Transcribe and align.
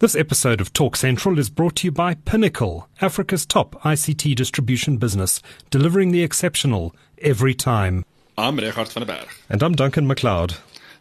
This 0.00 0.14
episode 0.14 0.60
of 0.60 0.72
Talk 0.72 0.94
Central 0.94 1.40
is 1.40 1.50
brought 1.50 1.74
to 1.76 1.88
you 1.88 1.90
by 1.90 2.14
Pinnacle, 2.14 2.88
Africa's 3.00 3.44
top 3.44 3.74
ICT 3.82 4.36
distribution 4.36 4.96
business, 4.96 5.42
delivering 5.70 6.12
the 6.12 6.22
exceptional 6.22 6.94
every 7.20 7.52
time. 7.52 8.04
I'm 8.36 8.58
Regardt 8.58 8.92
van 8.92 9.04
der 9.04 9.12
Berg. 9.12 9.28
And 9.48 9.60
I'm 9.60 9.74
Duncan 9.74 10.06
McLeod. 10.06 10.56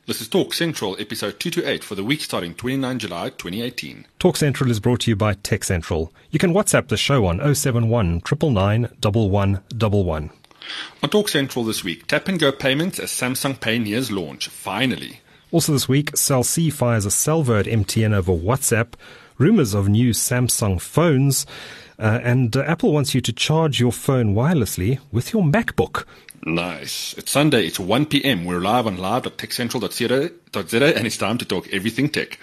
This 0.08 0.20
is 0.20 0.28
Talk 0.28 0.52
Central, 0.52 0.96
episode 1.00 1.40
228 1.40 1.84
for 1.84 1.94
the 1.94 2.04
week 2.04 2.22
starting 2.22 2.56
29 2.56 2.98
July 2.98 3.30
2018. 3.30 4.08
Talk 4.18 4.36
Central 4.36 4.72
is 4.72 4.80
brought 4.80 5.02
to 5.02 5.12
you 5.12 5.16
by 5.16 5.36
Tech 5.36 5.64
Central. 5.64 6.12
You 6.32 6.40
can 6.40 6.52
WhatsApp 6.52 6.88
the 6.88 6.98
show 6.98 7.28
on 7.28 7.38
071 7.38 8.24
999 8.26 10.30
On 11.04 11.10
Talk 11.12 11.30
Central 11.30 11.66
this 11.66 11.84
week, 11.84 12.08
tap 12.08 12.28
and 12.28 12.40
go 12.40 12.52
payments 12.52 12.98
as 12.98 13.12
Samsung 13.12 13.62
Pay 13.62 13.78
nears 13.78 14.12
launch, 14.12 14.48
finally. 14.48 15.22
Also 15.52 15.72
this 15.72 15.88
week, 15.88 16.16
Cell 16.16 16.44
C 16.44 16.70
fires 16.70 17.06
a 17.06 17.12
salvo 17.12 17.60
at 17.60 17.66
MTN 17.66 18.14
over 18.14 18.34
WhatsApp, 18.34 18.94
rumors 19.38 19.74
of 19.74 19.88
new 19.88 20.12
Samsung 20.12 20.82
phones, 20.82 21.46
uh, 22.00 22.20
and 22.22 22.56
uh, 22.56 22.62
Apple 22.62 22.92
wants 22.92 23.16
you 23.16 23.22
to 23.22 23.34
charge 23.34 23.80
your 23.80 23.92
phone 23.92 24.36
wirelessly 24.36 25.00
with 25.12 25.34
your 25.34 25.44
MacBook. 25.44 26.06
Nice. 26.44 27.16
It's 27.18 27.32
Sunday, 27.32 27.66
it's 27.66 27.80
1 27.80 28.06
p.m. 28.08 28.46
We're 28.46 28.60
live 28.60 28.88
on 28.88 28.98
live.techcentral.co.za 28.98 30.98
and 30.98 31.08
it's 31.08 31.18
time 31.18 31.38
to 31.40 31.46
talk 31.46 31.68
everything 31.74 32.10
tech. 32.10 32.40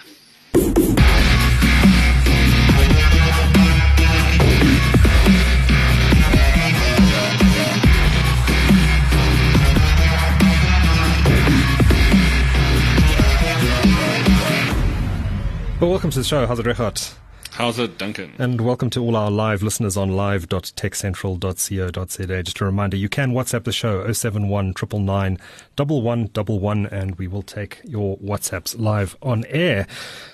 Well, 15.84 15.90
welcome 15.90 16.10
to 16.12 16.20
the 16.20 16.24
show. 16.24 16.46
How's 16.46 16.58
it, 16.58 16.64
Regardt? 16.64 17.14
How's 17.50 17.78
it, 17.78 17.98
Duncan? 17.98 18.32
And 18.38 18.62
welcome 18.62 18.88
to 18.88 19.02
all 19.02 19.16
our 19.16 19.30
live 19.30 19.62
listeners 19.62 19.98
on 19.98 20.12
live.techcentral.co.za. 20.12 22.42
Just 22.42 22.60
a 22.62 22.64
reminder, 22.64 22.96
you 22.96 23.10
can 23.10 23.32
WhatsApp 23.32 23.64
the 23.64 23.72
show 23.72 24.10
071 24.10 24.72
999 24.90 26.86
and 26.86 27.18
we 27.18 27.28
will 27.28 27.42
take 27.42 27.82
your 27.84 28.16
WhatsApps 28.16 28.80
live 28.80 29.14
on 29.20 29.44
air. 29.50 29.86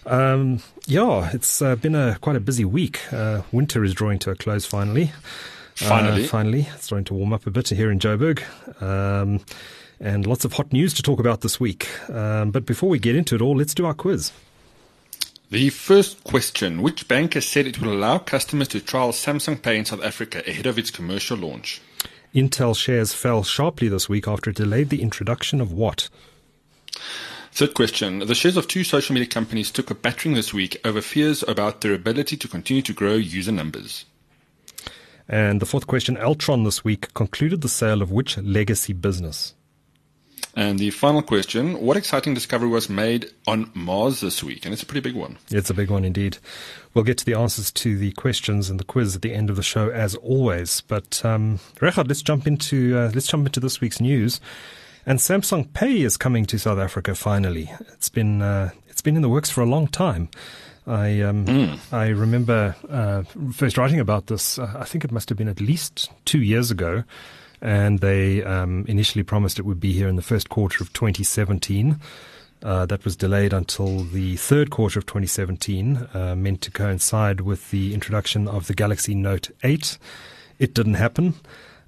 Um, 0.06 0.60
yeah, 0.86 1.30
it's 1.32 1.60
uh, 1.60 1.74
been 1.74 1.96
a 1.96 2.16
quite 2.20 2.36
a 2.36 2.40
busy 2.40 2.64
week. 2.64 3.12
Uh, 3.12 3.42
winter 3.50 3.82
is 3.82 3.92
drawing 3.92 4.20
to 4.20 4.30
a 4.30 4.36
close 4.36 4.64
finally. 4.64 5.10
Finally. 5.74 6.26
Uh, 6.26 6.28
finally. 6.28 6.68
It's 6.76 6.84
starting 6.84 7.06
to 7.06 7.14
warm 7.14 7.32
up 7.32 7.48
a 7.48 7.50
bit 7.50 7.70
here 7.70 7.90
in 7.90 7.98
Joburg. 7.98 8.44
Um, 8.80 9.40
and 9.98 10.28
lots 10.28 10.44
of 10.44 10.52
hot 10.52 10.72
news 10.72 10.94
to 10.94 11.02
talk 11.02 11.18
about 11.18 11.40
this 11.40 11.58
week. 11.58 11.88
Um, 12.08 12.52
but 12.52 12.66
before 12.66 12.88
we 12.88 13.00
get 13.00 13.16
into 13.16 13.34
it 13.34 13.42
all, 13.42 13.56
let's 13.56 13.74
do 13.74 13.84
our 13.84 13.94
quiz. 13.94 14.30
The 15.50 15.70
first 15.70 16.22
question 16.22 16.80
Which 16.80 17.08
bank 17.08 17.34
has 17.34 17.44
said 17.44 17.66
it 17.66 17.80
will 17.80 17.92
allow 17.92 18.18
customers 18.18 18.68
to 18.68 18.80
trial 18.80 19.10
Samsung 19.10 19.60
Pay 19.60 19.78
in 19.78 19.84
South 19.84 20.02
Africa 20.02 20.44
ahead 20.46 20.66
of 20.66 20.78
its 20.78 20.92
commercial 20.92 21.36
launch? 21.36 21.80
Intel 22.32 22.76
shares 22.76 23.12
fell 23.12 23.42
sharply 23.42 23.88
this 23.88 24.08
week 24.08 24.28
after 24.28 24.50
it 24.50 24.56
delayed 24.56 24.90
the 24.90 25.02
introduction 25.02 25.60
of 25.60 25.72
what? 25.72 26.08
Third 27.50 27.74
question 27.74 28.20
The 28.20 28.34
shares 28.36 28.56
of 28.56 28.68
two 28.68 28.84
social 28.84 29.12
media 29.12 29.28
companies 29.28 29.72
took 29.72 29.90
a 29.90 29.94
battering 29.96 30.36
this 30.36 30.54
week 30.54 30.80
over 30.84 31.00
fears 31.00 31.42
about 31.42 31.80
their 31.80 31.94
ability 31.94 32.36
to 32.36 32.46
continue 32.46 32.82
to 32.82 32.92
grow 32.92 33.14
user 33.14 33.50
numbers. 33.50 34.04
And 35.28 35.60
the 35.60 35.66
fourth 35.66 35.88
question 35.88 36.16
Altron 36.16 36.64
this 36.64 36.84
week 36.84 37.12
concluded 37.14 37.62
the 37.62 37.68
sale 37.68 38.02
of 38.02 38.12
which 38.12 38.38
legacy 38.38 38.92
business? 38.92 39.56
And 40.56 40.78
the 40.78 40.90
final 40.90 41.22
question 41.22 41.80
What 41.80 41.96
exciting 41.96 42.34
discovery 42.34 42.68
was 42.68 42.88
made 42.88 43.30
on 43.46 43.70
Mars 43.74 44.20
this 44.20 44.42
week? 44.42 44.64
And 44.64 44.72
it's 44.72 44.82
a 44.82 44.86
pretty 44.86 45.00
big 45.00 45.14
one. 45.14 45.38
It's 45.50 45.70
a 45.70 45.74
big 45.74 45.90
one 45.90 46.04
indeed. 46.04 46.38
We'll 46.92 47.04
get 47.04 47.18
to 47.18 47.24
the 47.24 47.34
answers 47.34 47.70
to 47.72 47.96
the 47.96 48.12
questions 48.12 48.68
and 48.68 48.80
the 48.80 48.84
quiz 48.84 49.14
at 49.14 49.22
the 49.22 49.32
end 49.32 49.48
of 49.48 49.56
the 49.56 49.62
show, 49.62 49.90
as 49.90 50.16
always. 50.16 50.80
But, 50.82 51.24
um, 51.24 51.60
Regardt, 51.76 52.08
let's 52.08 52.22
jump 52.22 52.46
into, 52.46 52.98
uh, 52.98 53.10
let's 53.14 53.28
jump 53.28 53.47
into 53.47 53.60
this 53.60 53.80
week's 53.80 54.00
news. 54.00 54.41
And 55.06 55.19
Samsung 55.19 55.72
Pay 55.72 56.02
is 56.02 56.16
coming 56.16 56.44
to 56.47 56.58
South 56.58 56.78
Africa 56.78 57.14
finally. 57.14 57.70
It's 57.92 58.08
been, 58.08 58.42
uh, 58.42 58.70
it's 58.88 59.00
been 59.00 59.16
in 59.16 59.22
the 59.22 59.28
works 59.28 59.50
for 59.50 59.60
a 59.60 59.66
long 59.66 59.86
time. 59.86 60.28
I 60.86 61.20
um, 61.20 61.44
mm. 61.46 61.78
I 61.92 62.08
remember 62.08 62.75
uh, 62.88 63.22
first 63.52 63.78
writing 63.78 64.00
about 64.00 64.26
this. 64.26 64.58
Uh, 64.58 64.75
I 64.78 64.84
think 64.84 65.04
it 65.04 65.12
must 65.12 65.28
have 65.28 65.38
been 65.38 65.48
at 65.48 65.60
least 65.60 66.10
two 66.25 66.41
years 66.42 66.70
ago, 66.70 67.04
and 67.60 68.00
they 68.00 68.43
um, 68.44 68.84
initially 68.88 69.22
promised 69.22 69.59
it 69.59 69.65
would 69.65 69.81
be 69.81 69.93
here 69.93 70.09
in 70.09 70.16
the 70.16 70.22
first 70.22 70.48
quarter 70.48 70.82
of 70.82 70.93
2017. 70.93 72.00
Uh, 72.62 72.84
that 72.84 73.04
was 73.06 73.16
delayed 73.16 73.54
until 73.54 74.04
the 74.04 74.37
third 74.37 74.69
quarter 74.71 74.98
of 74.98 75.06
2017, 75.06 76.09
uh, 76.12 76.34
meant 76.37 76.60
to 76.60 76.70
coincide 76.70 77.41
with 77.41 77.70
the 77.70 77.94
introduction 77.94 78.47
of 78.47 78.66
the 78.66 78.75
Galaxy 78.75 79.15
Note 79.15 79.50
8. 79.65 79.97
It 80.59 80.75
didn't 80.75 80.94
happen. 80.94 81.34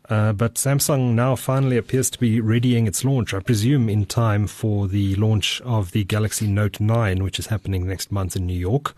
Uh, 0.09 0.33
but 0.33 0.55
Samsung 0.55 1.13
now 1.13 1.37
finally 1.37 1.77
appears 1.77 2.11
to 2.11 2.19
be 2.19 2.41
readying 2.41 2.87
its 2.87 3.05
launch, 3.05 3.35
I 3.35 3.41
presume, 3.41 3.89
in 3.89 4.07
time 4.07 4.47
for 4.47 4.89
the 4.89 5.15
launch 5.17 5.61
of 5.61 5.93
the 5.93 6.05
Galaxy 6.05 6.47
Note 6.47 6.81
9, 6.81 7.23
which 7.23 7.39
is 7.39 7.47
happening 7.47 7.87
next 7.87 8.11
month 8.11 8.35
in 8.35 8.47
New 8.47 8.59
York 8.59 8.95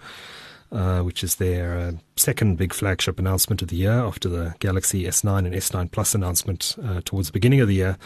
uh, 0.75 1.01
which 1.01 1.23
is 1.23 1.37
their 1.37 1.79
uh, 1.79 1.93
second 2.17 2.59
big 2.59 2.75
flagship 2.75 3.19
announcement 3.19 3.63
of 3.63 3.69
the 3.69 3.77
year 3.77 3.93
after 3.93 4.29
the 4.29 4.55
Galaxy 4.59 5.05
S9 5.05 5.47
and 5.47 5.55
S9 5.55 5.91
Plus 5.91 6.15
announcement 6.15 6.77
uh, 6.85 7.01
towards 7.05 7.29
the 7.29 7.33
beginning 7.33 7.61
of 7.61 7.69
the 7.69 7.75
year. 7.75 7.97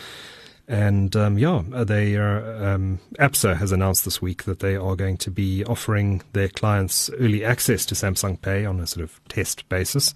And 0.69 1.17
um, 1.17 1.39
yeah, 1.39 1.63
uh, 1.73 1.85
they 1.85 2.17
are, 2.17 2.75
um, 2.75 3.01
ABSA 3.19 3.57
has 3.57 3.73
announced 3.73 4.05
this 4.05 4.21
week 4.21 4.45
that 4.45 4.59
they 4.59 4.77
are 4.77 4.97
going 4.97 5.17
to 5.17 5.31
be 5.31 5.65
offering 5.65 6.21
their 6.35 6.49
clients 6.49 7.09
early 7.19 7.43
access 7.43 7.87
to 7.87 7.95
Samsung 7.95 8.41
Pay 8.41 8.67
on 8.67 8.79
a 8.79 8.87
sort 8.87 9.03
of 9.03 9.19
test 9.29 9.67
basis. 9.71 10.15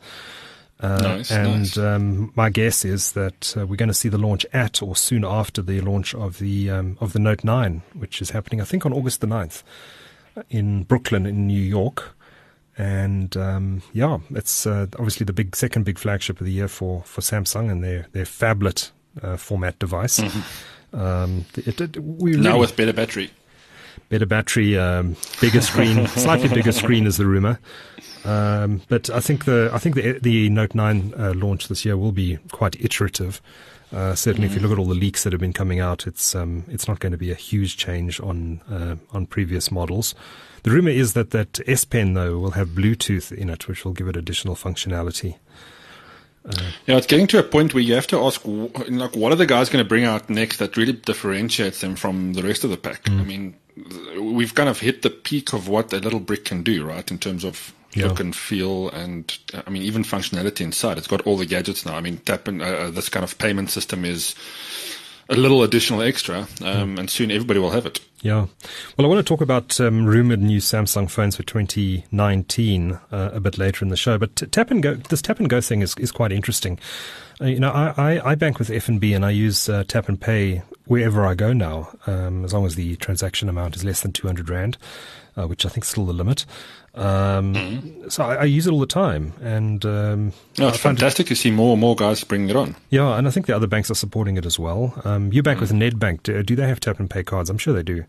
Uh, 0.79 1.01
nice, 1.01 1.31
and 1.31 1.59
nice. 1.61 1.79
Um, 1.79 2.33
my 2.37 2.51
guess 2.51 2.85
is 2.85 3.12
that 3.12 3.57
uh, 3.57 3.67
we're 3.67 3.77
going 3.77 3.89
to 3.89 3.95
see 3.95 4.11
the 4.11 4.19
launch 4.19 4.45
at 4.53 4.83
or 4.83 4.95
soon 4.95 5.25
after 5.25 5.62
the 5.62 5.81
launch 5.81 6.15
of 6.15 6.39
the 6.39 6.69
um, 6.69 6.99
of 7.01 7.15
the 7.15 7.19
Note 7.21 7.45
9, 7.45 7.83
which 7.95 8.21
is 8.21 8.31
happening, 8.31 8.61
I 8.61 8.65
think, 8.65 8.85
on 8.85 8.93
August 8.93 9.23
the 9.23 9.29
9th 9.29 9.62
in 10.51 10.83
Brooklyn, 10.83 11.25
in 11.25 11.47
New 11.47 11.61
York. 11.61 12.15
And 12.78 13.37
um, 13.37 13.83
yeah, 13.93 14.19
it's 14.31 14.66
uh, 14.66 14.87
obviously 14.94 15.25
the 15.25 15.33
big 15.33 15.55
second 15.55 15.84
big 15.84 15.99
flagship 15.99 16.41
of 16.41 16.47
the 16.47 16.53
year 16.53 16.69
for, 16.69 17.03
for 17.05 17.21
Samsung 17.21 17.71
and 17.71 17.84
their 17.84 18.06
their 18.12 18.25
phablet 18.25 18.91
uh, 19.22 19.37
format 19.37 19.78
device. 19.78 20.21
Mm-hmm. 20.21 20.99
Um, 20.99 21.44
it, 21.55 21.81
it, 21.81 21.99
we 21.99 22.32
now 22.32 22.59
with 22.59 22.77
better 22.77 22.93
battery, 22.93 23.31
better 24.09 24.27
battery, 24.27 24.78
um, 24.78 25.16
bigger 25.41 25.61
screen, 25.61 26.06
slightly 26.09 26.49
bigger 26.49 26.72
screen 26.72 27.06
is 27.06 27.16
the 27.19 27.27
rumor. 27.27 27.59
Um, 28.25 28.82
but 28.88 29.11
I 29.11 29.21
think 29.21 29.44
the 29.44 29.71
I 29.72 29.78
think 29.78 29.94
the 29.94 30.19
the 30.19 30.49
Note 30.50 30.75
9 30.75 31.15
uh, 31.16 31.32
launch 31.34 31.69
this 31.69 31.84
year 31.84 31.97
will 31.97 32.12
be 32.12 32.38
quite 32.53 32.81
iterative. 32.81 33.41
Uh, 33.93 34.15
certainly, 34.15 34.49
mm. 34.49 34.51
if 34.51 34.57
you 34.57 34.63
look 34.63 34.73
at 34.73 34.79
all 34.79 34.87
the 34.87 34.95
leaks 34.95 35.23
that 35.23 35.33
have 35.33 35.41
been 35.41 35.53
coming 35.53 35.79
out, 35.79 36.07
it's 36.07 36.35
um, 36.35 36.65
it's 36.69 36.89
not 36.89 36.99
going 36.99 37.13
to 37.13 37.19
be 37.19 37.31
a 37.31 37.35
huge 37.35 37.77
change 37.77 38.21
on 38.21 38.63
uh, 38.71 38.97
on 39.13 39.27
previous 39.27 39.71
models. 39.71 40.15
The 40.63 40.71
rumor 40.71 40.91
is 40.91 41.13
that 41.13 41.31
that 41.31 41.61
S 41.69 41.85
Pen 41.85 42.15
though 42.15 42.39
will 42.39 42.53
have 42.53 42.69
Bluetooth 42.69 43.31
in 43.31 43.51
it, 43.51 43.69
which 43.69 43.85
will 43.85 43.93
give 43.93 44.09
it 44.09 44.17
additional 44.17 44.55
functionality. 44.55 45.37
Uh, 46.45 46.73
yeah, 46.87 46.97
it's 46.97 47.07
getting 47.07 47.27
to 47.29 47.39
a 47.39 47.43
point 47.43 47.73
where 47.73 47.83
you 47.83 47.95
have 47.95 48.07
to 48.09 48.19
ask, 48.19 48.43
like, 48.45 49.15
what 49.15 49.31
are 49.31 49.37
the 49.37 49.47
guys 49.47 49.69
going 49.69 49.85
to 49.85 49.89
bring 49.89 50.05
out 50.05 50.29
next 50.29 50.57
that 50.57 50.77
really 50.77 50.93
differentiates 50.93 51.81
them 51.81 51.95
from 51.95 52.33
the 52.33 52.43
rest 52.43 52.65
of 52.65 52.71
the 52.71 52.77
pack? 52.77 53.05
Mm. 53.05 53.21
I 53.21 53.25
mean, 53.25 53.55
we've 54.35 54.55
kind 54.55 54.69
of 54.69 54.81
hit 54.81 55.03
the 55.03 55.11
peak 55.11 55.53
of 55.53 55.69
what 55.69 55.93
a 55.93 55.99
little 55.99 56.19
brick 56.19 56.45
can 56.45 56.65
do, 56.65 56.85
right? 56.85 57.09
In 57.11 57.19
terms 57.19 57.45
of 57.45 57.73
yeah. 57.95 58.07
look 58.07 58.21
and 58.21 58.35
feel, 58.35 58.91
and 58.91 59.37
I 59.67 59.71
mean, 59.71 59.83
even 59.83 60.03
functionality 60.03 60.63
inside. 60.63 60.99
It's 60.99 61.07
got 61.07 61.23
all 61.23 61.37
the 61.37 61.47
gadgets 61.47 61.85
now. 61.85 61.95
I 61.95 62.01
mean, 62.01 62.19
tap 62.19 62.49
and 62.49 62.63
uh, 62.63 62.67
uh 62.67 62.91
this 62.91 63.09
kind 63.09 63.25
of 63.25 63.39
payment 63.39 63.71
system 63.71 64.05
is 64.05 64.35
a 65.29 65.37
little 65.37 65.63
additional 65.63 66.03
extra, 66.03 66.47
um, 66.63 66.99
and 66.99 67.09
soon 67.09 67.31
everybody 67.31 67.59
will 67.59 67.71
have 67.71 67.87
it. 67.87 68.01
Yeah. 68.21 68.47
Well, 68.97 69.05
I 69.05 69.09
want 69.09 69.19
to 69.19 69.29
talk 69.29 69.41
about 69.41 69.81
um, 69.81 70.07
rumored 70.07 70.41
new 70.41 70.59
Samsung 70.59 71.11
phones 71.11 71.37
for 71.37 71.43
2019 71.43 72.93
uh, 72.93 72.99
a 73.33 73.41
bit 73.41 73.59
later 73.59 73.85
in 73.85 73.89
the 73.89 73.97
show. 73.97 74.17
But 74.19 74.37
tap 74.53 74.71
and 74.71 74.83
go, 74.83 74.95
this 74.95 75.23
tap 75.23 75.41
and 75.41 75.49
go 75.49 75.61
thing 75.61 75.83
is, 75.83 75.97
is 75.99 76.12
quite 76.12 76.31
interesting. 76.31 76.79
Uh, 77.41 77.47
you 77.47 77.59
know, 77.59 77.71
I, 77.71 77.95
I, 77.97 78.31
I, 78.31 78.35
bank 78.37 78.59
with 78.59 78.69
FNB 78.69 79.17
and 79.17 79.25
I 79.25 79.31
use 79.31 79.69
uh, 79.69 79.83
tap 79.88 80.09
and 80.09 80.21
pay 80.21 80.62
wherever 80.87 81.27
I 81.27 81.35
go 81.35 81.53
now, 81.53 81.91
um, 82.06 82.45
as 82.45 82.53
long 82.53 82.65
as 82.65 82.77
the 82.77 82.95
transaction 82.97 83.49
amount 83.49 83.75
is 83.75 83.85
less 83.85 84.03
than 84.03 84.12
200 84.12 84.49
Rand, 84.49 84.79
uh, 85.37 85.49
which 85.49 85.67
I 85.67 85.69
think 85.69 85.85
is 85.85 85.91
still 85.91 86.06
the 86.06 86.12
limit. 86.12 86.45
Um, 86.94 87.55
mm-hmm. 87.55 88.09
So 88.11 88.25
I, 88.25 88.35
I, 88.35 88.44
use 88.44 88.67
it 88.67 88.73
all 88.73 88.79
the 88.79 88.87
time, 88.87 89.33
and 89.41 89.83
um, 89.87 90.33
no, 90.59 90.69
it's 90.69 90.77
fantastic 90.77 91.27
it, 91.27 91.29
to 91.31 91.37
see 91.37 91.50
more 91.50 91.73
and 91.73 91.81
more 91.81 91.97
guys 91.97 92.23
bringing 92.23 92.50
it 92.50 92.56
on. 92.56 92.77
Yeah, 92.91 93.17
and 93.17 93.27
I 93.27 93.31
think 93.31 93.47
the 93.47 93.56
other 93.56 93.67
banks 93.67 93.91
are 93.91 93.94
supporting 93.94 94.37
it 94.37 94.44
as 94.44 94.59
well. 94.59 95.00
Um, 95.05 95.33
you 95.33 95.43
bank 95.43 95.61
mm-hmm. 95.61 95.79
with 95.79 95.94
Nedbank. 95.94 96.23
Do, 96.23 96.43
do, 96.43 96.55
they 96.55 96.69
have 96.69 96.81
tap 96.81 97.00
and 97.00 97.09
pay 97.09 97.23
cards? 97.23 97.49
I'm 97.49 97.56
sure 97.56 97.73
they 97.73 97.83
do. 97.83 98.05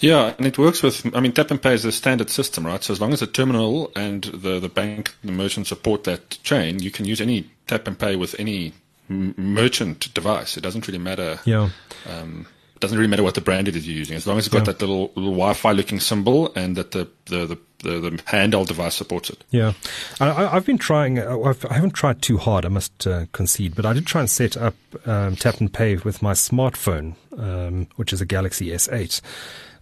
Yeah, 0.00 0.34
and 0.36 0.46
it 0.46 0.58
works 0.58 0.82
with. 0.82 1.16
I 1.16 1.20
mean, 1.20 1.32
tap 1.32 1.50
and 1.50 1.62
pay 1.62 1.72
is 1.72 1.86
a 1.86 1.92
standard 1.92 2.28
system, 2.28 2.66
right? 2.66 2.84
So 2.84 2.92
as 2.92 3.00
long 3.00 3.14
as 3.14 3.20
the 3.20 3.26
terminal 3.26 3.90
and 3.96 4.24
the 4.24 4.60
the 4.60 4.68
bank, 4.68 5.14
the 5.24 5.32
merchant 5.32 5.66
support 5.66 6.04
that 6.04 6.38
chain, 6.42 6.82
you 6.82 6.90
can 6.90 7.06
use 7.06 7.22
any 7.22 7.50
tap 7.66 7.88
and 7.88 7.98
pay 7.98 8.14
with 8.14 8.38
any 8.38 8.74
merchant 9.08 10.12
device. 10.12 10.58
It 10.58 10.60
doesn't 10.60 10.86
really 10.86 10.98
matter. 10.98 11.40
Yeah. 11.46 11.70
Um, 12.06 12.46
It 12.74 12.80
doesn't 12.80 12.98
really 12.98 13.08
matter 13.08 13.22
what 13.22 13.34
the 13.34 13.40
brand 13.40 13.68
it 13.68 13.76
is 13.76 13.86
you're 13.86 13.96
using, 13.96 14.16
as 14.16 14.26
long 14.26 14.36
as 14.36 14.46
it's 14.46 14.52
got 14.52 14.60
yeah. 14.60 14.72
that 14.72 14.80
little, 14.80 15.12
little 15.14 15.32
Wi-Fi 15.32 15.72
looking 15.72 16.00
symbol 16.00 16.52
and 16.54 16.76
that 16.76 16.90
the, 16.90 17.08
the, 17.26 17.46
the 17.46 17.58
the, 17.84 18.00
the 18.00 18.10
handheld 18.10 18.66
device 18.66 18.96
supports 18.96 19.30
it. 19.30 19.44
Yeah, 19.50 19.74
I, 20.18 20.48
have 20.48 20.66
been 20.66 20.78
trying. 20.78 21.20
Uh, 21.20 21.40
I've, 21.40 21.64
I 21.66 21.74
have 21.74 21.84
not 21.84 21.94
tried 21.94 22.22
too 22.22 22.38
hard, 22.38 22.64
I 22.64 22.68
must 22.68 23.06
uh, 23.06 23.26
concede, 23.32 23.76
but 23.76 23.86
I 23.86 23.92
did 23.92 24.06
try 24.06 24.20
and 24.20 24.30
set 24.30 24.56
up 24.56 24.74
um, 25.06 25.36
tap 25.36 25.60
and 25.60 25.72
pay 25.72 25.96
with 25.96 26.22
my 26.22 26.32
smartphone, 26.32 27.14
um, 27.38 27.86
which 27.96 28.12
is 28.12 28.20
a 28.20 28.26
Galaxy 28.26 28.68
S8. 28.68 29.20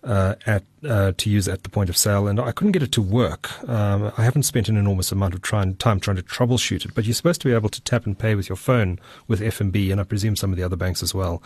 Uh, 0.04 0.34
at 0.46 0.64
uh, 0.84 1.12
to 1.16 1.30
use 1.30 1.46
at 1.46 1.62
the 1.62 1.68
point 1.68 1.88
of 1.88 1.96
sale, 1.96 2.26
and 2.26 2.40
I 2.40 2.50
couldn't 2.50 2.72
get 2.72 2.82
it 2.82 2.90
to 2.90 3.00
work. 3.00 3.62
Um, 3.68 4.12
I 4.18 4.24
haven't 4.24 4.42
spent 4.42 4.68
an 4.68 4.76
enormous 4.76 5.12
amount 5.12 5.32
of 5.32 5.42
trying, 5.42 5.76
time 5.76 6.00
trying 6.00 6.16
to 6.16 6.24
troubleshoot 6.24 6.84
it, 6.84 6.92
but 6.92 7.04
you're 7.04 7.14
supposed 7.14 7.40
to 7.42 7.48
be 7.48 7.54
able 7.54 7.68
to 7.68 7.80
tap 7.82 8.04
and 8.04 8.18
pay 8.18 8.34
with 8.34 8.48
your 8.48 8.56
phone 8.56 8.98
with 9.28 9.38
FNB, 9.38 9.92
and 9.92 10.00
I 10.00 10.04
presume 10.04 10.34
some 10.34 10.50
of 10.50 10.56
the 10.56 10.64
other 10.64 10.74
banks 10.74 11.04
as 11.04 11.14
well 11.14 11.40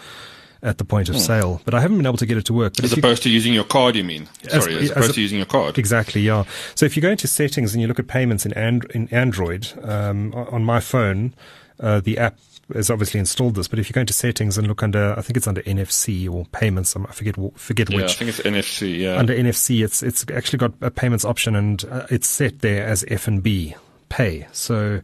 at 0.67 0.79
the 0.79 0.85
point 0.85 1.09
of 1.09 1.15
hmm. 1.15 1.21
sale, 1.21 1.61
but 1.65 1.75
I 1.75 1.81
haven't 1.81 1.97
been 1.97 2.07
able 2.07 2.19
to 2.19 2.27
get 2.27 2.37
it 2.37 2.45
to 2.47 2.53
work. 2.53 2.75
But 2.75 2.85
as 2.85 2.93
opposed 2.93 3.25
you, 3.25 3.31
to 3.31 3.35
using 3.35 3.55
your 3.55 3.65
card, 3.65 3.95
you 3.95 4.05
mean? 4.05 4.29
Sorry, 4.49 4.77
as, 4.77 4.83
as 4.83 4.91
opposed 4.91 5.11
a, 5.11 5.13
to 5.15 5.21
using 5.21 5.39
your 5.39 5.47
card. 5.47 5.79
Exactly, 5.79 6.21
yeah. 6.21 6.45
So 6.75 6.85
if 6.85 6.97
you 6.97 7.03
go 7.03 7.11
into 7.11 7.29
settings 7.29 7.73
and 7.73 7.81
you 7.81 7.89
look 7.89 8.01
at 8.01 8.09
payments 8.09 8.45
in, 8.45 8.53
and, 8.55 8.85
in 8.87 9.09
Android, 9.09 9.73
um, 9.85 10.35
on 10.35 10.65
my 10.65 10.81
phone, 10.81 11.35
uh, 11.79 12.01
the 12.01 12.19
app 12.19 12.39
has 12.75 12.91
obviously 12.91 13.21
installed 13.21 13.55
this, 13.55 13.69
but 13.69 13.79
if 13.79 13.89
you 13.89 13.93
go 13.93 14.01
into 14.01 14.13
settings 14.13 14.59
and 14.59 14.67
look 14.67 14.83
under, 14.83 15.15
I 15.17 15.23
think 15.23 15.37
it's 15.37 15.47
under 15.47 15.63
NFC 15.63 16.29
or 16.29 16.47
payments, 16.47 16.97
I 16.97 17.13
forget 17.13 17.37
forget 17.55 17.91
yeah, 17.91 17.97
which. 17.97 18.11
I 18.11 18.15
think 18.15 18.31
it's 18.31 18.41
NFC. 18.41 18.99
Yeah. 18.99 19.17
Under 19.17 19.35
NFC, 19.35 19.85
it's 19.85 20.03
it's 20.03 20.27
actually 20.35 20.59
got 20.59 20.73
a 20.81 20.91
payments 20.91 21.25
option, 21.25 21.55
and 21.55 21.85
uh, 21.85 22.07
it's 22.11 22.29
set 22.29 22.61
there 22.61 22.85
as 22.85 23.05
FNB 23.05 23.77
pay. 24.09 24.49
So 24.51 25.01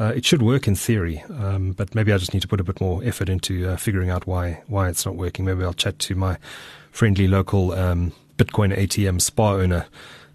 uh, 0.00 0.12
it 0.16 0.24
should 0.24 0.40
work 0.40 0.66
in 0.66 0.74
theory, 0.74 1.22
um, 1.38 1.72
but 1.72 1.94
maybe 1.94 2.12
I 2.12 2.16
just 2.16 2.32
need 2.32 2.40
to 2.40 2.48
put 2.48 2.60
a 2.60 2.64
bit 2.64 2.80
more 2.80 3.04
effort 3.04 3.28
into 3.28 3.68
uh, 3.68 3.76
figuring 3.76 4.08
out 4.08 4.26
why 4.26 4.62
why 4.66 4.88
it's 4.88 5.04
not 5.04 5.14
working. 5.14 5.44
Maybe 5.44 5.62
I'll 5.62 5.74
chat 5.74 5.98
to 6.00 6.14
my 6.14 6.38
friendly 6.90 7.28
local 7.28 7.72
um, 7.72 8.12
Bitcoin 8.38 8.74
ATM 8.74 9.20
Spar 9.20 9.60
owner 9.60 9.86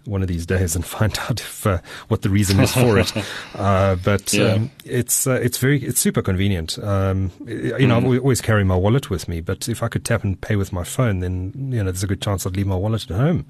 one 0.06 0.22
of 0.22 0.28
these 0.28 0.46
days 0.46 0.76
and 0.76 0.84
find 0.96 1.18
out 1.18 1.40
if 1.40 1.66
uh, 1.66 1.78
what 2.08 2.22
the 2.22 2.30
reason 2.30 2.60
is 2.60 2.72
for 2.72 2.98
it. 2.98 3.12
Uh, 3.56 3.96
but 3.96 4.32
yeah. 4.34 4.52
um, 4.52 4.70
it's 4.84 5.26
uh, 5.26 5.32
it's 5.42 5.56
very 5.56 5.82
it's 5.82 5.98
super 5.98 6.20
convenient. 6.20 6.78
Um, 6.78 7.30
you 7.46 7.86
know, 7.86 8.00
mm. 8.00 8.14
I 8.14 8.18
always 8.18 8.42
carry 8.42 8.64
my 8.64 8.76
wallet 8.76 9.08
with 9.08 9.28
me, 9.28 9.40
but 9.40 9.68
if 9.68 9.82
I 9.82 9.88
could 9.88 10.04
tap 10.04 10.24
and 10.24 10.38
pay 10.38 10.56
with 10.56 10.72
my 10.72 10.84
phone, 10.84 11.20
then 11.20 11.52
you 11.54 11.82
know 11.82 11.84
there's 11.84 12.02
a 12.02 12.06
good 12.06 12.20
chance 12.20 12.46
I'd 12.46 12.54
leave 12.54 12.66
my 12.66 12.76
wallet 12.76 13.10
at 13.10 13.16
home. 13.16 13.46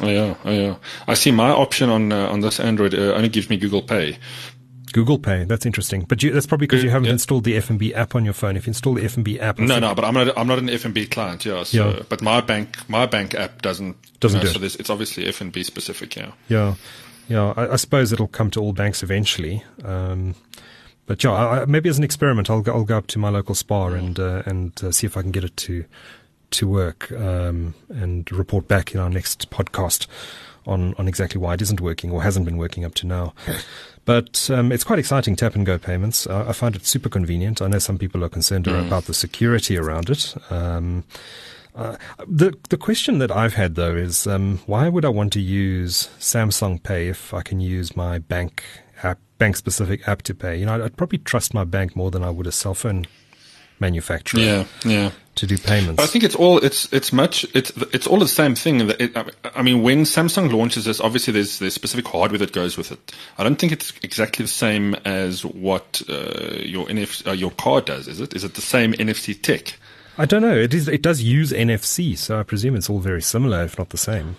Oh 0.00 0.08
yeah, 0.08 0.34
oh 0.44 0.52
yeah. 0.52 0.76
I 1.08 1.14
see 1.14 1.32
my 1.32 1.50
option 1.50 1.90
on 1.90 2.12
uh, 2.12 2.28
on 2.28 2.40
this 2.40 2.60
Android 2.60 2.94
uh, 2.94 3.14
only 3.14 3.28
gives 3.28 3.50
me 3.50 3.56
Google 3.56 3.82
Pay, 3.82 4.16
Google 4.92 5.18
Pay. 5.18 5.44
That's 5.44 5.66
interesting. 5.66 6.02
But 6.02 6.22
you, 6.22 6.32
that's 6.32 6.46
probably 6.46 6.66
because 6.66 6.82
you 6.82 6.90
haven't 6.90 7.06
yeah. 7.06 7.12
installed 7.12 7.44
the 7.44 7.54
FNB 7.54 7.94
app 7.94 8.14
on 8.14 8.24
your 8.24 8.34
phone. 8.34 8.56
If 8.56 8.66
you 8.66 8.70
install 8.70 8.94
the 8.94 9.02
FNB 9.02 9.40
app, 9.40 9.58
no, 9.58 9.78
no. 9.78 9.94
But 9.94 10.04
I'm 10.04 10.14
not. 10.14 10.36
I'm 10.36 10.46
not 10.46 10.58
an 10.58 10.68
FNB 10.68 11.10
client. 11.10 11.44
Yeah. 11.44 11.62
So, 11.64 11.90
yeah. 11.90 12.02
But 12.08 12.22
my 12.22 12.40
bank, 12.40 12.88
my 12.88 13.06
bank 13.06 13.34
app 13.34 13.62
doesn't 13.62 13.96
doesn't 14.20 14.40
you 14.40 14.46
know, 14.46 14.52
do. 14.52 14.68
So 14.68 14.78
it's 14.78 14.90
obviously 14.90 15.24
FNB 15.24 15.64
specific. 15.64 16.16
Yeah. 16.16 16.32
Yeah. 16.48 16.74
Yeah. 17.28 17.54
I, 17.56 17.72
I, 17.72 17.76
suppose 17.76 18.12
it'll 18.12 18.28
come 18.28 18.50
to 18.52 18.60
all 18.60 18.72
banks 18.72 19.02
eventually. 19.02 19.62
Um, 19.84 20.34
but 21.06 21.22
yeah, 21.24 21.32
I, 21.32 21.64
maybe 21.64 21.88
as 21.88 21.98
an 21.98 22.04
experiment, 22.04 22.50
I'll 22.50 22.60
go, 22.60 22.72
I'll 22.72 22.84
go 22.84 22.98
up 22.98 23.06
to 23.08 23.18
my 23.18 23.30
local 23.30 23.54
Spar 23.54 23.92
mm. 23.92 23.98
and 23.98 24.20
uh, 24.20 24.42
and 24.46 24.84
uh, 24.84 24.92
see 24.92 25.06
if 25.06 25.16
I 25.16 25.22
can 25.22 25.30
get 25.30 25.44
it 25.44 25.56
to 25.58 25.84
to 26.50 26.68
work 26.68 27.12
um, 27.12 27.74
and 27.88 28.30
report 28.32 28.68
back 28.68 28.94
in 28.94 29.00
our 29.00 29.10
next 29.10 29.50
podcast 29.50 30.06
on, 30.68 30.94
on 30.98 31.08
exactly 31.08 31.40
why 31.40 31.54
it 31.54 31.62
isn't 31.62 31.80
working 31.80 32.10
or 32.12 32.22
hasn't 32.22 32.44
been 32.44 32.58
working 32.58 32.84
up 32.84 32.94
to 32.96 33.06
now. 33.06 33.34
But 34.08 34.48
um, 34.50 34.72
it's 34.72 34.84
quite 34.84 34.98
exciting, 34.98 35.36
tap 35.36 35.54
and 35.54 35.66
go 35.66 35.76
payments. 35.76 36.26
Uh, 36.26 36.46
I 36.48 36.54
find 36.54 36.74
it 36.74 36.86
super 36.86 37.10
convenient. 37.10 37.60
I 37.60 37.66
know 37.66 37.78
some 37.78 37.98
people 37.98 38.24
are 38.24 38.30
concerned 38.30 38.64
mm. 38.64 38.86
about 38.86 39.04
the 39.04 39.12
security 39.12 39.76
around 39.76 40.08
it. 40.08 40.34
Um, 40.50 41.04
uh, 41.74 41.98
the 42.26 42.56
the 42.70 42.78
question 42.78 43.18
that 43.18 43.30
I've 43.30 43.52
had 43.52 43.74
though 43.74 43.94
is 43.94 44.26
um, 44.26 44.60
why 44.64 44.88
would 44.88 45.04
I 45.04 45.10
want 45.10 45.34
to 45.34 45.40
use 45.40 46.08
Samsung 46.18 46.82
Pay 46.82 47.08
if 47.08 47.34
I 47.34 47.42
can 47.42 47.60
use 47.60 47.96
my 47.96 48.18
bank 48.18 48.64
app, 49.02 49.18
bank 49.36 49.56
specific 49.56 50.08
app 50.08 50.22
to 50.22 50.34
pay? 50.34 50.56
You 50.56 50.64
know, 50.64 50.76
I'd, 50.76 50.80
I'd 50.80 50.96
probably 50.96 51.18
trust 51.18 51.52
my 51.52 51.64
bank 51.64 51.94
more 51.94 52.10
than 52.10 52.24
I 52.24 52.30
would 52.30 52.46
a 52.46 52.52
cell 52.52 52.72
phone 52.72 53.06
manufacturer. 53.80 54.40
Yeah, 54.40 54.64
yeah. 54.84 55.10
To 55.36 55.46
do 55.46 55.56
payments. 55.56 56.02
I 56.02 56.06
think 56.06 56.24
it's 56.24 56.34
all 56.34 56.58
it's 56.58 56.92
it's 56.92 57.12
much 57.12 57.44
it's 57.54 57.70
it's 57.92 58.08
all 58.08 58.18
the 58.18 58.26
same 58.26 58.56
thing. 58.56 58.90
It, 58.98 59.16
I 59.54 59.62
mean, 59.62 59.82
when 59.82 60.02
Samsung 60.02 60.52
launches 60.52 60.84
this, 60.84 61.00
obviously 61.00 61.32
there's 61.32 61.60
there's 61.60 61.74
specific 61.74 62.08
hardware 62.08 62.38
that 62.38 62.52
goes 62.52 62.76
with 62.76 62.90
it. 62.90 63.14
I 63.38 63.44
don't 63.44 63.56
think 63.56 63.70
it's 63.70 63.92
exactly 64.02 64.44
the 64.44 64.50
same 64.50 64.94
as 65.04 65.44
what 65.44 66.02
uh, 66.08 66.56
your 66.58 66.86
NFC 66.86 67.26
uh, 67.28 67.32
your 67.32 67.52
card 67.52 67.84
does. 67.84 68.08
Is 68.08 68.20
it? 68.20 68.34
Is 68.34 68.42
it 68.42 68.54
the 68.54 68.60
same 68.62 68.94
NFC 68.94 69.40
tech? 69.40 69.74
I 70.20 70.24
don't 70.24 70.42
know. 70.42 70.56
It 70.56 70.74
is. 70.74 70.88
It 70.88 71.02
does 71.02 71.22
use 71.22 71.52
NFC, 71.52 72.18
so 72.18 72.40
I 72.40 72.42
presume 72.42 72.74
it's 72.74 72.90
all 72.90 72.98
very 72.98 73.22
similar, 73.22 73.62
if 73.62 73.78
not 73.78 73.90
the 73.90 73.96
same. 73.96 74.34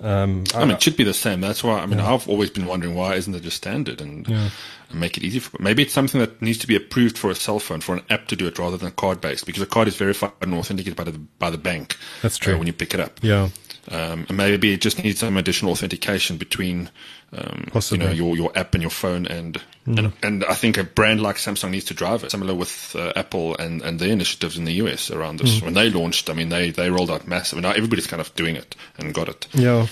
Um, 0.00 0.44
I, 0.54 0.60
I, 0.60 0.64
mean, 0.64 0.72
it 0.72 0.82
should 0.82 0.96
be 0.96 1.04
the 1.04 1.14
same. 1.14 1.40
That's 1.40 1.62
why. 1.62 1.78
I 1.78 1.86
mean, 1.86 1.98
yeah. 1.98 2.12
I've 2.12 2.28
always 2.28 2.50
been 2.50 2.66
wondering 2.66 2.94
why 2.94 3.14
isn't 3.14 3.34
it 3.34 3.42
just 3.42 3.56
standard 3.56 4.00
and, 4.00 4.26
yeah. 4.28 4.50
and, 4.90 5.00
make 5.00 5.16
it 5.16 5.22
easy 5.22 5.38
for. 5.38 5.60
Maybe 5.62 5.82
it's 5.82 5.92
something 5.92 6.20
that 6.20 6.42
needs 6.42 6.58
to 6.58 6.66
be 6.66 6.76
approved 6.76 7.16
for 7.16 7.30
a 7.30 7.34
cell 7.34 7.58
phone 7.58 7.80
for 7.80 7.94
an 7.94 8.02
app 8.10 8.26
to 8.28 8.36
do 8.36 8.46
it 8.46 8.58
rather 8.58 8.76
than 8.76 8.88
a 8.88 8.92
card 8.92 9.20
based 9.20 9.46
because 9.46 9.62
a 9.62 9.66
card 9.66 9.88
is 9.88 9.96
verified 9.96 10.32
and 10.40 10.54
authenticated 10.54 10.96
by 10.96 11.04
the 11.04 11.12
by 11.12 11.50
the 11.50 11.58
bank. 11.58 11.96
That's 12.22 12.38
true. 12.38 12.54
Uh, 12.54 12.58
when 12.58 12.66
you 12.66 12.72
pick 12.72 12.92
it 12.92 13.00
up. 13.00 13.20
Yeah. 13.22 13.50
Um, 13.90 14.26
and 14.28 14.36
maybe 14.36 14.72
it 14.72 14.80
just 14.80 15.02
needs 15.02 15.20
some 15.20 15.36
additional 15.36 15.72
authentication 15.72 16.38
between 16.38 16.90
um, 17.32 17.68
you 17.90 17.98
know 17.98 18.10
your 18.10 18.36
your 18.36 18.56
app 18.56 18.74
and 18.74 18.82
your 18.82 18.90
phone 18.90 19.26
and, 19.26 19.60
mm. 19.86 19.98
and 19.98 20.12
and 20.22 20.44
I 20.44 20.54
think 20.54 20.78
a 20.78 20.84
brand 20.84 21.20
like 21.20 21.36
Samsung 21.36 21.70
needs 21.70 21.84
to 21.86 21.94
drive 21.94 22.24
it. 22.24 22.30
Similar 22.30 22.54
with 22.54 22.96
uh, 22.96 23.12
Apple 23.16 23.56
and 23.56 23.82
and 23.82 23.98
their 23.98 24.10
initiatives 24.10 24.56
in 24.56 24.64
the 24.64 24.72
US 24.74 25.10
around 25.10 25.38
this. 25.38 25.58
Mm. 25.58 25.62
When 25.64 25.74
they 25.74 25.90
launched, 25.90 26.30
I 26.30 26.32
mean 26.32 26.48
they 26.48 26.70
they 26.70 26.90
rolled 26.90 27.10
out 27.10 27.26
massive. 27.26 27.60
Now 27.60 27.72
everybody's 27.72 28.06
kind 28.06 28.20
of 28.20 28.34
doing 28.34 28.56
it 28.56 28.74
and 28.98 29.12
got 29.12 29.28
it. 29.28 29.46
Yeah. 29.52 29.86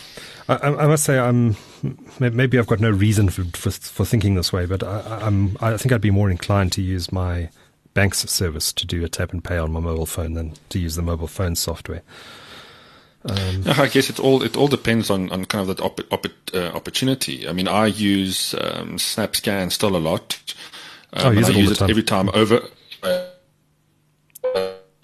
I, 0.49 0.56
I, 0.56 0.87
must 0.89 1.05
say, 1.05 1.19
I'm 1.19 1.56
maybe 2.19 2.59
I've 2.59 2.67
got 2.67 2.81
no 2.81 2.91
reason 2.91 3.29
for 3.29 3.44
for, 3.56 3.71
for 3.71 4.05
thinking 4.05 4.35
this 4.35 4.53
way, 4.53 4.67
but 4.67 4.83
I, 4.83 5.21
I'm 5.23 5.56
I 5.61 5.77
think 5.77 5.93
I'd 5.93 6.00
be 6.00 6.11
more 6.11 6.31
inclined 6.31 6.73
to 6.73 6.83
use 6.83 7.12
my 7.12 7.49
bank's 7.94 8.29
service 8.31 8.73
to 8.73 8.87
do 8.87 9.05
a 9.05 9.09
tap 9.09 9.33
and 9.33 9.44
pay 9.44 9.59
on 9.59 9.73
my 9.73 9.81
mobile 9.81 10.06
phone 10.06 10.35
than 10.35 10.55
to 10.71 10.79
use 10.79 10.97
the 10.97 11.03
mobile 11.03 11.27
phone 11.27 11.55
software. 11.55 12.03
Um, 13.24 13.62
I 13.66 13.86
guess 13.86 14.10
it 14.10 14.19
all 14.19 14.42
it 14.42 14.56
all 14.56 14.69
depends 14.69 15.10
on, 15.10 15.30
on 15.30 15.44
kind 15.44 15.69
of 15.69 15.76
that 15.76 15.84
op, 15.84 16.00
op, 16.12 16.26
uh, 16.54 16.70
opportunity. 16.74 17.48
I 17.48 17.52
mean, 17.52 17.69
I 17.69 17.86
use 17.86 18.54
um, 18.54 18.96
SnapScan 18.96 19.70
still 19.70 19.96
a 19.96 19.98
lot. 19.98 20.42
Um, 21.12 21.26
oh, 21.26 21.30
use 21.30 21.50
I 21.50 21.52
use 21.52 21.70
it 21.70 21.78
time. 21.78 21.90
every 21.90 22.02
time 22.02 22.30
over. 22.34 22.62
Uh, 23.02 23.26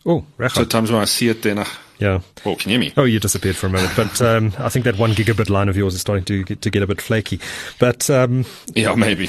oh, 0.06 0.24
so 0.48 0.64
times 0.64 0.90
when 0.90 1.00
I 1.00 1.04
see 1.04 1.28
it, 1.28 1.42
then 1.42 1.60
I, 1.60 1.66
yeah. 1.98 2.20
Oh, 2.44 2.54
can 2.54 2.70
you 2.70 2.78
hear 2.78 2.88
me? 2.88 2.92
Oh, 2.96 3.04
you 3.04 3.20
disappeared 3.20 3.56
for 3.56 3.66
a 3.66 3.70
moment, 3.70 3.92
but 3.96 4.22
um, 4.22 4.52
I 4.58 4.68
think 4.68 4.84
that 4.84 4.98
one 4.98 5.12
gigabit 5.12 5.50
line 5.50 5.68
of 5.68 5.76
yours 5.76 5.94
is 5.94 6.00
starting 6.00 6.24
to 6.26 6.44
get, 6.44 6.62
to 6.62 6.70
get 6.70 6.82
a 6.82 6.86
bit 6.86 7.00
flaky. 7.00 7.40
But 7.78 8.08
um, 8.08 8.44
yeah, 8.75 8.94
maybe. 8.94 9.28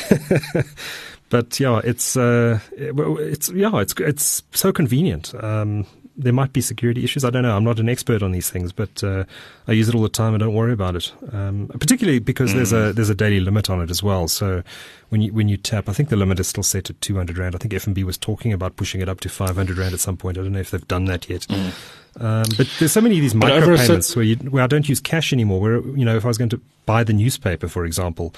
but 1.30 1.60
yeah, 1.60 1.82
it's 1.84 2.16
uh, 2.16 2.60
it's 2.72 3.50
yeah, 3.50 3.80
it's 3.80 3.94
it's 4.00 4.44
so 4.52 4.72
convenient. 4.72 5.34
Um, 5.36 5.86
there 6.20 6.34
might 6.34 6.52
be 6.52 6.60
security 6.60 7.04
issues. 7.04 7.24
I 7.24 7.30
don't 7.30 7.44
know. 7.44 7.56
I'm 7.56 7.64
not 7.64 7.80
an 7.80 7.88
expert 7.88 8.22
on 8.22 8.34
these 8.34 8.50
things, 8.50 8.74
but 8.74 9.04
uh, 9.04 9.24
I 9.68 9.72
use 9.72 9.88
it 9.88 9.96
all 9.96 10.02
the 10.02 10.10
time 10.10 10.34
and 10.34 10.42
don't 10.42 10.54
worry 10.54 10.74
about 10.74 10.96
it. 10.96 11.12
Um, 11.32 11.68
particularly 11.80 12.20
because 12.20 12.52
mm. 12.52 12.56
there's 12.56 12.74
a 12.74 12.92
there's 12.92 13.10
a 13.10 13.16
daily 13.16 13.40
limit 13.40 13.70
on 13.70 13.82
it 13.82 13.90
as 13.90 14.04
well. 14.04 14.28
So 14.28 14.62
when 15.08 15.22
you 15.22 15.34
when 15.34 15.48
you 15.48 15.56
tap, 15.56 15.88
I 15.88 15.94
think 15.94 16.10
the 16.10 16.18
limit 16.18 16.40
is 16.40 16.48
still 16.48 16.64
set 16.64 16.90
at 16.90 17.00
200 17.02 17.38
rand. 17.38 17.56
I 17.56 17.58
think 17.58 17.74
FNB 17.74 18.04
was 18.04 18.18
talking 18.18 18.52
about 18.52 18.76
pushing 18.76 19.00
it 19.00 19.08
up 19.08 19.22
to 19.22 19.30
500 19.30 19.78
rand 19.78 19.94
at 19.94 20.02
some 20.02 20.18
point. 20.18 20.38
I 20.38 20.42
don't 20.42 20.52
know 20.52 20.60
if 20.60 20.72
they've 20.72 20.88
done 20.88 21.06
that 21.06 21.30
yet. 21.30 21.42
Mm. 21.44 21.72
Um, 22.20 22.46
but 22.58 22.70
there's 22.80 22.92
so 22.92 23.02
many 23.02 23.16
of 23.16 23.22
these 23.22 23.36
micro 23.36 23.78
payments 23.78 24.16
where, 24.16 24.26
you, 24.26 24.36
where 24.38 24.64
I 24.64 24.68
don't 24.68 24.90
use 24.90 25.00
cash 25.00 25.32
anymore. 25.32 25.62
Where 25.62 25.80
you 25.80 26.04
know, 26.04 26.18
if 26.18 26.26
I 26.26 26.28
was 26.28 26.38
going 26.38 26.50
to 26.50 26.60
buy 26.86 27.06
the 27.06 27.14
newspaper, 27.14 27.70
for 27.70 27.86
example, 27.86 28.34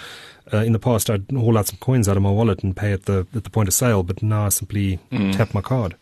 uh, 0.53 0.57
in 0.57 0.73
the 0.73 0.79
past 0.79 1.09
I'd 1.09 1.25
haul 1.31 1.57
out 1.57 1.67
some 1.67 1.77
coins 1.77 2.07
out 2.07 2.17
of 2.17 2.21
my 2.21 2.29
wallet 2.29 2.63
and 2.63 2.75
pay 2.75 2.93
at 2.93 3.05
the 3.05 3.25
at 3.35 3.43
the 3.43 3.49
point 3.49 3.67
of 3.67 3.73
sale. 3.73 4.03
But 4.03 4.21
now 4.21 4.45
I 4.45 4.49
simply 4.49 4.99
mm. 5.11 5.35
tap 5.35 5.55
my 5.55 5.61
card. 5.61 5.95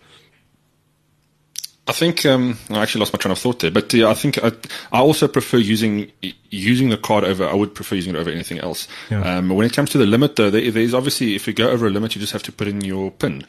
I 1.90 1.92
think 1.92 2.24
um, 2.24 2.56
I 2.70 2.84
actually 2.84 3.00
lost 3.00 3.14
my 3.14 3.18
train 3.18 3.32
of 3.32 3.40
thought 3.40 3.62
there, 3.62 3.72
but 3.72 3.92
yeah, 3.92 4.10
I 4.10 4.14
think 4.14 4.38
I, 4.44 4.52
I, 4.92 5.00
also 5.00 5.28
prefer 5.28 5.58
using 5.58 6.12
using 6.52 6.90
the 6.90 6.98
card 6.98 7.24
over. 7.24 7.50
I 7.50 7.56
would 7.56 7.74
prefer 7.74 7.96
using 7.96 8.14
it 8.14 8.20
over 8.20 8.30
anything 8.30 8.60
else. 8.60 8.88
Yeah. 9.10 9.22
Um, 9.22 9.50
when 9.50 9.66
it 9.66 9.74
comes 9.74 9.90
to 9.92 9.98
the 9.98 10.06
limit, 10.06 10.36
though, 10.36 10.52
there, 10.52 10.70
there's 10.70 10.94
obviously 10.94 11.34
if 11.34 11.48
you 11.48 11.54
go 11.54 11.68
over 11.68 11.88
a 11.88 11.90
limit, 11.90 12.14
you 12.14 12.22
just 12.22 12.32
have 12.34 12.44
to 12.44 12.52
put 12.52 12.68
in 12.68 12.82
your 12.82 13.10
PIN. 13.10 13.44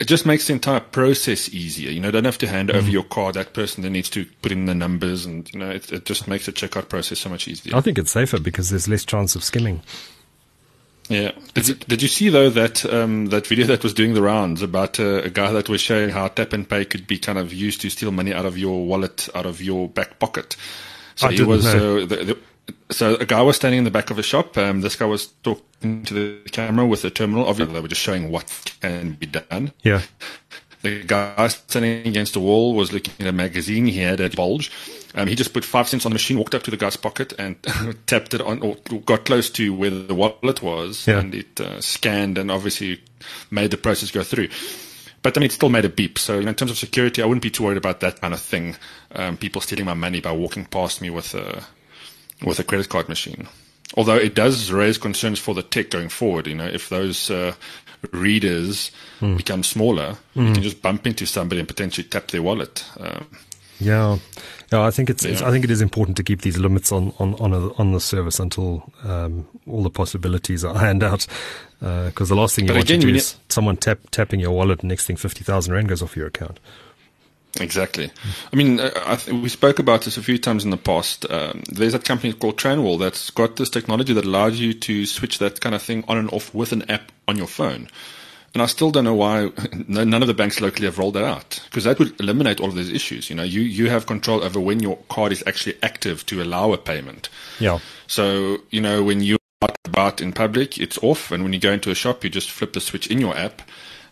It 0.00 0.08
just 0.08 0.26
makes 0.26 0.48
the 0.48 0.54
entire 0.54 0.80
process 0.80 1.48
easier. 1.50 1.92
You 1.92 2.00
know, 2.00 2.10
don't 2.10 2.24
have 2.24 2.38
to 2.38 2.48
hand 2.48 2.70
mm. 2.70 2.74
over 2.74 2.90
your 2.90 3.04
card. 3.04 3.36
That 3.36 3.52
person 3.52 3.84
then 3.84 3.92
needs 3.92 4.10
to 4.10 4.26
put 4.42 4.50
in 4.50 4.66
the 4.66 4.74
numbers, 4.74 5.24
and 5.24 5.48
you 5.54 5.60
know, 5.60 5.70
it, 5.70 5.92
it 5.92 6.06
just 6.06 6.26
makes 6.26 6.46
the 6.46 6.52
checkout 6.52 6.88
process 6.88 7.20
so 7.20 7.30
much 7.30 7.46
easier. 7.46 7.76
I 7.76 7.82
think 7.82 7.98
it's 7.98 8.10
safer 8.10 8.40
because 8.40 8.70
there's 8.70 8.88
less 8.88 9.04
chance 9.04 9.36
of 9.36 9.44
skimming. 9.44 9.80
Yeah. 11.10 11.32
Did 11.54 11.68
you, 11.68 11.74
did 11.74 12.02
you 12.02 12.08
see 12.08 12.28
though 12.28 12.50
that 12.50 12.84
um, 12.86 13.26
that 13.26 13.44
video 13.44 13.66
that 13.66 13.82
was 13.82 13.92
doing 13.92 14.14
the 14.14 14.22
rounds 14.22 14.62
about 14.62 15.00
uh, 15.00 15.22
a 15.24 15.28
guy 15.28 15.50
that 15.50 15.68
was 15.68 15.80
showing 15.80 16.10
how 16.10 16.28
tap 16.28 16.52
and 16.52 16.66
pay 16.66 16.84
could 16.84 17.08
be 17.08 17.18
kind 17.18 17.36
of 17.36 17.52
used 17.52 17.80
to 17.80 17.90
steal 17.90 18.12
money 18.12 18.32
out 18.32 18.46
of 18.46 18.56
your 18.56 18.86
wallet, 18.86 19.28
out 19.34 19.44
of 19.44 19.60
your 19.60 19.88
back 19.88 20.20
pocket? 20.20 20.56
So 21.16 21.26
I 21.26 21.32
he 21.32 21.42
was 21.42 21.66
uh, 21.66 22.06
the, 22.06 22.06
the, 22.06 22.38
so 22.90 23.16
a 23.16 23.26
guy 23.26 23.42
was 23.42 23.56
standing 23.56 23.78
in 23.78 23.84
the 23.84 23.90
back 23.90 24.10
of 24.10 24.20
a 24.20 24.22
shop. 24.22 24.56
Um, 24.56 24.82
this 24.82 24.94
guy 24.94 25.04
was 25.04 25.26
talking 25.42 26.04
to 26.04 26.14
the 26.14 26.50
camera 26.50 26.86
with 26.86 27.04
a 27.04 27.10
terminal. 27.10 27.44
Obviously, 27.44 27.74
they 27.74 27.80
were 27.80 27.88
just 27.88 28.00
showing 28.00 28.30
what 28.30 28.72
can 28.80 29.14
be 29.14 29.26
done. 29.26 29.72
Yeah. 29.82 30.02
The 30.82 31.02
guy 31.02 31.48
standing 31.48 32.06
against 32.06 32.34
the 32.34 32.40
wall 32.40 32.74
was 32.74 32.92
looking 32.92 33.14
at 33.18 33.26
a 33.26 33.32
magazine. 33.32 33.86
He 33.86 33.98
had 33.98 34.20
a 34.20 34.30
bulge. 34.30 34.70
Um, 35.14 35.26
he 35.26 35.34
just 35.34 35.52
put 35.52 35.64
five 35.64 35.88
cents 35.88 36.06
on 36.06 36.10
the 36.10 36.14
machine, 36.14 36.38
walked 36.38 36.54
up 36.54 36.62
to 36.64 36.70
the 36.70 36.76
guy's 36.76 36.96
pocket, 36.96 37.32
and 37.38 37.56
tapped 38.06 38.34
it 38.34 38.40
on, 38.40 38.62
or 38.62 38.76
got 39.00 39.24
close 39.24 39.50
to 39.50 39.74
where 39.74 39.90
the 39.90 40.14
wallet 40.14 40.62
was, 40.62 41.06
yeah. 41.06 41.18
and 41.18 41.34
it 41.34 41.60
uh, 41.60 41.80
scanned 41.80 42.38
and 42.38 42.50
obviously 42.50 43.02
made 43.50 43.70
the 43.70 43.76
process 43.76 44.10
go 44.10 44.22
through. 44.22 44.48
But 45.22 45.36
I 45.36 45.40
mean, 45.40 45.46
it 45.46 45.52
still 45.52 45.68
made 45.68 45.84
a 45.84 45.90
beep. 45.90 46.18
So 46.18 46.38
in 46.38 46.54
terms 46.54 46.70
of 46.70 46.78
security, 46.78 47.22
I 47.22 47.26
wouldn't 47.26 47.42
be 47.42 47.50
too 47.50 47.64
worried 47.64 47.76
about 47.76 48.00
that 48.00 48.20
kind 48.20 48.32
of 48.32 48.40
thing. 48.40 48.76
Um, 49.14 49.36
people 49.36 49.60
stealing 49.60 49.84
my 49.84 49.94
money 49.94 50.20
by 50.20 50.32
walking 50.32 50.64
past 50.64 51.02
me 51.02 51.10
with 51.10 51.34
a 51.34 51.64
with 52.44 52.58
a 52.58 52.64
credit 52.64 52.88
card 52.88 53.08
machine. 53.08 53.48
Although 53.96 54.16
it 54.16 54.34
does 54.34 54.70
raise 54.70 54.98
concerns 54.98 55.38
for 55.38 55.54
the 55.54 55.62
tech 55.62 55.90
going 55.90 56.08
forward. 56.08 56.46
You 56.46 56.54
know, 56.54 56.66
if 56.66 56.88
those 56.88 57.30
uh, 57.30 57.54
readers 58.12 58.92
mm. 59.20 59.36
become 59.36 59.62
smaller, 59.62 60.16
mm. 60.34 60.42
you 60.42 60.46
hmm. 60.46 60.54
can 60.54 60.62
just 60.62 60.80
bump 60.80 61.06
into 61.06 61.26
somebody 61.26 61.58
and 61.58 61.68
potentially 61.68 62.06
tap 62.06 62.28
their 62.28 62.42
wallet. 62.42 62.84
Um, 62.98 63.26
yeah, 63.80 64.18
yeah. 64.78 64.82
I 64.82 64.90
think 64.90 65.10
it's, 65.10 65.24
yeah. 65.24 65.32
it's, 65.32 65.42
I 65.42 65.50
think 65.50 65.64
it 65.64 65.70
is 65.70 65.80
important 65.80 66.16
to 66.18 66.22
keep 66.22 66.42
these 66.42 66.58
limits 66.58 66.92
on 66.92 67.12
on 67.18 67.34
on, 67.34 67.52
a, 67.52 67.72
on 67.74 67.92
the 67.92 68.00
service 68.00 68.38
until 68.38 68.90
um, 69.04 69.46
all 69.66 69.82
the 69.82 69.90
possibilities 69.90 70.64
are 70.64 70.76
ironed 70.84 71.02
out. 71.02 71.26
Because 71.78 72.30
uh, 72.30 72.34
the 72.34 72.40
last 72.40 72.54
thing 72.54 72.66
you 72.66 72.68
but 72.68 72.76
want 72.76 72.90
again, 72.90 73.00
to 73.00 73.06
do 73.06 73.14
is 73.14 73.36
someone 73.48 73.76
tap 73.76 73.98
tapping 74.10 74.40
your 74.40 74.50
wallet, 74.50 74.80
and 74.80 74.88
next 74.88 75.06
thing 75.06 75.16
fifty 75.16 75.44
thousand 75.44 75.72
rand 75.72 75.88
goes 75.88 76.02
off 76.02 76.16
your 76.16 76.26
account. 76.26 76.60
Exactly. 77.58 78.12
I 78.52 78.56
mean, 78.56 78.78
uh, 78.78 78.90
I 79.06 79.16
th- 79.16 79.42
we 79.42 79.48
spoke 79.48 79.78
about 79.80 80.02
this 80.02 80.16
a 80.16 80.22
few 80.22 80.38
times 80.38 80.64
in 80.64 80.70
the 80.70 80.76
past. 80.76 81.28
Um, 81.30 81.64
there's 81.68 81.94
a 81.94 81.98
company 81.98 82.32
called 82.32 82.58
Tranwall 82.58 82.98
that's 82.98 83.30
got 83.30 83.56
this 83.56 83.70
technology 83.70 84.12
that 84.12 84.24
allows 84.24 84.60
you 84.60 84.72
to 84.72 85.06
switch 85.06 85.38
that 85.38 85.60
kind 85.60 85.74
of 85.74 85.82
thing 85.82 86.04
on 86.06 86.16
and 86.16 86.30
off 86.32 86.54
with 86.54 86.70
an 86.72 86.88
app 86.88 87.10
on 87.26 87.36
your 87.36 87.48
phone. 87.48 87.88
And 88.52 88.62
I 88.62 88.66
still 88.66 88.90
don't 88.90 89.04
know 89.04 89.14
why 89.14 89.50
none 89.88 90.14
of 90.14 90.26
the 90.26 90.34
banks 90.34 90.60
locally 90.60 90.86
have 90.86 90.98
rolled 90.98 91.14
that 91.14 91.24
out 91.24 91.60
because 91.66 91.84
that 91.84 91.98
would 91.98 92.18
eliminate 92.20 92.60
all 92.60 92.68
of 92.68 92.74
these 92.74 92.90
issues. 92.90 93.30
You 93.30 93.36
know, 93.36 93.44
you, 93.44 93.60
you 93.60 93.88
have 93.90 94.06
control 94.06 94.42
over 94.42 94.58
when 94.58 94.80
your 94.80 94.98
card 95.08 95.32
is 95.32 95.44
actually 95.46 95.76
active 95.82 96.26
to 96.26 96.42
allow 96.42 96.72
a 96.72 96.78
payment. 96.78 97.28
Yeah. 97.60 97.78
So, 98.08 98.58
you 98.70 98.80
know, 98.80 99.04
when 99.04 99.22
you 99.22 99.36
are 99.62 99.68
out 99.68 99.76
about 99.84 100.20
in 100.20 100.32
public, 100.32 100.78
it's 100.78 100.98
off. 100.98 101.30
And 101.30 101.44
when 101.44 101.52
you 101.52 101.60
go 101.60 101.70
into 101.70 101.90
a 101.90 101.94
shop, 101.94 102.24
you 102.24 102.30
just 102.30 102.50
flip 102.50 102.72
the 102.72 102.80
switch 102.80 103.06
in 103.06 103.20
your 103.20 103.36
app. 103.36 103.62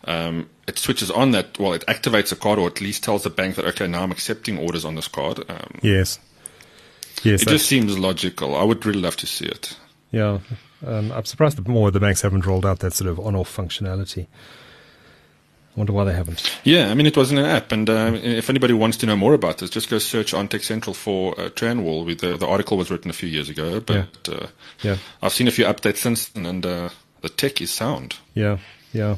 Um, 0.05 0.49
it 0.69 0.79
switches 0.79 1.11
on 1.11 1.33
that, 1.33 1.59
well, 1.59 1.73
it 1.73 1.85
activates 1.87 2.31
a 2.31 2.37
card 2.37 2.61
or 2.61 2.69
at 2.69 2.81
least 2.81 3.03
tells 3.03 3.25
the 3.25 3.31
bank 3.31 3.57
that, 3.57 3.65
okay, 3.65 3.89
now 3.89 4.05
I'm 4.05 4.13
accepting 4.13 4.57
orders 4.57 4.85
on 4.85 4.95
this 4.95 5.09
card. 5.09 5.41
Um, 5.51 5.81
yes. 5.83 6.21
Yes. 7.25 7.43
It 7.43 7.49
just 7.49 7.67
seems 7.67 7.99
logical. 7.99 8.57
I 8.57 8.63
would 8.63 8.87
really 8.87 9.01
love 9.01 9.17
to 9.17 9.27
see 9.27 9.47
it. 9.47 9.77
Yeah. 10.13 10.39
Um, 10.87 11.13
I'm 11.13 11.25
surprised 11.25 11.59
that 11.59 11.67
more 11.67 11.89
of 11.89 11.95
the 11.95 12.01
banks 12.01 12.23
haven't 12.23 12.47
rolled 12.47 12.65
out 12.65 12.79
that 12.81 12.95
sort 12.95 13.11
of 13.11 13.19
on-off 13.19 13.55
functionality. 13.55 14.27
I 15.77 15.81
wonder 15.81 15.93
why 15.93 16.05
they 16.05 16.13
haven't. 16.13 16.59
Yeah, 16.65 16.91
I 16.91 16.95
mean, 16.95 17.07
it 17.07 17.17
was 17.17 17.31
in 17.31 17.39
an 17.39 17.45
app, 17.45 17.71
and 17.71 17.89
uh, 17.89 18.13
if 18.15 18.51
anybody 18.51 18.75
wants 18.75 18.97
to 18.99 19.07
know 19.07 19.17
more 19.17 19.35
about 19.35 19.59
this, 19.59 19.71
just 19.71 19.89
go 19.89 19.99
search 19.99 20.35
on 20.35 20.49
Tech 20.49 20.65
Central 20.65 20.95
for 20.95 21.39
uh, 21.39 21.51
Tranwall. 21.51 22.19
The, 22.19 22.37
the 22.37 22.47
article 22.47 22.77
was 22.77 22.91
written 22.91 23.11
a 23.11 23.15
few 23.15 23.29
years 23.29 23.49
ago, 23.49 23.79
but 23.79 24.09
yeah. 24.27 24.35
Uh, 24.35 24.47
yeah. 24.83 24.97
I've 25.23 25.33
seen 25.33 25.47
a 25.47 25.53
few 25.53 25.65
updates 25.67 25.99
since, 25.99 26.33
and 26.35 26.67
uh, 26.67 26.89
the 27.21 27.29
tech 27.29 27.61
is 27.61 27.71
sound. 27.71 28.17
Yeah, 28.35 28.59
yeah. 28.93 29.17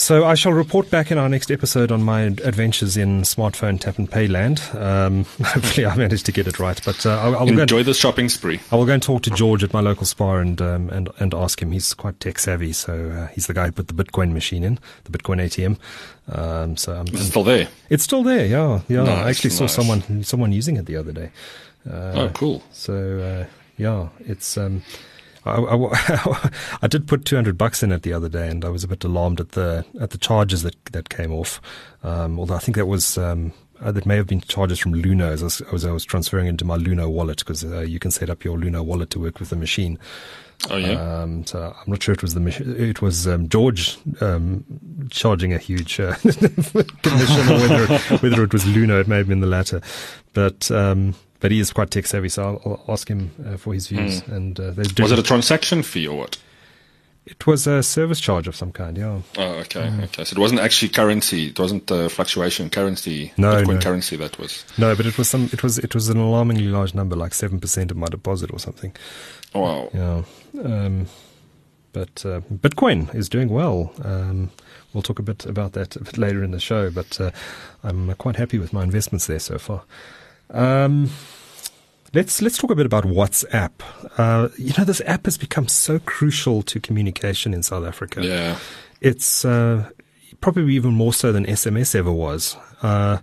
So 0.00 0.24
I 0.24 0.34
shall 0.34 0.54
report 0.54 0.88
back 0.88 1.10
in 1.10 1.18
our 1.18 1.28
next 1.28 1.50
episode 1.50 1.92
on 1.92 2.02
my 2.02 2.22
adventures 2.22 2.96
in 2.96 3.20
smartphone 3.20 3.78
tap 3.78 3.98
and 3.98 4.10
pay 4.10 4.28
land. 4.28 4.62
Um, 4.72 5.24
hopefully, 5.44 5.84
I 5.84 5.94
managed 5.94 6.24
to 6.24 6.32
get 6.32 6.46
it 6.46 6.58
right. 6.58 6.80
But 6.86 7.04
uh, 7.04 7.10
I, 7.10 7.28
I 7.32 7.42
will 7.42 7.60
enjoy 7.60 7.82
the 7.82 7.92
shopping 7.92 8.30
spree. 8.30 8.60
I 8.72 8.76
will 8.76 8.86
go 8.86 8.94
and 8.94 9.02
talk 9.02 9.20
to 9.24 9.30
George 9.30 9.62
at 9.62 9.74
my 9.74 9.80
local 9.80 10.06
Spar 10.06 10.40
and 10.40 10.58
um, 10.62 10.88
and 10.88 11.10
and 11.18 11.34
ask 11.34 11.60
him. 11.60 11.70
He's 11.72 11.92
quite 11.92 12.18
tech 12.18 12.38
savvy, 12.38 12.72
so 12.72 13.10
uh, 13.10 13.26
he's 13.34 13.46
the 13.46 13.52
guy 13.52 13.66
who 13.66 13.72
put 13.72 13.88
the 13.88 13.94
Bitcoin 13.94 14.32
machine 14.32 14.64
in 14.64 14.78
the 15.04 15.16
Bitcoin 15.16 15.36
ATM. 15.36 15.76
Um, 16.34 16.78
so 16.78 16.94
I'm, 16.94 17.06
it's 17.08 17.26
still 17.26 17.44
there. 17.44 17.68
It's 17.90 18.02
still 18.02 18.22
there. 18.22 18.46
Yeah, 18.46 18.80
yeah. 18.88 19.02
Nice, 19.02 19.18
I 19.18 19.28
actually 19.28 19.50
saw 19.50 19.66
someone 19.66 20.24
someone 20.24 20.50
using 20.50 20.78
it 20.78 20.86
the 20.86 20.96
other 20.96 21.12
day. 21.12 21.30
Uh, 21.86 22.12
oh, 22.14 22.30
cool. 22.32 22.62
So 22.72 23.18
uh, 23.20 23.46
yeah, 23.76 24.08
it's. 24.20 24.56
I, 25.44 25.56
I, 25.56 26.50
I, 26.82 26.86
did 26.86 27.08
put 27.08 27.24
200 27.24 27.56
bucks 27.56 27.82
in 27.82 27.92
it 27.92 28.02
the 28.02 28.12
other 28.12 28.28
day, 28.28 28.48
and 28.48 28.64
I 28.64 28.68
was 28.68 28.84
a 28.84 28.88
bit 28.88 29.04
alarmed 29.04 29.40
at 29.40 29.52
the 29.52 29.84
at 30.00 30.10
the 30.10 30.18
charges 30.18 30.62
that 30.62 30.84
that 30.86 31.08
came 31.08 31.32
off. 31.32 31.60
Um, 32.02 32.38
although 32.38 32.54
I 32.54 32.58
think 32.58 32.76
that 32.76 32.86
was 32.86 33.16
um, 33.16 33.52
uh, 33.80 33.92
that 33.92 34.06
may 34.06 34.16
have 34.16 34.26
been 34.26 34.40
charges 34.40 34.78
from 34.78 34.94
Luno 34.94 35.30
as 35.30 35.42
I 35.42 35.44
was, 35.44 35.60
as 35.72 35.84
I 35.84 35.92
was 35.92 36.04
transferring 36.04 36.46
into 36.46 36.64
my 36.64 36.76
Luno 36.76 37.10
wallet 37.10 37.38
because 37.38 37.64
uh, 37.64 37.80
you 37.80 37.98
can 37.98 38.10
set 38.10 38.30
up 38.30 38.44
your 38.44 38.58
Luno 38.58 38.84
wallet 38.84 39.10
to 39.10 39.20
work 39.20 39.40
with 39.40 39.50
the 39.50 39.56
machine. 39.56 39.98
Oh 40.68 40.76
yeah. 40.76 41.22
Um, 41.22 41.46
so 41.46 41.74
I'm 41.74 41.90
not 41.90 42.02
sure 42.02 42.12
it 42.12 42.22
was 42.22 42.34
the. 42.34 42.76
It 42.78 43.00
was 43.00 43.26
um, 43.26 43.48
George 43.48 43.96
um, 44.20 44.64
charging 45.10 45.54
a 45.54 45.58
huge 45.58 45.98
uh, 45.98 46.14
commission, 46.16 47.48
or 47.48 47.60
whether 47.60 47.86
whether 48.18 48.44
it 48.44 48.52
was 48.52 48.64
Luno. 48.64 49.00
It 49.00 49.08
may 49.08 49.16
have 49.16 49.28
been 49.28 49.40
the 49.40 49.46
latter, 49.46 49.80
but 50.34 50.70
um, 50.70 51.14
but 51.40 51.50
he 51.50 51.58
is 51.58 51.72
quite 51.72 51.90
tech 51.90 52.06
savvy, 52.06 52.28
so 52.28 52.60
I'll, 52.64 52.78
I'll 52.86 52.92
ask 52.92 53.08
him 53.08 53.32
uh, 53.46 53.56
for 53.56 53.74
his 53.74 53.88
views. 53.88 54.22
Mm. 54.22 54.36
And 54.36 54.60
uh, 54.60 54.72
was 55.02 55.12
it 55.12 55.18
a 55.18 55.22
transaction 55.22 55.82
fee 55.82 56.06
or 56.06 56.18
what? 56.18 56.38
It 57.26 57.46
was 57.46 57.66
a 57.66 57.82
service 57.82 58.18
charge 58.18 58.48
of 58.48 58.56
some 58.56 58.72
kind, 58.72 58.96
yeah. 58.96 59.20
Oh, 59.36 59.52
okay, 59.60 59.82
mm. 59.82 60.02
okay. 60.04 60.24
So 60.24 60.34
it 60.34 60.38
wasn't 60.38 60.60
actually 60.60 60.88
currency. 60.88 61.48
It 61.48 61.58
wasn't 61.60 61.90
uh, 61.90 62.08
fluctuation 62.08 62.70
currency. 62.70 63.32
No, 63.36 63.62
Bitcoin 63.62 63.74
no. 63.74 63.80
currency. 63.80 64.16
That 64.16 64.38
was. 64.38 64.64
No, 64.78 64.96
but 64.96 65.06
it 65.06 65.16
was 65.18 65.28
some. 65.28 65.48
It 65.52 65.62
was. 65.62 65.78
It 65.78 65.94
was 65.94 66.08
an 66.08 66.16
alarmingly 66.16 66.68
large 66.68 66.94
number, 66.94 67.16
like 67.16 67.34
seven 67.34 67.60
percent 67.60 67.90
of 67.90 67.96
my 67.96 68.08
deposit 68.08 68.50
or 68.52 68.58
something. 68.58 68.96
Wow. 69.54 69.90
Yeah. 69.92 70.22
Um, 70.64 71.06
but 71.92 72.24
uh, 72.24 72.40
Bitcoin 72.52 73.14
is 73.14 73.28
doing 73.28 73.50
well. 73.50 73.92
Um, 74.02 74.50
we'll 74.92 75.02
talk 75.02 75.18
a 75.18 75.22
bit 75.22 75.44
about 75.44 75.72
that 75.74 75.96
a 75.96 76.04
bit 76.04 76.16
later 76.16 76.42
in 76.42 76.52
the 76.52 76.60
show. 76.60 76.90
But 76.90 77.20
uh, 77.20 77.30
I'm 77.84 78.14
quite 78.14 78.36
happy 78.36 78.58
with 78.58 78.72
my 78.72 78.82
investments 78.82 79.26
there 79.26 79.38
so 79.38 79.58
far. 79.58 79.82
Um, 80.52 81.10
let's 82.14 82.42
let's 82.42 82.58
talk 82.58 82.70
a 82.70 82.74
bit 82.74 82.86
about 82.86 83.04
WhatsApp. 83.04 83.72
Uh, 84.18 84.48
you 84.56 84.72
know, 84.76 84.84
this 84.84 85.00
app 85.06 85.26
has 85.26 85.38
become 85.38 85.68
so 85.68 85.98
crucial 85.98 86.62
to 86.62 86.80
communication 86.80 87.54
in 87.54 87.62
South 87.62 87.84
Africa. 87.84 88.24
Yeah, 88.24 88.58
it's 89.00 89.44
uh, 89.44 89.90
probably 90.40 90.74
even 90.74 90.94
more 90.94 91.12
so 91.12 91.32
than 91.32 91.46
SMS 91.46 91.94
ever 91.94 92.12
was. 92.12 92.56
Uh, 92.82 93.18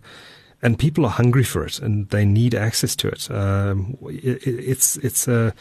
and 0.62 0.80
people 0.80 1.06
are 1.06 1.12
hungry 1.12 1.44
for 1.44 1.64
it, 1.66 1.80
and 1.80 2.10
they 2.10 2.26
need 2.26 2.56
access 2.56 2.96
to 2.98 3.08
it. 3.08 3.30
Um, 3.30 3.98
it 4.04 4.42
it's 4.46 4.98
it's 4.98 5.28
a 5.28 5.54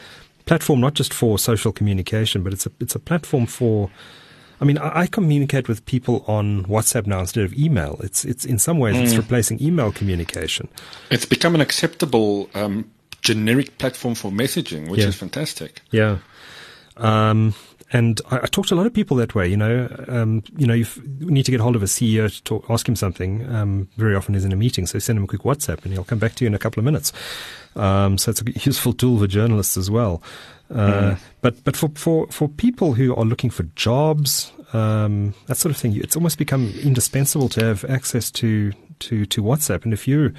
platform 0.47 0.81
not 0.81 0.95
just 0.95 1.13
for 1.13 1.39
social 1.39 1.73
communication, 1.73 2.43
but 2.43 2.53
it's 2.53 2.67
a 2.67 2.73
it's 2.81 2.95
a 2.95 2.99
platform 2.99 3.47
for 3.47 3.91
I 4.61 4.65
mean, 4.65 4.79
I, 4.79 5.01
I, 5.01 5.07
communicate 5.07 5.69
with 5.69 5.85
people 5.87 6.25
on 6.27 6.65
WhatsApp 6.65 7.07
now 7.07 7.21
instead 7.21 7.45
of 7.45 7.55
email. 7.55 8.01
It's 8.03 8.25
it's 8.25 8.45
in 8.45 8.59
some 8.59 8.79
ways 8.79 8.97
mm. 8.97 9.03
it's 9.03 9.17
replacing 9.17 9.63
email 9.63 9.93
communication. 9.93 10.69
It's 11.11 11.27
become 11.27 11.55
an 11.55 11.61
acceptable 11.61 12.49
um, 12.55 12.91
generic 13.21 13.79
platform 13.79 14.15
for 14.15 14.31
messaging, 14.31 14.89
which 14.89 15.01
yeah. 15.01 15.09
is 15.09 15.17
fantastic. 15.17 15.83
Yeah. 15.91 16.19
Um, 16.97 17.55
and 17.93 18.21
I, 18.31 18.39
I, 18.39 18.47
talk 18.47 18.67
to 18.67 18.75
a 18.75 18.77
lot 18.77 18.87
of 18.87 18.95
people 18.95 19.17
that 19.19 19.35
way. 19.35 19.47
You 19.47 19.57
know, 19.57 19.89
um, 20.09 20.43
you 20.57 20.67
know, 20.67 20.75
you 20.75 20.87
need 21.21 21.45
to 21.45 21.51
get 21.51 21.61
hold 21.61 21.77
of 21.77 21.83
a 21.83 21.87
CEO 21.87 22.35
to 22.35 22.43
talk, 22.43 22.67
ask 22.69 22.89
him 22.89 22.97
something. 22.97 23.47
Um, 23.55 23.89
very 23.97 24.17
often 24.17 24.35
he's 24.35 24.45
in 24.45 24.53
a 24.53 24.57
meeting, 24.57 24.87
so 24.87 24.99
send 24.99 25.19
him 25.19 25.25
a 25.25 25.27
quick 25.27 25.43
WhatsApp, 25.43 25.85
and 25.85 25.93
he'll 25.93 26.05
come 26.05 26.19
back 26.19 26.35
to 26.37 26.45
you 26.45 26.49
in 26.49 26.55
a 26.55 26.59
couple 26.59 26.81
of 26.81 26.85
minutes. 26.85 27.13
Um, 27.77 28.19
so 28.19 28.31
it's 28.31 28.43
a 28.43 28.51
useful 28.65 28.93
tool 28.93 29.19
for 29.19 29.27
journalists 29.27 29.77
as 29.77 29.91
well. 29.91 30.23
Uh, 30.71 30.91
mm. 30.91 31.19
But 31.43 31.63
but 31.65 31.77
for, 31.77 31.91
for, 31.95 32.27
for 32.29 32.49
people 32.49 32.95
who 32.95 33.15
are 33.15 33.25
looking 33.25 33.51
for 33.51 33.63
jobs, 33.77 34.53
um, 34.73 35.35
that 35.47 35.57
sort 35.57 35.71
of 35.71 35.81
thing, 35.81 35.97
it's 35.97 36.17
almost 36.17 36.39
become 36.39 36.73
indispensable 36.83 37.49
to 37.51 37.65
have 37.65 37.85
access 37.85 38.31
to 38.33 38.73
to 39.01 39.27
to 39.27 39.43
WhatsApp. 39.43 39.85
And 39.85 39.93
if 39.93 40.09
you 40.09 40.35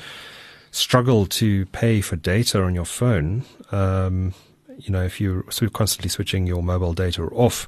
struggle 0.72 1.25
to 1.25 1.66
pay 1.68 2.01
for 2.01 2.18
data 2.18 2.62
on 2.62 2.75
your 2.75 2.86
phone, 2.86 3.46
um, 3.72 4.34
you 4.77 4.91
know, 4.91 5.03
if 5.03 5.19
you're 5.19 5.43
sort 5.50 5.63
of 5.63 5.74
constantly 5.74 6.10
switching 6.10 6.48
your 6.48 6.63
mobile 6.63 6.93
data 6.93 7.24
off 7.24 7.67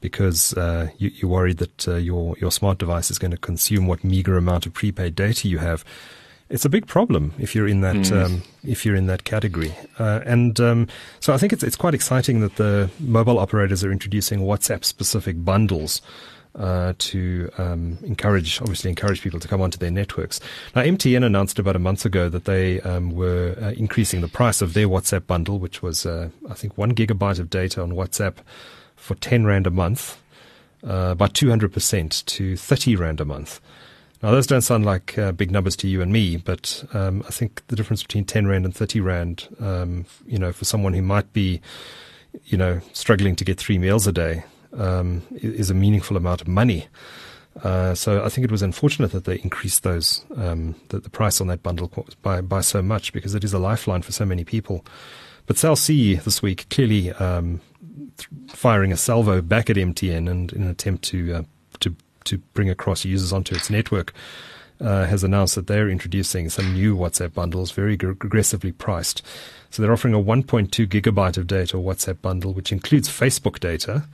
because 0.00 0.54
uh, 0.54 0.88
you, 0.98 1.10
are 1.26 1.30
worried 1.30 1.58
that 1.58 1.88
uh, 1.88 1.96
your 1.96 2.36
your 2.38 2.50
smart 2.50 2.78
device 2.78 3.10
is 3.10 3.18
going 3.18 3.30
to 3.30 3.36
consume 3.36 3.86
what 3.86 4.02
meager 4.02 4.36
amount 4.36 4.66
of 4.66 4.72
prepaid 4.72 5.14
data 5.14 5.46
you 5.46 5.58
have, 5.58 5.84
it's 6.50 6.64
a 6.64 6.68
big 6.68 6.86
problem 6.86 7.32
if 7.38 7.54
you're 7.54 7.68
in 7.68 7.80
that 7.80 7.96
mm. 7.96 8.24
um, 8.24 8.42
if 8.64 8.84
you're 8.84 8.96
in 8.96 9.06
that 9.06 9.24
category. 9.24 9.74
Uh, 9.98 10.20
and 10.26 10.58
um, 10.60 10.88
so 11.20 11.32
I 11.32 11.38
think 11.38 11.52
it's 11.52 11.62
it's 11.62 11.76
quite 11.76 11.94
exciting 11.94 12.40
that 12.40 12.56
the 12.56 12.90
mobile 12.98 13.38
operators 13.38 13.84
are 13.84 13.92
introducing 13.92 14.40
WhatsApp 14.40 14.84
specific 14.84 15.44
bundles. 15.44 16.02
Uh, 16.56 16.92
to 16.98 17.48
um, 17.58 17.96
encourage, 18.02 18.60
obviously, 18.60 18.90
encourage 18.90 19.22
people 19.22 19.38
to 19.38 19.46
come 19.46 19.60
onto 19.60 19.78
their 19.78 19.90
networks. 19.90 20.40
Now, 20.74 20.82
MTN 20.82 21.24
announced 21.24 21.60
about 21.60 21.76
a 21.76 21.78
month 21.78 22.04
ago 22.04 22.28
that 22.28 22.44
they 22.44 22.80
um, 22.80 23.12
were 23.12 23.56
uh, 23.62 23.70
increasing 23.76 24.20
the 24.20 24.26
price 24.26 24.60
of 24.60 24.74
their 24.74 24.88
WhatsApp 24.88 25.28
bundle, 25.28 25.60
which 25.60 25.80
was, 25.80 26.04
uh, 26.04 26.28
I 26.50 26.54
think, 26.54 26.76
one 26.76 26.92
gigabyte 26.92 27.38
of 27.38 27.50
data 27.50 27.80
on 27.80 27.92
WhatsApp 27.92 28.38
for 28.96 29.14
10 29.14 29.46
Rand 29.46 29.68
a 29.68 29.70
month, 29.70 30.20
uh, 30.84 31.14
by 31.14 31.28
200% 31.28 32.24
to 32.26 32.56
30 32.56 32.96
Rand 32.96 33.20
a 33.20 33.24
month. 33.24 33.60
Now, 34.22 34.32
those 34.32 34.46
don't 34.46 34.60
sound 34.60 34.84
like 34.84 35.16
uh, 35.16 35.32
big 35.32 35.50
numbers 35.50 35.76
to 35.76 35.88
you 35.88 36.02
and 36.02 36.12
me, 36.12 36.36
but 36.36 36.84
um, 36.92 37.22
I 37.26 37.30
think 37.30 37.66
the 37.68 37.76
difference 37.76 38.02
between 38.02 38.24
10 38.24 38.46
Rand 38.46 38.66
and 38.66 38.74
30 38.74 39.00
Rand, 39.00 39.48
um, 39.60 40.04
you 40.26 40.38
know, 40.38 40.52
for 40.52 40.66
someone 40.66 40.92
who 40.92 41.02
might 41.02 41.32
be, 41.32 41.60
you 42.44 42.58
know, 42.58 42.80
struggling 42.92 43.34
to 43.36 43.44
get 43.44 43.58
three 43.58 43.78
meals 43.78 44.06
a 44.06 44.12
day, 44.12 44.44
um, 44.76 45.22
is 45.32 45.70
a 45.70 45.74
meaningful 45.74 46.16
amount 46.16 46.40
of 46.40 46.48
money. 46.48 46.86
Uh, 47.62 47.94
so 47.94 48.24
I 48.24 48.28
think 48.28 48.44
it 48.44 48.50
was 48.50 48.62
unfortunate 48.62 49.12
that 49.12 49.24
they 49.24 49.40
increased 49.42 49.82
those 49.82 50.24
um, 50.36 50.76
the, 50.88 51.00
the, 51.00 51.10
price 51.10 51.40
on 51.40 51.48
that 51.48 51.62
bundle 51.62 51.90
by 52.22 52.40
by 52.40 52.60
so 52.60 52.80
much 52.80 53.12
because 53.12 53.34
it 53.34 53.42
is 53.42 53.52
a 53.52 53.58
lifeline 53.58 54.02
for 54.02 54.12
so 54.12 54.24
many 54.24 54.44
people. 54.44 54.84
But 55.46 55.58
Cell 55.58 55.74
C 55.74 56.14
this 56.14 56.42
week 56.42 56.68
clearly 56.70 57.10
um, 57.12 57.60
firing 58.48 58.92
a 58.92 58.96
salvo 58.96 59.42
back 59.42 59.68
at 59.68 59.76
MTN 59.76 60.30
and 60.30 60.52
in 60.52 60.62
an 60.62 60.70
attempt 60.70 61.02
to 61.06 61.34
uh, 61.34 61.42
to 61.80 61.94
to 62.24 62.38
bring 62.54 62.70
across 62.70 63.04
users 63.04 63.32
onto 63.32 63.54
its 63.54 63.68
network. 63.68 64.12
Uh, 64.80 65.04
has 65.04 65.22
announced 65.22 65.56
that 65.56 65.66
they're 65.66 65.90
introducing 65.90 66.48
some 66.48 66.72
new 66.72 66.96
WhatsApp 66.96 67.34
bundles, 67.34 67.70
very 67.70 67.92
aggressively 67.92 68.72
priced. 68.72 69.20
So 69.68 69.82
they're 69.82 69.92
offering 69.92 70.14
a 70.14 70.18
1.2 70.18 70.86
gigabyte 70.86 71.36
of 71.36 71.46
data 71.46 71.76
WhatsApp 71.76 72.22
bundle, 72.22 72.54
which 72.54 72.72
includes 72.72 73.06
Facebook 73.06 73.60
data, 73.60 74.04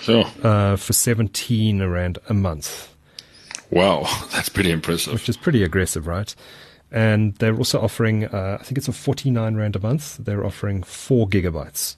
Sure. 0.00 0.24
Uh, 0.42 0.76
for 0.76 0.92
17 0.92 1.82
Rand 1.82 2.18
a 2.28 2.34
month. 2.34 2.94
Wow, 3.70 4.06
that's 4.32 4.48
pretty 4.48 4.70
impressive. 4.70 5.12
Which 5.14 5.28
is 5.28 5.36
pretty 5.36 5.62
aggressive, 5.62 6.06
right? 6.06 6.34
And 6.90 7.34
they're 7.36 7.56
also 7.56 7.80
offering, 7.80 8.26
uh, 8.26 8.58
I 8.60 8.62
think 8.62 8.78
it's 8.78 8.88
a 8.88 8.92
49 8.92 9.56
Rand 9.56 9.76
a 9.76 9.80
month. 9.80 10.18
They're 10.18 10.44
offering 10.44 10.82
4 10.82 11.26
gigabytes 11.28 11.96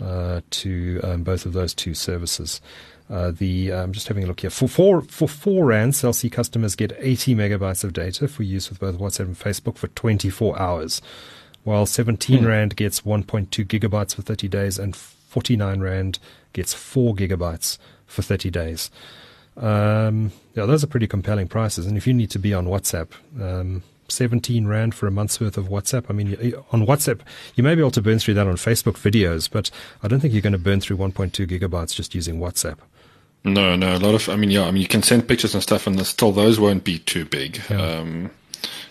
uh, 0.00 0.42
to 0.50 1.00
um, 1.02 1.22
both 1.24 1.44
of 1.44 1.52
those 1.52 1.74
two 1.74 1.94
services. 1.94 2.60
Uh, 3.10 3.30
the 3.30 3.72
I'm 3.72 3.84
um, 3.84 3.92
just 3.92 4.08
having 4.08 4.24
a 4.24 4.26
look 4.26 4.40
here. 4.40 4.50
For 4.50 4.68
four 4.68 5.00
for 5.00 5.26
four 5.26 5.64
rand, 5.66 5.94
Cell 5.94 6.12
C 6.12 6.28
customers 6.28 6.76
get 6.76 6.92
80 6.98 7.34
megabytes 7.34 7.82
of 7.82 7.94
data 7.94 8.28
for 8.28 8.42
use 8.42 8.68
with 8.68 8.80
both 8.80 8.98
WhatsApp 8.98 9.20
and 9.20 9.38
Facebook 9.38 9.76
for 9.76 9.88
24 9.88 10.60
hours, 10.60 11.00
while 11.64 11.86
17 11.86 12.40
hmm. 12.40 12.46
rand 12.46 12.76
gets 12.76 13.00
1.2 13.00 13.48
gigabytes 13.64 14.14
for 14.14 14.20
30 14.20 14.48
days, 14.48 14.78
and 14.78 14.94
49 14.94 15.80
rand 15.80 16.18
gets 16.58 16.74
4 16.74 17.14
gigabytes 17.14 17.78
for 18.06 18.22
30 18.22 18.50
days. 18.50 18.90
Um, 19.56 20.32
yeah, 20.54 20.66
those 20.66 20.84
are 20.84 20.86
pretty 20.86 21.06
compelling 21.06 21.48
prices. 21.48 21.86
And 21.86 21.96
if 21.96 22.06
you 22.06 22.14
need 22.14 22.30
to 22.30 22.38
be 22.38 22.54
on 22.54 22.66
WhatsApp, 22.66 23.08
um, 23.40 23.82
17 24.08 24.66
Rand 24.66 24.94
for 24.94 25.06
a 25.06 25.10
month's 25.10 25.40
worth 25.40 25.56
of 25.56 25.68
WhatsApp. 25.68 26.06
I 26.08 26.12
mean, 26.12 26.54
on 26.72 26.86
WhatsApp, 26.86 27.20
you 27.54 27.62
may 27.62 27.74
be 27.74 27.80
able 27.80 27.90
to 27.92 28.02
burn 28.02 28.18
through 28.18 28.34
that 28.34 28.46
on 28.46 28.56
Facebook 28.56 28.94
videos, 28.94 29.50
but 29.50 29.70
I 30.02 30.08
don't 30.08 30.20
think 30.20 30.32
you're 30.32 30.42
going 30.42 30.52
to 30.52 30.58
burn 30.58 30.80
through 30.80 30.96
1.2 30.96 31.46
gigabytes 31.46 31.94
just 31.94 32.14
using 32.14 32.38
WhatsApp. 32.38 32.78
No, 33.44 33.76
no, 33.76 33.96
a 33.96 33.98
lot 33.98 34.14
of, 34.14 34.28
I 34.28 34.36
mean, 34.36 34.50
yeah, 34.50 34.64
I 34.64 34.70
mean, 34.70 34.82
you 34.82 34.88
can 34.88 35.02
send 35.02 35.28
pictures 35.28 35.54
and 35.54 35.62
stuff, 35.62 35.86
and 35.86 36.04
still 36.06 36.32
those 36.32 36.58
won't 36.58 36.84
be 36.84 36.98
too 36.98 37.24
big. 37.24 37.60
Yeah. 37.70 37.80
Um, 37.80 38.30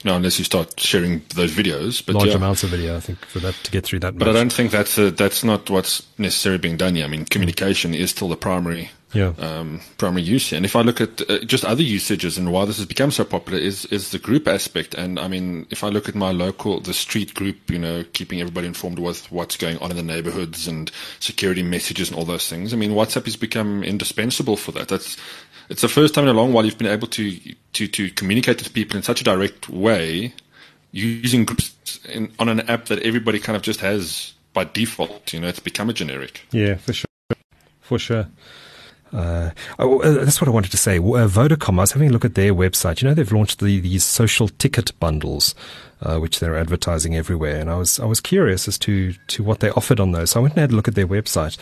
no, 0.03 0.15
unless 0.15 0.39
you 0.39 0.45
start 0.45 0.79
sharing 0.79 1.21
those 1.35 1.51
videos. 1.51 2.05
But 2.05 2.15
Large 2.15 2.29
yeah. 2.29 2.35
amounts 2.35 2.63
of 2.63 2.69
video, 2.69 2.97
I 2.97 2.99
think, 2.99 3.19
for 3.25 3.39
that 3.39 3.55
to 3.63 3.71
get 3.71 3.85
through 3.85 3.99
that. 3.99 4.17
But 4.17 4.27
much. 4.27 4.35
I 4.35 4.39
don't 4.39 4.53
think 4.53 4.71
that's 4.71 4.97
a, 4.97 5.11
that's 5.11 5.43
not 5.43 5.69
what's 5.69 6.07
necessarily 6.17 6.59
being 6.59 6.77
done 6.77 6.95
here. 6.95 7.05
I 7.05 7.07
mean, 7.07 7.25
communication 7.25 7.93
is 7.93 8.11
still 8.11 8.29
the 8.29 8.37
primary 8.37 8.91
yeah. 9.13 9.33
um, 9.37 9.81
primary 9.97 10.23
use. 10.23 10.51
And 10.51 10.65
if 10.65 10.75
I 10.75 10.81
look 10.81 10.99
at 10.99 11.29
uh, 11.29 11.39
just 11.39 11.65
other 11.65 11.83
usages 11.83 12.37
and 12.37 12.51
why 12.51 12.65
this 12.65 12.77
has 12.77 12.85
become 12.85 13.11
so 13.11 13.23
popular 13.23 13.59
is, 13.59 13.85
is 13.85 14.11
the 14.11 14.19
group 14.19 14.47
aspect. 14.47 14.93
And 14.93 15.19
I 15.19 15.27
mean, 15.27 15.65
if 15.69 15.83
I 15.83 15.89
look 15.89 16.09
at 16.09 16.15
my 16.15 16.31
local, 16.31 16.79
the 16.79 16.93
street 16.93 17.33
group, 17.33 17.69
you 17.69 17.79
know, 17.79 18.03
keeping 18.13 18.41
everybody 18.41 18.67
informed 18.67 18.99
with 18.99 19.31
what's 19.31 19.57
going 19.57 19.77
on 19.79 19.91
in 19.91 19.97
the 19.97 20.03
neighborhoods 20.03 20.67
and 20.67 20.91
security 21.19 21.63
messages 21.63 22.09
and 22.09 22.17
all 22.17 22.25
those 22.25 22.49
things. 22.49 22.73
I 22.73 22.77
mean, 22.77 22.91
WhatsApp 22.91 23.25
has 23.25 23.35
become 23.35 23.83
indispensable 23.83 24.57
for 24.57 24.71
that. 24.73 24.87
That's, 24.87 25.17
it's 25.69 25.81
the 25.81 25.89
first 25.89 26.13
time 26.13 26.23
in 26.23 26.29
a 26.29 26.33
long 26.33 26.53
while 26.53 26.65
you've 26.65 26.77
been 26.77 26.87
able 26.87 27.07
to, 27.07 27.37
to, 27.73 27.87
to 27.87 28.09
communicate 28.11 28.59
with 28.59 28.73
people 28.73 28.97
in 28.97 29.03
such 29.03 29.21
a 29.21 29.23
direct 29.23 29.69
way 29.69 30.33
using 30.91 31.45
groups 31.45 31.99
in, 32.05 32.31
on 32.39 32.49
an 32.49 32.61
app 32.61 32.85
that 32.85 32.99
everybody 33.03 33.39
kind 33.39 33.55
of 33.55 33.61
just 33.61 33.81
has 33.81 34.33
by 34.53 34.63
default. 34.63 35.33
You 35.33 35.41
know, 35.41 35.47
it's 35.47 35.59
become 35.59 35.89
a 35.89 35.93
generic. 35.93 36.41
Yeah, 36.51 36.75
for 36.75 36.93
sure. 36.93 37.05
For 37.81 37.99
sure. 37.99 38.27
Uh, 39.13 39.51
oh, 39.79 40.01
uh, 40.01 40.25
that's 40.25 40.41
what 40.41 40.47
I 40.47 40.51
wanted 40.51 40.71
to 40.71 40.77
say. 40.77 40.97
Uh, 40.97 41.27
Vodacom, 41.27 41.77
I 41.77 41.81
was 41.81 41.91
having 41.91 42.09
a 42.09 42.11
look 42.11 42.25
at 42.25 42.35
their 42.35 42.53
website. 42.53 43.01
You 43.01 43.07
know, 43.07 43.13
they've 43.13 43.31
launched 43.31 43.59
the, 43.59 43.79
these 43.79 44.03
social 44.03 44.49
ticket 44.49 44.97
bundles, 44.99 45.55
uh, 46.01 46.17
which 46.19 46.39
they're 46.39 46.57
advertising 46.57 47.15
everywhere. 47.15 47.59
And 47.59 47.69
I 47.69 47.77
was, 47.77 47.99
I 47.99 48.05
was 48.05 48.19
curious 48.19 48.67
as 48.67 48.77
to, 48.79 49.13
to 49.13 49.43
what 49.43 49.59
they 49.59 49.69
offered 49.71 49.99
on 49.99 50.11
those. 50.11 50.31
So 50.31 50.39
I 50.39 50.43
went 50.43 50.55
and 50.55 50.61
had 50.61 50.71
a 50.71 50.75
look 50.75 50.87
at 50.87 50.95
their 50.95 51.07
website. 51.07 51.57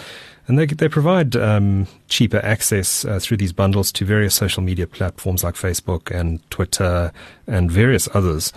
And 0.47 0.59
they, 0.59 0.65
they 0.65 0.89
provide 0.89 1.35
um, 1.35 1.87
cheaper 2.07 2.37
access 2.37 3.03
uh, 3.05 3.19
through 3.19 3.37
these 3.37 3.53
bundles 3.53 3.91
to 3.93 4.05
various 4.05 4.35
social 4.35 4.61
media 4.61 4.85
platforms 4.85 5.43
like 5.43 5.55
Facebook 5.55 6.11
and 6.11 6.47
Twitter 6.51 7.11
and 7.47 7.71
various 7.71 8.07
others. 8.13 8.53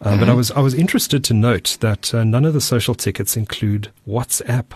Uh, 0.00 0.10
mm-hmm. 0.10 0.20
But 0.20 0.28
I 0.28 0.34
was, 0.34 0.50
I 0.52 0.60
was 0.60 0.74
interested 0.74 1.24
to 1.24 1.34
note 1.34 1.76
that 1.80 2.12
none 2.12 2.44
of 2.44 2.54
the 2.54 2.60
social 2.60 2.94
tickets 2.94 3.36
include 3.36 3.90
WhatsApp. 4.06 4.66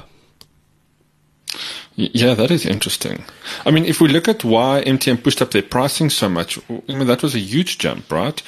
Yeah, 1.96 2.34
that 2.34 2.50
is 2.50 2.64
interesting. 2.64 3.24
I 3.66 3.70
mean, 3.70 3.84
if 3.84 4.00
we 4.00 4.08
look 4.08 4.28
at 4.28 4.44
why 4.44 4.82
MTN 4.86 5.22
pushed 5.22 5.42
up 5.42 5.50
their 5.50 5.62
pricing 5.62 6.10
so 6.10 6.28
much, 6.28 6.58
I 6.70 6.94
mean, 6.94 7.06
that 7.06 7.22
was 7.22 7.34
a 7.34 7.38
huge 7.38 7.78
jump, 7.78 8.10
right? 8.10 8.42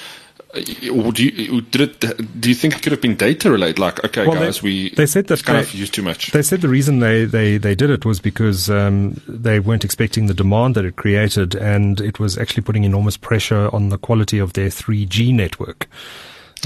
Uh, 0.55 1.11
do 1.11 1.25
you, 1.25 1.61
did 1.62 1.81
it, 1.81 2.40
do 2.40 2.49
you 2.49 2.55
think 2.55 2.77
it 2.77 2.83
could 2.83 2.93
have 2.93 3.01
been 3.01 3.17
data 3.17 3.51
related? 3.51 3.79
Like, 3.79 4.03
okay, 4.05 4.27
well, 4.27 4.37
guys, 4.40 4.61
they, 4.61 4.67
we 4.69 4.90
they 4.90 5.07
said 5.07 5.27
that 5.27 5.45
kind 5.45 5.59
they, 5.59 5.62
of 5.62 5.75
used 5.75 5.95
too 5.95 6.03
much. 6.03 6.31
They 6.33 6.43
said 6.43 6.61
the 6.61 6.69
reason 6.69 7.01
they, 7.01 7.25
they, 7.25 7.59
they 7.59 7.75
did 7.75 7.90
it 7.90 8.05
was 8.05 8.21
because 8.21 8.71
um, 8.71 9.21
they 9.27 9.59
weren't 9.61 9.85
expecting 9.85 10.27
the 10.27 10.35
demand 10.35 10.77
that 10.77 10.85
it 10.85 10.97
created, 10.97 11.55
and 11.55 12.01
it 12.01 12.19
was 12.19 12.38
actually 12.38 12.62
putting 12.62 12.85
enormous 12.85 13.17
pressure 13.17 13.69
on 13.75 13.88
the 13.88 13.99
quality 13.99 14.38
of 14.38 14.53
their 14.53 14.69
3G 14.69 15.35
network. 15.35 15.88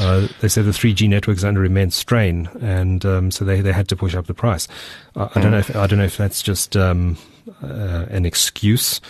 Uh, 0.00 0.28
they 0.40 0.48
said 0.48 0.64
the 0.64 0.70
3G 0.70 1.08
network 1.08 1.36
is 1.36 1.44
under 1.44 1.64
immense 1.64 1.96
strain, 1.96 2.48
and 2.60 3.04
um, 3.04 3.30
so 3.30 3.44
they, 3.44 3.60
they 3.60 3.72
had 3.72 3.88
to 3.88 3.96
push 3.96 4.14
up 4.14 4.26
the 4.26 4.34
price. 4.34 4.68
Uh, 5.16 5.28
I 5.34 5.40
don't 5.40 5.50
know 5.50 5.58
if 5.58 5.74
I 5.74 5.86
don't 5.86 5.98
know 5.98 6.04
if 6.04 6.16
that's 6.16 6.42
just 6.42 6.76
um, 6.76 7.16
uh, 7.62 8.06
an 8.10 8.24
excuse 8.24 9.00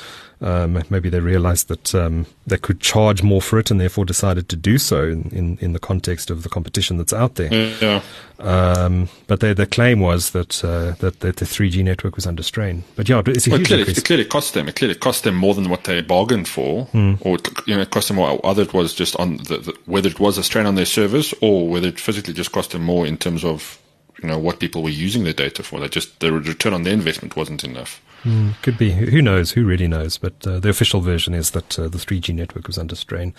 um, 0.40 0.83
maybe 0.88 1.09
they 1.09 1.20
realized 1.20 1.68
that 1.68 1.94
um, 1.94 2.27
they 2.46 2.59
could 2.59 2.81
charge 2.81 3.22
more 3.22 3.42
for 3.42 3.59
it 3.59 3.70
and 3.70 3.81
therefore 3.81 4.05
decided 4.05 4.48
to 4.48 4.57
do 4.57 4.79
so 4.79 5.03
in, 5.05 5.31
in, 5.31 5.59
in 5.61 5.72
the 5.72 5.81
context 5.81 6.31
of 6.31 6.44
the 6.44 6.48
competition 6.48 6.96
that's 6.96 7.12
out 7.12 7.35
there. 7.35 7.53
Yeah. 7.53 8.03
Um, 8.38 9.09
but 9.27 9.40
their, 9.40 9.53
their 9.53 9.66
claim 9.66 9.98
was 9.98 10.31
that, 10.31 10.64
uh, 10.64 10.92
that, 11.01 11.20
that 11.20 11.37
the 11.37 11.44
3G 11.44 11.83
network 11.83 12.14
was 12.14 12.24
under 12.24 12.44
strain. 12.44 12.85
But 12.94 13.09
yeah, 13.09 13.20
it's 13.27 13.48
a 13.48 13.51
well, 13.51 13.59
huge 13.59 13.68
clearly, 13.68 13.90
It 13.90 14.05
clearly 14.05 14.24
cost 14.24 14.55
them. 14.55 14.68
It 14.68 14.77
clearly 14.77 14.94
cost 14.94 15.24
them 15.24 15.35
more 15.35 15.55
than 15.55 15.68
what 15.68 15.85
they 15.85 16.01
bargained 16.03 16.46
for, 16.46 16.87
mm. 16.87 17.18
or 17.27 17.38
you 17.66 17.74
know, 17.74 17.83
it 17.83 17.90
cost 17.90 18.09
them 18.09 18.18
more. 18.18 18.40
Either 18.44 18.62
it 18.62 18.72
was 18.72 18.94
just 18.94 19.16
on 19.16 19.38
the, 19.38 19.59
the, 19.59 19.79
whether 19.87 20.09
it 20.09 20.20
was 20.20 20.38
a 20.38 20.44
strain 20.44 20.66
on 20.66 20.77
their 20.77 20.87
service, 20.87 21.35
or 21.40 21.68
whether 21.68 21.88
it 21.88 21.98
physically 21.98 22.33
just 22.33 22.53
cost 22.53 22.70
them 22.70 22.85
more 22.85 23.07
in 23.07 23.16
terms 23.16 23.44
of 23.44 23.81
you 24.22 24.29
know 24.29 24.38
what 24.38 24.61
people 24.61 24.83
were 24.83 24.88
using 24.88 25.24
their 25.24 25.33
data 25.33 25.62
for. 25.64 25.81
They 25.81 25.88
just 25.88 26.20
the 26.20 26.33
return 26.33 26.74
on 26.74 26.85
their 26.85 26.94
investment 26.94 27.35
wasn't 27.35 27.64
enough. 27.64 28.01
Mm, 28.25 28.61
could 28.63 28.77
be. 28.77 28.91
Who 28.93 29.23
knows? 29.23 29.53
Who 29.53 29.65
really 29.65 29.87
knows? 29.87 30.19
But 30.19 30.47
uh, 30.47 30.59
the 30.59 30.69
official 30.69 31.01
version 31.01 31.35
is 31.35 31.53
that 31.53 31.79
uh, 31.79 31.89
the 31.89 31.99
3G 31.99 32.35
network 32.35 32.67
was 32.67 32.77
under 32.77 32.97
strain, 32.97 33.33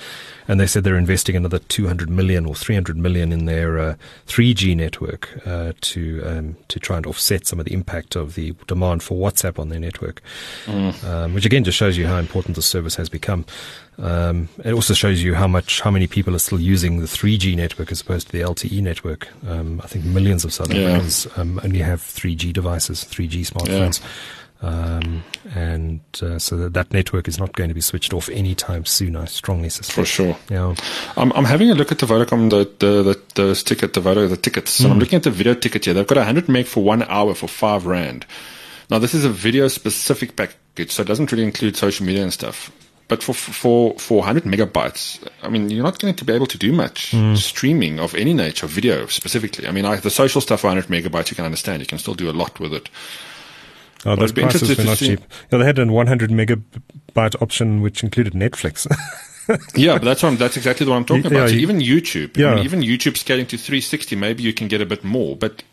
and 0.47 0.59
they 0.59 0.67
said 0.67 0.83
they're 0.83 0.97
investing 0.97 1.35
another 1.35 1.59
200 1.59 2.09
million 2.09 2.45
or 2.45 2.55
300 2.55 2.97
million 2.97 3.31
in 3.31 3.45
their 3.45 3.77
uh, 3.79 3.95
3G 4.27 4.75
network 4.75 5.45
uh, 5.45 5.73
to 5.81 6.23
um, 6.25 6.57
to 6.69 6.79
try 6.79 6.97
and 6.97 7.05
offset 7.05 7.45
some 7.45 7.59
of 7.59 7.65
the 7.65 7.73
impact 7.73 8.15
of 8.15 8.35
the 8.35 8.53
demand 8.67 9.03
for 9.03 9.17
WhatsApp 9.17 9.59
on 9.59 9.69
their 9.69 9.79
network, 9.79 10.21
mm. 10.65 11.03
um, 11.03 11.33
which 11.33 11.45
again 11.45 11.63
just 11.63 11.77
shows 11.77 11.97
you 11.97 12.07
how 12.07 12.17
important 12.17 12.55
the 12.55 12.61
service 12.61 12.95
has 12.95 13.09
become. 13.09 13.45
Um, 13.97 14.47
it 14.63 14.73
also 14.73 14.93
shows 14.93 15.21
you 15.21 15.33
how 15.35 15.47
much, 15.47 15.81
how 15.81 15.91
many 15.91 16.07
people 16.07 16.33
are 16.33 16.39
still 16.39 16.59
using 16.59 16.99
the 16.99 17.05
3G 17.05 17.57
network 17.57 17.91
as 17.91 17.99
opposed 17.99 18.27
to 18.27 18.31
the 18.31 18.39
LTE 18.39 18.81
network. 18.81 19.27
Um, 19.45 19.81
I 19.83 19.87
think 19.87 20.05
millions 20.05 20.45
of 20.45 20.53
South 20.53 20.71
Africans 20.71 21.25
yeah. 21.25 21.41
um, 21.41 21.59
only 21.65 21.79
have 21.79 21.99
3G 22.01 22.53
devices, 22.53 23.03
3G 23.03 23.45
smartphones. 23.51 24.01
Um, 24.61 25.23
and 25.55 26.01
uh, 26.21 26.37
so 26.37 26.57
that, 26.57 26.73
that 26.73 26.91
network 26.91 27.27
is 27.27 27.39
not 27.39 27.53
going 27.53 27.69
to 27.69 27.73
be 27.73 27.81
switched 27.81 28.13
off 28.13 28.27
anytime 28.29 28.85
soon. 28.85 29.15
I 29.15 29.25
strongly 29.25 29.69
suspect. 29.69 29.95
For 29.95 30.05
sure. 30.05 30.37
Yeah. 30.49 30.75
I'm, 31.15 31.31
I'm 31.31 31.45
having 31.45 31.71
a 31.71 31.75
look 31.75 31.91
at 31.91 31.99
the 31.99 32.05
Vodacom, 32.05 32.49
the, 32.49 32.69
the, 32.79 33.03
the, 33.03 33.21
the 33.35 33.55
ticket, 33.55 33.93
the 33.93 34.01
Vodacom, 34.01 34.29
the 34.29 34.37
tickets. 34.37 34.79
Mm. 34.79 34.83
And 34.83 34.91
I'm 34.91 34.97
hmm. 34.97 34.99
looking 34.99 35.17
at 35.17 35.23
the 35.23 35.31
video 35.31 35.53
ticket 35.53 35.85
here. 35.85 35.93
They've 35.93 36.05
got 36.05 36.17
100 36.17 36.49
meg 36.49 36.65
for 36.65 36.83
one 36.83 37.03
hour 37.03 37.33
for 37.33 37.47
five 37.47 37.85
Rand. 37.85 38.25
Now, 38.89 38.99
this 38.99 39.13
is 39.13 39.23
a 39.23 39.29
video 39.29 39.67
specific 39.67 40.35
package, 40.35 40.91
so 40.91 41.03
it 41.03 41.07
doesn't 41.07 41.31
really 41.31 41.43
include 41.43 41.77
social 41.77 42.05
media 42.05 42.23
and 42.23 42.33
stuff. 42.33 42.71
But 43.07 43.23
for, 43.23 43.33
for, 43.33 43.97
for 43.97 44.17
100 44.19 44.43
megabytes, 44.43 45.25
I 45.41 45.49
mean, 45.49 45.69
you're 45.69 45.83
not 45.83 45.99
going 45.99 46.13
to 46.13 46.25
be 46.25 46.33
able 46.33 46.45
to 46.47 46.57
do 46.57 46.71
much 46.71 47.11
mm. 47.11 47.35
streaming 47.37 47.99
of 47.99 48.13
any 48.13 48.33
nature, 48.33 48.67
video 48.67 49.07
specifically. 49.07 49.67
I 49.67 49.71
mean, 49.71 49.85
I, 49.85 49.95
the 49.95 50.11
social 50.11 50.41
stuff, 50.41 50.63
100 50.63 50.89
megabytes, 50.89 51.29
you 51.31 51.35
can 51.35 51.45
understand. 51.45 51.81
You 51.81 51.87
can 51.87 51.97
still 51.97 52.13
do 52.13 52.29
a 52.29 52.33
lot 52.33 52.59
with 52.59 52.73
it. 52.73 52.89
Oh, 54.05 54.15
those 54.15 54.31
prices 54.31 54.77
were 54.77 54.83
not 54.83 54.97
cheap. 54.97 55.19
Yeah, 55.51 55.57
they 55.59 55.65
had 55.65 55.79
a 55.79 55.85
100 55.85 56.29
megabyte 56.29 57.41
option 57.41 57.81
which 57.81 58.03
included 58.03 58.33
Netflix. 58.33 58.87
yeah, 59.75 59.93
but 59.93 60.03
that's 60.03 60.23
what 60.23 60.29
I'm, 60.29 60.37
that's 60.37 60.57
exactly 60.57 60.87
what 60.87 60.95
I'm 60.95 61.05
talking 61.05 61.25
about. 61.25 61.49
So 61.49 61.55
even 61.55 61.79
YouTube, 61.79 62.37
yeah. 62.37 62.51
I 62.51 62.55
mean, 62.55 62.65
even 62.65 62.81
YouTube 62.81 63.17
scaling 63.17 63.45
to 63.47 63.57
360, 63.57 64.15
maybe 64.15 64.43
you 64.43 64.53
can 64.53 64.67
get 64.67 64.81
a 64.81 64.85
bit 64.85 65.03
more, 65.03 65.35
but 65.35 65.63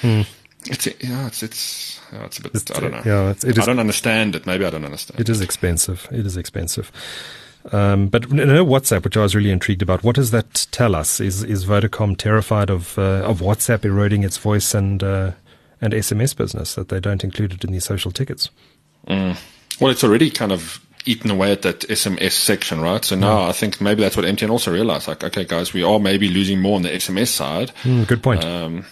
hmm. 0.00 0.22
it's 0.66 0.86
yeah, 0.86 1.26
it's 1.26 1.42
it's 1.42 2.00
yeah, 2.12 2.24
it's 2.24 2.38
a 2.38 2.42
bit. 2.42 2.54
It's, 2.54 2.70
I 2.70 2.80
don't 2.80 2.90
know. 2.90 3.02
Yeah, 3.04 3.30
it's, 3.30 3.44
it 3.44 3.58
is, 3.58 3.62
I 3.62 3.66
don't 3.66 3.78
understand 3.78 4.34
it. 4.34 4.46
Maybe 4.46 4.64
I 4.64 4.70
don't 4.70 4.84
understand. 4.84 5.20
It 5.20 5.28
is 5.28 5.40
expensive. 5.40 6.08
It 6.10 6.26
is 6.26 6.36
expensive. 6.36 6.90
Um, 7.72 8.08
but 8.08 8.30
no 8.32 8.64
WhatsApp, 8.64 9.04
which 9.04 9.16
I 9.16 9.22
was 9.22 9.34
really 9.34 9.50
intrigued 9.50 9.82
about. 9.82 10.02
What 10.02 10.16
does 10.16 10.30
that 10.30 10.66
tell 10.70 10.94
us? 10.94 11.20
Is 11.20 11.42
is 11.44 11.66
Vodacom 11.66 12.16
terrified 12.16 12.70
of 12.70 12.98
uh, 12.98 13.22
of 13.24 13.40
WhatsApp 13.40 13.84
eroding 13.84 14.24
its 14.24 14.38
voice 14.38 14.74
and 14.74 15.02
uh, 15.02 15.32
and 15.80 15.92
SMS 15.92 16.36
business 16.36 16.74
that 16.74 16.88
they 16.88 17.00
don't 17.00 17.24
include 17.24 17.52
it 17.52 17.64
in 17.64 17.72
these 17.72 17.84
social 17.84 18.10
tickets. 18.10 18.50
Mm. 19.06 19.36
Well, 19.80 19.90
it's 19.90 20.04
already 20.04 20.30
kind 20.30 20.52
of 20.52 20.84
eaten 21.06 21.30
away 21.30 21.52
at 21.52 21.62
that 21.62 21.80
SMS 21.80 22.32
section, 22.32 22.80
right? 22.80 23.04
So 23.04 23.16
now 23.16 23.38
mm. 23.38 23.48
I 23.48 23.52
think 23.52 23.80
maybe 23.80 24.02
that's 24.02 24.16
what 24.16 24.26
MTN 24.26 24.50
also 24.50 24.72
realized. 24.72 25.08
Like, 25.08 25.24
okay, 25.24 25.44
guys, 25.44 25.72
we 25.72 25.82
are 25.82 25.98
maybe 25.98 26.28
losing 26.28 26.60
more 26.60 26.76
on 26.76 26.82
the 26.82 26.90
SMS 26.90 27.28
side. 27.28 27.72
Mm, 27.82 28.06
good 28.06 28.22
point. 28.22 28.44
Um, 28.44 28.84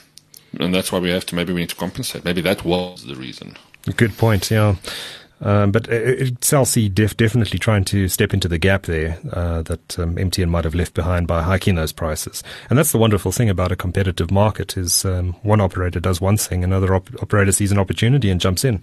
and 0.59 0.75
that's 0.75 0.91
why 0.91 0.99
we 0.99 1.11
have 1.11 1.27
to 1.27 1.35
maybe 1.35 1.53
we 1.53 1.61
need 1.61 1.71
to 1.71 1.77
compensate. 1.77 2.25
Maybe 2.25 2.41
that 2.43 2.65
was 2.65 3.05
the 3.05 3.15
reason. 3.15 3.57
Good 3.97 4.17
point. 4.17 4.51
Yeah. 4.51 4.77
Um, 5.41 5.71
but 5.71 5.87
Cell 6.41 6.65
C 6.65 6.89
def- 6.89 7.17
definitely 7.17 7.59
trying 7.59 7.85
to 7.87 8.09
step 8.09 8.33
into 8.33 8.49
the 8.49 8.59
gap 8.59 8.85
there 8.85 9.19
uh, 9.33 9.63
that 9.63 9.99
um, 9.99 10.17
MTN 10.17 10.49
might 10.49 10.65
have 10.65 10.75
left 10.75 10.95
behind 10.95 11.27
by 11.27 11.43
hiking 11.43 11.75
those 11.75 11.93
prices. 11.93 12.43
And 12.71 12.79
that's 12.79 12.93
the 12.93 12.99
wonderful 12.99 13.33
thing 13.33 13.51
about 13.51 13.71
a 13.71 13.77
competitive 13.77 14.31
market 14.31 14.77
is 14.79 15.05
um, 15.05 15.35
one 15.43 15.61
operator 15.61 16.01
does 16.01 16.21
one 16.21 16.39
thing, 16.39 16.65
another 16.65 16.95
op- 16.95 17.23
operator 17.23 17.53
sees 17.53 17.71
an 17.71 17.79
opportunity 17.79 18.31
and 18.31 18.41
jumps 18.41 18.65
in. 18.65 18.83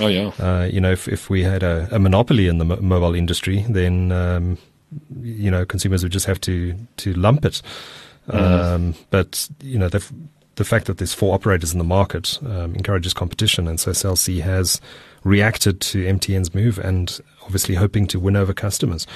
Oh 0.00 0.08
yeah. 0.08 0.32
Uh, 0.40 0.68
you 0.70 0.80
know, 0.80 0.90
if 0.90 1.06
if 1.06 1.30
we 1.30 1.44
had 1.44 1.62
a, 1.62 1.88
a 1.92 1.98
monopoly 2.00 2.48
in 2.48 2.58
the 2.58 2.66
m- 2.66 2.84
mobile 2.84 3.14
industry, 3.14 3.64
then 3.68 4.10
um, 4.10 4.58
you 5.22 5.50
know 5.50 5.64
consumers 5.64 6.02
would 6.02 6.12
just 6.12 6.26
have 6.26 6.40
to 6.42 6.74
to 6.96 7.12
lump 7.14 7.44
it. 7.44 7.62
Mm. 8.28 8.96
but 9.10 9.48
you 9.60 9.78
know, 9.78 9.90
the 10.56 10.64
fact 10.64 10.86
that 10.86 10.98
there's 10.98 11.12
four 11.12 11.34
operators 11.34 11.72
in 11.72 11.78
the 11.78 11.84
market 11.84 12.38
um, 12.46 12.74
encourages 12.74 13.12
competition, 13.12 13.68
and 13.68 13.78
so 13.78 13.92
Cell 13.92 14.16
C 14.16 14.40
has 14.40 14.80
reacted 15.24 15.80
to 15.80 16.04
MTN's 16.04 16.54
move 16.54 16.78
and 16.78 17.20
obviously 17.42 17.74
hoping 17.74 18.06
to 18.08 18.20
win 18.20 18.36
over 18.36 18.52
customers. 18.52 19.06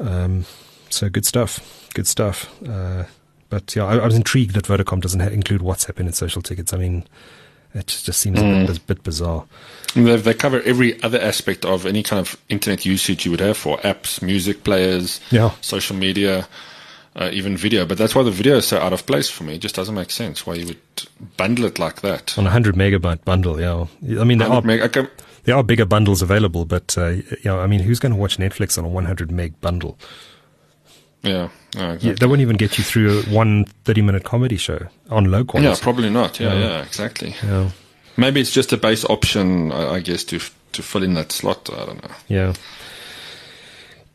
Um, 0.00 0.46
so 0.88 1.08
good 1.08 1.26
stuff. 1.26 1.88
Good 1.94 2.06
stuff. 2.06 2.50
Uh, 2.66 3.04
but 3.48 3.74
yeah, 3.76 3.84
I, 3.84 3.98
I, 3.98 4.04
was 4.04 4.16
intrigued 4.16 4.54
that 4.54 4.64
Vodacom 4.64 5.00
doesn't 5.00 5.20
include 5.20 5.60
WhatsApp 5.60 6.00
in 6.00 6.08
its 6.08 6.18
social 6.18 6.40
tickets. 6.40 6.72
I 6.72 6.78
mean, 6.78 7.04
it 7.74 7.86
just 7.86 8.20
seems 8.20 8.38
mm. 8.38 8.64
a, 8.64 8.66
bit, 8.66 8.76
a, 8.76 8.80
bit, 8.80 9.02
bizarre. 9.02 9.44
They, 9.94 10.16
they, 10.16 10.34
cover 10.34 10.62
every 10.62 11.00
other 11.02 11.20
aspect 11.20 11.64
of 11.64 11.84
any 11.84 12.02
kind 12.02 12.20
of 12.20 12.40
internet 12.48 12.84
usage 12.84 13.24
you 13.24 13.30
would 13.32 13.40
have 13.40 13.56
for 13.56 13.78
apps, 13.78 14.22
music 14.22 14.64
players, 14.64 15.20
yeah. 15.30 15.50
social 15.60 15.96
media 15.96 16.48
uh, 17.16 17.30
even 17.32 17.56
video. 17.56 17.84
But 17.86 17.98
that's 17.98 18.14
why 18.14 18.22
the 18.22 18.30
video 18.30 18.56
is 18.56 18.68
so 18.68 18.78
out 18.78 18.92
of 18.92 19.06
place 19.06 19.28
for 19.28 19.44
me. 19.44 19.54
It 19.54 19.60
just 19.60 19.74
doesn't 19.74 19.94
make 19.94 20.10
sense 20.10 20.46
why 20.46 20.54
you 20.54 20.66
would 20.66 20.80
bundle 21.36 21.64
it 21.64 21.78
like 21.78 22.02
that. 22.02 22.36
On 22.38 22.44
a 22.44 22.50
100 22.50 22.74
megabyte 22.74 23.24
bundle, 23.24 23.60
yeah. 23.60 23.86
I 24.20 24.24
mean, 24.24 24.38
there 24.38 24.48
are, 24.48 24.62
meg- 24.62 24.80
okay. 24.82 25.06
there 25.44 25.56
are 25.56 25.62
bigger 25.62 25.84
bundles 25.84 26.22
available, 26.22 26.64
but, 26.64 26.96
uh, 26.96 27.08
you 27.08 27.24
know, 27.44 27.60
I 27.60 27.66
mean, 27.66 27.80
who's 27.80 27.98
going 27.98 28.12
to 28.12 28.18
watch 28.18 28.38
Netflix 28.38 28.78
on 28.78 28.84
a 28.84 28.88
100 28.88 29.30
meg 29.30 29.60
bundle? 29.60 29.98
Yeah, 31.22 31.50
exactly. 31.74 32.08
yeah, 32.08 32.16
they 32.18 32.26
won't 32.26 32.40
even 32.40 32.56
get 32.56 32.78
you 32.78 32.84
through 32.84 33.22
one 33.24 33.66
30 33.84 34.00
minute 34.00 34.24
comedy 34.24 34.56
show 34.56 34.86
on 35.10 35.30
low 35.30 35.44
quality. 35.44 35.68
Yeah, 35.68 35.76
probably 35.78 36.08
not. 36.08 36.40
Yeah, 36.40 36.54
yeah, 36.54 36.60
yeah 36.60 36.82
exactly. 36.82 37.34
Yeah. 37.42 37.70
Maybe 38.16 38.40
it's 38.40 38.50
just 38.50 38.72
a 38.72 38.78
base 38.78 39.04
option, 39.04 39.70
I 39.70 40.00
guess, 40.00 40.24
to 40.24 40.40
to 40.72 40.82
fill 40.82 41.02
in 41.02 41.14
that 41.14 41.32
slot. 41.32 41.68
I 41.70 41.84
don't 41.84 42.02
know. 42.02 42.14
Yeah. 42.28 42.54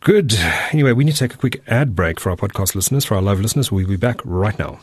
Good. 0.06 0.36
Anyway, 0.72 0.92
we 0.92 1.04
need 1.04 1.14
to 1.14 1.18
take 1.18 1.34
a 1.34 1.38
quick 1.38 1.64
ad 1.66 1.96
break 1.96 2.20
for 2.20 2.30
our 2.30 2.36
podcast 2.36 2.76
listeners. 2.76 3.06
For 3.06 3.16
our 3.16 3.24
live 3.24 3.40
listeners, 3.40 3.72
we'll 3.72 3.88
be 3.88 3.98
back 3.98 4.20
right 4.24 4.58
now. 4.60 4.78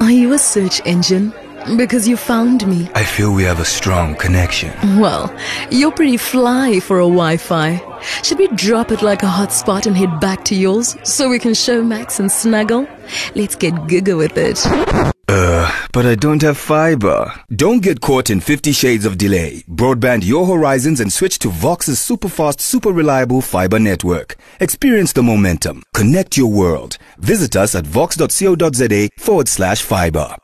Are 0.00 0.10
you 0.10 0.32
a 0.32 0.38
search 0.40 0.84
engine? 0.84 1.32
Because 1.76 2.08
you 2.08 2.16
found 2.16 2.66
me. 2.66 2.90
I 2.96 3.04
feel 3.04 3.32
we 3.32 3.44
have 3.44 3.60
a 3.60 3.64
strong 3.64 4.16
connection. 4.16 4.72
Well, 4.98 5.32
you're 5.70 5.92
pretty 5.92 6.16
fly 6.16 6.80
for 6.80 6.98
a 6.98 7.04
Wi 7.04 7.36
Fi. 7.36 7.80
Should 8.24 8.40
we 8.40 8.48
drop 8.48 8.90
it 8.90 9.02
like 9.02 9.22
a 9.22 9.26
hotspot 9.26 9.86
and 9.86 9.96
head 9.96 10.18
back 10.18 10.44
to 10.46 10.56
yours 10.56 10.96
so 11.04 11.28
we 11.28 11.38
can 11.38 11.52
Showmax 11.52 12.18
and 12.18 12.30
snuggle? 12.30 12.88
Let's 13.36 13.54
get 13.54 13.72
giga 13.86 14.18
with 14.18 14.36
it. 14.36 15.13
Uh, 15.26 15.70
but 15.92 16.04
I 16.04 16.14
don't 16.14 16.42
have 16.42 16.58
fiber. 16.58 17.32
Don't 17.54 17.82
get 17.82 18.00
caught 18.00 18.30
in 18.30 18.40
50 18.40 18.72
shades 18.72 19.06
of 19.06 19.16
delay. 19.16 19.64
Broadband 19.68 20.24
your 20.24 20.46
horizons 20.46 21.00
and 21.00 21.12
switch 21.12 21.38
to 21.40 21.48
Vox's 21.48 21.98
super 21.98 22.28
fast, 22.28 22.60
super 22.60 22.90
reliable 22.92 23.40
fiber 23.40 23.78
network. 23.78 24.36
Experience 24.60 25.12
the 25.12 25.22
momentum. 25.22 25.82
Connect 25.94 26.36
your 26.36 26.50
world. 26.50 26.98
Visit 27.18 27.56
us 27.56 27.74
at 27.74 27.86
vox.co.za 27.86 29.08
forward 29.18 29.48
slash 29.48 29.82
fiber. 29.82 30.36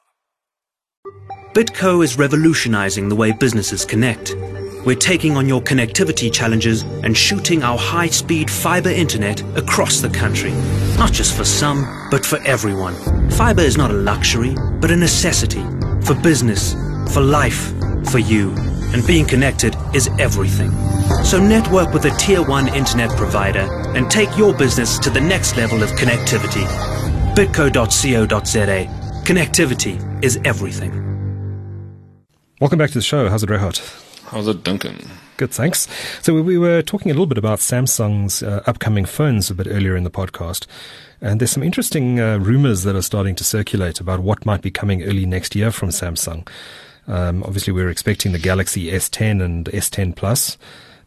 Bitco 1.52 2.04
is 2.04 2.16
revolutionizing 2.16 3.08
the 3.08 3.16
way 3.16 3.32
businesses 3.32 3.84
connect. 3.84 4.34
We're 4.84 4.96
taking 4.96 5.36
on 5.36 5.46
your 5.46 5.60
connectivity 5.60 6.32
challenges 6.32 6.82
and 7.04 7.14
shooting 7.14 7.62
our 7.62 7.76
high 7.76 8.06
speed 8.06 8.50
fiber 8.50 8.88
internet 8.88 9.42
across 9.56 10.00
the 10.00 10.08
country. 10.08 10.52
Not 10.96 11.12
just 11.12 11.36
for 11.36 11.44
some, 11.44 12.08
but 12.10 12.24
for 12.24 12.38
everyone. 12.46 12.94
Fiber 13.32 13.60
is 13.60 13.76
not 13.76 13.90
a 13.90 13.94
luxury, 13.94 14.56
but 14.80 14.90
a 14.90 14.96
necessity. 14.96 15.60
For 16.06 16.14
business, 16.14 16.72
for 17.12 17.20
life, 17.20 17.74
for 18.10 18.18
you. 18.18 18.54
And 18.94 19.06
being 19.06 19.26
connected 19.26 19.76
is 19.94 20.08
everything. 20.18 20.70
So 21.24 21.38
network 21.38 21.92
with 21.92 22.06
a 22.06 22.10
tier 22.16 22.42
1 22.42 22.74
internet 22.74 23.10
provider 23.18 23.68
and 23.94 24.10
take 24.10 24.34
your 24.38 24.54
business 24.54 24.98
to 25.00 25.10
the 25.10 25.20
next 25.20 25.58
level 25.58 25.82
of 25.82 25.90
connectivity. 25.90 26.64
bitco.co.za. 27.34 28.86
Connectivity 29.24 30.24
is 30.24 30.40
everything. 30.44 31.06
Welcome 32.62 32.78
back 32.78 32.90
to 32.90 32.98
the 32.98 33.02
show. 33.02 33.28
How's 33.28 33.42
it, 33.42 33.50
Regardt? 33.50 34.06
How's 34.30 34.46
it, 34.46 34.62
Duncan? 34.62 34.96
Good, 35.38 35.50
thanks. 35.50 35.88
So 36.22 36.40
we 36.40 36.56
were 36.56 36.82
talking 36.82 37.10
a 37.10 37.14
little 37.14 37.26
bit 37.26 37.36
about 37.36 37.58
Samsung's 37.58 38.44
uh, 38.44 38.62
upcoming 38.64 39.04
phones 39.04 39.50
a 39.50 39.56
bit 39.56 39.66
earlier 39.68 39.96
in 39.96 40.04
the 40.04 40.10
podcast. 40.10 40.68
And 41.20 41.40
there's 41.40 41.50
some 41.50 41.64
interesting 41.64 42.20
uh, 42.20 42.38
rumors 42.38 42.84
that 42.84 42.94
are 42.94 43.02
starting 43.02 43.34
to 43.34 43.42
circulate 43.42 43.98
about 43.98 44.20
what 44.20 44.46
might 44.46 44.62
be 44.62 44.70
coming 44.70 45.02
early 45.02 45.26
next 45.26 45.56
year 45.56 45.72
from 45.72 45.88
Samsung. 45.88 46.48
Um, 47.08 47.42
obviously, 47.42 47.72
we're 47.72 47.90
expecting 47.90 48.30
the 48.30 48.38
Galaxy 48.38 48.92
S10 48.92 49.42
and 49.42 49.66
S10 49.66 50.14
Plus. 50.14 50.56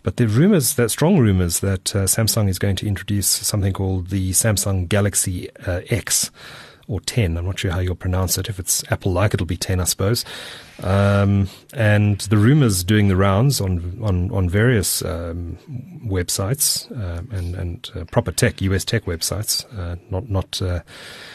But 0.01 0.17
there 0.17 0.27
are 0.27 0.31
rumors, 0.31 0.73
that 0.73 0.89
strong 0.89 1.17
rumors, 1.17 1.61
that 1.61 1.95
uh, 1.95 1.99
Samsung 1.99 2.49
is 2.49 2.59
going 2.59 2.75
to 2.75 2.87
introduce 2.87 3.27
something 3.27 3.71
called 3.71 4.09
the 4.09 4.31
Samsung 4.31 4.89
Galaxy 4.89 5.49
uh, 5.65 5.79
X 5.89 6.29
or 6.93 7.01
10. 7.01 7.37
I'm 7.37 7.45
not 7.45 7.59
sure 7.59 7.71
how 7.71 7.79
you'll 7.79 7.95
pronounce 7.95 8.37
it. 8.37 8.47
If 8.47 8.59
it's 8.59 8.83
Apple 8.91 9.11
like, 9.11 9.33
it'll 9.33 9.47
be 9.47 9.57
10, 9.57 9.79
I 9.79 9.83
suppose. 9.85 10.23
Um, 10.81 11.49
and 11.73 12.19
the 12.21 12.37
rumors 12.37 12.83
doing 12.83 13.07
the 13.07 13.15
rounds 13.15 13.59
on, 13.59 13.99
on, 14.01 14.29
on 14.31 14.47
various 14.47 15.03
um, 15.03 15.57
websites 16.05 16.91
uh, 16.91 17.23
and, 17.35 17.55
and 17.55 17.91
uh, 17.95 18.05
proper 18.05 18.31
tech, 18.31 18.61
US 18.61 18.85
tech 18.85 19.05
websites, 19.05 19.65
uh, 19.77 19.95
not, 20.11 20.29
not 20.29 20.61
uh, 20.61 20.81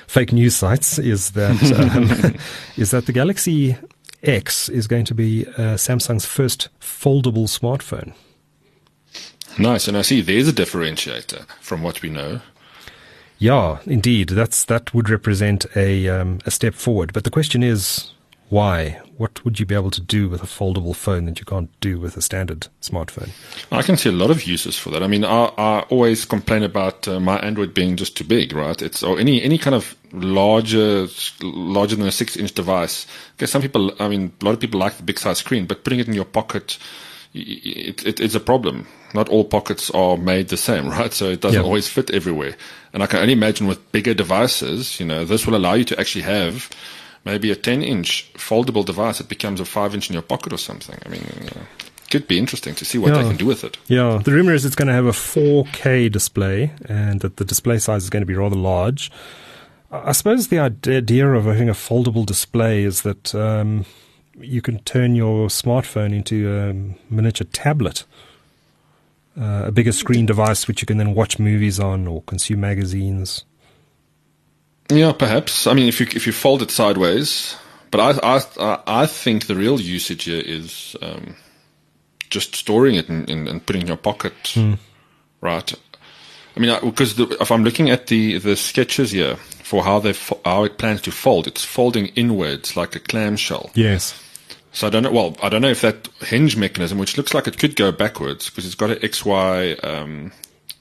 fake 0.06 0.32
news 0.32 0.54
sites, 0.54 0.98
is 0.98 1.32
that, 1.32 1.60
um, 1.94 2.38
is 2.76 2.92
that 2.92 3.06
the 3.06 3.12
Galaxy 3.12 3.76
X 4.22 4.68
is 4.68 4.86
going 4.86 5.04
to 5.06 5.14
be 5.14 5.46
uh, 5.46 5.76
Samsung's 5.76 6.24
first 6.24 6.68
foldable 6.80 7.48
smartphone. 7.48 8.14
Nice. 9.58 9.88
And 9.88 9.96
I 9.96 10.02
see 10.02 10.20
there's 10.20 10.46
a 10.46 10.52
differentiator 10.52 11.46
from 11.60 11.82
what 11.82 12.00
we 12.00 12.10
know. 12.10 12.40
Yeah, 13.38 13.78
indeed. 13.86 14.30
That's 14.30 14.64
that 14.64 14.92
would 14.92 15.08
represent 15.08 15.64
a 15.76 16.08
um, 16.08 16.40
a 16.44 16.50
step 16.50 16.74
forward. 16.74 17.12
But 17.12 17.24
the 17.24 17.30
question 17.30 17.62
is, 17.62 18.10
why? 18.48 19.00
What 19.16 19.44
would 19.44 19.58
you 19.58 19.66
be 19.66 19.74
able 19.74 19.90
to 19.90 20.00
do 20.00 20.28
with 20.28 20.42
a 20.42 20.46
foldable 20.46 20.94
phone 20.94 21.24
that 21.26 21.38
you 21.40 21.44
can't 21.44 21.70
do 21.80 21.98
with 21.98 22.16
a 22.16 22.22
standard 22.22 22.68
smartphone? 22.80 23.30
I 23.72 23.82
can 23.82 23.96
see 23.96 24.08
a 24.08 24.12
lot 24.12 24.30
of 24.30 24.44
uses 24.44 24.78
for 24.78 24.90
that. 24.90 25.02
I 25.02 25.08
mean, 25.08 25.24
I, 25.24 25.52
I 25.58 25.80
always 25.90 26.24
complain 26.24 26.62
about 26.62 27.06
uh, 27.08 27.18
my 27.18 27.36
Android 27.38 27.74
being 27.74 27.96
just 27.96 28.16
too 28.16 28.24
big, 28.24 28.52
right? 28.52 28.80
It's 28.80 29.02
or 29.02 29.18
any 29.18 29.42
any 29.42 29.58
kind 29.58 29.74
of 29.74 29.96
larger 30.12 31.06
larger 31.42 31.96
than 31.96 32.06
a 32.06 32.12
six 32.12 32.36
inch 32.36 32.52
device. 32.52 33.06
Because 33.36 33.50
some 33.50 33.62
people, 33.62 33.92
I 34.00 34.08
mean, 34.08 34.32
a 34.40 34.44
lot 34.44 34.54
of 34.54 34.60
people 34.60 34.80
like 34.80 34.96
the 34.96 35.02
big 35.02 35.18
size 35.18 35.38
screen, 35.38 35.66
but 35.66 35.84
putting 35.84 36.00
it 36.00 36.08
in 36.08 36.14
your 36.14 36.24
pocket 36.24 36.78
it, 37.34 38.06
it, 38.06 38.20
it's 38.20 38.34
a 38.34 38.40
problem. 38.40 38.86
Not 39.14 39.28
all 39.28 39.44
pockets 39.44 39.90
are 39.90 40.16
made 40.16 40.48
the 40.48 40.56
same, 40.56 40.88
right? 40.98 41.12
So 41.12 41.30
it 41.30 41.40
doesn't 41.40 41.64
always 41.64 41.88
fit 41.88 42.10
everywhere. 42.10 42.56
And 42.92 43.02
I 43.02 43.06
can 43.06 43.20
only 43.20 43.32
imagine 43.32 43.66
with 43.66 43.92
bigger 43.92 44.14
devices, 44.14 44.98
you 44.98 45.06
know, 45.06 45.24
this 45.24 45.46
will 45.46 45.56
allow 45.56 45.74
you 45.74 45.84
to 45.84 46.00
actually 46.00 46.22
have 46.22 46.70
maybe 47.24 47.50
a 47.50 47.56
10 47.56 47.82
inch 47.82 48.30
foldable 48.34 48.84
device 48.84 49.18
that 49.18 49.28
becomes 49.28 49.60
a 49.60 49.64
5 49.64 49.94
inch 49.94 50.08
in 50.08 50.14
your 50.14 50.22
pocket 50.22 50.52
or 50.52 50.58
something. 50.58 50.98
I 51.04 51.08
mean, 51.08 51.24
uh, 51.54 51.64
could 52.10 52.26
be 52.26 52.38
interesting 52.38 52.74
to 52.76 52.84
see 52.84 52.96
what 52.96 53.12
yeah. 53.12 53.22
they 53.22 53.28
can 53.28 53.36
do 53.36 53.46
with 53.46 53.64
it. 53.64 53.76
Yeah, 53.86 54.20
the 54.24 54.32
rumor 54.32 54.54
is 54.54 54.64
it's 54.64 54.74
going 54.74 54.88
to 54.88 54.94
have 54.94 55.04
a 55.04 55.10
4K 55.10 56.10
display 56.10 56.72
and 56.88 57.20
that 57.20 57.36
the 57.36 57.44
display 57.44 57.78
size 57.78 58.04
is 58.04 58.10
going 58.10 58.22
to 58.22 58.26
be 58.26 58.34
rather 58.34 58.56
large. 58.56 59.10
I 59.90 60.12
suppose 60.12 60.48
the 60.48 60.58
idea 60.58 61.30
of 61.32 61.44
having 61.44 61.68
a 61.68 61.74
foldable 61.74 62.26
display 62.26 62.82
is 62.82 63.02
that 63.02 63.34
um, 63.34 63.86
you 64.40 64.62
can 64.62 64.78
turn 64.80 65.14
your 65.14 65.48
smartphone 65.48 66.14
into 66.14 66.52
a 66.52 67.12
miniature 67.12 67.46
tablet, 67.52 68.04
uh, 69.38 69.64
a 69.66 69.72
bigger 69.72 69.92
screen 69.92 70.26
device 70.26 70.66
which 70.66 70.82
you 70.82 70.86
can 70.86 70.98
then 70.98 71.14
watch 71.14 71.38
movies 71.38 71.78
on 71.78 72.06
or 72.06 72.22
consume 72.22 72.60
magazines. 72.60 73.44
Yeah, 74.90 75.12
perhaps. 75.12 75.66
I 75.66 75.74
mean, 75.74 75.88
if 75.88 76.00
you 76.00 76.06
if 76.14 76.26
you 76.26 76.32
fold 76.32 76.62
it 76.62 76.70
sideways, 76.70 77.56
but 77.90 78.00
I 78.00 78.40
I 78.58 78.78
I 78.86 79.06
think 79.06 79.46
the 79.46 79.54
real 79.54 79.80
usage 79.80 80.24
here 80.24 80.42
is 80.44 80.96
um, 81.02 81.36
just 82.30 82.54
storing 82.54 82.94
it 82.94 83.08
and 83.08 83.28
in, 83.28 83.40
in, 83.40 83.48
in, 83.48 83.60
putting 83.60 83.82
in 83.82 83.88
your 83.88 83.96
pocket, 83.96 84.34
mm. 84.54 84.78
right? 85.40 85.72
I 86.56 86.60
mean, 86.60 86.76
because 86.82 87.18
if 87.20 87.52
I'm 87.52 87.64
looking 87.64 87.90
at 87.90 88.06
the 88.06 88.38
the 88.38 88.56
sketches 88.56 89.10
here 89.10 89.36
for 89.36 89.84
how 89.84 89.98
they 89.98 90.14
how 90.44 90.64
it 90.64 90.78
plans 90.78 91.02
to 91.02 91.12
fold, 91.12 91.46
it's 91.46 91.64
folding 91.64 92.06
inwards 92.08 92.76
like 92.76 92.96
a 92.96 93.00
clamshell. 93.00 93.70
Yes. 93.74 94.20
So 94.78 94.86
I 94.86 94.90
don't 94.90 95.02
know. 95.02 95.10
Well, 95.10 95.36
I 95.42 95.48
don't 95.48 95.60
know 95.60 95.70
if 95.70 95.80
that 95.80 96.08
hinge 96.20 96.56
mechanism, 96.56 96.98
which 96.98 97.16
looks 97.16 97.34
like 97.34 97.48
it 97.48 97.58
could 97.58 97.74
go 97.74 97.90
backwards 97.90 98.48
because 98.48 98.64
it's 98.64 98.76
got 98.76 98.92
an 98.92 98.98
XY 98.98 99.84
um, 99.84 100.30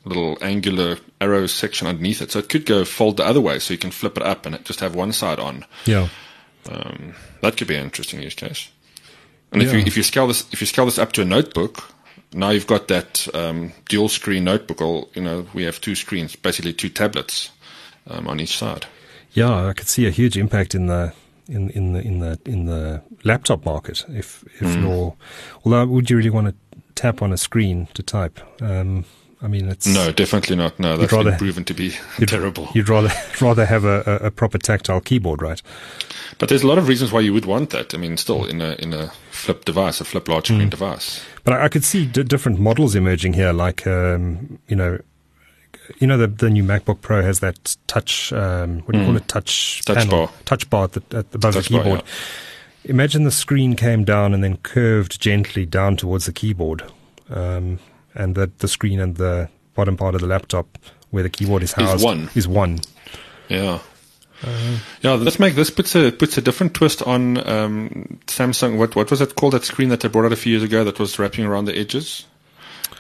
little 0.06 0.38
angular 0.40 0.98
arrow 1.20 1.48
section 1.48 1.88
underneath 1.88 2.22
it, 2.22 2.30
so 2.30 2.38
it 2.38 2.48
could 2.48 2.68
go 2.68 2.86
fold 2.86 3.18
the 3.18 3.26
other 3.26 3.42
way, 3.42 3.58
so 3.58 3.74
you 3.74 3.80
can 3.80 3.90
flip 3.90 4.16
it 4.16 4.22
up 4.22 4.46
and 4.46 4.54
it 4.54 4.66
just 4.66 4.82
have 4.82 4.94
one 4.94 5.14
side 5.14 5.40
on. 5.40 5.66
Yeah. 5.86 6.10
Um, 6.70 7.16
that 7.42 7.58
could 7.58 7.66
be 7.66 7.74
an 7.74 7.86
interesting 7.86 8.22
use 8.22 8.36
case. 8.36 8.70
And 9.52 9.64
if 9.64 9.74
you 9.74 9.80
if 9.80 9.98
you 9.98 10.04
scale 10.04 10.28
this 10.28 10.46
if 10.54 10.62
you 10.62 10.68
scale 10.68 10.86
this 10.86 11.00
up 11.00 11.14
to 11.14 11.24
a 11.24 11.26
notebook, 11.26 11.92
now 12.34 12.52
you've 12.52 12.68
got 12.68 12.90
that 12.90 13.28
um, 13.34 13.74
dual 13.90 14.10
screen 14.10 14.44
notebook. 14.44 14.80
Or 14.80 15.08
you 15.16 15.24
know, 15.24 15.48
we 15.56 15.64
have 15.64 15.82
two 15.82 15.96
screens, 15.96 16.36
basically 16.36 16.74
two 16.74 16.90
tablets 16.90 17.50
um, 18.06 18.28
on 18.28 18.40
each 18.40 18.60
side. 18.60 18.86
Yeah, 19.32 19.66
I 19.66 19.74
could 19.74 19.88
see 19.88 20.06
a 20.06 20.12
huge 20.12 20.38
impact 20.38 20.76
in 20.76 20.86
the 20.86 21.14
in 21.48 21.72
in 21.72 21.94
the 21.94 22.02
in 22.02 22.20
the 22.20 22.40
in 22.46 22.66
the 22.66 23.02
laptop 23.24 23.66
market. 23.66 24.06
If 24.10 24.44
if 24.62 24.76
you're, 24.76 25.16
although 25.66 25.86
would 25.86 26.10
you 26.10 26.18
really 26.18 26.30
want 26.30 26.48
to 26.48 26.56
tap 26.96 27.22
on 27.22 27.32
a 27.34 27.38
screen 27.38 27.88
to 27.94 28.04
type? 28.04 28.40
Um, 28.62 29.06
I 29.40 29.48
mean, 29.48 29.70
it's 29.70 29.86
No, 29.86 30.12
definitely 30.12 30.56
not. 30.56 30.80
No, 30.80 30.98
that's 30.98 31.14
rather- 31.14 31.30
been 31.32 31.38
proven 31.40 31.64
to 31.66 31.74
be 31.76 31.94
you'd- 32.18 32.26
terrible. 32.28 32.70
You'd 32.74 32.90
rather 32.90 33.12
rather 33.42 33.66
have 33.66 33.86
a, 33.86 34.20
a, 34.24 34.32
proper 34.32 34.58
tactile 34.58 35.00
keyboard, 35.00 35.44
right? 35.44 35.62
But 36.40 36.50
there's 36.50 36.64
a 36.64 36.68
lot 36.68 36.80
of 36.80 36.88
reasons 36.88 37.12
why 37.12 37.20
you 37.20 37.34
would 37.34 37.46
want 37.46 37.70
that. 37.70 37.94
I 37.94 37.98
mean, 37.98 38.18
still 38.18 38.46
in 38.46 38.62
a 38.62 38.76
in 38.80 38.94
a 38.94 39.12
flip 39.32 39.64
device, 39.66 40.02
a 40.02 40.06
flip 40.06 40.28
large 40.28 40.48
screen 40.48 40.70
device. 40.70 41.24
But 41.44 41.54
I, 41.54 41.66
I 41.66 41.68
could 41.70 41.84
see 41.84 42.06
d- 42.06 42.24
different 42.24 42.60
models 42.60 42.96
emerging 42.96 43.34
here, 43.34 43.54
like 43.54 43.86
um, 43.86 44.58
you 44.68 44.76
know, 44.76 45.00
you 46.00 46.08
know 46.08 46.18
the 46.18 46.28
the 46.28 46.50
new 46.50 46.64
MacBook 46.64 47.02
Pro 47.02 47.22
has 47.22 47.40
that 47.42 47.78
touch. 47.86 48.34
Um, 48.34 48.80
what 48.82 48.94
do 48.94 49.00
you 49.00 49.06
call 49.06 49.18
it? 49.18 49.28
Touch. 49.28 49.84
Touch 49.86 49.98
panel, 49.98 50.26
bar. 50.28 50.34
touch 50.46 50.68
bar 50.70 50.84
at 50.86 50.94
the, 50.94 51.18
at 51.18 51.26
above 51.36 51.54
Touch 51.54 51.68
the 51.70 51.74
bar, 51.76 51.84
keyboard. 51.84 52.04
Imagine 52.86 53.24
the 53.24 53.32
screen 53.32 53.76
came 53.76 54.04
down 54.06 54.34
and 54.34 54.44
then 54.44 54.58
curved 54.58 55.20
gently 55.20 55.66
down 55.66 55.98
towards 55.98 56.26
the 56.26 56.32
keyboard, 56.32 56.84
um, 57.30 57.80
and 58.16 58.36
that 58.36 58.60
the 58.60 58.68
screen 58.68 59.00
and 59.00 59.16
the 59.16 59.50
bottom 59.76 59.98
part 59.98 60.16
of 60.16 60.22
the 60.22 60.28
laptop 60.28 60.78
where 61.10 61.24
the 61.24 61.30
keyboard 61.30 61.64
is 61.64 61.74
housed 61.74 62.04
one. 62.04 62.30
Is 62.36 62.48
one. 62.48 62.80
Yeah. 63.50 63.80
yeah, 65.02 65.14
let's 65.14 65.40
make 65.40 65.56
this 65.56 65.70
puts 65.72 65.96
a 65.96 66.12
puts 66.12 66.38
a 66.38 66.42
different 66.42 66.74
twist 66.76 67.02
on 67.02 67.38
um, 67.50 68.20
Samsung. 68.28 68.78
What 68.78 68.96
what 68.96 69.10
was 69.10 69.20
it 69.20 69.36
called? 69.36 69.54
That 69.54 69.66
screen 69.66 69.90
that 69.90 70.02
they 70.02 70.08
brought 70.10 70.26
out 70.26 70.32
a 70.34 70.36
few 70.38 70.52
years 70.52 70.64
ago 70.64 70.84
that 70.84 71.00
was 71.00 71.18
wrapping 71.18 71.44
around 71.46 71.66
the 71.66 71.76
edges, 71.78 72.26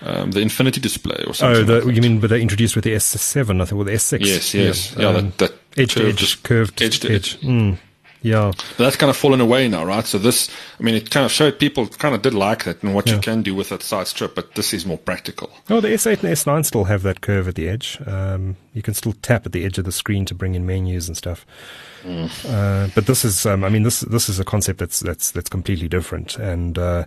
um, 0.02 0.32
the 0.32 0.42
Infinity 0.42 0.82
display 0.82 1.24
or 1.26 1.30
Oh, 1.30 1.34
something. 1.34 1.66
the, 1.68 1.86
like 1.86 1.96
you 1.96 2.02
mean 2.02 2.20
but 2.20 2.32
they 2.32 2.42
introduced 2.42 2.76
with 2.76 2.86
the 2.86 2.94
S7? 2.94 3.62
I 3.62 3.66
think, 3.66 3.80
or 3.80 3.86
the 3.86 3.92
S6? 3.92 4.26
Yes, 4.26 4.54
yes, 4.54 4.96
yeah. 4.98 5.10
um, 5.10 5.32
that, 5.38 5.38
that 5.38 5.54
edge 5.78 5.94
to 5.94 6.08
edge, 6.08 6.16
just 6.18 6.42
curved 6.44 6.82
edge 6.82 7.00
to 7.02 7.13
edge. 7.13 7.40
Mm, 7.42 7.78
yeah. 8.22 8.52
That's 8.78 8.96
kind 8.96 9.10
of 9.10 9.18
fallen 9.18 9.42
away 9.42 9.68
now, 9.68 9.86
right? 9.86 10.06
So 10.06 10.18
this, 10.18 10.50
I 10.80 10.84
mean, 10.84 10.96
it 10.96 11.10
kind 11.12 11.26
of 11.26 11.32
showed 11.32 11.60
people 11.60 11.88
kind 11.88 12.16
of 12.16 12.22
did 12.22 12.34
like 12.34 12.64
that 12.66 12.84
and 12.84 12.94
what 12.94 13.08
Yeah. 13.08 13.16
you 13.16 13.22
can 13.22 13.42
do 13.42 13.54
with 13.56 13.70
that 13.70 13.84
side 13.84 14.08
strip, 14.08 14.36
but 14.36 14.56
this 14.56 14.74
is 14.74 14.86
more 14.86 14.98
practical. 14.98 15.50
Oh, 15.70 15.80
the 15.82 15.90
S8 15.90 16.24
and 16.24 16.34
S9 16.34 16.66
still 16.66 16.86
have 16.86 17.04
that 17.04 17.22
curve 17.22 17.48
at 17.48 17.56
the 17.56 17.70
edge. 17.70 18.00
Um, 18.06 18.56
you 18.74 18.82
can 18.82 18.94
still 18.94 19.14
tap 19.22 19.46
at 19.46 19.52
the 19.52 19.66
edge 19.66 19.78
of 19.78 19.86
the 19.86 19.92
screen 19.92 20.26
to 20.26 20.36
bring 20.36 20.56
in 20.56 20.66
menus 20.66 21.08
and 21.08 21.16
stuff. 21.18 21.46
Uh, 22.06 22.88
but 22.96 23.06
this 23.06 23.26
is, 23.26 23.46
um, 23.46 23.64
I 23.64 23.70
mean, 23.70 23.84
this 23.84 24.00
this 24.02 24.30
is 24.30 24.40
a 24.40 24.46
concept 24.46 24.80
that's 24.80 25.00
that's 25.02 25.32
that's 25.32 25.50
completely 25.50 25.88
different. 25.90 26.38
And 26.38 26.78
uh, 26.78 27.06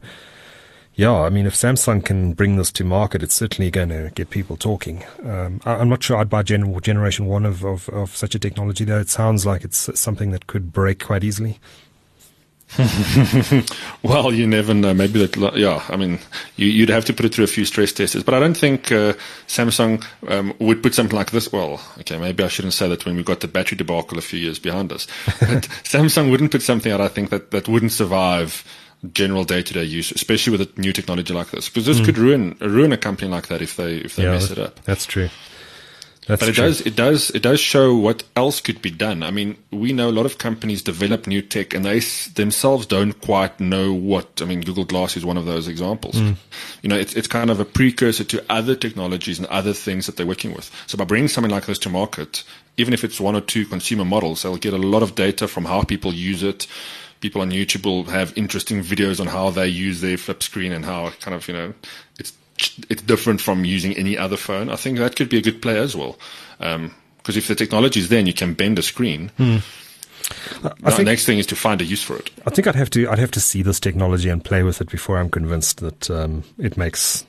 yeah, 0.94 1.12
I 1.12 1.30
mean, 1.30 1.46
if 1.46 1.54
Samsung 1.54 2.04
can 2.04 2.32
bring 2.32 2.56
this 2.56 2.70
to 2.72 2.84
market, 2.84 3.22
it's 3.22 3.34
certainly 3.34 3.70
going 3.70 3.88
to 3.90 4.10
get 4.14 4.30
people 4.30 4.56
talking. 4.56 5.04
Um, 5.22 5.60
I, 5.64 5.74
I'm 5.74 5.88
not 5.88 6.02
sure 6.02 6.16
I'd 6.16 6.28
buy 6.28 6.42
gen- 6.42 6.78
generation 6.80 7.26
one 7.26 7.46
of, 7.46 7.64
of 7.64 7.88
of 7.90 8.14
such 8.16 8.34
a 8.34 8.38
technology, 8.38 8.84
though. 8.84 8.98
It 8.98 9.08
sounds 9.08 9.46
like 9.46 9.64
it's 9.64 9.98
something 9.98 10.30
that 10.32 10.46
could 10.46 10.72
break 10.72 11.04
quite 11.04 11.24
easily. 11.24 11.58
Well, 14.02 14.32
you 14.32 14.46
never 14.46 14.72
know. 14.72 14.94
Maybe 14.94 15.24
that, 15.24 15.56
yeah, 15.56 15.84
I 15.88 15.96
mean, 15.96 16.18
you, 16.56 16.68
you'd 16.68 16.88
have 16.88 17.04
to 17.06 17.12
put 17.12 17.26
it 17.26 17.34
through 17.34 17.44
a 17.44 17.48
few 17.48 17.64
stress 17.64 17.92
tests, 17.92 18.22
but 18.22 18.32
I 18.32 18.40
don't 18.40 18.56
think 18.56 18.90
uh, 18.90 19.12
Samsung 19.46 20.04
um, 20.28 20.54
would 20.58 20.82
put 20.82 20.94
something 20.94 21.16
like 21.16 21.32
this. 21.32 21.52
Well, 21.52 21.80
okay, 21.98 22.18
maybe 22.18 22.42
I 22.42 22.48
shouldn't 22.48 22.74
say 22.74 22.88
that 22.88 23.04
when 23.04 23.16
we 23.16 23.22
got 23.22 23.40
the 23.40 23.48
battery 23.48 23.76
debacle 23.76 24.18
a 24.18 24.22
few 24.22 24.38
years 24.38 24.58
behind 24.58 24.92
us. 24.92 25.06
But 25.40 25.68
Samsung 25.84 26.30
wouldn't 26.30 26.52
put 26.52 26.62
something 26.62 26.90
out, 26.90 27.00
I 27.00 27.08
think, 27.08 27.30
that, 27.30 27.50
that 27.50 27.68
wouldn't 27.68 27.92
survive 27.92 28.64
general 29.12 29.44
day-to-day 29.44 29.84
use, 29.84 30.12
especially 30.12 30.56
with 30.56 30.60
a 30.76 30.80
new 30.80 30.92
technology 30.92 31.32
like 31.32 31.50
this, 31.50 31.68
because 31.68 31.86
this 31.86 32.00
could 32.04 32.18
ruin 32.18 32.56
ruin 32.60 32.92
a 32.92 32.98
company 32.98 33.30
like 33.30 33.48
that 33.48 33.62
if 33.62 33.76
they 33.76 33.96
if 33.96 34.16
they 34.16 34.24
mess 34.26 34.50
it 34.50 34.58
up. 34.58 34.82
That's 34.84 35.06
true. 35.06 35.30
That's 36.26 36.40
But 36.40 36.48
it 36.50 36.54
true. 36.54 36.64
does, 36.66 36.80
it 36.82 36.94
does, 36.94 37.30
it 37.30 37.42
does 37.42 37.58
show 37.58 37.96
what 37.96 38.22
else 38.36 38.60
could 38.60 38.80
be 38.82 38.90
done. 38.90 39.24
I 39.24 39.32
mean, 39.32 39.56
we 39.72 39.92
know 39.92 40.10
a 40.10 40.12
lot 40.12 40.26
of 40.26 40.38
companies 40.38 40.80
develop 40.80 41.26
new 41.26 41.42
tech 41.42 41.74
and 41.74 41.84
they 41.84 41.96
s- 41.96 42.26
themselves 42.28 42.86
don't 42.86 43.14
quite 43.20 43.58
know 43.58 43.92
what. 43.92 44.40
I 44.40 44.44
mean, 44.44 44.60
Google 44.60 44.84
Glass 44.84 45.16
is 45.16 45.24
one 45.24 45.36
of 45.38 45.46
those 45.46 45.66
examples. 45.66 46.14
Mm. 46.16 46.36
You 46.82 46.88
know, 46.90 46.96
it's 46.96 47.14
it's 47.14 47.26
kind 47.26 47.50
of 47.50 47.58
a 47.58 47.64
precursor 47.64 48.22
to 48.24 48.44
other 48.48 48.76
technologies 48.76 49.38
and 49.38 49.48
other 49.48 49.72
things 49.72 50.06
that 50.06 50.16
they're 50.18 50.26
working 50.26 50.52
with. 50.54 50.70
So 50.86 50.96
by 50.96 51.04
bringing 51.04 51.26
something 51.26 51.50
like 51.50 51.66
this 51.66 51.78
to 51.80 51.88
market, 51.88 52.44
even 52.76 52.92
if 52.94 53.02
it's 53.02 53.18
one 53.18 53.34
or 53.34 53.40
two 53.40 53.64
consumer 53.64 54.04
models, 54.04 54.42
they'll 54.42 54.56
get 54.56 54.74
a 54.74 54.78
lot 54.78 55.02
of 55.02 55.14
data 55.16 55.48
from 55.48 55.64
how 55.64 55.82
people 55.82 56.12
use 56.14 56.44
it. 56.44 56.66
People 57.20 57.42
on 57.42 57.50
YouTube 57.50 57.84
will 57.84 58.04
have 58.04 58.36
interesting 58.36 58.82
videos 58.82 59.20
on 59.20 59.26
how 59.26 59.50
they 59.50 59.68
use 59.68 60.00
their 60.00 60.16
flip 60.16 60.42
screen 60.42 60.72
and 60.72 60.84
how 60.84 61.10
kind 61.20 61.34
of 61.34 61.46
you 61.48 61.54
know 61.54 61.74
it's 62.18 62.32
it's 62.88 63.02
different 63.02 63.40
from 63.40 63.64
using 63.64 63.96
any 63.96 64.16
other 64.16 64.36
phone. 64.36 64.68
I 64.70 64.76
think 64.76 64.98
that 64.98 65.16
could 65.16 65.28
be 65.28 65.38
a 65.38 65.42
good 65.42 65.62
play 65.62 65.78
as 65.78 65.96
well. 65.96 66.18
Because 66.58 67.36
if 67.36 67.48
the 67.48 67.54
technology 67.54 68.00
is 68.00 68.08
there 68.08 68.18
and 68.18 68.28
you 68.28 68.34
can 68.34 68.54
bend 68.54 68.78
a 68.78 68.82
screen, 68.82 69.30
the 69.38 69.60
think- 70.90 71.06
next 71.06 71.26
thing 71.26 71.38
is 71.38 71.46
to 71.46 71.56
find 71.56 71.80
a 71.80 71.84
use 71.84 72.02
for 72.02 72.16
it. 72.16 72.30
I 72.46 72.50
think 72.50 72.66
I'd 72.66 72.74
have 72.74 72.90
to 72.90 73.08
I'd 73.08 73.18
have 73.18 73.30
to 73.32 73.40
see 73.40 73.62
this 73.62 73.80
technology 73.80 74.28
and 74.28 74.44
play 74.44 74.62
with 74.62 74.80
it 74.80 74.90
before 74.90 75.18
I'm 75.18 75.30
convinced 75.30 75.80
that 75.80 76.10
um, 76.10 76.44
it 76.58 76.76
makes 76.76 77.26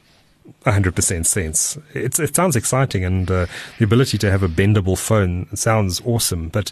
hundred 0.65 0.95
percent 0.95 1.27
sense. 1.27 1.77
It's, 1.93 2.19
it 2.19 2.35
sounds 2.35 2.55
exciting, 2.55 3.05
and 3.05 3.29
uh, 3.29 3.45
the 3.77 3.85
ability 3.85 4.17
to 4.19 4.31
have 4.31 4.43
a 4.43 4.47
bendable 4.49 4.97
phone 4.97 5.47
sounds 5.55 6.01
awesome. 6.05 6.49
But 6.49 6.71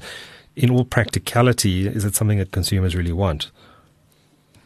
in 0.60 0.69
all 0.69 0.86
practicality, 0.86 1.88
is 1.88 2.06
it 2.06 2.15
something 2.15 2.38
that 2.38 2.52
consumers 2.52 2.95
really 2.95 3.12
want? 3.13 3.50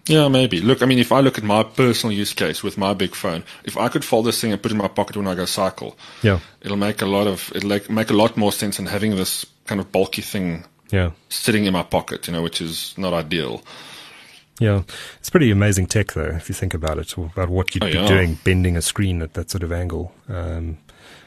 Yeah, 0.05 0.27
maybe. 0.27 0.59
Look, 0.59 0.81
I 0.81 0.85
mean, 0.85 0.99
if 0.99 1.11
I 1.13 1.21
look 1.21 1.37
at 1.37 1.45
my 1.45 1.63
personal 1.63 2.13
use 2.13 2.33
case 2.33 2.61
with 2.61 2.77
my 2.77 2.93
big 2.93 3.15
phone, 3.15 3.43
if 3.63 3.77
I 3.77 3.87
could 3.87 4.03
fold 4.03 4.25
this 4.25 4.41
thing 4.41 4.51
and 4.51 4.61
put 4.61 4.71
it 4.71 4.75
in 4.75 4.79
my 4.81 4.89
pocket 4.89 5.15
when 5.15 5.27
I 5.27 5.35
go 5.35 5.45
cycle, 5.45 5.97
Yeah, 6.21 6.39
it'll 6.61 6.75
make 6.77 7.01
a 7.01 7.05
lot 7.05 7.25
of 7.27 7.51
it'll 7.55 7.69
like, 7.69 7.89
make 7.89 8.09
a 8.09 8.13
lot 8.13 8.35
more 8.35 8.51
sense 8.51 8.77
than 8.77 8.87
having 8.87 9.15
this 9.15 9.45
kind 9.65 9.79
of 9.79 9.91
bulky 9.93 10.21
thing 10.21 10.65
yeah, 10.91 11.11
sitting 11.29 11.63
in 11.65 11.71
my 11.73 11.83
pocket, 11.83 12.27
you 12.27 12.33
know, 12.33 12.41
which 12.41 12.59
is 12.59 12.93
not 12.97 13.13
ideal. 13.13 13.63
yeah. 14.59 14.81
It's 15.19 15.29
pretty 15.29 15.51
amazing 15.51 15.87
tech, 15.87 16.11
though, 16.13 16.35
if 16.35 16.49
you 16.49 16.53
think 16.55 16.73
about 16.73 16.97
it, 16.97 17.15
about 17.17 17.49
what 17.49 17.73
you'd 17.73 17.83
Oh, 17.85 17.87
be 17.87 17.93
yeah. 17.93 18.07
doing 18.07 18.37
bending 18.43 18.75
a 18.75 18.81
screen 18.81 19.21
at 19.21 19.33
that 19.35 19.49
sort 19.51 19.63
of 19.63 19.71
angle. 19.71 20.11
Um, 20.27 20.77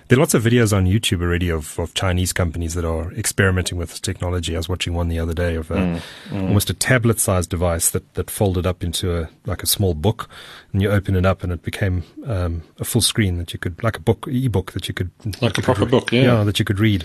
there 0.08 0.18
are 0.18 0.20
lots 0.20 0.34
of 0.34 0.42
videos 0.44 0.76
on 0.76 0.86
YouTube 0.86 1.20
already 1.20 1.48
of, 1.50 1.78
of 1.78 1.92
Chinese 1.94 2.32
companies 2.32 2.74
that 2.74 2.84
are 2.84 3.12
experimenting 3.14 3.76
with 3.78 3.90
this 3.90 4.00
technology. 4.00 4.54
I 4.54 4.58
was 4.58 4.68
watching 4.68 4.94
one 4.94 5.08
the 5.08 5.18
other 5.18 5.34
day 5.34 5.54
of 5.56 5.70
a, 5.70 5.74
Mm, 5.76 6.02
almost 6.48 6.70
a 6.70 6.74
tablet-sized 6.74 7.50
device 7.50 7.90
that, 7.90 8.14
that 8.14 8.30
folded 8.30 8.66
up 8.66 8.82
into 8.84 9.16
a 9.16 9.28
like 9.46 9.62
a 9.62 9.66
small 9.66 9.94
book, 9.94 10.28
and 10.72 10.82
you 10.82 10.90
open 10.90 11.16
it 11.16 11.26
up 11.26 11.42
and 11.42 11.52
it 11.52 11.62
became 11.62 12.04
um, 12.26 12.62
a 12.78 12.84
full 12.84 13.00
screen 13.00 13.38
that 13.38 13.52
you 13.52 13.58
could 13.58 13.82
like 13.82 13.96
a 13.96 14.00
book 14.00 14.26
e-book 14.28 14.72
that 14.72 14.88
you 14.88 14.94
could 14.94 15.10
Like 15.40 15.58
a 15.58 15.62
proper 15.62 15.84
re- 15.84 15.90
book, 15.90 16.12
yeah. 16.12 16.44
that 16.44 16.58
you 16.58 16.64
could 16.64 16.78
read 16.78 17.04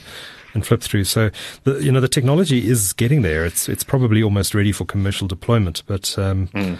and 0.53 0.65
flip 0.65 0.81
through. 0.81 1.05
So 1.05 1.31
the 1.63 1.79
you 1.83 1.91
know 1.91 2.01
the 2.01 2.07
technology 2.09 2.67
is 2.67 2.93
getting 2.93 3.21
there. 3.21 3.45
It's 3.45 3.69
it's 3.69 3.83
probably 3.83 4.21
almost 4.23 4.53
ready 4.53 4.71
for 4.71 4.85
commercial 4.85 5.27
deployment, 5.27 5.83
but. 5.87 6.17
Um, 6.19 6.47
Hmm. 6.53 6.73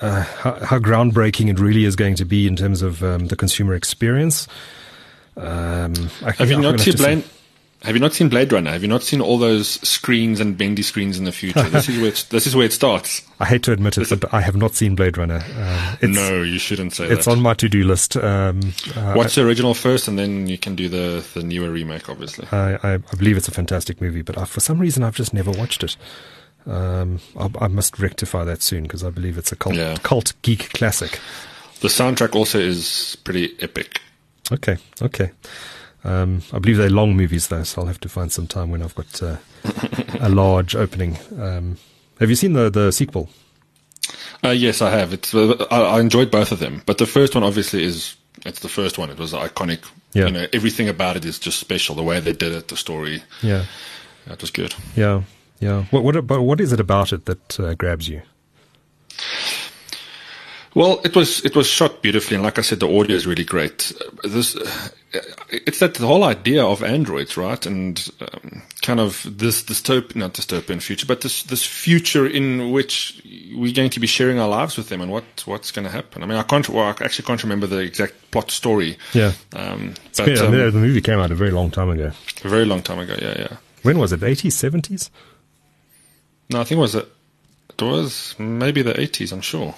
uh, 0.00 0.22
how, 0.42 0.52
how 0.64 0.78
groundbreaking 0.78 1.48
it 1.48 1.58
really 1.60 1.84
is 1.84 1.94
going 1.96 2.16
to 2.16 2.24
be 2.24 2.46
in 2.46 2.56
terms 2.56 2.82
of 2.82 3.02
um, 3.02 3.28
the 3.28 3.36
consumer 3.36 3.74
experience. 3.74 4.46
Um, 5.36 5.94
Have 6.38 6.50
you 6.50 6.56
I'm 6.56 6.62
not 6.62 6.80
seen 6.80 6.96
Blade? 6.96 7.24
Have 7.82 7.94
you 7.94 8.00
not 8.00 8.14
seen 8.14 8.30
Blade 8.30 8.50
Runner? 8.52 8.70
Have 8.72 8.82
you 8.82 8.88
not 8.88 9.02
seen 9.02 9.20
all 9.20 9.36
those 9.38 9.68
screens 9.86 10.40
and 10.40 10.56
bendy 10.56 10.82
screens 10.82 11.18
in 11.18 11.24
the 11.24 11.30
future? 11.30 11.62
this 11.68 11.88
is 11.90 11.98
where 11.98 12.08
it, 12.08 12.24
this 12.30 12.46
is 12.46 12.56
where 12.56 12.64
it 12.64 12.72
starts. 12.72 13.20
I 13.40 13.44
hate 13.44 13.62
to 13.64 13.72
admit 13.72 13.98
it, 13.98 14.08
but 14.08 14.32
I 14.32 14.40
have 14.40 14.56
not 14.56 14.74
seen 14.74 14.94
Blade 14.96 15.18
Runner. 15.18 15.44
Um, 16.02 16.12
no, 16.12 16.42
you 16.42 16.58
shouldn't 16.58 16.94
say 16.94 17.04
it's 17.04 17.10
that. 17.10 17.18
It's 17.18 17.28
on 17.28 17.40
my 17.42 17.52
to-do 17.54 17.84
list. 17.84 18.16
Um, 18.16 18.60
uh, 18.96 19.12
Watch 19.14 19.34
the 19.34 19.46
original 19.46 19.74
first, 19.74 20.08
and 20.08 20.18
then 20.18 20.46
you 20.46 20.56
can 20.56 20.74
do 20.74 20.88
the 20.88 21.24
the 21.34 21.42
newer 21.42 21.70
remake. 21.70 22.08
Obviously, 22.08 22.48
I, 22.50 22.74
I, 22.76 22.94
I 22.94 23.14
believe 23.16 23.36
it's 23.36 23.46
a 23.48 23.52
fantastic 23.52 24.00
movie, 24.00 24.22
but 24.22 24.38
I, 24.38 24.46
for 24.46 24.60
some 24.60 24.78
reason 24.78 25.02
I've 25.02 25.14
just 25.16 25.34
never 25.34 25.50
watched 25.50 25.84
it. 25.84 25.96
Um, 26.66 27.20
I, 27.38 27.50
I 27.60 27.68
must 27.68 27.98
rectify 27.98 28.42
that 28.44 28.62
soon 28.62 28.84
because 28.84 29.04
I 29.04 29.10
believe 29.10 29.36
it's 29.38 29.52
a 29.52 29.56
cult, 29.56 29.76
Yeah. 29.76 29.96
cult 30.02 30.32
geek 30.42 30.72
classic. 30.72 31.20
the 31.80 31.88
soundtrack 31.88 32.34
also 32.34 32.58
is 32.58 33.16
pretty 33.22 33.54
epic. 33.60 34.00
Okay, 34.52 34.76
okay. 35.02 35.30
Um, 36.04 36.42
I 36.52 36.58
believe 36.60 36.76
they're 36.76 36.90
long 36.90 37.16
movies 37.16 37.48
though, 37.48 37.64
so 37.64 37.80
I'll 37.82 37.88
have 37.88 38.00
to 38.00 38.08
find 38.08 38.30
some 38.30 38.46
time 38.46 38.70
when 38.70 38.82
I've 38.82 38.94
got 38.94 39.22
uh, 39.22 39.36
a 40.20 40.28
large 40.28 40.76
opening. 40.76 41.18
Um, 41.38 41.78
have 42.20 42.30
you 42.30 42.36
seen 42.36 42.52
the 42.52 42.70
the 42.70 42.92
sequel? 42.92 43.28
Uh, 44.44 44.50
yes, 44.50 44.80
I 44.82 44.90
have. 44.90 45.12
It's 45.12 45.34
uh, 45.34 45.66
I, 45.70 45.96
I 45.96 46.00
enjoyed 46.00 46.30
both 46.30 46.52
of 46.52 46.60
them, 46.60 46.82
but 46.86 46.98
the 46.98 47.06
first 47.06 47.34
one 47.34 47.42
obviously 47.42 47.82
is 47.82 48.14
it's 48.44 48.60
the 48.60 48.68
first 48.68 48.98
one. 48.98 49.10
It 49.10 49.18
was 49.18 49.32
iconic. 49.32 49.80
Yeah. 50.12 50.26
You 50.26 50.32
know, 50.32 50.46
everything 50.52 50.88
about 50.88 51.16
it 51.16 51.24
is 51.24 51.38
just 51.40 51.58
special. 51.58 51.94
The 51.96 52.02
way 52.04 52.20
they 52.20 52.32
did 52.32 52.52
it, 52.52 52.68
the 52.68 52.76
story, 52.76 53.22
Yeah, 53.42 53.64
that 54.26 54.40
was 54.40 54.50
good. 54.50 54.74
yeah, 54.94 55.22
yeah. 55.58 55.84
What 55.90 56.04
what 56.04 56.14
about 56.16 56.42
what 56.42 56.60
is 56.60 56.72
it 56.72 56.78
about 56.80 57.12
it 57.12 57.24
that 57.24 57.58
uh, 57.60 57.74
grabs 57.74 58.08
you? 58.08 58.22
Well, 60.76 61.00
it 61.04 61.16
was 61.16 61.42
it 61.42 61.56
was 61.56 61.66
shot 61.66 62.02
beautifully, 62.02 62.34
and 62.34 62.44
like 62.44 62.58
I 62.58 62.60
said, 62.60 62.80
the 62.80 62.86
audio 62.86 63.16
is 63.16 63.26
really 63.26 63.44
great. 63.44 63.94
This 64.22 64.54
it's 65.48 65.78
that 65.78 65.94
the 65.94 66.06
whole 66.06 66.22
idea 66.22 66.62
of 66.66 66.82
androids, 66.82 67.38
right? 67.38 67.64
And 67.64 68.06
um, 68.20 68.60
kind 68.82 69.00
of 69.00 69.26
this 69.38 69.62
dystopian, 69.62 70.16
not 70.16 70.34
dystopian 70.34 70.82
future, 70.82 71.06
but 71.06 71.22
this 71.22 71.44
this 71.44 71.64
future 71.64 72.26
in 72.26 72.72
which 72.72 73.22
we're 73.54 73.72
going 73.72 73.88
to 73.88 74.00
be 74.00 74.06
sharing 74.06 74.38
our 74.38 74.50
lives 74.50 74.76
with 74.76 74.90
them, 74.90 75.00
and 75.00 75.10
what 75.10 75.24
what's 75.46 75.70
going 75.70 75.86
to 75.86 75.90
happen. 75.90 76.22
I 76.22 76.26
mean, 76.26 76.36
I 76.36 76.42
can't, 76.42 76.68
well, 76.68 76.84
I 76.84 76.90
actually 76.90 77.24
can't 77.24 77.42
remember 77.42 77.66
the 77.66 77.78
exact 77.78 78.30
plot 78.30 78.50
story. 78.50 78.98
Yeah, 79.14 79.32
um, 79.54 79.94
but, 80.14 80.26
been, 80.26 80.44
um, 80.44 80.52
the 80.52 80.72
movie 80.72 81.00
came 81.00 81.18
out 81.18 81.30
a 81.30 81.34
very 81.34 81.52
long 81.52 81.70
time 81.70 81.88
ago. 81.88 82.12
A 82.44 82.48
very 82.48 82.66
long 82.66 82.82
time 82.82 82.98
ago. 82.98 83.16
Yeah, 83.18 83.34
yeah. 83.38 83.56
When 83.80 83.98
was 83.98 84.12
it? 84.12 84.22
Eighties, 84.22 84.54
seventies? 84.54 85.10
No, 86.50 86.60
I 86.60 86.64
think 86.64 86.76
it 86.76 86.82
was 86.82 86.94
it 86.96 87.08
was 87.80 88.34
maybe 88.38 88.82
the 88.82 89.00
eighties. 89.00 89.32
I'm 89.32 89.40
sure. 89.40 89.74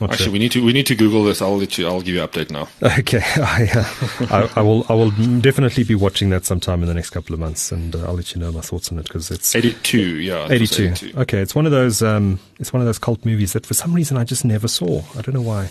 Not 0.00 0.12
Actually, 0.12 0.24
sure. 0.24 0.32
we 0.32 0.38
need 0.38 0.52
to 0.52 0.64
we 0.64 0.72
need 0.74 0.86
to 0.86 0.94
Google 0.94 1.24
this. 1.24 1.40
I'll 1.40 1.56
let 1.56 1.78
you. 1.78 1.86
I'll 1.86 2.02
give 2.02 2.14
you 2.14 2.22
an 2.22 2.28
update 2.28 2.50
now. 2.50 2.68
Okay, 2.98 3.22
I, 3.36 3.68
uh, 3.74 4.26
I, 4.30 4.60
I, 4.60 4.62
will 4.62 4.84
I 4.88 4.94
will 4.94 5.10
definitely 5.40 5.84
be 5.84 5.94
watching 5.94 6.30
that 6.30 6.44
sometime 6.44 6.82
in 6.82 6.88
the 6.88 6.94
next 6.94 7.10
couple 7.10 7.32
of 7.32 7.40
months, 7.40 7.72
and 7.72 7.94
uh, 7.94 8.06
I'll 8.06 8.14
let 8.14 8.34
you 8.34 8.40
know 8.40 8.52
my 8.52 8.60
thoughts 8.60 8.92
on 8.92 8.98
it 8.98 9.04
because 9.04 9.30
it's 9.30 9.54
eighty 9.54 9.72
two. 9.82 10.16
Yeah, 10.20 10.48
82. 10.50 10.84
82. 10.88 11.18
Okay, 11.20 11.38
it's 11.38 11.54
one 11.54 11.64
of 11.64 11.72
those 11.72 12.02
um, 12.02 12.38
it's 12.58 12.72
one 12.72 12.82
of 12.82 12.86
those 12.86 12.98
cult 12.98 13.24
movies 13.24 13.54
that 13.54 13.64
for 13.64 13.74
some 13.74 13.94
reason 13.94 14.18
I 14.18 14.24
just 14.24 14.44
never 14.44 14.68
saw. 14.68 15.02
I 15.16 15.22
don't 15.22 15.34
know 15.34 15.42
why. 15.42 15.70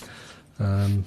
Um, 0.60 1.06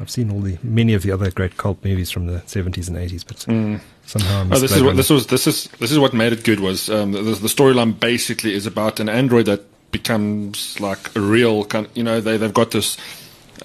I've 0.00 0.10
seen 0.10 0.30
all 0.30 0.40
the 0.40 0.58
many 0.62 0.94
of 0.94 1.02
the 1.02 1.12
other 1.12 1.30
great 1.30 1.58
cult 1.58 1.84
movies 1.84 2.10
from 2.10 2.26
the 2.26 2.42
seventies 2.46 2.88
and 2.88 2.96
eighties, 2.96 3.22
but 3.22 3.36
mm. 3.38 3.80
somehow 4.06 4.46
oh, 4.50 4.58
this 4.58 4.72
is 4.72 4.82
what 4.82 4.96
this 4.96 5.10
was. 5.10 5.26
This 5.26 5.46
is 5.46 5.68
this 5.78 5.90
is 5.90 5.98
what 5.98 6.14
made 6.14 6.32
it 6.32 6.42
good. 6.42 6.60
Was 6.60 6.88
um, 6.88 7.12
the, 7.12 7.20
the 7.20 7.48
storyline 7.48 7.98
basically 7.98 8.54
is 8.54 8.66
about 8.66 8.98
an 8.98 9.08
android 9.08 9.46
that 9.46 9.62
becomes 9.90 10.78
like 10.80 11.14
a 11.16 11.20
real 11.20 11.64
kind. 11.64 11.88
You 11.94 12.02
know, 12.02 12.20
they 12.20 12.36
they've 12.36 12.54
got 12.54 12.70
this. 12.70 12.96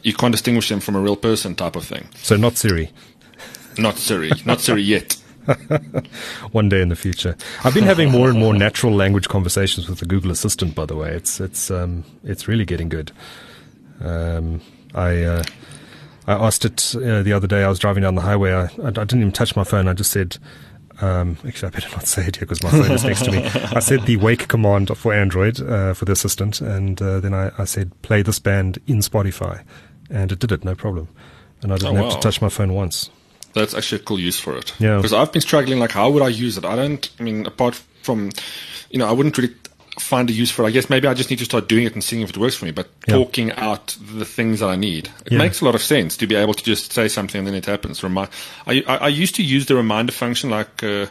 You 0.03 0.13
can't 0.13 0.31
distinguish 0.31 0.69
them 0.69 0.79
from 0.79 0.95
a 0.95 0.99
real 0.99 1.15
person 1.15 1.55
type 1.55 1.75
of 1.75 1.85
thing. 1.85 2.07
So 2.17 2.35
not 2.35 2.57
Siri. 2.57 2.91
Not 3.77 3.97
Siri. 3.97 4.31
not 4.45 4.61
Siri 4.61 4.81
yet. 4.81 5.17
One 6.51 6.69
day 6.69 6.81
in 6.81 6.89
the 6.89 6.95
future. 6.95 7.35
I've 7.63 7.73
been 7.73 7.83
having 7.83 8.11
more 8.11 8.29
and 8.29 8.39
more 8.39 8.53
natural 8.53 8.93
language 8.93 9.27
conversations 9.27 9.87
with 9.87 9.99
the 9.99 10.05
Google 10.05 10.31
Assistant. 10.31 10.75
By 10.75 10.85
the 10.85 10.95
way, 10.95 11.11
it's 11.11 11.39
it's 11.39 11.69
um, 11.69 12.03
it's 12.23 12.47
really 12.47 12.65
getting 12.65 12.89
good. 12.89 13.11
Um, 14.01 14.61
I 14.93 15.23
uh, 15.23 15.43
I 16.27 16.33
asked 16.33 16.65
it 16.65 16.95
uh, 16.95 17.21
the 17.21 17.33
other 17.33 17.47
day. 17.47 17.63
I 17.63 17.69
was 17.69 17.79
driving 17.79 18.03
down 18.03 18.15
the 18.15 18.21
highway. 18.21 18.51
I, 18.51 18.63
I, 18.63 18.87
I 18.87 18.89
didn't 18.91 19.19
even 19.19 19.31
touch 19.31 19.55
my 19.55 19.63
phone. 19.63 19.87
I 19.87 19.93
just 19.93 20.11
said, 20.11 20.37
um, 21.01 21.37
actually, 21.45 21.67
I 21.67 21.71
better 21.71 21.89
not 21.89 22.07
say 22.07 22.25
it 22.27 22.37
here 22.37 22.45
because 22.45 22.63
my 22.63 22.71
phone 22.71 22.91
is 22.91 23.03
next 23.03 23.25
to 23.25 23.31
me. 23.31 23.43
I 23.43 23.79
said 23.79 24.05
the 24.05 24.17
wake 24.17 24.47
command 24.47 24.95
for 24.97 25.13
Android 25.13 25.61
uh, 25.61 25.93
for 25.93 26.05
the 26.05 26.13
assistant, 26.13 26.61
and 26.61 27.01
uh, 27.01 27.19
then 27.19 27.33
I, 27.33 27.51
I, 27.57 27.65
said 27.65 27.91
play 28.01 28.21
this 28.21 28.39
band 28.39 28.79
in 28.87 28.99
Spotify, 28.99 29.63
and 30.09 30.31
it 30.31 30.39
did 30.39 30.51
it, 30.51 30.63
no 30.63 30.75
problem. 30.75 31.09
And 31.61 31.73
I 31.73 31.77
didn't 31.77 31.97
oh, 31.97 32.03
have 32.03 32.13
to 32.13 32.19
touch 32.19 32.41
my 32.41 32.49
phone 32.49 32.73
once. 32.73 33.09
That's 33.53 33.73
actually 33.73 34.01
a 34.01 34.03
cool 34.03 34.19
use 34.19 34.39
for 34.39 34.55
it. 34.57 34.73
Yeah. 34.79 34.97
Because 34.97 35.13
I've 35.13 35.31
been 35.31 35.41
struggling, 35.41 35.79
like, 35.79 35.91
how 35.91 36.09
would 36.09 36.21
I 36.21 36.27
use 36.27 36.57
it? 36.57 36.65
I 36.65 36.75
don't, 36.75 37.09
I 37.19 37.23
mean, 37.23 37.45
apart 37.45 37.75
from, 38.03 38.31
you 38.89 38.99
know, 38.99 39.07
I 39.07 39.11
wouldn't 39.11 39.37
really 39.37 39.53
find 39.99 40.29
a 40.29 40.33
use 40.33 40.51
for 40.51 40.63
it. 40.63 40.67
I 40.67 40.71
guess 40.71 40.89
maybe 40.89 41.07
I 41.07 41.13
just 41.13 41.29
need 41.29 41.39
to 41.39 41.45
start 41.45 41.67
doing 41.67 41.85
it 41.85 41.93
and 41.93 42.03
seeing 42.03 42.21
if 42.21 42.29
it 42.29 42.37
works 42.37 42.55
for 42.55 42.65
me. 42.65 42.71
But 42.71 42.89
yeah. 43.07 43.15
talking 43.15 43.51
out 43.53 43.97
the 43.99 44.25
things 44.25 44.59
that 44.59 44.67
I 44.67 44.75
need, 44.75 45.09
it 45.25 45.33
yeah. 45.33 45.37
makes 45.37 45.61
a 45.61 45.65
lot 45.65 45.75
of 45.75 45.81
sense 45.81 46.17
to 46.17 46.27
be 46.27 46.35
able 46.35 46.53
to 46.53 46.63
just 46.63 46.91
say 46.91 47.07
something 47.07 47.39
and 47.39 47.47
then 47.47 47.55
it 47.55 47.65
happens. 47.65 48.03
Remind. 48.03 48.29
I, 48.67 48.83
I, 48.87 48.97
I 48.97 49.07
used 49.07 49.35
to 49.35 49.43
use 49.43 49.65
the 49.65 49.75
reminder 49.75 50.11
function 50.11 50.49
like. 50.49 50.83
Uh, 50.83 51.07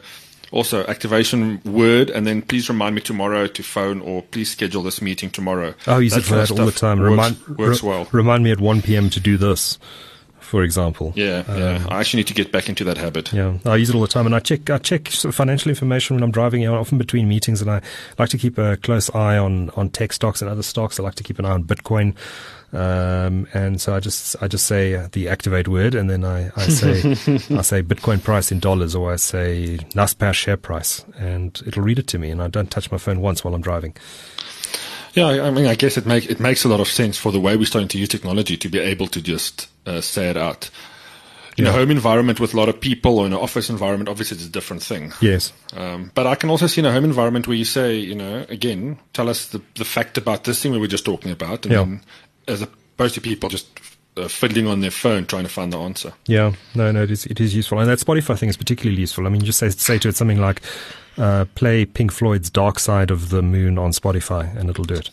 also 0.53 0.87
activation 0.87 1.61
word 1.65 2.11
and 2.11 2.25
then 2.25 2.41
please 2.41 2.69
remind 2.69 2.95
me 2.95 3.01
tomorrow 3.01 3.49
to 3.49 3.61
phone 3.61 4.01
or 4.01 4.23
please 4.23 4.49
schedule 4.53 4.85
this 4.85 5.03
meeting 5.03 5.29
tomorrow. 5.29 5.75
Oh, 5.89 5.97
I 5.97 5.99
use 5.99 6.13
that 6.13 6.21
it 6.21 6.25
for 6.27 6.37
that 6.37 6.51
all 6.53 6.67
the 6.67 6.71
time. 6.71 7.01
Works, 7.01 7.11
remind, 7.11 7.59
works 7.59 7.83
well. 7.83 8.07
Remind 8.13 8.45
me 8.45 8.53
at 8.53 8.61
1 8.61 8.83
p.m. 8.83 9.11
to 9.11 9.19
do 9.19 9.37
this 9.37 9.81
for 10.55 10.63
example. 10.63 11.13
Yeah, 11.17 11.43
um, 11.49 11.59
yeah. 11.59 11.85
I 11.89 11.99
actually 11.99 12.19
need 12.19 12.29
to 12.29 12.35
get 12.35 12.53
back 12.53 12.69
into 12.69 12.85
that 12.85 12.97
habit. 12.97 13.33
Yeah, 13.33 13.59
I 13.65 13.75
use 13.75 13.91
it 13.91 13.97
all 13.97 14.03
the 14.03 14.07
time, 14.07 14.25
and 14.25 14.37
I 14.37 14.39
check 14.39 14.71
I 14.71 14.79
check 14.79 15.11
sort 15.11 15.31
of 15.31 15.35
financial 15.35 15.69
information 15.69 16.15
when 16.15 16.23
I'm 16.23 16.31
driving. 16.31 16.63
Know, 16.63 16.77
often 16.77 16.97
between 16.97 17.29
meetings, 17.29 17.61
and 17.61 17.69
I 17.69 17.83
like 18.21 18.29
to 18.29 18.39
keep 18.39 18.57
a 18.57 18.77
close 18.77 19.13
eye 19.17 19.37
on 19.37 19.71
on 19.71 19.89
tech 19.89 20.13
stocks 20.13 20.43
and 20.43 20.49
other 20.49 20.63
stocks. 20.63 21.01
I 21.01 21.03
like 21.03 21.17
to 21.17 21.25
keep 21.25 21.41
an 21.41 21.45
eye 21.45 21.51
on 21.51 21.65
Bitcoin. 21.65 22.15
Um, 22.73 23.49
and 23.53 23.81
so 23.81 23.97
I 23.97 23.99
just 23.99 24.37
I 24.41 24.47
just 24.47 24.67
say 24.67 25.09
the 25.11 25.29
activate 25.29 25.67
word, 25.67 25.97
and 25.97 26.09
then 26.09 26.25
I, 26.25 26.53
I 26.55 26.69
say 26.69 27.01
I 27.59 27.63
say 27.63 27.83
Bitcoin 27.83 28.23
price 28.23 28.53
in 28.53 28.61
dollars, 28.61 28.95
or 28.95 29.13
I 29.13 29.17
say 29.17 29.79
Naspers 29.97 30.35
share 30.35 30.57
price, 30.57 31.05
and 31.19 31.61
it'll 31.67 31.83
read 31.83 31.99
it 31.99 32.07
to 32.07 32.19
me, 32.21 32.31
and 32.31 32.41
I 32.41 32.47
don't 32.47 32.71
touch 32.71 32.93
my 32.93 32.99
phone 32.99 33.21
once 33.21 33.43
while 33.43 33.57
I'm 33.57 33.61
driving. 33.61 33.97
Yeah, 35.15 35.27
I 35.27 35.51
mean, 35.51 35.67
I 35.67 35.75
guess 35.75 35.97
it 35.97 36.07
make 36.07 36.31
it 36.31 36.39
makes 36.39 36.65
a 36.65 36.69
lot 36.69 36.79
of 36.79 36.87
sense 36.87 37.19
for 37.19 37.33
the 37.33 37.41
way 37.41 37.57
we're 37.57 37.67
starting 37.67 37.89
to 37.89 37.99
use 37.99 38.09
technology 38.09 38.57
to 38.57 38.69
be 38.69 38.79
able 38.79 39.09
to 39.09 39.21
just 39.21 39.74
uh, 39.87 40.01
say 40.01 40.31
it 40.31 40.37
out. 40.37 40.71
In 41.57 41.65
yeah. 41.65 41.71
a 41.71 41.73
home 41.73 41.93
environment 41.93 42.41
with 42.41 42.53
a 42.53 42.57
lot 42.57 42.69
of 42.69 42.81
people 42.81 43.21
or 43.21 43.27
in 43.27 43.33
an 43.33 43.39
office 43.39 43.71
environment, 43.71 44.09
obviously 44.09 44.37
it's 44.37 44.47
a 44.47 44.51
different 44.51 44.83
thing. 44.83 45.13
Yes. 45.21 45.53
Um, 45.73 46.11
but 46.15 46.27
I 46.27 46.35
can 46.35 46.51
also 46.51 46.67
see 46.67 46.81
in 46.81 46.85
a 46.85 46.93
home 46.93 47.05
environment 47.05 47.47
where 47.47 47.57
you 47.57 47.65
say, 47.65 47.97
you 47.97 48.17
know, 48.17 48.45
again, 48.49 48.99
tell 49.13 49.29
us 49.29 49.47
the, 49.47 49.63
the 49.77 49.85
fact 49.85 50.19
about 50.19 50.45
this 50.45 50.61
thing 50.61 50.73
we 50.73 50.79
were 50.79 50.89
just 50.89 51.05
talking 51.05 51.31
about. 51.31 51.65
And 51.65 51.73
yeah. 51.73 51.79
then 51.79 52.01
as 52.49 52.61
opposed 52.61 53.15
to 53.15 53.21
people 53.21 53.49
just 53.49 53.69
uh, 54.17 54.27
fiddling 54.27 54.67
on 54.67 54.81
their 54.81 54.91
phone 54.91 55.27
trying 55.27 55.45
to 55.45 55.49
find 55.49 55.73
the 55.73 55.79
answer. 55.79 56.13
Yeah, 56.27 56.55
no, 56.75 56.91
no, 56.91 57.05
it 57.05 57.13
is, 57.13 57.25
it 57.27 57.41
is 57.41 57.55
useful. 57.55 57.79
And 57.79 57.89
that 57.89 57.99
Spotify 57.99 58.37
thing 58.37 58.49
is 58.49 58.57
particularly 58.57 59.01
useful. 59.01 59.25
I 59.25 59.31
mean, 59.31 59.45
just 59.45 59.61
say, 59.61 59.71
say 59.71 59.99
to 59.99 60.09
it 60.09 60.17
something 60.17 60.41
like, 60.41 60.61
uh, 61.19 61.45
play 61.55 61.85
Pink 61.85 62.11
Floyd's 62.11 62.51
Dark 62.51 62.81
Side 62.81 63.13
of 63.13 63.29
the 63.31 63.43
Moon 63.43 63.79
on 63.79 63.93
Spotify, 63.93 64.57
and 64.57 64.69
it'll 64.69 64.85
do 64.85 64.95
it. 64.95 65.11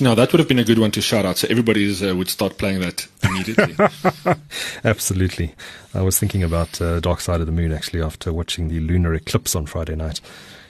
Now 0.00 0.14
that 0.14 0.32
would 0.32 0.38
have 0.38 0.48
been 0.48 0.58
a 0.58 0.64
good 0.64 0.78
one 0.78 0.90
to 0.92 1.00
shout 1.00 1.24
out, 1.24 1.38
so 1.38 1.48
everybody 1.50 1.90
uh, 2.06 2.14
would 2.14 2.28
start 2.28 2.58
playing 2.58 2.80
that 2.80 3.06
immediately. 3.22 3.74
Absolutely, 4.84 5.54
I 5.94 6.02
was 6.02 6.18
thinking 6.18 6.42
about 6.42 6.80
uh, 6.80 7.00
Dark 7.00 7.20
Side 7.20 7.40
of 7.40 7.46
the 7.46 7.52
Moon 7.52 7.72
actually 7.72 8.02
after 8.02 8.32
watching 8.32 8.68
the 8.68 8.80
lunar 8.80 9.14
eclipse 9.14 9.54
on 9.54 9.66
Friday 9.66 9.96
night. 9.96 10.20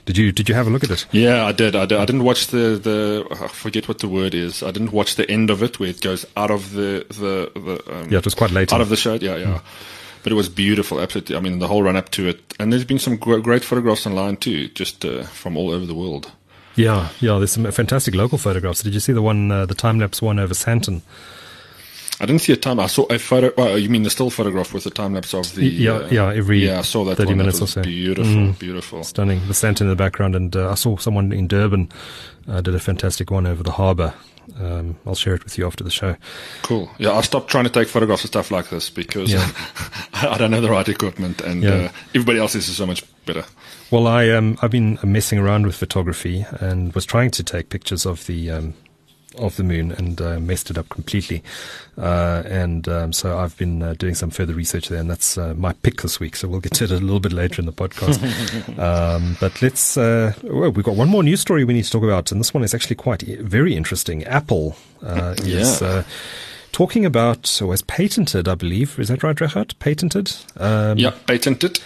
Did 0.05 0.17
you 0.17 0.31
did 0.31 0.49
you 0.49 0.55
have 0.55 0.65
a 0.65 0.69
look 0.71 0.83
at 0.83 0.89
it? 0.89 1.05
Yeah, 1.11 1.45
I 1.45 1.51
did. 1.51 1.75
I, 1.75 1.85
did. 1.85 1.99
I 1.99 2.05
didn't 2.05 2.23
watch 2.23 2.47
the 2.47 2.79
the 2.81 3.27
I 3.29 3.47
forget 3.47 3.87
what 3.87 3.99
the 3.99 4.07
word 4.07 4.33
is. 4.33 4.63
I 4.63 4.71
didn't 4.71 4.91
watch 4.91 5.15
the 5.15 5.29
end 5.29 5.51
of 5.51 5.61
it 5.61 5.79
where 5.79 5.89
it 5.89 6.01
goes 6.01 6.25
out 6.35 6.49
of 6.49 6.71
the 6.71 7.05
the, 7.09 7.51
the 7.53 7.93
um, 7.93 8.09
yeah. 8.09 8.17
It 8.17 8.25
was 8.25 8.33
quite 8.33 8.51
late. 8.51 8.73
Out 8.73 8.81
of 8.81 8.89
the 8.89 8.95
show. 8.95 9.13
Yeah, 9.13 9.35
yeah. 9.35 9.45
Mm. 9.45 9.61
But 10.23 10.31
it 10.31 10.35
was 10.35 10.49
beautiful, 10.49 10.99
absolutely. 10.99 11.35
I 11.35 11.39
mean, 11.39 11.59
the 11.59 11.67
whole 11.67 11.83
run 11.83 11.95
up 11.95 12.09
to 12.11 12.27
it, 12.27 12.41
and 12.59 12.73
there's 12.73 12.83
been 12.83 12.99
some 12.99 13.15
great 13.17 13.63
photographs 13.63 14.05
online 14.05 14.35
too, 14.37 14.67
just 14.69 15.05
uh, 15.05 15.23
from 15.23 15.55
all 15.55 15.69
over 15.69 15.85
the 15.85 15.95
world. 15.95 16.31
Yeah, 16.79 17.09
yeah. 17.19 17.37
There's 17.37 17.51
some 17.51 17.69
fantastic 17.71 18.15
local 18.15 18.37
photographs. 18.37 18.83
Did 18.83 18.93
you 18.93 19.01
see 19.01 19.11
the 19.11 19.21
one, 19.21 19.51
uh, 19.51 19.65
the 19.65 19.75
time 19.75 19.99
lapse 19.99 20.21
one 20.21 20.39
over 20.39 20.53
Sandton? 20.53 21.01
I 22.21 22.25
didn't 22.25 22.41
see 22.41 22.53
a 22.53 22.57
time. 22.57 22.79
I 22.79 22.87
saw 22.87 23.03
a 23.09 23.17
photo. 23.17 23.51
Oh, 23.57 23.75
you 23.75 23.89
mean 23.89 24.03
the 24.03 24.09
still 24.09 24.29
photograph 24.29 24.73
with 24.73 24.83
the 24.85 24.89
time 24.89 25.13
lapse 25.13 25.33
of 25.33 25.55
the? 25.55 25.65
Yeah, 25.65 25.93
uh, 25.93 26.07
yeah. 26.09 26.33
Every 26.33 26.65
yeah, 26.65 26.79
I 26.79 26.81
saw 26.81 27.05
that. 27.05 27.15
Thirty 27.15 27.31
one. 27.31 27.39
minutes 27.39 27.59
that 27.59 27.65
or 27.65 27.67
so. 27.67 27.81
Beautiful, 27.81 28.33
mm, 28.33 28.59
beautiful, 28.59 29.03
stunning. 29.03 29.39
The 29.47 29.53
Sandton 29.53 29.81
in 29.81 29.89
the 29.89 29.95
background, 29.95 30.35
and 30.35 30.53
uh, 30.55 30.71
I 30.71 30.75
saw 30.75 30.97
someone 30.97 31.31
in 31.31 31.47
Durban 31.47 31.89
uh, 32.49 32.59
did 32.59 32.75
a 32.75 32.79
fantastic 32.79 33.31
one 33.31 33.47
over 33.47 33.63
the 33.63 33.71
harbour. 33.71 34.13
Um, 34.59 34.97
I'll 35.05 35.15
share 35.15 35.33
it 35.35 35.43
with 35.43 35.57
you 35.57 35.65
after 35.65 35.83
the 35.83 35.91
show. 35.91 36.17
Cool. 36.63 36.89
Yeah, 36.97 37.11
I 37.11 37.21
stopped 37.21 37.49
trying 37.49 37.65
to 37.65 37.69
take 37.69 37.87
photographs 37.87 38.23
of 38.23 38.29
stuff 38.29 38.51
like 38.51 38.69
this 38.69 38.89
because 38.89 39.31
yeah. 39.31 39.49
I 40.13 40.37
don't 40.37 40.51
have 40.51 40.63
the 40.63 40.71
right 40.71 40.87
equipment, 40.89 41.39
and 41.39 41.63
yeah. 41.63 41.69
uh, 41.69 41.91
everybody 42.15 42.39
else 42.39 42.55
is 42.55 42.65
so 42.65 42.85
much 42.85 43.03
better. 43.25 43.45
Well, 43.91 44.05
I 44.05 44.29
um, 44.29 44.57
I've 44.61 44.71
been 44.71 44.99
messing 45.03 45.39
around 45.39 45.65
with 45.65 45.75
photography 45.75 46.45
and 46.59 46.93
was 46.93 47.05
trying 47.05 47.31
to 47.31 47.43
take 47.43 47.69
pictures 47.69 48.05
of 48.05 48.25
the 48.27 48.51
um, 48.51 48.73
of 49.37 49.55
the 49.55 49.63
moon 49.63 49.91
and 49.91 50.21
uh, 50.21 50.39
messed 50.39 50.69
it 50.69 50.77
up 50.77 50.89
completely. 50.89 51.43
Uh, 51.97 52.43
and 52.45 52.87
um, 52.87 53.13
so 53.13 53.37
I've 53.39 53.57
been 53.57 53.81
uh, 53.81 53.95
doing 53.97 54.13
some 54.13 54.29
further 54.29 54.53
research 54.53 54.89
there, 54.89 54.99
and 54.99 55.09
that's 55.09 55.37
uh, 55.37 55.55
my 55.55 55.73
pick 55.73 56.01
this 56.01 56.19
week. 56.19 56.35
So 56.35 56.47
we'll 56.47 56.59
get 56.59 56.73
to 56.75 56.83
it 56.83 56.91
a 56.91 56.97
little 56.97 57.19
bit 57.19 57.33
later 57.33 57.61
in 57.61 57.65
the 57.65 57.73
podcast. 57.73 58.19
um, 58.79 59.37
but 59.39 59.59
let's. 59.61 59.97
Uh, 59.97 60.33
well, 60.43 60.71
we've 60.71 60.85
got 60.85 60.95
one 60.95 61.09
more 61.09 61.23
news 61.23 61.41
story 61.41 61.63
we 61.63 61.73
need 61.73 61.85
to 61.85 61.91
talk 61.91 62.03
about, 62.03 62.31
and 62.31 62.39
this 62.39 62.53
one 62.53 62.63
is 62.63 62.75
actually 62.75 62.95
quite 62.95 63.21
very 63.23 63.75
interesting. 63.75 64.23
Apple 64.25 64.75
uh, 65.03 65.33
is. 65.39 65.81
Yeah. 65.81 66.03
Talking 66.71 67.03
about, 67.03 67.59
or 67.63 67.73
has 67.73 67.81
patented, 67.81 68.47
I 68.47 68.53
believe, 68.53 68.99
is 68.99 69.07
that 69.07 69.23
right, 69.23 69.35
Regardt? 69.35 69.79
Patented? 69.79 70.31
Um, 70.55 70.99
yeah, 70.99 71.15
patented 71.25 71.79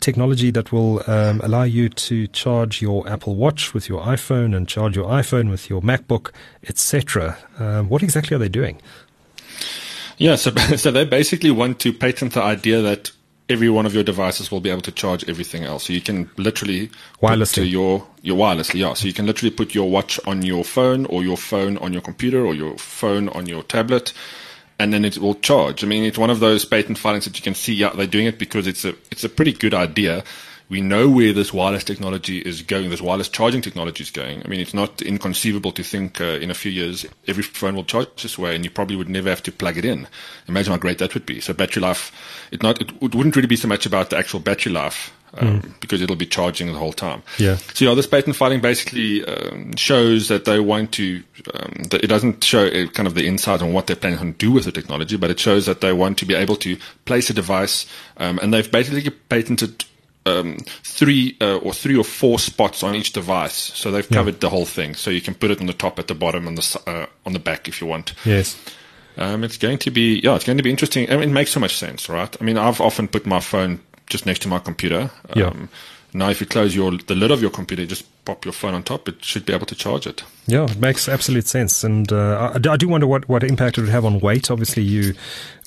technology 0.00 0.50
that 0.50 0.72
will 0.72 1.02
um, 1.08 1.40
allow 1.42 1.62
you 1.62 1.88
to 1.88 2.26
charge 2.28 2.82
your 2.82 3.08
Apple 3.08 3.36
Watch 3.36 3.72
with 3.74 3.88
your 3.88 4.00
iPhone 4.02 4.56
and 4.56 4.68
charge 4.68 4.96
your 4.96 5.06
iPhone 5.06 5.50
with 5.50 5.70
your 5.70 5.80
MacBook, 5.80 6.32
etc. 6.68 7.38
Um, 7.58 7.88
what 7.88 8.02
exactly 8.02 8.34
are 8.34 8.38
they 8.38 8.48
doing? 8.48 8.80
Yeah, 10.18 10.36
so 10.36 10.50
so 10.76 10.90
they 10.90 11.04
basically 11.04 11.50
want 11.50 11.80
to 11.80 11.92
patent 11.92 12.34
the 12.34 12.42
idea 12.42 12.82
that 12.82 13.10
every 13.48 13.70
one 13.70 13.86
of 13.86 13.94
your 13.94 14.02
devices 14.02 14.50
will 14.50 14.60
be 14.60 14.70
able 14.70 14.80
to 14.82 14.92
charge 14.92 15.28
everything 15.28 15.64
else. 15.64 15.84
So 15.84 15.92
you 15.92 16.00
can 16.00 16.28
literally 16.36 16.90
wirelessly 17.22 17.54
to 17.54 17.66
your 17.66 18.06
your 18.22 18.36
wirelessly, 18.36 18.80
yeah. 18.80 18.94
So 18.94 19.06
you 19.06 19.12
can 19.12 19.26
literally 19.26 19.54
put 19.54 19.74
your 19.74 19.90
watch 19.90 20.18
on 20.26 20.42
your 20.42 20.64
phone 20.64 21.06
or 21.06 21.22
your 21.22 21.36
phone 21.36 21.78
on 21.78 21.92
your 21.92 22.02
computer 22.02 22.44
or 22.44 22.54
your 22.54 22.76
phone 22.76 23.28
on 23.30 23.46
your 23.46 23.62
tablet 23.62 24.12
and 24.78 24.92
then 24.92 25.04
it 25.04 25.18
will 25.18 25.34
charge. 25.36 25.82
I 25.82 25.86
mean, 25.86 26.04
it's 26.04 26.18
one 26.18 26.30
of 26.30 26.40
those 26.40 26.64
patent 26.64 26.98
filings 26.98 27.24
that 27.24 27.36
you 27.36 27.42
can 27.42 27.54
see. 27.54 27.74
Yeah, 27.74 27.90
they're 27.90 28.06
doing 28.06 28.26
it 28.26 28.38
because 28.38 28.66
it's 28.66 28.84
a 28.84 28.94
it's 29.10 29.24
a 29.24 29.28
pretty 29.28 29.52
good 29.52 29.74
idea. 29.74 30.24
we 30.68 30.80
know 30.80 31.08
where 31.08 31.32
this 31.32 31.52
wireless 31.52 31.84
technology 31.84 32.38
is 32.38 32.62
going, 32.62 32.90
this 32.90 33.00
wireless 33.00 33.28
charging 33.28 33.62
technology 33.62 34.02
is 34.02 34.10
going. 34.10 34.42
I 34.44 34.48
mean, 34.48 34.60
it's 34.60 34.74
not 34.74 35.00
inconceivable 35.00 35.70
to 35.72 35.84
think 35.84 36.20
uh, 36.20 36.24
in 36.24 36.50
a 36.50 36.54
few 36.54 36.72
years 36.72 37.06
every 37.28 37.44
phone 37.44 37.76
will 37.76 37.84
charge 37.84 38.08
this 38.22 38.38
way, 38.38 38.54
and 38.54 38.64
you 38.64 38.70
probably 38.70 38.96
would 38.96 39.08
never 39.08 39.28
have 39.28 39.42
to 39.44 39.52
plug 39.52 39.78
it 39.78 39.84
in. 39.84 40.08
Imagine 40.48 40.72
how 40.72 40.78
great 40.78 40.98
that 40.98 41.14
would 41.14 41.26
be. 41.26 41.40
So 41.40 41.54
battery 41.54 41.82
life, 41.82 42.12
it 42.50 42.62
not 42.62 42.80
it, 42.80 42.90
it 43.00 43.14
wouldn't 43.14 43.36
really 43.36 43.48
be 43.48 43.56
so 43.56 43.68
much 43.68 43.86
about 43.86 44.10
the 44.10 44.18
actual 44.18 44.40
battery 44.40 44.72
life. 44.72 45.12
Um, 45.38 45.60
mm. 45.60 45.80
Because 45.80 46.00
it'll 46.00 46.16
be 46.16 46.26
charging 46.26 46.72
the 46.72 46.78
whole 46.78 46.92
time. 46.92 47.22
Yeah. 47.38 47.56
So 47.74 47.84
yeah, 47.84 47.94
this 47.94 48.06
patent 48.06 48.36
filing 48.36 48.60
basically 48.60 49.24
um, 49.24 49.76
shows 49.76 50.28
that 50.28 50.44
they 50.44 50.60
want 50.60 50.92
to. 50.92 51.22
Um, 51.54 51.84
that 51.90 52.02
it 52.02 52.08
doesn't 52.08 52.42
show 52.42 52.66
uh, 52.66 52.86
kind 52.88 53.06
of 53.06 53.14
the 53.14 53.26
insight 53.26 53.62
on 53.62 53.72
what 53.72 53.86
they're 53.86 53.96
planning 53.96 54.18
to 54.18 54.32
do 54.32 54.50
with 54.50 54.64
the 54.64 54.72
technology, 54.72 55.16
but 55.16 55.30
it 55.30 55.38
shows 55.38 55.66
that 55.66 55.80
they 55.80 55.92
want 55.92 56.18
to 56.18 56.24
be 56.24 56.34
able 56.34 56.56
to 56.56 56.76
place 57.04 57.30
a 57.30 57.34
device, 57.34 57.86
um, 58.16 58.38
and 58.42 58.52
they've 58.52 58.70
basically 58.70 59.10
patented 59.10 59.84
um, 60.26 60.58
three 60.82 61.36
uh, 61.40 61.56
or 61.58 61.72
three 61.72 61.96
or 61.96 62.04
four 62.04 62.38
spots 62.38 62.82
on 62.82 62.94
each 62.94 63.12
device. 63.12 63.54
So 63.54 63.90
they've 63.90 64.08
covered 64.08 64.34
yeah. 64.34 64.40
the 64.40 64.50
whole 64.50 64.66
thing. 64.66 64.94
So 64.94 65.10
you 65.10 65.20
can 65.20 65.34
put 65.34 65.50
it 65.50 65.60
on 65.60 65.66
the 65.66 65.72
top, 65.72 65.98
at 65.98 66.08
the 66.08 66.14
bottom, 66.14 66.46
on 66.46 66.56
the 66.56 66.82
uh, 66.86 67.06
on 67.24 67.32
the 67.32 67.38
back 67.38 67.68
if 67.68 67.80
you 67.80 67.86
want. 67.86 68.12
Yes. 68.24 68.56
Um, 69.18 69.44
it's 69.44 69.56
going 69.56 69.78
to 69.78 69.90
be 69.90 70.20
yeah, 70.22 70.34
it's 70.34 70.44
going 70.44 70.58
to 70.58 70.62
be 70.62 70.70
interesting. 70.70 71.10
I 71.10 71.16
mean, 71.16 71.30
it 71.30 71.32
makes 71.32 71.52
so 71.52 71.60
much 71.60 71.76
sense, 71.76 72.08
right? 72.08 72.36
I 72.38 72.44
mean, 72.44 72.58
I've 72.58 72.80
often 72.80 73.08
put 73.08 73.24
my 73.24 73.40
phone 73.40 73.80
just 74.08 74.26
next 74.26 74.42
to 74.42 74.48
my 74.48 74.58
computer. 74.58 75.10
Um, 75.30 75.34
yeah. 75.34 75.52
Now, 76.12 76.30
if 76.30 76.40
you 76.40 76.46
close 76.46 76.74
your 76.74 76.92
the 76.92 77.14
lid 77.14 77.30
of 77.30 77.42
your 77.42 77.50
computer, 77.50 77.84
just 77.84 78.06
pop 78.24 78.44
your 78.44 78.52
phone 78.52 78.74
on 78.74 78.82
top. 78.82 79.08
It 79.08 79.22
should 79.22 79.44
be 79.44 79.52
able 79.52 79.66
to 79.66 79.74
charge 79.74 80.06
it. 80.06 80.22
Yeah, 80.46 80.64
it 80.64 80.78
makes 80.78 81.08
absolute 81.08 81.46
sense. 81.46 81.84
And 81.84 82.10
uh, 82.10 82.52
I, 82.54 82.70
I, 82.70 82.76
do 82.76 82.88
wonder 82.88 83.06
what, 83.06 83.28
what 83.28 83.42
impact 83.44 83.76
it 83.76 83.82
would 83.82 83.90
have 83.90 84.04
on 84.04 84.20
weight. 84.20 84.50
Obviously, 84.50 84.82
you 84.82 85.14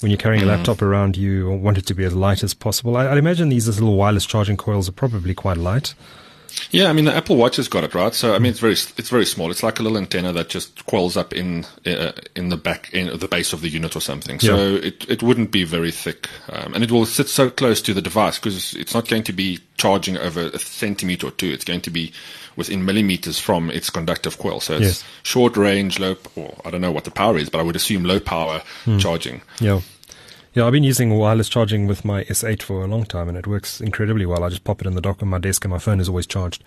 when 0.02 0.10
you're 0.10 0.18
carrying 0.18 0.42
a 0.42 0.46
mm. 0.46 0.50
laptop 0.50 0.82
around, 0.82 1.18
you 1.18 1.52
want 1.52 1.78
it 1.78 1.86
to 1.88 1.94
be 1.94 2.04
as 2.04 2.16
light 2.16 2.44
as 2.44 2.56
possible. 2.56 2.98
I, 2.98 3.10
I'd 3.10 3.18
imagine 3.18 3.50
these 3.50 3.68
little 3.68 3.96
wireless 3.96 4.26
charging 4.26 4.58
coils 4.58 4.90
are 4.90 4.94
probably 4.94 5.36
quite 5.36 5.58
light. 5.58 5.94
Yeah, 6.72 6.90
I 6.90 6.94
mean 6.94 7.06
the 7.06 7.16
Apple 7.16 7.36
Watch 7.36 7.56
has 7.58 7.68
got 7.68 7.84
it 7.84 7.94
right. 7.94 8.14
So 8.14 8.36
I 8.36 8.40
mean 8.40 8.52
it's 8.52 8.60
very 8.60 8.74
it's 8.74 9.10
very 9.10 9.26
small. 9.26 9.52
It's 9.52 9.64
like 9.64 9.80
a 9.80 9.84
little 9.84 9.98
antenna 9.98 10.34
that 10.34 10.50
just 10.50 10.86
coils 10.86 11.18
up 11.18 11.34
in 11.34 11.66
uh, 11.86 12.12
in 12.36 12.50
the 12.50 12.58
back 12.58 12.94
in 12.94 13.18
the 13.18 13.28
base 13.28 13.54
of 13.54 13.62
the 13.62 13.70
unit 13.70 13.96
or 13.96 14.02
something. 14.02 14.40
So 14.40 14.56
yeah. 14.56 14.80
it 14.88 15.10
it 15.10 15.24
wouldn't 15.24 15.52
be 15.52 15.64
very 15.64 15.92
thick, 15.92 16.30
um, 16.50 16.74
and 16.74 16.84
it 16.84 16.92
will 16.92 17.06
sit 17.06 17.30
so 17.30 17.50
close 17.50 17.82
to 17.84 17.94
the 17.94 18.02
device 18.02 18.38
because 18.38 18.74
it's 18.76 18.94
not 18.94 19.08
going 19.08 19.24
to 19.24 19.34
be 19.34 19.60
charging 19.78 20.18
over 20.18 20.42
a 20.42 20.60
centimeter 20.60 21.28
or 21.28 21.32
two. 21.32 21.50
It's 21.50 21.66
going 21.66 21.82
to 21.82 21.92
be 21.92 22.14
within 22.56 22.86
millimeters 22.86 23.40
from 23.40 23.72
its 23.72 23.90
conductive 23.90 24.38
coil. 24.38 24.60
So 24.60 24.74
it's 24.74 24.84
yes. 24.84 25.04
short 25.24 25.58
range, 25.58 26.00
low. 26.00 26.18
Or 26.36 26.60
I 26.66 26.70
don't 26.70 26.82
know 26.82 26.92
what 26.92 27.06
the 27.06 27.12
power 27.12 27.38
is, 27.38 27.50
but 27.50 27.60
I 27.60 27.64
would 27.64 27.76
assume 27.76 28.04
low 28.04 28.20
power 28.20 28.62
hmm. 28.86 28.98
charging. 28.98 29.42
Yeah. 29.60 29.82
Yeah, 30.54 30.66
I've 30.66 30.74
been 30.74 30.84
using 30.84 31.16
wireless 31.16 31.48
charging 31.48 31.88
with 31.88 32.04
my 32.04 32.24
S8 32.24 32.64
for 32.64 32.84
a 32.84 32.88
long 32.88 33.06
time, 33.06 33.30
and 33.30 33.38
it 33.38 33.46
works 33.46 33.80
incredibly 33.80 34.26
well. 34.26 34.44
I 34.44 34.50
just 34.50 34.64
pop 34.64 34.82
it 34.82 34.88
in 34.88 34.96
the 34.96 35.02
dock 35.02 35.22
on 35.22 35.30
my 35.30 35.38
desk, 35.38 35.64
and 35.64 35.72
my 35.72 35.80
phone 35.80 36.00
is 36.00 36.10
always 36.10 36.26
charged. 36.26 36.64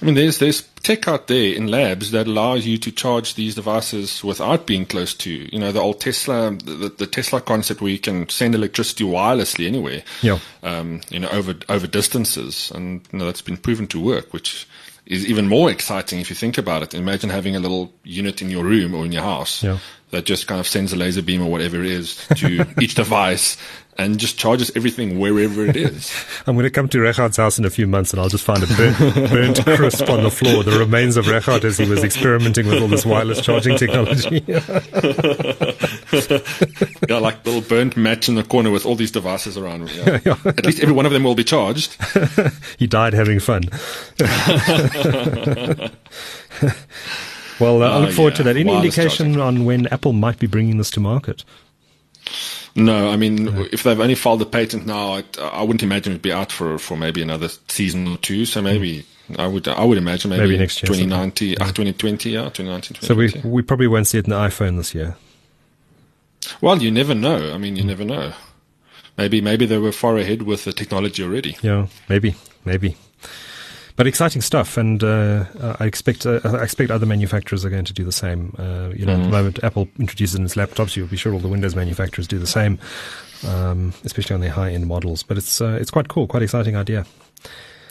I 0.00 0.04
mean, 0.04 0.14
there's 0.14 0.38
there's 0.38 0.62
tech 0.82 1.06
out 1.06 1.26
there 1.26 1.54
in 1.54 1.68
labs 1.68 2.10
that 2.10 2.26
allows 2.26 2.66
you 2.66 2.78
to 2.78 2.90
charge 2.90 3.34
these 3.34 3.54
devices 3.54 4.24
without 4.24 4.66
being 4.66 4.86
close 4.86 5.14
to, 5.14 5.30
you 5.30 5.58
know, 5.58 5.72
the 5.72 5.80
old 5.80 6.00
Tesla, 6.00 6.50
the, 6.50 6.92
the 6.96 7.06
Tesla 7.06 7.40
concept 7.40 7.80
where 7.80 7.92
you 7.92 7.98
can 7.98 8.28
send 8.28 8.54
electricity 8.54 9.04
wirelessly 9.04 9.66
anywhere, 9.66 10.02
yeah, 10.22 10.38
um, 10.62 11.02
you 11.10 11.20
know, 11.20 11.28
over 11.28 11.54
over 11.68 11.86
distances, 11.86 12.72
and 12.74 13.06
you 13.12 13.18
know, 13.18 13.26
that's 13.26 13.42
been 13.42 13.58
proven 13.58 13.86
to 13.88 14.00
work, 14.00 14.32
which 14.32 14.66
is 15.06 15.26
even 15.26 15.48
more 15.48 15.70
exciting 15.70 16.20
if 16.20 16.30
you 16.30 16.36
think 16.36 16.56
about 16.56 16.82
it. 16.82 16.94
Imagine 16.94 17.30
having 17.30 17.54
a 17.54 17.60
little 17.60 17.92
unit 18.04 18.40
in 18.42 18.50
your 18.50 18.64
room 18.64 18.94
or 18.94 19.04
in 19.04 19.12
your 19.12 19.22
house 19.22 19.62
yeah. 19.62 19.78
That 20.10 20.24
just 20.24 20.46
kind 20.48 20.60
of 20.60 20.66
sends 20.66 20.92
a 20.92 20.96
laser 20.96 21.22
beam 21.22 21.42
or 21.42 21.50
whatever 21.50 21.78
it 21.78 21.86
is 21.86 22.26
to 22.36 22.66
each 22.80 22.96
device 22.96 23.56
and 24.00 24.18
just 24.18 24.38
charges 24.38 24.72
everything 24.74 25.18
wherever 25.18 25.66
it 25.66 25.76
is. 25.76 26.10
I'm 26.46 26.54
going 26.56 26.64
to 26.64 26.70
come 26.70 26.88
to 26.88 26.98
Regardt's 26.98 27.36
house 27.36 27.58
in 27.58 27.66
a 27.66 27.70
few 27.70 27.86
months 27.86 28.12
and 28.12 28.20
I'll 28.20 28.30
just 28.30 28.44
find 28.44 28.62
a 28.62 28.66
burnt, 28.66 28.98
burnt 29.30 29.64
crisp 29.76 30.08
on 30.08 30.22
the 30.22 30.30
floor, 30.30 30.62
the 30.62 30.78
remains 30.78 31.18
of 31.18 31.26
Rechard 31.26 31.64
as 31.64 31.76
he 31.76 31.88
was 31.88 32.02
experimenting 32.02 32.66
with 32.66 32.80
all 32.80 32.88
this 32.88 33.04
wireless 33.04 33.42
charging 33.42 33.76
technology. 33.76 34.42
yeah, 37.08 37.18
like 37.18 37.44
little 37.44 37.60
burnt 37.60 37.96
match 37.96 38.28
in 38.28 38.36
the 38.36 38.44
corner 38.44 38.70
with 38.70 38.86
all 38.86 38.94
these 38.94 39.10
devices 39.10 39.58
around. 39.58 39.90
Yeah. 39.90 40.20
Yeah. 40.24 40.36
At 40.46 40.64
least 40.64 40.80
every 40.80 40.94
one 40.94 41.04
of 41.04 41.12
them 41.12 41.24
will 41.24 41.34
be 41.34 41.44
charged. 41.44 41.96
he 42.78 42.86
died 42.86 43.12
having 43.12 43.38
fun. 43.38 43.64
Well, 47.60 47.82
uh, 47.82 47.90
I 47.90 47.98
look 47.98 48.12
forward 48.12 48.34
to 48.36 48.42
that. 48.44 48.56
Any 48.56 48.74
indication 48.74 49.34
charging. 49.34 49.40
on 49.40 49.64
when 49.64 49.86
Apple 49.88 50.12
might 50.12 50.38
be 50.38 50.46
bringing 50.46 50.78
this 50.78 50.90
to 50.92 51.00
market? 51.00 51.44
No, 52.76 53.10
I 53.10 53.16
mean, 53.16 53.46
yeah. 53.46 53.64
if 53.72 53.82
they've 53.82 53.98
only 53.98 54.14
filed 54.14 54.40
the 54.40 54.46
patent 54.46 54.86
now, 54.86 55.14
I, 55.14 55.24
I 55.40 55.62
wouldn't 55.62 55.82
imagine 55.82 56.12
it'd 56.12 56.22
be 56.22 56.32
out 56.32 56.52
for 56.52 56.78
for 56.78 56.96
maybe 56.96 57.20
another 57.20 57.48
season 57.68 58.06
or 58.06 58.16
two. 58.18 58.46
So 58.46 58.62
maybe 58.62 59.04
I 59.38 59.46
would 59.46 59.66
I 59.68 59.84
would 59.84 59.98
imagine 59.98 60.30
maybe, 60.30 60.42
maybe 60.42 60.58
next 60.58 60.82
year, 60.82 60.88
2019, 60.88 61.50
yeah. 61.50 61.54
uh, 61.64 61.66
2020, 61.66 62.30
yeah, 62.30 62.48
2019. 62.50 62.96
2020. 63.00 63.06
So 63.06 63.14
we 63.14 63.50
we 63.50 63.62
probably 63.62 63.88
won't 63.88 64.06
see 64.06 64.18
it 64.18 64.26
in 64.26 64.30
the 64.30 64.36
iPhone 64.36 64.76
this 64.76 64.94
year. 64.94 65.16
Well, 66.60 66.80
you 66.82 66.90
never 66.90 67.14
know. 67.14 67.52
I 67.52 67.58
mean, 67.58 67.76
you 67.76 67.82
mm. 67.82 67.88
never 67.88 68.04
know. 68.04 68.32
Maybe 69.18 69.40
maybe 69.40 69.66
they 69.66 69.78
were 69.78 69.92
far 69.92 70.16
ahead 70.16 70.42
with 70.42 70.64
the 70.64 70.72
technology 70.72 71.22
already. 71.22 71.56
Yeah, 71.62 71.88
maybe, 72.08 72.36
maybe. 72.64 72.96
But 74.00 74.06
exciting 74.06 74.40
stuff, 74.40 74.78
and 74.78 75.04
uh, 75.04 75.44
I 75.78 75.84
expect 75.84 76.24
uh, 76.24 76.40
I 76.42 76.62
expect 76.62 76.90
other 76.90 77.04
manufacturers 77.04 77.66
are 77.66 77.68
going 77.68 77.84
to 77.84 77.92
do 77.92 78.02
the 78.02 78.10
same. 78.10 78.54
Uh, 78.58 78.88
you 78.96 79.04
know, 79.04 79.14
mm. 79.14 79.18
at 79.18 79.22
the 79.24 79.28
mm. 79.28 79.30
moment, 79.30 79.62
Apple 79.62 79.88
introduces 79.98 80.36
in 80.36 80.46
its 80.46 80.54
laptops. 80.54 80.96
You'll 80.96 81.06
be 81.06 81.18
sure 81.18 81.34
all 81.34 81.38
the 81.38 81.48
Windows 81.48 81.76
manufacturers 81.76 82.26
do 82.26 82.38
the 82.38 82.46
same, 82.46 82.78
um, 83.46 83.92
especially 84.02 84.32
on 84.32 84.40
their 84.40 84.52
high-end 84.52 84.86
models. 84.86 85.22
But 85.22 85.36
it's 85.36 85.60
uh, 85.60 85.76
it's 85.78 85.90
quite 85.90 86.08
cool, 86.08 86.26
quite 86.26 86.42
exciting 86.42 86.76
idea. 86.76 87.04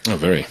Oh, 0.07 0.17
very. 0.17 0.47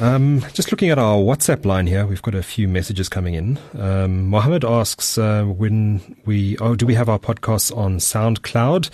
Um, 0.00 0.40
just 0.52 0.72
looking 0.72 0.90
at 0.90 0.98
our 0.98 1.16
WhatsApp 1.16 1.64
line 1.64 1.86
here, 1.86 2.06
we've 2.06 2.22
got 2.22 2.34
a 2.34 2.42
few 2.42 2.66
messages 2.66 3.08
coming 3.08 3.34
in. 3.34 3.58
Um, 3.78 4.26
Mohammed 4.26 4.64
asks 4.64 5.18
uh, 5.18 5.44
when 5.44 6.16
we 6.24 6.56
oh 6.58 6.74
do 6.74 6.86
we 6.86 6.94
have 6.94 7.08
our 7.08 7.18
podcasts 7.18 7.76
on 7.76 7.98
SoundCloud? 7.98 8.90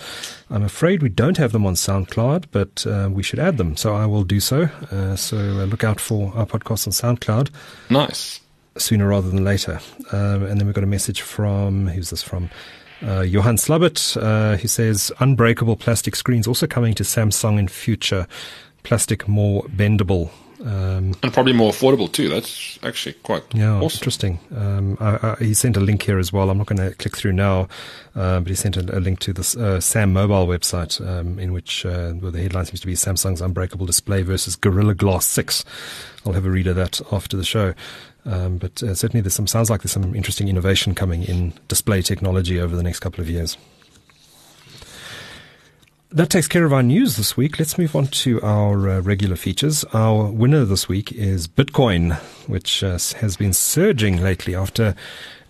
I'm 0.49 0.63
afraid 0.63 1.01
we 1.01 1.09
don't 1.09 1.37
have 1.37 1.51
them 1.51 1.65
on 1.65 1.75
SoundCloud, 1.75 2.45
but 2.51 2.85
uh, 2.85 3.09
we 3.11 3.23
should 3.23 3.39
add 3.39 3.57
them. 3.57 3.77
So 3.77 3.95
I 3.95 4.05
will 4.05 4.23
do 4.23 4.39
so. 4.39 4.63
Uh, 4.91 5.15
so 5.15 5.37
uh, 5.37 5.65
look 5.65 5.83
out 5.83 5.99
for 5.99 6.33
our 6.35 6.45
podcasts 6.45 6.85
on 6.85 7.17
SoundCloud. 7.17 7.49
Nice. 7.89 8.41
Sooner 8.77 9.07
rather 9.07 9.29
than 9.29 9.43
later. 9.43 9.79
Um, 10.11 10.43
and 10.43 10.59
then 10.59 10.67
we've 10.67 10.75
got 10.75 10.83
a 10.83 10.87
message 10.87 11.21
from 11.21 11.87
who's 11.87 12.09
this 12.09 12.21
from? 12.23 12.49
Uh, 13.01 13.21
Johan 13.21 13.55
Slubbert, 13.55 14.21
uh, 14.21 14.57
he 14.57 14.67
says, 14.67 15.11
unbreakable 15.21 15.77
plastic 15.77 16.17
screens 16.17 16.45
also 16.45 16.67
coming 16.67 16.93
to 16.95 17.03
Samsung 17.03 17.57
in 17.57 17.69
future. 17.69 18.27
Plastic 18.83 19.27
more 19.27 19.63
bendable. 19.63 20.29
Um, 20.61 21.13
and 21.23 21.31
probably 21.31 21.53
more 21.53 21.71
affordable 21.71 22.11
too. 22.11 22.27
That's 22.27 22.79
actually 22.83 23.13
quite 23.13 23.43
yeah, 23.53 23.77
awesome. 23.77 23.97
interesting. 23.97 24.39
Um, 24.55 24.97
I, 24.99 25.35
I, 25.39 25.43
he 25.43 25.53
sent 25.53 25.77
a 25.77 25.79
link 25.79 26.03
here 26.03 26.19
as 26.19 26.33
well. 26.33 26.49
I'm 26.49 26.57
not 26.57 26.67
going 26.67 26.89
to 26.89 26.95
click 26.95 27.15
through 27.15 27.31
now, 27.31 27.69
uh, 28.15 28.41
but 28.41 28.47
he 28.47 28.55
sent 28.55 28.75
a, 28.75 28.97
a 28.97 28.99
link 28.99 29.19
to 29.19 29.33
the 29.33 29.41
uh, 29.41 29.79
SamMobile 29.79 30.47
website, 30.47 30.99
um, 31.07 31.39
in 31.39 31.53
which 31.53 31.85
uh, 31.85 32.13
well, 32.21 32.31
the 32.31 32.41
headline 32.41 32.65
seems 32.65 32.81
to 32.81 32.87
be 32.87 32.93
Samsung's 32.93 33.41
unbreakable 33.41 33.85
display 33.85 34.21
versus 34.21 34.55
Gorilla 34.57 34.95
Glass 34.95 35.25
Six. 35.25 35.63
I'll 36.25 36.33
have 36.33 36.45
a 36.45 36.51
read 36.51 36.67
of 36.67 36.75
that 36.75 36.99
after 37.11 37.37
the 37.37 37.45
show. 37.45 37.73
Um, 38.25 38.57
but 38.57 38.83
uh, 38.83 38.93
certainly, 38.95 39.21
there's 39.21 39.33
some 39.33 39.47
sounds 39.47 39.69
like 39.69 39.81
there's 39.81 39.93
some 39.93 40.13
interesting 40.13 40.49
innovation 40.49 40.93
coming 40.93 41.23
in 41.23 41.53
display 41.69 42.01
technology 42.01 42.59
over 42.59 42.75
the 42.75 42.83
next 42.83 42.99
couple 42.99 43.21
of 43.21 43.29
years. 43.29 43.57
That 46.11 46.31
takes 46.31 46.47
care 46.47 46.65
of 46.65 46.73
our 46.73 46.81
news 46.81 47.17
this 47.17 47.37
week. 47.37 47.59
Let's 47.59 47.77
move 47.77 47.95
on 47.95 48.07
to 48.07 48.41
our 48.41 48.89
uh, 48.89 48.99
regular 49.01 49.35
features. 49.35 49.85
Our 49.93 50.31
winner 50.31 50.65
this 50.65 50.89
week 50.89 51.11
is 51.11 51.47
Bitcoin, 51.47 52.15
which 52.47 52.83
uh, 52.83 52.97
has 53.19 53.37
been 53.37 53.53
surging 53.53 54.19
lately 54.19 54.55
after 54.55 54.95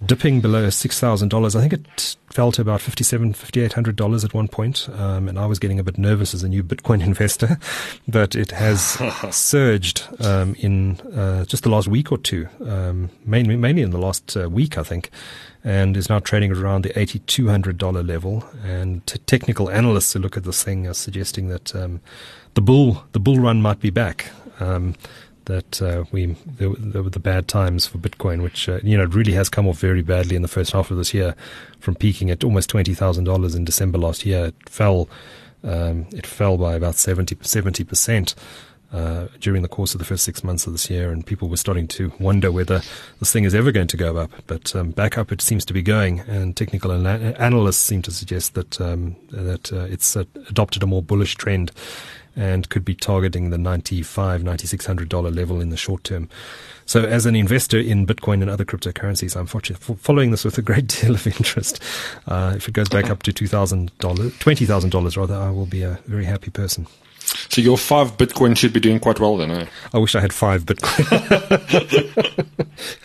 dipping 0.06 0.42
below 0.42 0.68
$6,000. 0.68 1.56
I 1.56 1.62
think 1.62 1.72
it 1.72 2.18
fell 2.30 2.52
to 2.52 2.62
about 2.62 2.82
$5,700, 2.82 3.36
$5,800 3.36 4.26
at 4.26 4.34
one 4.34 4.50
point. 4.50 4.90
Um, 4.92 5.30
and 5.30 5.40
I 5.40 5.46
was 5.46 5.60
getting 5.60 5.80
a 5.80 5.84
bit 5.84 5.98
nervous 5.98 6.34
as 6.34 6.44
a 6.44 6.50
new 6.50 6.62
Bitcoin 6.62 7.02
investor, 7.06 7.58
but 8.06 8.36
it 8.36 8.52
has 8.52 8.82
surged 9.34 10.10
um, 10.20 10.56
in 10.60 11.00
uh, 11.16 11.46
just 11.46 11.64
the 11.64 11.70
last 11.70 11.88
week 11.88 12.12
or 12.12 12.18
two, 12.18 12.50
um, 12.66 13.10
mainly, 13.26 13.56
mainly 13.56 13.82
in 13.82 13.92
the 13.92 13.98
last 13.98 14.36
uh, 14.36 14.50
week, 14.50 14.78
I 14.78 14.84
think 14.84 15.10
and 15.64 15.98
is 15.98 16.10
now 16.10 16.20
trading 16.20 16.52
around 16.52 16.84
the 16.84 16.90
$8,200 16.90 18.08
level. 18.08 18.46
And 18.64 19.06
technical 19.28 19.70
analysts 19.70 20.14
who 20.14 20.20
look 20.20 20.38
at 20.38 20.44
this 20.44 20.64
thing 20.64 20.88
are 20.88 20.94
suggesting 20.94 21.50
that 21.50 21.76
um, 21.76 22.02
the 22.54 22.62
bull 22.62 23.04
the 23.12 23.20
bull 23.20 23.38
run 23.40 23.62
might 23.62 23.80
be 23.80 23.90
back. 23.90 24.32
Um, 24.60 24.96
that 25.46 25.82
uh, 25.82 26.04
we 26.12 26.36
there, 26.46 26.70
there, 26.78 27.02
were 27.02 27.10
the 27.10 27.20
bad 27.20 27.48
times 27.48 27.88
for 27.88 27.98
Bitcoin, 27.98 28.44
which 28.44 28.70
uh, 28.70 28.80
you 28.84 28.98
know 28.98 29.06
really 29.06 29.34
has 29.34 29.50
come 29.50 29.68
off 29.68 29.80
very 29.80 30.04
badly 30.04 30.36
in 30.36 30.44
the 30.44 30.48
first 30.48 30.72
half 30.74 30.92
of 30.92 30.98
this 30.98 31.14
year, 31.14 31.36
from 31.80 31.96
peaking 31.96 32.30
at 32.30 32.44
almost 32.44 32.70
twenty 32.70 32.94
thousand 32.94 33.24
dollars 33.24 33.56
in 33.56 33.66
December 33.66 33.98
last 33.98 34.26
year. 34.26 34.46
It 34.48 34.70
fell. 34.70 35.10
Um, 35.62 36.08
it 36.14 36.26
fell 36.26 36.58
by 36.58 36.76
about 36.76 36.96
70 36.96 37.36
percent 37.84 38.34
uh, 38.92 39.28
during 39.40 39.62
the 39.62 39.68
course 39.68 39.94
of 39.94 40.00
the 40.00 40.06
first 40.06 40.24
six 40.24 40.44
months 40.44 40.66
of 40.66 40.74
this 40.74 40.90
year, 40.90 41.12
and 41.12 41.26
people 41.26 41.48
were 41.48 41.58
starting 41.58 41.88
to 41.88 42.12
wonder 42.20 42.52
whether 42.52 42.82
this 43.20 43.32
thing 43.32 43.44
is 43.44 43.54
ever 43.54 43.72
going 43.72 43.88
to 43.88 43.98
go 43.98 44.18
up. 44.18 44.32
But 44.48 44.76
um, 44.76 44.92
back 44.92 45.18
up, 45.18 45.32
it 45.32 45.42
seems 45.42 45.66
to 45.66 45.74
be 45.74 45.82
going, 45.82 46.22
and 46.22 46.56
technical 46.56 46.92
analysts 46.92 47.78
seem 47.78 48.02
to 48.04 48.12
suggest 48.12 48.56
that 48.56 48.82
um, 48.82 49.16
that 49.30 49.72
uh, 49.72 49.86
it's 49.90 50.18
uh, 50.18 50.24
adopted 50.48 50.84
a 50.84 50.88
more 50.88 51.04
bullish 51.04 51.36
trend, 51.36 51.72
and 52.36 52.70
could 52.70 52.86
be 52.86 52.96
targeting 52.96 53.50
the 53.50 53.58
95 53.58 54.42
$9600 54.42 55.36
level 55.36 55.62
in 55.62 55.70
the 55.70 55.78
short 55.78 56.04
term. 56.04 56.30
So, 56.86 57.04
as 57.04 57.28
an 57.28 57.36
investor 57.36 57.78
in 57.78 58.08
Bitcoin 58.08 58.42
and 58.42 58.50
other 58.50 58.66
cryptocurrencies, 58.66 59.36
I'm 59.36 59.46
following 59.98 60.32
this 60.32 60.44
with 60.44 60.58
a 60.58 60.64
great 60.64 60.88
deal 61.02 61.14
of 61.14 61.28
interest. 61.28 61.84
Uh, 62.28 62.54
if 62.56 62.68
it 62.68 62.74
goes 62.74 62.90
back 62.90 63.10
up 63.10 63.22
to 63.24 63.32
$2,000, 63.32 63.90
$20,000 63.92 65.18
rather, 65.18 65.36
I 65.36 65.52
will 65.52 65.68
be 65.68 65.84
a 65.84 66.00
very 66.08 66.26
happy 66.26 66.50
person. 66.50 66.88
So 67.48 67.62
your 67.62 67.78
five 67.78 68.18
Bitcoin 68.18 68.58
should 68.58 68.74
be 68.74 68.80
doing 68.80 69.00
quite 69.00 69.20
well 69.20 69.38
then, 69.38 69.52
eh? 69.52 69.66
I 69.94 69.98
wish 69.98 70.16
I 70.16 70.20
had 70.20 70.34
five 70.34 70.66
Bitcoin. 70.66 72.46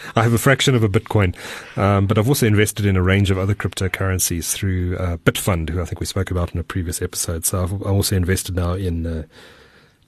I 0.16 0.22
have 0.22 0.32
a 0.32 0.38
fraction 0.38 0.74
of 0.74 0.82
a 0.82 0.88
Bitcoin, 0.88 1.34
um, 1.76 2.06
but 2.06 2.18
I've 2.18 2.28
also 2.28 2.46
invested 2.46 2.86
in 2.86 2.96
a 2.96 3.02
range 3.02 3.30
of 3.30 3.38
other 3.38 3.54
cryptocurrencies 3.54 4.52
through 4.52 4.96
uh, 4.98 5.16
Bitfund, 5.18 5.70
who 5.70 5.80
I 5.80 5.84
think 5.84 6.00
we 6.00 6.06
spoke 6.06 6.30
about 6.30 6.54
in 6.54 6.60
a 6.60 6.64
previous 6.64 7.02
episode. 7.02 7.44
So 7.44 7.62
I've, 7.62 7.72
I've 7.74 7.82
also 7.82 8.16
invested 8.16 8.54
now 8.54 8.74
in 8.74 9.06
uh, 9.06 9.22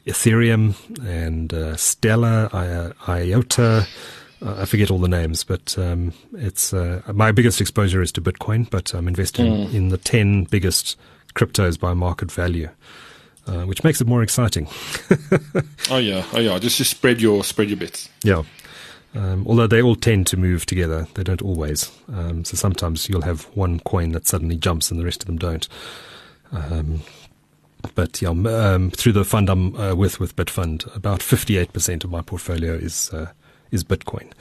Ethereum 0.06 0.74
and 1.04 1.52
uh, 1.52 1.76
Stellar, 1.76 2.48
I- 2.52 2.92
IOTA. 3.08 3.86
Uh, 4.42 4.54
I 4.58 4.64
forget 4.66 4.90
all 4.90 4.98
the 4.98 5.08
names, 5.08 5.44
but 5.44 5.76
um, 5.78 6.12
it's 6.34 6.72
uh, 6.72 7.00
my 7.12 7.32
biggest 7.32 7.60
exposure 7.60 8.02
is 8.02 8.12
to 8.12 8.20
Bitcoin, 8.20 8.68
but 8.68 8.94
I'm 8.94 9.08
investing 9.08 9.46
mm. 9.46 9.74
in 9.74 9.88
the 9.88 9.98
10 9.98 10.44
biggest 10.44 10.96
cryptos 11.34 11.78
by 11.80 11.94
market 11.94 12.30
value. 12.30 12.68
Uh, 13.46 13.64
which 13.64 13.84
makes 13.84 14.00
it 14.00 14.08
more 14.08 14.22
exciting. 14.22 14.66
oh 15.90 15.98
yeah, 15.98 16.26
oh 16.32 16.40
yeah. 16.40 16.58
Just 16.58 16.78
just 16.78 16.90
spread 16.90 17.20
your 17.20 17.44
spread 17.44 17.68
your 17.68 17.76
bets. 17.76 18.08
Yeah. 18.24 18.42
Um, 19.14 19.46
although 19.46 19.66
they 19.68 19.80
all 19.80 19.94
tend 19.96 20.26
to 20.28 20.36
move 20.36 20.66
together, 20.66 21.06
they 21.14 21.22
don't 21.22 21.42
always. 21.42 21.90
Um, 22.12 22.44
so 22.44 22.56
sometimes 22.56 23.08
you'll 23.08 23.22
have 23.22 23.44
one 23.54 23.80
coin 23.80 24.12
that 24.12 24.26
suddenly 24.26 24.56
jumps 24.56 24.90
and 24.90 25.00
the 25.00 25.04
rest 25.04 25.22
of 25.22 25.26
them 25.26 25.38
don't. 25.38 25.68
Um, 26.52 27.02
but 27.94 28.20
yeah, 28.20 28.30
um, 28.30 28.90
through 28.90 29.12
the 29.12 29.24
fund 29.24 29.48
I'm 29.48 29.76
uh, 29.76 29.94
with 29.94 30.20
with 30.20 30.36
Bitfund, 30.36 30.94
about 30.94 31.20
58% 31.20 32.04
of 32.04 32.10
my 32.10 32.20
portfolio 32.20 32.74
is 32.74 33.10
uh, 33.12 33.30
is 33.70 33.84
Bitcoin. 33.84 34.32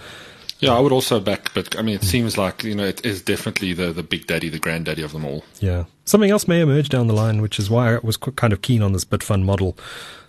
Yeah, 0.60 0.74
I 0.74 0.80
would 0.80 0.94
also 0.94 1.20
back, 1.20 1.54
but 1.54 1.78
I 1.78 1.82
mean, 1.82 1.96
it 1.96 2.04
seems 2.04 2.38
like 2.38 2.64
you 2.64 2.76
know 2.76 2.86
it 2.86 3.06
is 3.06 3.22
definitely 3.22 3.74
the 3.74 3.92
the 3.92 4.04
big 4.04 4.26
daddy, 4.28 4.50
the 4.50 4.60
granddaddy 4.60 5.02
of 5.02 5.12
them 5.12 5.26
all. 5.26 5.44
Yeah, 5.60 5.86
something 6.06 6.32
else 6.32 6.48
may 6.48 6.62
emerge 6.62 6.90
down 6.90 7.08
the 7.08 7.14
line, 7.14 7.42
which 7.42 7.60
is 7.60 7.70
why 7.70 7.96
I 7.96 8.00
was 8.02 8.18
kind 8.18 8.54
of 8.54 8.62
keen 8.62 8.82
on 8.82 8.94
this 8.94 9.04
bit 9.04 9.22
Bitfund 9.22 9.44
model. 9.44 9.78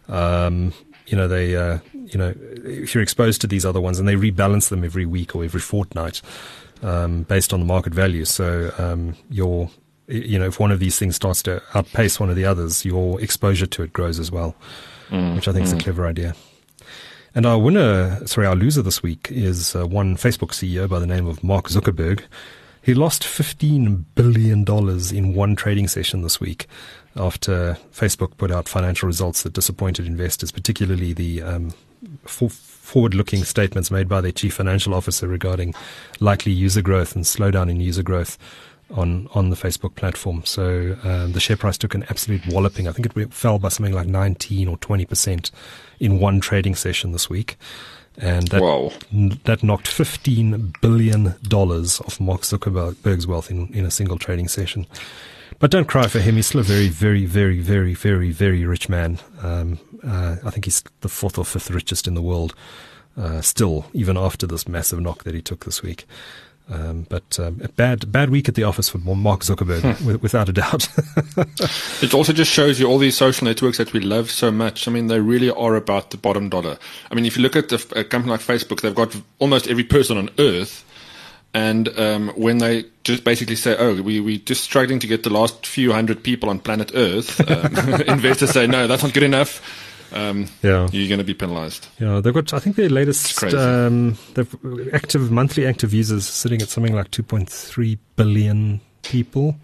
Um, 0.09 0.72
you 1.07 1.16
know, 1.16 1.29
they, 1.29 1.55
uh, 1.55 1.79
you 1.93 2.18
know, 2.18 2.35
if 2.64 2.95
you're 2.95 3.03
exposed 3.03 3.41
to 3.43 3.47
these 3.47 3.64
other 3.64 3.81
ones, 3.81 3.99
and 3.99 4.09
they 4.09 4.16
rebalance 4.16 4.68
them 4.68 4.85
every 4.85 5.07
week 5.07 5.37
or 5.37 5.45
every 5.45 5.61
fortnight 5.61 6.20
um, 6.83 7.22
based 7.24 7.53
on 7.53 7.61
the 7.61 7.66
market 7.66 7.95
value. 7.95 8.24
So 8.24 8.72
um, 8.79 9.14
your, 9.31 9.70
you 10.09 10.39
know, 10.39 10.47
if 10.47 10.59
one 10.59 10.72
of 10.72 10.81
these 10.81 10.99
things 10.99 11.16
starts 11.16 11.43
to 11.45 11.62
outpace 11.74 12.18
one 12.18 12.31
of 12.31 12.37
the 12.37 12.45
others, 12.45 12.85
your 12.85 13.20
exposure 13.20 13.66
to 13.66 13.83
it 13.83 13.93
grows 13.93 14.18
as 14.18 14.31
well, 14.33 14.57
mm, 15.09 15.35
which 15.35 15.49
I 15.49 15.53
think 15.53 15.62
mm. 15.62 15.66
is 15.66 15.72
a 15.72 15.77
mm. 15.77 15.83
clever 15.83 16.07
idea. 16.07 16.35
And 17.37 17.45
our 17.45 17.59
winner, 17.59 18.26
sorry, 18.26 18.47
our 18.47 18.57
loser 18.57 18.80
this 18.80 19.03
week 19.03 19.28
is 19.30 19.76
uh, 19.76 19.87
one 19.87 20.16
Facebook 20.16 20.53
CEO 20.53 20.89
by 20.89 20.99
the 20.99 21.07
name 21.07 21.26
of 21.26 21.45
Mark 21.45 21.68
Zuckerberg. 21.68 22.22
He 22.80 22.95
lost 22.95 23.24
$15 23.24 24.05
billion 24.14 24.64
in 25.14 25.34
one 25.34 25.55
trading 25.55 25.87
session 25.87 26.22
this 26.22 26.41
week 26.41 26.66
after 27.14 27.76
Facebook 27.93 28.39
put 28.39 28.51
out 28.51 28.68
financial 28.68 29.07
results 29.07 29.43
that 29.43 29.53
disappointed 29.53 30.07
investors, 30.07 30.51
particularly 30.51 31.12
the 31.12 31.43
um, 31.43 31.74
forward 32.24 33.12
looking 33.12 33.45
statements 33.45 33.91
made 33.91 34.09
by 34.09 34.22
their 34.22 34.32
chief 34.32 34.55
financial 34.55 34.95
officer 34.95 35.28
regarding 35.28 35.74
likely 36.20 36.53
user 36.53 36.80
growth 36.80 37.14
and 37.14 37.26
slowdown 37.26 37.68
in 37.68 37.82
user 37.82 38.03
growth 38.03 38.39
on 38.91 39.28
on 39.32 39.51
the 39.51 39.57
Facebook 39.57 39.95
platform. 39.95 40.45
So 40.45 40.97
um, 41.03 41.32
the 41.32 41.41
share 41.41 41.57
price 41.57 41.78
took 41.78 41.95
an 41.95 42.05
absolute 42.05 42.47
walloping. 42.49 42.89
I 42.89 42.93
think 42.93 43.14
it 43.16 43.32
fell 43.32 43.59
by 43.59 43.68
something 43.68 43.95
like 43.95 44.07
19 44.07 44.68
or 44.68 44.76
20 44.78 45.05
percent 45.07 45.51
in 45.99 46.18
one 46.20 46.41
trading 46.41 46.74
session 46.74 47.12
this 47.12 47.28
week, 47.28 47.57
and 48.16 48.49
that 48.49 48.61
n- 49.12 49.41
that 49.45 49.62
knocked 49.62 49.89
15 49.89 50.74
billion 50.80 51.34
dollars 51.43 52.01
off 52.01 52.20
Mark 52.20 52.43
Zuckerberg's 52.43 53.26
wealth 53.26 53.51
in 53.51 53.72
in 53.74 53.84
a 53.84 53.91
single 53.91 54.18
trading 54.18 54.49
session. 54.49 54.87
But 55.59 55.70
don't 55.70 55.89
cry 55.89 56.07
for 56.07 56.18
him. 56.18 56.37
He's 56.37 56.49
still 56.49 56.61
a 56.61 56.64
very, 56.64 56.89
very, 56.89 57.24
very, 57.24 57.61
very, 57.61 57.95
very, 57.95 58.30
very 58.30 58.66
rich 58.66 58.89
man. 58.89 59.18
Um, 59.43 59.78
uh, 60.07 60.37
I 60.45 60.51
think 60.51 60.66
he's 60.66 60.82
the 61.01 61.09
fourth 61.09 61.39
or 61.39 61.45
fifth 61.47 61.70
richest 61.70 62.07
in 62.07 62.14
the 62.14 62.20
world. 62.20 62.55
Uh, 63.16 63.41
still, 63.41 63.87
even 63.95 64.18
after 64.18 64.47
this 64.47 64.68
massive 64.68 65.01
knock 65.01 65.24
that 65.24 65.34
he 65.34 65.41
took 65.41 65.64
this 65.64 65.82
week. 65.82 66.05
Um, 66.69 67.07
but 67.09 67.39
um, 67.39 67.61
a 67.62 67.69
bad 67.69 68.11
bad 68.11 68.31
week 68.31 68.49
at 68.49 68.57
the 68.57 68.64
office 68.64 68.89
for 68.89 68.99
Mark 68.99 69.43
Zuckerberg, 69.43 69.99
hmm. 69.99 70.17
without 70.17 70.49
a 70.49 70.53
doubt. 70.53 70.89
it 72.03 72.12
also 72.12 72.33
just 72.33 72.51
shows 72.51 72.81
you 72.81 72.87
all 72.87 72.99
these 72.99 73.17
social 73.17 73.45
networks 73.45 73.79
that 73.79 73.93
we 73.93 74.01
love 74.01 74.33
so 74.33 74.51
much. 74.51 74.89
I 74.89 74.91
mean, 74.91 75.07
they 75.07 75.21
really 75.21 75.51
are 75.51 75.77
about 75.77 76.11
the 76.11 76.17
bottom 76.17 76.49
dollar. 76.49 76.77
I 77.09 77.14
mean, 77.14 77.25
if 77.25 77.37
you 77.37 77.43
look 77.43 77.55
at 77.55 77.69
the, 77.69 77.77
a 77.95 78.03
company 78.03 78.33
like 78.33 78.41
Facebook, 78.41 78.81
they've 78.81 78.95
got 78.95 79.17
almost 79.39 79.69
every 79.69 79.85
person 79.85 80.17
on 80.17 80.31
earth. 80.39 80.85
And 81.55 81.89
um, 81.99 82.29
when 82.37 82.59
they 82.59 82.85
just 83.05 83.23
basically 83.23 83.57
say, 83.57 83.77
"Oh, 83.79 84.03
we 84.03 84.21
we 84.21 84.39
just 84.39 84.64
struggling 84.64 84.99
to 84.99 85.07
get 85.07 85.23
the 85.23 85.31
last 85.31 85.64
few 85.64 85.93
hundred 85.93 86.23
people 86.23 86.51
on 86.51 86.59
planet 86.59 86.91
Earth," 86.95 87.41
um, 87.49 88.01
investors 88.09 88.51
say, 88.51 88.67
"No, 88.67 88.87
that's 88.87 89.05
not 89.05 89.14
good 89.14 89.23
enough." 89.23 89.62
Um, 90.13 90.49
yeah. 90.63 90.89
you're 90.93 91.09
going 91.09 91.19
to 91.19 91.25
be 91.25 91.35
penalized. 91.35 91.89
Yeah, 91.99 92.21
they've 92.21 92.35
got, 92.35 92.53
I 92.53 92.59
think 92.59 92.77
their 92.77 92.89
latest, 92.89 93.43
um, 93.55 94.17
active, 94.93 95.31
monthly 95.31 95.67
active 95.67 95.93
users 95.93 96.27
sitting 96.27 96.63
at 96.63 96.69
something 96.69 96.95
like 96.95 97.11
2.3 97.11 97.99
billion 98.17 98.81
people, 99.03 99.57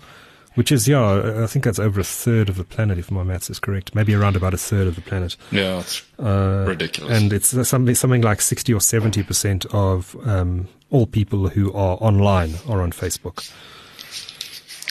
which 0.55 0.70
is, 0.70 0.86
yeah, 0.86 1.43
I 1.43 1.47
think 1.47 1.64
that's 1.64 1.78
over 1.78 2.01
a 2.01 2.05
third 2.05 2.49
of 2.49 2.57
the 2.57 2.64
planet, 2.64 2.99
if 2.99 3.11
my 3.11 3.22
maths 3.22 3.51
is 3.51 3.59
correct. 3.59 3.95
Maybe 3.95 4.14
around 4.14 4.36
about 4.36 4.55
a 4.55 4.59
third 4.59 4.86
of 4.86 4.97
the 4.97 5.01
planet. 5.01 5.36
Yeah, 5.51 5.80
it's 5.80 6.03
uh, 6.18 6.64
ridiculous. 6.68 7.11
And 7.11 7.32
it's 7.32 7.68
something, 7.68 7.95
something 7.95 8.22
like 8.22 8.40
60 8.40 8.72
or 8.74 8.80
70% 8.80 9.66
of 9.72 10.16
um, 10.26 10.68
all 10.90 11.07
people 11.07 11.49
who 11.49 11.72
are 11.72 11.97
online 12.01 12.55
are 12.68 12.82
on 12.82 12.93
Facebook. 12.93 13.51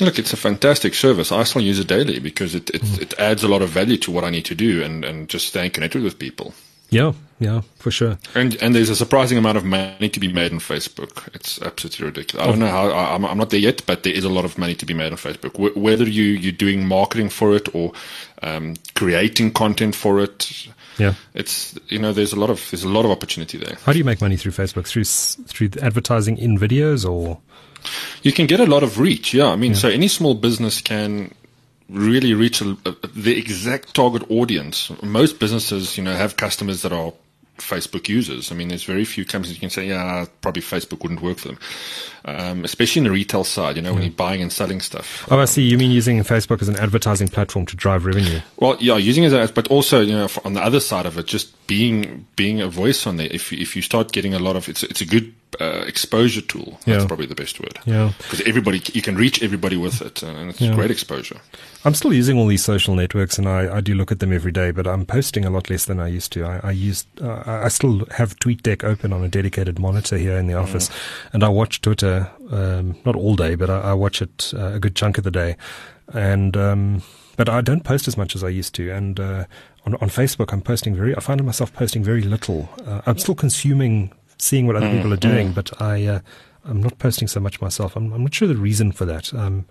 Look, 0.01 0.17
it's 0.17 0.33
a 0.33 0.37
fantastic 0.37 0.95
service. 0.95 1.31
I 1.31 1.43
still 1.43 1.61
use 1.61 1.79
it 1.79 1.87
daily 1.87 2.19
because 2.19 2.55
it, 2.55 2.71
it, 2.71 2.81
mm. 2.81 3.01
it 3.01 3.19
adds 3.19 3.43
a 3.43 3.47
lot 3.47 3.61
of 3.61 3.69
value 3.69 3.97
to 3.97 4.11
what 4.11 4.23
I 4.23 4.31
need 4.31 4.45
to 4.45 4.55
do 4.55 4.81
and, 4.83 5.05
and 5.05 5.29
just 5.29 5.47
staying 5.47 5.71
connected 5.71 6.01
with 6.01 6.17
people. 6.17 6.55
Yeah, 6.89 7.13
yeah, 7.39 7.61
for 7.77 7.89
sure. 7.89 8.17
And 8.35 8.55
and 8.61 8.75
there's 8.75 8.89
a 8.89 8.97
surprising 8.97 9.37
amount 9.37 9.57
of 9.57 9.63
money 9.63 10.09
to 10.09 10.19
be 10.19 10.31
made 10.31 10.51
on 10.51 10.59
Facebook. 10.59 11.33
It's 11.33 11.61
absolutely 11.61 12.07
ridiculous. 12.07 12.45
I 12.45 12.49
don't 12.49 12.59
know 12.59 12.67
how. 12.67 12.89
I, 12.89 13.15
am 13.15 13.25
I'm 13.25 13.37
not 13.37 13.49
there 13.49 13.61
yet, 13.61 13.85
but 13.85 14.03
there 14.03 14.11
is 14.11 14.25
a 14.25 14.29
lot 14.29 14.43
of 14.43 14.57
money 14.57 14.75
to 14.75 14.85
be 14.85 14.93
made 14.93 15.13
on 15.13 15.17
Facebook. 15.17 15.53
W- 15.53 15.79
whether 15.79 16.03
you 16.03 16.23
you're 16.23 16.51
doing 16.51 16.85
marketing 16.85 17.29
for 17.29 17.55
it 17.55 17.73
or 17.73 17.93
um, 18.41 18.75
creating 18.95 19.53
content 19.53 19.95
for 19.95 20.19
it, 20.19 20.67
yeah, 20.97 21.13
it's 21.33 21.79
you 21.87 21.97
know 21.97 22.11
there's 22.11 22.33
a 22.33 22.39
lot 22.39 22.49
of 22.49 22.69
there's 22.71 22.83
a 22.83 22.89
lot 22.89 23.05
of 23.05 23.11
opportunity 23.11 23.57
there. 23.57 23.77
How 23.85 23.93
do 23.93 23.97
you 23.97 24.03
make 24.03 24.19
money 24.19 24.35
through 24.35 24.51
Facebook? 24.51 24.85
Through 24.85 25.05
through 25.05 25.69
advertising 25.81 26.37
in 26.37 26.59
videos 26.59 27.09
or 27.09 27.39
you 28.23 28.31
can 28.31 28.47
get 28.47 28.59
a 28.59 28.65
lot 28.65 28.83
of 28.83 28.99
reach. 28.99 29.33
Yeah, 29.33 29.47
I 29.47 29.55
mean, 29.55 29.71
yeah. 29.71 29.77
so 29.77 29.89
any 29.89 30.07
small 30.07 30.33
business 30.33 30.81
can 30.81 31.33
really 31.89 32.33
reach 32.33 32.61
a, 32.61 32.77
a, 32.85 33.07
the 33.07 33.37
exact 33.37 33.93
target 33.93 34.23
audience. 34.29 34.91
Most 35.03 35.39
businesses, 35.39 35.97
you 35.97 36.03
know, 36.03 36.13
have 36.13 36.37
customers 36.37 36.81
that 36.83 36.93
are 36.93 37.13
Facebook 37.61 38.09
users. 38.09 38.51
I 38.51 38.55
mean, 38.55 38.69
there's 38.69 38.83
very 38.83 39.05
few 39.05 39.23
companies 39.25 39.55
you 39.55 39.59
can 39.59 39.69
say, 39.69 39.87
yeah, 39.87 40.25
probably 40.41 40.61
Facebook 40.61 41.01
wouldn't 41.03 41.21
work 41.21 41.37
for 41.37 41.49
them, 41.49 41.59
um, 42.25 42.65
especially 42.65 43.01
in 43.01 43.03
the 43.03 43.11
retail 43.11 43.43
side, 43.43 43.75
you 43.75 43.81
know, 43.81 43.93
when 43.93 44.03
you're 44.03 44.11
buying 44.11 44.41
and 44.41 44.51
selling 44.51 44.81
stuff. 44.81 45.27
Oh, 45.29 45.39
I 45.39 45.45
see. 45.45 45.63
You 45.63 45.77
mean 45.77 45.91
using 45.91 46.19
Facebook 46.23 46.61
as 46.61 46.69
an 46.69 46.75
advertising 46.77 47.27
platform 47.27 47.65
to 47.67 47.75
drive 47.75 48.05
revenue? 48.05 48.41
Well, 48.57 48.77
yeah, 48.79 48.97
using 48.97 49.23
it 49.23 49.33
as, 49.33 49.51
but 49.51 49.67
also, 49.67 50.01
you 50.01 50.13
know, 50.13 50.27
on 50.43 50.53
the 50.53 50.61
other 50.61 50.79
side 50.79 51.05
of 51.05 51.17
it, 51.17 51.27
just 51.27 51.67
being 51.67 52.25
being 52.35 52.61
a 52.61 52.67
voice 52.67 53.05
on 53.05 53.17
there. 53.17 53.27
If 53.29 53.53
if 53.53 53.75
you 53.75 53.81
start 53.81 54.11
getting 54.11 54.33
a 54.33 54.39
lot 54.39 54.55
of, 54.55 54.67
it's 54.67 54.83
it's 54.83 55.01
a 55.01 55.05
good 55.05 55.33
uh, 55.59 55.83
exposure 55.87 56.41
tool. 56.41 56.79
That's 56.85 57.05
probably 57.05 57.25
the 57.25 57.35
best 57.35 57.59
word. 57.59 57.79
Yeah. 57.85 58.13
Because 58.17 58.41
everybody, 58.41 58.81
you 58.93 59.01
can 59.01 59.15
reach 59.15 59.43
everybody 59.43 59.77
with 59.77 60.01
it, 60.01 60.23
and 60.23 60.49
it's 60.51 60.61
yeah. 60.61 60.73
great 60.73 60.91
exposure. 60.91 61.37
I'm 61.83 61.93
still 61.93 62.13
using 62.13 62.37
all 62.37 62.47
these 62.47 62.63
social 62.63 62.95
networks, 62.95 63.37
and 63.37 63.49
I, 63.49 63.77
I 63.77 63.81
do 63.81 63.95
look 63.95 64.11
at 64.11 64.19
them 64.19 64.31
every 64.31 64.51
day, 64.51 64.71
but 64.71 64.87
I'm 64.87 65.05
posting 65.05 65.45
a 65.45 65.49
lot 65.49 65.69
less 65.69 65.85
than 65.85 65.99
I 65.99 66.07
used 66.07 66.31
to. 66.33 66.45
I, 66.45 66.59
I 66.63 66.71
used, 66.71 67.07
uh, 67.21 67.43
I 67.45 67.69
still 67.69 68.05
have 68.11 68.37
TweetDeck 68.37 68.83
open 68.83 69.11
on 69.11 69.23
a 69.23 69.27
dedicated 69.27 69.79
monitor 69.79 70.17
here 70.17 70.37
in 70.37 70.47
the 70.47 70.53
mm. 70.53 70.61
office, 70.61 70.89
mm. 70.89 71.33
and 71.33 71.43
I 71.43 71.49
watch 71.49 71.81
Twitter, 71.81 72.29
um, 72.51 72.97
not 73.05 73.15
all 73.15 73.35
day, 73.35 73.55
but 73.55 73.69
I, 73.69 73.79
I 73.79 73.93
watch 73.93 74.21
it 74.21 74.53
uh, 74.55 74.73
a 74.73 74.79
good 74.79 74.95
chunk 74.95 75.17
of 75.17 75.23
the 75.23 75.31
day, 75.31 75.57
and 76.13 76.55
um, 76.55 77.01
but 77.35 77.49
I 77.49 77.61
don't 77.61 77.83
post 77.83 78.07
as 78.07 78.17
much 78.17 78.35
as 78.35 78.43
I 78.43 78.49
used 78.49 78.75
to, 78.75 78.91
and 78.91 79.19
uh, 79.19 79.45
on, 79.85 79.95
on 79.95 80.09
Facebook, 80.09 80.53
I'm 80.53 80.61
posting 80.61 80.95
very. 80.95 81.15
I 81.15 81.19
find 81.19 81.43
myself 81.43 81.73
posting 81.73 82.03
very 82.03 82.21
little. 82.21 82.69
Uh, 82.85 83.01
I'm 83.05 83.17
still 83.17 83.35
consuming 83.35 84.13
seeing 84.41 84.67
what 84.67 84.75
other 84.75 84.87
mm, 84.87 84.97
people 84.97 85.13
are 85.13 85.17
doing, 85.17 85.49
mm. 85.49 85.55
but 85.55 85.81
I, 85.81 86.05
uh, 86.05 86.19
I'm 86.65 86.81
not 86.81 86.97
posting 86.99 87.27
so 87.27 87.39
much 87.39 87.61
myself. 87.61 87.95
I'm, 87.95 88.11
I'm 88.13 88.23
not 88.23 88.33
sure 88.33 88.47
the 88.47 88.55
reason 88.55 88.91
for 88.91 89.05
that. 89.05 89.33
Um, 89.33 89.65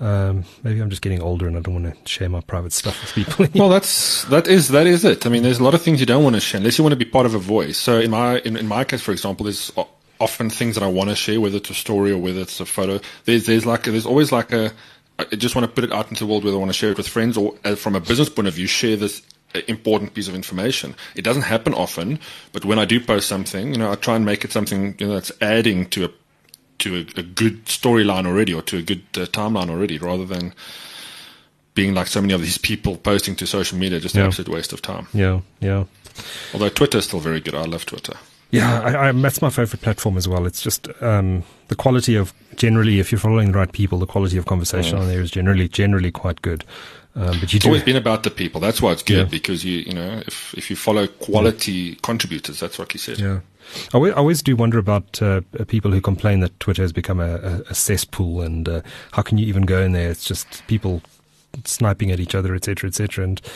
um, 0.00 0.44
maybe 0.62 0.80
I'm 0.80 0.88
just 0.88 1.02
getting 1.02 1.20
older 1.20 1.46
and 1.46 1.58
I 1.58 1.60
don't 1.60 1.82
want 1.82 1.94
to 1.94 2.10
share 2.10 2.30
my 2.30 2.40
private 2.40 2.72
stuff 2.72 2.98
with 3.02 3.12
people. 3.12 3.46
well, 3.54 3.68
that's 3.68 4.24
that 4.24 4.46
is 4.46 4.68
that 4.68 4.86
is 4.86 5.04
it. 5.04 5.26
I 5.26 5.28
mean, 5.28 5.42
there's 5.42 5.58
a 5.58 5.62
lot 5.62 5.74
of 5.74 5.82
things 5.82 6.00
you 6.00 6.06
don't 6.06 6.24
want 6.24 6.36
to 6.36 6.40
share 6.40 6.58
unless 6.58 6.78
you 6.78 6.84
want 6.84 6.92
to 6.92 6.96
be 6.96 7.04
part 7.04 7.26
of 7.26 7.34
a 7.34 7.38
voice. 7.38 7.76
So 7.76 8.00
in 8.00 8.10
my 8.10 8.38
in, 8.38 8.56
in 8.56 8.66
my 8.66 8.84
case, 8.84 9.02
for 9.02 9.12
example, 9.12 9.44
there's 9.44 9.70
often 10.18 10.48
things 10.48 10.76
that 10.76 10.82
I 10.82 10.86
want 10.86 11.10
to 11.10 11.16
share, 11.16 11.38
whether 11.38 11.58
it's 11.58 11.68
a 11.68 11.74
story 11.74 12.12
or 12.12 12.18
whether 12.18 12.40
it's 12.40 12.60
a 12.60 12.66
photo. 12.66 12.98
There's 13.26 13.44
there's 13.44 13.66
like 13.66 13.84
there's 13.84 14.06
always 14.06 14.32
like 14.32 14.52
a 14.52 14.72
I 15.18 15.36
just 15.36 15.54
want 15.54 15.66
to 15.66 15.72
put 15.72 15.84
it 15.84 15.92
out 15.92 16.08
into 16.08 16.24
the 16.24 16.30
world 16.30 16.44
whether 16.44 16.56
I 16.56 16.60
want 16.60 16.70
to 16.70 16.78
share 16.78 16.92
it 16.92 16.96
with 16.96 17.08
friends 17.08 17.36
or 17.36 17.54
uh, 17.66 17.74
from 17.74 17.94
a 17.94 18.00
business 18.00 18.30
point 18.30 18.48
of 18.48 18.54
view, 18.54 18.66
share 18.66 18.96
this 18.96 19.20
important 19.68 20.14
piece 20.14 20.28
of 20.28 20.34
information. 20.34 20.94
It 21.14 21.22
doesn't 21.22 21.42
happen 21.42 21.74
often, 21.74 22.18
but 22.52 22.64
when 22.64 22.78
I 22.78 22.84
do 22.84 23.00
post 23.00 23.28
something, 23.28 23.72
you 23.72 23.78
know, 23.78 23.90
I 23.90 23.96
try 23.96 24.16
and 24.16 24.24
make 24.24 24.44
it 24.44 24.52
something 24.52 24.94
you 24.98 25.06
know, 25.06 25.14
that's 25.14 25.32
adding 25.40 25.86
to 25.90 26.04
a 26.06 26.10
to 26.78 26.96
a, 26.96 27.20
a 27.20 27.22
good 27.22 27.66
storyline 27.66 28.26
already 28.26 28.54
or 28.54 28.62
to 28.62 28.78
a 28.78 28.82
good 28.82 29.02
uh, 29.14 29.26
timeline 29.26 29.68
already, 29.68 29.98
rather 29.98 30.24
than 30.24 30.54
being 31.74 31.94
like 31.94 32.06
so 32.06 32.20
many 32.20 32.32
of 32.32 32.40
these 32.40 32.58
people 32.58 32.96
posting 32.96 33.36
to 33.36 33.46
social 33.46 33.78
media, 33.78 34.00
just 34.00 34.14
yeah. 34.14 34.22
an 34.22 34.26
absolute 34.28 34.48
waste 34.50 34.72
of 34.72 34.82
time. 34.82 35.06
Yeah, 35.12 35.40
yeah. 35.60 35.84
Although 36.52 36.68
Twitter 36.68 36.98
is 36.98 37.04
still 37.04 37.20
very 37.20 37.40
good. 37.40 37.54
I 37.54 37.64
love 37.64 37.86
Twitter. 37.86 38.14
Yeah, 38.50 38.80
I, 38.80 39.08
I, 39.08 39.12
that's 39.12 39.40
my 39.40 39.50
favorite 39.50 39.80
platform 39.80 40.16
as 40.16 40.26
well. 40.26 40.44
It's 40.44 40.60
just 40.60 40.88
um, 41.00 41.44
the 41.68 41.76
quality 41.76 42.16
of 42.16 42.34
generally, 42.56 42.98
if 42.98 43.12
you're 43.12 43.20
following 43.20 43.52
the 43.52 43.58
right 43.58 43.70
people, 43.70 43.98
the 43.98 44.06
quality 44.06 44.36
of 44.38 44.46
conversation 44.46 44.98
mm. 44.98 45.02
on 45.02 45.06
there 45.06 45.20
is 45.20 45.30
generally 45.30 45.68
generally 45.68 46.10
quite 46.10 46.42
good. 46.42 46.64
Um, 47.16 47.40
but 47.40 47.52
you 47.52 47.56
it's 47.56 47.66
always 47.66 47.82
been 47.82 47.96
about 47.96 48.22
the 48.22 48.30
people. 48.30 48.60
That's 48.60 48.80
why 48.80 48.92
it's 48.92 49.02
good 49.02 49.18
yeah. 49.18 49.24
because 49.24 49.64
you 49.64 49.78
you 49.78 49.92
know 49.92 50.22
if 50.26 50.54
if 50.56 50.70
you 50.70 50.76
follow 50.76 51.06
quality 51.06 51.72
yeah. 51.72 51.94
contributors, 52.02 52.60
that's 52.60 52.78
what 52.78 52.94
you 52.94 53.00
said. 53.00 53.18
Yeah. 53.18 53.40
I 53.94 54.10
always 54.10 54.42
do 54.42 54.56
wonder 54.56 54.78
about 54.78 55.22
uh, 55.22 55.42
people 55.68 55.92
who 55.92 56.00
complain 56.00 56.40
that 56.40 56.58
Twitter 56.58 56.82
has 56.82 56.92
become 56.92 57.20
a, 57.20 57.62
a, 57.68 57.74
cesspool, 57.74 58.40
and 58.40 58.68
uh, 58.68 58.80
how 59.12 59.22
can 59.22 59.38
you 59.38 59.46
even 59.46 59.62
go 59.64 59.80
in 59.80 59.92
there? 59.92 60.10
It's 60.10 60.24
just 60.24 60.66
people 60.66 61.02
sniping 61.64 62.10
at 62.10 62.18
each 62.18 62.34
other, 62.34 62.54
etc., 62.54 62.88
etc. 62.88 63.24
And 63.24 63.40
uh, 63.40 63.50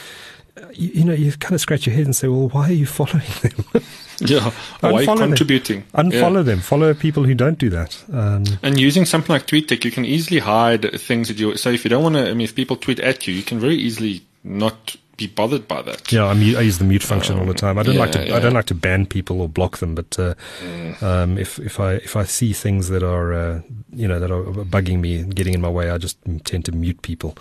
you, 0.72 0.88
you, 0.94 1.04
know, 1.04 1.12
you 1.12 1.32
kind 1.32 1.54
of 1.54 1.60
scratch 1.60 1.86
your 1.86 1.94
head 1.94 2.04
and 2.04 2.14
say, 2.14 2.28
"Well, 2.28 2.48
why 2.48 2.68
are 2.68 2.72
you 2.72 2.86
following 2.86 3.26
them?" 3.42 3.82
yeah, 4.20 4.50
why 4.80 5.04
contributing? 5.04 5.84
Them. 5.92 6.10
Unfollow 6.10 6.36
yeah. 6.36 6.42
them. 6.42 6.60
Follow 6.60 6.94
people 6.94 7.24
who 7.24 7.34
don't 7.34 7.58
do 7.58 7.70
that. 7.70 8.02
Um, 8.12 8.44
and 8.62 8.78
using 8.78 9.04
something 9.04 9.32
like 9.32 9.46
TweetDeck, 9.46 9.84
you 9.84 9.90
can 9.90 10.04
easily 10.04 10.40
hide 10.40 11.00
things 11.00 11.28
that 11.28 11.38
you. 11.38 11.56
So 11.56 11.70
if 11.70 11.84
you 11.84 11.88
don't 11.88 12.02
want 12.02 12.14
to, 12.16 12.28
I 12.28 12.34
mean, 12.34 12.42
if 12.42 12.54
people 12.54 12.76
tweet 12.76 13.00
at 13.00 13.26
you, 13.26 13.34
you 13.34 13.42
can 13.42 13.58
very 13.58 13.74
easily 13.74 14.22
not 14.44 14.96
be 15.16 15.26
bothered 15.26 15.68
by 15.68 15.82
that. 15.82 16.10
Yeah, 16.12 16.26
I, 16.26 16.34
mean, 16.34 16.56
I 16.56 16.60
use 16.60 16.78
the 16.78 16.84
mute 16.84 17.02
function 17.02 17.34
um, 17.34 17.40
all 17.40 17.46
the 17.46 17.54
time. 17.54 17.78
I 17.78 17.82
don't 17.82 17.94
yeah, 17.94 18.00
like 18.00 18.12
to. 18.12 18.26
Yeah. 18.26 18.36
I 18.36 18.40
don't 18.40 18.54
like 18.54 18.66
to 18.66 18.74
ban 18.74 19.06
people 19.06 19.40
or 19.40 19.48
block 19.48 19.78
them, 19.78 19.94
but 19.94 20.18
uh, 20.18 20.34
mm. 20.60 21.02
um, 21.02 21.38
if 21.38 21.58
if 21.58 21.80
I 21.80 21.94
if 21.94 22.16
I 22.16 22.24
see 22.24 22.52
things 22.52 22.88
that 22.88 23.02
are 23.02 23.32
uh, 23.32 23.60
you 23.92 24.06
know 24.06 24.20
that 24.20 24.30
are 24.30 24.42
bugging 24.44 25.00
me, 25.00 25.24
getting 25.24 25.54
in 25.54 25.60
my 25.60 25.68
way, 25.68 25.90
I 25.90 25.98
just 25.98 26.18
tend 26.44 26.64
to 26.66 26.72
mute 26.72 27.02
people, 27.02 27.36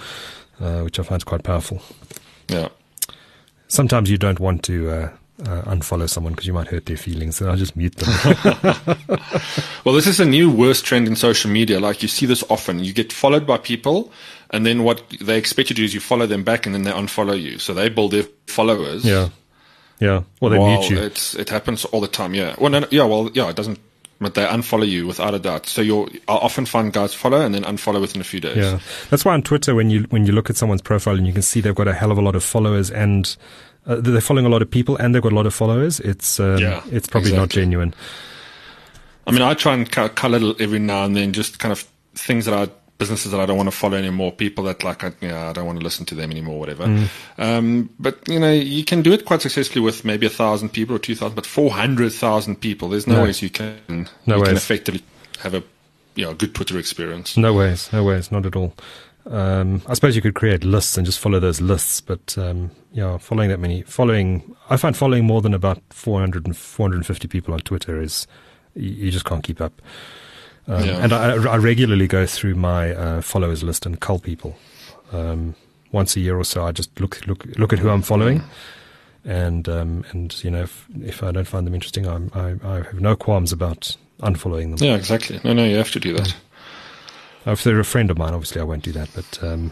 uh, 0.60 0.82
which 0.82 1.00
I 1.00 1.04
find 1.04 1.24
quite 1.26 1.44
powerful. 1.44 1.82
Yeah. 2.48 2.70
Sometimes 3.68 4.10
you 4.10 4.18
don't 4.18 4.40
want 4.40 4.64
to 4.64 4.90
uh, 4.90 5.10
uh, 5.46 5.62
unfollow 5.64 6.10
someone 6.10 6.34
because 6.34 6.48
you 6.48 6.54
might 6.54 6.68
hurt 6.68 6.86
their 6.86 6.98
feelings. 6.98 7.38
So 7.38 7.50
I'll 7.50 7.56
just 7.56 7.76
mute 7.76 7.96
them. 7.96 8.10
well, 9.84 9.96
this 9.96 10.08
is 10.08 10.20
a 10.20 10.26
new 10.26 10.52
worst 10.52 10.86
trend 10.86 11.08
in 11.08 11.16
social 11.16 11.50
media. 11.50 11.80
Like 11.80 12.02
you 12.02 12.08
see 12.08 12.26
this 12.26 12.44
often. 12.50 12.80
You 12.80 12.94
get 12.94 13.12
followed 13.12 13.48
by 13.48 13.58
people, 13.58 14.12
and 14.52 14.66
then 14.66 14.84
what 14.84 15.04
they 15.22 15.38
expect 15.38 15.70
you 15.70 15.76
to 15.76 15.82
do 15.82 15.86
is 15.86 15.94
you 15.94 16.00
follow 16.00 16.26
them 16.26 16.44
back, 16.44 16.66
and 16.66 16.76
then 16.76 16.84
they 16.84 16.92
unfollow 16.92 17.40
you. 17.40 17.60
So 17.60 17.74
they 17.74 17.90
build 17.90 18.12
their 18.12 18.26
followers. 18.48 19.06
Yeah. 19.06 19.30
Yeah. 20.00 20.24
Well, 20.42 20.52
they 20.52 20.60
mute 20.60 20.90
you. 20.90 20.98
It's, 20.98 21.34
it 21.36 21.50
happens 21.50 21.86
all 21.86 22.02
the 22.02 22.08
time. 22.08 22.34
Yeah. 22.34 22.56
Well, 22.58 22.70
no, 22.70 22.80
no, 22.80 22.88
yeah. 22.92 23.06
Well, 23.06 23.30
yeah. 23.34 23.50
It 23.50 23.56
doesn't. 23.56 23.80
But 24.24 24.36
they 24.36 24.46
unfollow 24.46 24.88
you 24.88 25.06
without 25.06 25.34
a 25.34 25.40
doubt. 25.40 25.68
So 25.68 25.82
you'll 25.82 26.10
I'll 26.28 26.38
often 26.38 26.66
find 26.66 26.92
guys 26.92 27.14
follow 27.14 27.42
and 27.42 27.54
then 27.54 27.64
unfollow 27.64 28.02
within 28.02 28.22
a 28.22 28.24
few 28.24 28.40
days. 28.40 28.58
Yeah, 28.58 28.80
that's 29.10 29.24
why 29.24 29.34
on 29.34 29.44
Twitter 29.44 29.76
when 29.76 29.90
you 29.90 30.04
when 30.10 30.26
you 30.26 30.34
look 30.34 30.50
at 30.50 30.58
someone's 30.58 30.82
profile 30.82 31.16
and 31.16 31.28
you 31.28 31.34
can 31.34 31.42
see 31.42 31.62
they've 31.62 31.76
got 31.76 31.88
a 31.88 31.94
hell 31.94 32.12
of 32.12 32.18
a 32.18 32.22
lot 32.22 32.36
of 32.36 32.44
followers 32.44 32.90
and 32.90 33.36
uh, 33.86 33.96
they're 34.00 34.22
following 34.22 34.46
a 34.46 34.50
lot 34.50 34.62
of 34.62 34.72
people 34.72 34.96
and 34.98 35.14
they've 35.14 35.22
got 35.22 35.34
a 35.34 35.36
lot 35.36 35.46
of 35.46 35.54
followers, 35.54 36.00
it's 36.00 36.40
um, 36.40 36.58
yeah, 36.58 36.82
it's 36.92 37.08
probably 37.08 37.32
exactly. 37.32 37.38
not 37.38 37.50
genuine. 37.50 37.94
I 39.26 39.32
mean, 39.32 39.42
I 39.42 39.54
try 39.54 39.74
and 39.74 39.90
color 39.90 40.54
every 40.60 40.80
now 40.80 41.06
and 41.06 41.16
then, 41.16 41.34
just 41.34 41.60
kind 41.60 41.72
of 41.72 41.80
things 42.14 42.46
that 42.46 42.54
I 42.54 42.72
businesses 42.98 43.32
that 43.32 43.40
I 43.40 43.46
don't 43.46 43.58
want 43.58 43.68
to 43.68 43.76
follow 43.76 43.98
anymore, 43.98 44.32
people 44.32 44.64
that 44.66 44.84
like, 44.84 45.04
I, 45.04 45.12
you 45.20 45.28
know, 45.28 45.50
I 45.50 45.54
don't 45.54 45.66
want 45.66 45.80
to 45.80 45.84
listen 45.84 46.06
to 46.08 46.16
them 46.16 46.32
anymore, 46.32 46.60
whatever. 46.60 46.86
Mm. 46.86 47.08
Um, 47.38 47.90
but 48.00 48.20
you 48.28 48.40
know, 48.40 48.52
you 48.52 48.86
can 48.86 49.02
do 49.02 49.14
it 49.14 49.26
quite 49.26 49.42
successfully 49.42 49.84
with 49.84 50.06
maybe 50.06 50.26
a 50.26 50.30
thousand 50.30 50.70
people 50.70 50.96
or 50.96 51.00
two 51.00 51.16
thousand, 51.16 51.36
but 51.36 51.46
four 51.46 51.72
hundred 51.72 52.14
thousand 52.14 52.62
people. 52.62 52.90
There's 52.90 53.08
no, 53.08 53.16
no, 53.16 53.24
ways 53.24 53.42
you 53.42 53.50
can 53.50 54.10
no 54.26 54.36
you 54.36 54.42
ways. 54.42 54.50
can 54.50 54.58
effectively 54.58 55.04
have 55.40 55.54
a 55.54 55.64
you 56.16 56.26
know 56.26 56.34
good 56.34 56.56
Twitter 56.56 56.78
experience. 56.78 57.38
No 57.38 57.54
ways, 57.54 57.92
no 57.92 58.04
ways, 58.04 58.32
not 58.32 58.46
at 58.46 58.56
all. 58.56 58.74
Um, 59.26 59.82
I 59.88 59.94
suppose 59.94 60.16
you 60.16 60.22
could 60.22 60.36
create 60.36 60.64
lists 60.64 60.98
and 60.98 61.06
just 61.06 61.20
follow 61.20 61.40
those 61.40 61.62
lists, 61.62 62.02
but 62.02 62.38
um, 62.38 62.72
yeah, 62.92 63.18
following 63.18 63.50
that 63.50 63.60
many, 63.60 63.82
following, 63.84 64.56
I 64.70 64.76
find 64.78 64.98
following 64.98 65.26
more 65.26 65.42
than 65.42 65.54
about 65.54 65.82
400 65.92 66.46
and 66.46 66.58
450 66.58 67.28
people 67.30 67.54
on 67.54 67.62
Twitter 67.62 68.02
is, 68.02 68.28
you, 68.76 68.90
you 68.90 69.12
just 69.12 69.24
can't 69.24 69.44
keep 69.44 69.62
up. 69.62 69.82
Um, 70.68 70.84
yeah. 70.86 71.04
And 71.04 71.14
I, 71.14 71.34
I, 71.52 71.58
regularly 71.58 72.08
go 72.08 72.26
through 72.26 72.56
my 72.56 72.94
uh, 72.94 73.22
followers 73.22 73.64
list 73.64 73.86
and 73.86 74.00
cull 74.00 74.20
people. 74.20 74.56
Um, 75.12 75.56
once 75.92 76.16
a 76.16 76.22
year 76.22 76.38
or 76.38 76.46
so, 76.46 76.66
I 76.66 76.72
just 76.72 77.00
look 77.00 77.26
look 77.28 77.46
look 77.58 77.74
at 77.74 77.80
who 77.80 77.90
I'm 77.90 78.02
following, 78.02 78.42
and 79.26 79.68
um, 79.68 80.06
and 80.12 80.42
you 80.44 80.50
know 80.50 80.64
if, 80.64 80.88
if 81.02 81.22
I 81.22 81.32
don't 81.32 81.48
find 81.48 81.68
them 81.68 81.74
interesting, 81.74 82.08
I'm, 82.08 82.32
I 82.34 82.56
I 82.64 82.76
have 82.78 83.02
no 83.02 83.16
qualms 83.16 83.52
about 83.52 83.96
unfollowing 84.22 84.76
them. 84.76 84.88
Yeah, 84.88 84.96
exactly. 84.96 85.40
No, 85.44 85.54
no, 85.54 85.66
you 85.66 85.76
have 85.76 85.92
to 85.92 86.00
do 86.00 86.14
that. 86.14 86.36
If 87.46 87.64
they're 87.64 87.80
a 87.80 87.86
friend 87.86 88.10
of 88.10 88.18
mine, 88.18 88.34
obviously 88.34 88.62
I 88.62 88.64
won't 88.64 88.84
do 88.84 88.94
that. 88.94 89.10
But 89.14 89.44
um, 89.44 89.72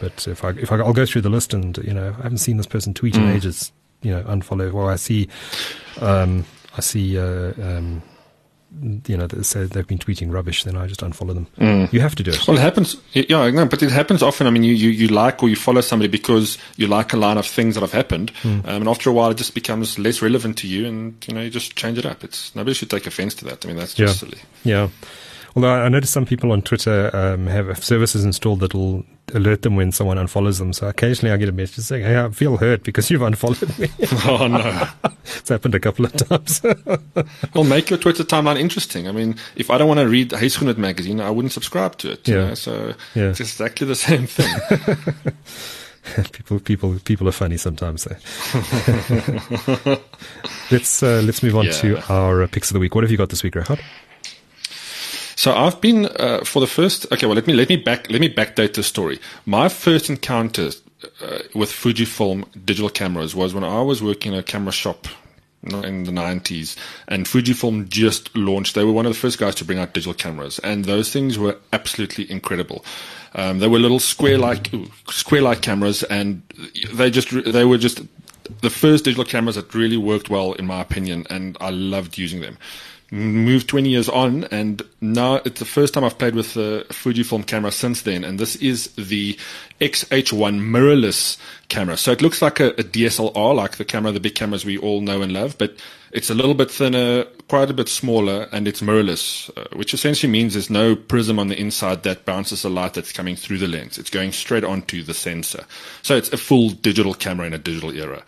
but 0.00 0.26
if 0.26 0.42
I 0.42 0.50
if 0.50 0.72
I, 0.72 0.76
will 0.76 0.92
go 0.92 1.06
through 1.06 1.22
the 1.22 1.28
list 1.28 1.54
and 1.54 1.76
you 1.78 1.92
know 1.92 2.14
I 2.18 2.22
haven't 2.22 2.38
seen 2.38 2.56
this 2.56 2.66
person 2.66 2.94
tweet 2.94 3.14
in 3.14 3.22
mm. 3.22 3.34
ages, 3.34 3.70
you 4.02 4.10
know, 4.10 4.22
unfollow. 4.22 4.72
Or 4.72 4.90
I 4.90 4.96
see, 4.96 5.28
um, 6.00 6.44
I 6.76 6.80
see, 6.80 7.18
uh, 7.18 7.52
um, 7.62 8.02
you 9.06 9.16
know, 9.16 9.26
they 9.26 9.42
say 9.42 9.64
they've 9.64 9.86
been 9.86 9.98
tweeting 9.98 10.32
rubbish, 10.32 10.64
then 10.64 10.76
I 10.76 10.86
just 10.86 11.00
unfollow 11.00 11.34
them. 11.34 11.46
Mm. 11.58 11.92
You 11.92 12.00
have 12.00 12.14
to 12.14 12.22
do 12.22 12.30
it. 12.30 12.46
Well, 12.46 12.56
it 12.56 12.60
happens. 12.60 12.96
Yeah, 13.12 13.50
no, 13.50 13.66
but 13.66 13.82
it 13.82 13.90
happens 13.90 14.22
often. 14.22 14.46
I 14.46 14.50
mean, 14.50 14.62
you, 14.62 14.74
you, 14.74 14.90
you 14.90 15.08
like 15.08 15.42
or 15.42 15.48
you 15.48 15.56
follow 15.56 15.80
somebody 15.80 16.08
because 16.08 16.56
you 16.76 16.86
like 16.86 17.12
a 17.12 17.16
line 17.16 17.36
of 17.36 17.46
things 17.46 17.74
that 17.74 17.80
have 17.80 17.92
happened, 17.92 18.32
mm. 18.42 18.64
um, 18.66 18.82
and 18.82 18.88
after 18.88 19.10
a 19.10 19.12
while, 19.12 19.30
it 19.30 19.36
just 19.36 19.54
becomes 19.54 19.98
less 19.98 20.22
relevant 20.22 20.58
to 20.58 20.68
you, 20.68 20.86
and 20.86 21.24
you 21.26 21.34
know, 21.34 21.42
you 21.42 21.50
just 21.50 21.76
change 21.76 21.98
it 21.98 22.06
up. 22.06 22.22
It's 22.22 22.54
nobody 22.54 22.74
should 22.74 22.90
take 22.90 23.06
offense 23.06 23.34
to 23.36 23.44
that. 23.46 23.64
I 23.64 23.68
mean, 23.68 23.76
that's 23.76 23.94
just 23.94 24.22
yeah. 24.22 24.28
silly. 24.28 24.42
Yeah. 24.64 24.88
Although 25.56 25.70
I 25.70 25.88
noticed 25.88 26.12
some 26.12 26.26
people 26.26 26.52
on 26.52 26.62
Twitter 26.62 27.10
um, 27.14 27.46
have 27.46 27.82
services 27.82 28.24
installed 28.24 28.60
that 28.60 28.74
will 28.74 29.04
alert 29.34 29.62
them 29.62 29.76
when 29.76 29.92
someone 29.92 30.16
unfollows 30.16 30.58
them. 30.58 30.72
So 30.72 30.88
occasionally 30.88 31.32
I 31.32 31.36
get 31.36 31.48
a 31.48 31.52
message 31.52 31.84
saying, 31.84 32.04
"Hey, 32.04 32.18
I 32.18 32.28
feel 32.30 32.56
hurt 32.56 32.82
because 32.82 33.10
you've 33.10 33.22
unfollowed 33.22 33.78
me." 33.78 33.88
oh 34.26 34.46
no, 34.46 34.88
it's 35.24 35.48
happened 35.48 35.74
a 35.74 35.80
couple 35.80 36.04
of 36.04 36.12
times. 36.12 36.62
well, 37.54 37.64
make 37.64 37.90
your 37.90 37.98
Twitter 37.98 38.24
timeline 38.24 38.58
interesting. 38.58 39.08
I 39.08 39.12
mean, 39.12 39.36
if 39.56 39.70
I 39.70 39.78
don't 39.78 39.88
want 39.88 40.00
to 40.00 40.08
read 40.08 40.30
Huisgenoot 40.30 40.78
magazine, 40.78 41.20
I 41.20 41.30
wouldn't 41.30 41.52
subscribe 41.52 41.96
to 41.98 42.12
it. 42.12 42.26
Yeah. 42.28 42.48
Know? 42.48 42.54
So 42.54 42.94
yeah. 43.14 43.30
it's 43.30 43.40
exactly 43.40 43.86
the 43.86 43.96
same 43.96 44.26
thing. 44.26 44.54
people, 46.32 46.60
people, 46.60 46.98
people 47.04 47.28
are 47.28 47.32
funny 47.32 47.56
sometimes. 47.56 48.06
let's 50.70 51.02
uh, 51.02 51.22
let's 51.24 51.42
move 51.42 51.56
on 51.56 51.66
yeah. 51.66 51.72
to 51.72 52.12
our 52.12 52.46
picks 52.48 52.70
of 52.70 52.74
the 52.74 52.80
week. 52.80 52.94
What 52.94 53.04
have 53.04 53.10
you 53.10 53.18
got 53.18 53.30
this 53.30 53.42
week, 53.42 53.54
Regardt? 53.54 53.80
So 55.40 55.54
I've 55.54 55.80
been 55.80 56.04
uh, 56.04 56.44
for 56.44 56.60
the 56.60 56.66
first. 56.66 57.10
Okay, 57.10 57.24
well 57.24 57.34
let 57.34 57.46
me 57.46 57.54
let 57.54 57.70
me 57.70 57.76
back 57.76 58.10
let 58.10 58.20
me 58.20 58.28
backdate 58.28 58.74
the 58.74 58.82
story. 58.82 59.18
My 59.46 59.70
first 59.70 60.10
encounter 60.10 60.68
uh, 61.22 61.38
with 61.54 61.70
Fujifilm 61.70 62.44
digital 62.66 62.90
cameras 62.90 63.34
was 63.34 63.54
when 63.54 63.64
I 63.64 63.80
was 63.80 64.02
working 64.02 64.34
in 64.34 64.38
a 64.38 64.42
camera 64.42 64.70
shop 64.70 65.08
in 65.62 66.04
the 66.04 66.12
90s 66.12 66.76
and 67.08 67.24
Fujifilm 67.24 67.88
just 67.88 68.34
launched 68.36 68.74
they 68.74 68.84
were 68.84 68.92
one 68.92 69.06
of 69.06 69.12
the 69.14 69.18
first 69.18 69.38
guys 69.38 69.54
to 69.54 69.64
bring 69.64 69.78
out 69.78 69.94
digital 69.94 70.12
cameras 70.12 70.58
and 70.58 70.84
those 70.84 71.10
things 71.10 71.38
were 71.38 71.56
absolutely 71.72 72.30
incredible 72.30 72.82
um, 73.34 73.58
they 73.58 73.68
were 73.68 73.78
little 73.78 73.98
square 73.98 74.38
like 74.38 74.70
square 75.10 75.42
like 75.42 75.60
cameras 75.60 76.02
and 76.04 76.42
they 76.94 77.10
just 77.10 77.30
they 77.44 77.66
were 77.66 77.76
just 77.76 78.00
the 78.62 78.70
first 78.70 79.04
digital 79.04 79.24
cameras 79.24 79.56
that 79.56 79.74
really 79.74 79.98
worked 79.98 80.30
well 80.30 80.54
in 80.54 80.66
my 80.66 80.80
opinion 80.80 81.26
and 81.28 81.58
I 81.60 81.70
loved 81.70 82.16
using 82.16 82.40
them 82.40 82.56
moved 83.10 83.68
20 83.68 83.88
years 83.88 84.08
on, 84.08 84.44
and 84.44 84.82
now 85.00 85.36
it's 85.36 85.58
the 85.58 85.64
first 85.64 85.94
time 85.94 86.04
I've 86.04 86.18
played 86.18 86.34
with 86.34 86.54
the 86.54 86.86
Fujifilm 86.90 87.46
camera 87.46 87.72
since 87.72 88.02
then, 88.02 88.22
and 88.24 88.38
this 88.38 88.56
is 88.56 88.88
the 88.92 89.36
XH1 89.80 90.60
mirrorless 90.60 91.36
camera. 91.68 91.96
So 91.96 92.12
it 92.12 92.22
looks 92.22 92.40
like 92.40 92.60
a, 92.60 92.68
a, 92.70 92.84
DSLR, 92.84 93.54
like 93.54 93.76
the 93.76 93.84
camera, 93.84 94.12
the 94.12 94.20
big 94.20 94.34
cameras 94.34 94.64
we 94.64 94.78
all 94.78 95.00
know 95.00 95.22
and 95.22 95.32
love, 95.32 95.58
but 95.58 95.76
it's 96.12 96.30
a 96.30 96.34
little 96.34 96.54
bit 96.54 96.70
thinner, 96.70 97.24
quite 97.48 97.70
a 97.70 97.74
bit 97.74 97.88
smaller, 97.88 98.48
and 98.52 98.68
it's 98.68 98.80
mirrorless, 98.80 99.50
uh, 99.56 99.76
which 99.76 99.92
essentially 99.92 100.30
means 100.30 100.54
there's 100.54 100.70
no 100.70 100.94
prism 100.94 101.38
on 101.38 101.48
the 101.48 101.60
inside 101.60 102.04
that 102.04 102.24
bounces 102.24 102.62
the 102.62 102.70
light 102.70 102.94
that's 102.94 103.12
coming 103.12 103.36
through 103.36 103.58
the 103.58 103.68
lens. 103.68 103.98
It's 103.98 104.10
going 104.10 104.32
straight 104.32 104.64
onto 104.64 105.02
the 105.02 105.14
sensor. 105.14 105.64
So 106.02 106.16
it's 106.16 106.32
a 106.32 106.36
full 106.36 106.70
digital 106.70 107.14
camera 107.14 107.46
in 107.46 107.54
a 107.54 107.58
digital 107.58 107.90
era. 107.90 108.22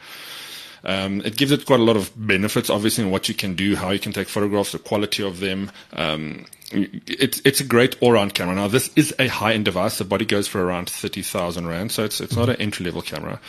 Um, 0.84 1.20
it 1.22 1.36
gives 1.36 1.52
it 1.52 1.66
quite 1.66 1.80
a 1.80 1.84
lot 1.84 1.96
of 1.96 2.12
benefits, 2.16 2.70
obviously, 2.70 3.04
in 3.04 3.10
what 3.10 3.28
you 3.28 3.34
can 3.34 3.54
do, 3.54 3.76
how 3.76 3.90
you 3.90 3.98
can 3.98 4.12
take 4.12 4.28
photographs, 4.28 4.72
the 4.72 4.78
quality 4.78 5.22
of 5.22 5.40
them. 5.40 5.70
Um, 5.92 6.46
it's 6.74 7.40
it's 7.44 7.60
a 7.60 7.64
great 7.64 7.96
all-round 8.00 8.34
camera. 8.34 8.54
Now 8.54 8.68
this 8.68 8.90
is 8.96 9.14
a 9.18 9.28
high-end 9.28 9.66
device. 9.66 9.98
The 9.98 10.04
body 10.04 10.24
goes 10.24 10.48
for 10.48 10.64
around 10.64 10.88
thirty 10.88 11.22
thousand 11.22 11.66
rand, 11.66 11.92
so 11.92 12.04
it's 12.04 12.20
it's 12.20 12.34
not 12.34 12.48
an 12.48 12.56
entry-level 12.56 13.02
camera. 13.02 13.40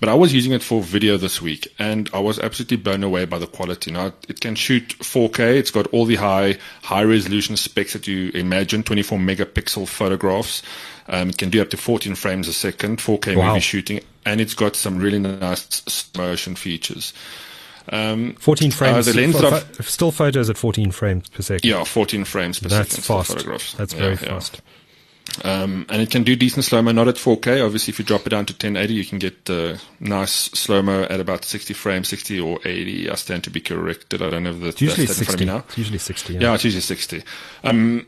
But 0.00 0.08
I 0.08 0.14
was 0.14 0.34
using 0.34 0.52
it 0.52 0.62
for 0.62 0.82
video 0.82 1.16
this 1.16 1.40
week, 1.40 1.72
and 1.78 2.10
I 2.12 2.18
was 2.18 2.38
absolutely 2.38 2.78
blown 2.78 3.04
away 3.04 3.24
by 3.24 3.38
the 3.38 3.46
quality. 3.46 3.90
Now 3.90 4.12
it 4.28 4.40
can 4.40 4.54
shoot 4.54 4.98
4K. 4.98 5.56
It's 5.56 5.70
got 5.70 5.86
all 5.88 6.04
the 6.04 6.16
high 6.16 6.58
high 6.82 7.04
resolution 7.04 7.56
specs 7.56 7.92
that 7.92 8.06
you 8.06 8.30
imagine. 8.34 8.82
24 8.82 9.18
megapixel 9.18 9.88
photographs. 9.88 10.62
Um, 11.08 11.30
it 11.30 11.38
can 11.38 11.50
do 11.50 11.60
up 11.60 11.70
to 11.70 11.76
14 11.76 12.14
frames 12.14 12.48
a 12.48 12.52
second, 12.52 12.98
4K 12.98 13.36
wow. 13.36 13.48
movie 13.48 13.60
shooting, 13.60 14.00
and 14.24 14.40
it's 14.40 14.54
got 14.54 14.74
some 14.74 14.98
really 14.98 15.18
nice 15.18 16.10
motion 16.16 16.54
features. 16.54 17.12
Um, 17.90 18.34
14 18.36 18.68
uh, 18.68 18.74
frames. 18.74 19.08
Uh, 19.08 19.12
the 19.12 19.20
lens 19.20 19.40
fo- 19.40 19.82
still 19.82 20.10
photos 20.10 20.48
at 20.48 20.56
14 20.56 20.90
frames 20.90 21.28
per 21.28 21.42
second. 21.42 21.68
Yeah, 21.68 21.84
14 21.84 22.24
frames 22.24 22.58
per 22.58 22.68
That's 22.68 22.90
second. 22.90 22.96
That's 22.96 23.06
fast. 23.06 23.32
Photographs. 23.32 23.74
That's 23.74 23.92
very 23.92 24.12
yeah, 24.12 24.16
fast. 24.16 24.62
Um, 25.42 25.86
and 25.88 26.00
it 26.00 26.10
can 26.10 26.22
do 26.22 26.36
decent 26.36 26.64
slow 26.64 26.80
mo, 26.82 26.92
not 26.92 27.08
at 27.08 27.16
4K. 27.16 27.64
Obviously, 27.64 27.90
if 27.90 27.98
you 27.98 28.04
drop 28.04 28.26
it 28.26 28.30
down 28.30 28.46
to 28.46 28.52
1080, 28.52 28.94
you 28.94 29.04
can 29.04 29.18
get 29.18 29.50
uh, 29.50 29.76
nice 29.98 30.30
slow 30.30 30.82
mo 30.82 31.02
at 31.04 31.18
about 31.18 31.44
60 31.44 31.74
frames, 31.74 32.08
60 32.08 32.40
or 32.40 32.60
80. 32.64 33.10
I 33.10 33.14
stand 33.16 33.44
to 33.44 33.50
be 33.50 33.60
corrected. 33.60 34.22
I 34.22 34.30
don't 34.30 34.44
have 34.44 34.60
the 34.60 34.68
it's 34.68 34.80
usually 34.80 35.06
60. 35.06 35.48
It's 35.48 35.78
usually 35.78 35.98
60. 35.98 36.34
Yeah, 36.34 36.40
yeah 36.40 36.54
it's 36.54 36.64
usually 36.64 36.82
60. 36.82 37.22
Um, 37.64 38.06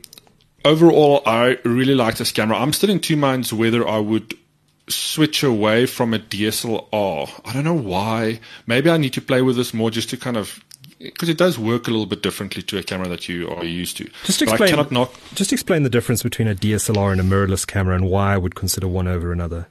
overall, 0.66 1.22
I 1.24 1.58
really 1.64 1.94
like 1.94 2.16
this 2.16 2.32
camera. 2.32 2.58
I'm 2.58 2.72
still 2.72 2.90
in 2.90 3.00
two 3.00 3.16
minds 3.16 3.52
whether 3.52 3.86
I 3.88 3.98
would 3.98 4.36
switch 4.88 5.42
away 5.42 5.86
from 5.86 6.12
a 6.12 6.18
DSLR. 6.18 7.40
I 7.44 7.52
don't 7.52 7.64
know 7.64 7.74
why. 7.74 8.40
Maybe 8.66 8.90
I 8.90 8.96
need 8.98 9.12
to 9.14 9.22
play 9.22 9.42
with 9.42 9.56
this 9.56 9.72
more 9.72 9.90
just 9.90 10.10
to 10.10 10.16
kind 10.16 10.36
of 10.36 10.62
because 10.98 11.28
it 11.28 11.36
does 11.36 11.58
work 11.58 11.88
a 11.88 11.90
little 11.90 12.06
bit 12.06 12.22
differently 12.22 12.62
to 12.62 12.78
a 12.78 12.82
camera 12.82 13.08
that 13.08 13.28
you 13.28 13.48
are 13.50 13.64
used 13.64 13.96
to. 13.98 14.10
Just 14.24 14.42
explain. 14.42 14.74
Knock, 14.90 15.14
just 15.34 15.52
explain 15.52 15.82
the 15.82 15.90
difference 15.90 16.22
between 16.22 16.48
a 16.48 16.54
DSLR 16.54 17.12
and 17.12 17.20
a 17.20 17.24
mirrorless 17.24 17.66
camera, 17.66 17.94
and 17.94 18.08
why 18.08 18.34
I 18.34 18.38
would 18.38 18.54
consider 18.54 18.88
one 18.88 19.06
over 19.06 19.32
another. 19.32 19.68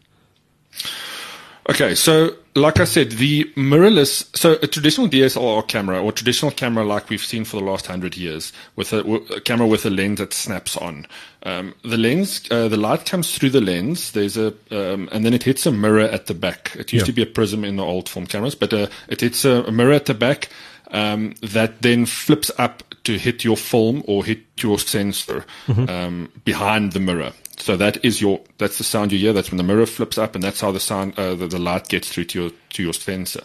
Okay, 1.68 1.96
so 1.96 2.36
like 2.54 2.80
I 2.80 2.84
said, 2.84 3.14
the 3.14 3.46
mirrorless, 3.56 4.36
so 4.38 4.54
a 4.62 4.68
traditional 4.68 5.08
DSLR 5.08 5.68
camera 5.68 6.02
or 6.02 6.12
traditional 6.12 6.52
camera 6.52 6.86
like 6.86 7.10
we've 7.10 7.24
seen 7.24 7.44
for 7.44 7.58
the 7.58 7.66
last 7.66 7.88
hundred 7.88 8.16
years, 8.16 8.54
with 8.76 8.94
a, 8.94 9.00
a, 9.34 9.42
camera 9.42 9.66
with 9.66 9.84
a 9.86 9.90
lens 9.90 10.20
that 10.20 10.32
snaps 10.32 10.78
on. 10.78 11.08
Um, 11.42 11.74
the 11.84 11.98
lens, 11.98 12.44
uh, 12.52 12.68
the 12.68 12.78
light 12.78 13.06
comes 13.06 13.36
through 13.36 13.50
the 13.50 13.62
lens. 13.62 14.12
There's 14.12 14.38
a, 14.38 14.54
um, 14.70 15.10
and 15.12 15.26
then 15.26 15.34
it 15.34 15.44
hits 15.44 15.66
a 15.66 15.72
mirror 15.72 16.02
at 16.02 16.28
the 16.28 16.36
back. 16.36 16.76
It 16.76 16.94
used 16.94 17.08
yeah. 17.08 17.12
to 17.12 17.14
be 17.14 17.24
a 17.24 17.28
prism 17.34 17.66
in 17.66 17.78
the 17.78 17.84
old 17.84 18.10
film 18.10 18.28
cameras, 18.28 18.54
but 18.54 18.72
uh, 18.72 18.88
it 19.08 19.22
hits 19.22 19.44
a, 19.44 19.64
a, 19.64 19.72
mirror 19.72 19.94
at 19.94 20.06
the 20.06 20.14
back 20.14 20.50
um, 20.92 21.34
that 21.42 21.82
then 21.82 22.06
flips 22.06 22.52
up 22.60 22.84
to 23.06 23.18
hit 23.18 23.44
your 23.44 23.58
film 23.58 24.04
or 24.08 24.24
hit 24.24 24.40
your 24.60 24.78
sensor 24.78 25.46
mm-hmm. 25.66 25.90
Um, 25.90 26.32
behind 26.44 26.94
the 26.94 27.00
mirror. 27.00 27.34
So 27.58 27.78
that 27.78 28.04
is 28.04 28.22
your 28.22 28.42
that's 28.58 28.78
the 28.78 28.84
sound 28.84 29.12
you 29.12 29.20
hear. 29.20 29.34
That's 29.34 29.52
when 29.52 29.58
the 29.58 29.64
mirror 29.64 29.86
flips 29.86 30.18
up, 30.18 30.36
and 30.36 30.44
that's 30.44 30.62
how 30.62 30.72
the 30.72 30.80
sound 30.80 31.18
uh, 31.18 31.36
the, 31.36 31.48
the 31.48 31.60
light 31.60 31.88
gets 31.88 32.10
through 32.10 32.26
to 32.26 32.42
your 32.42 32.52
to 32.72 32.84
your 32.84 32.94
sensor. 32.94 33.42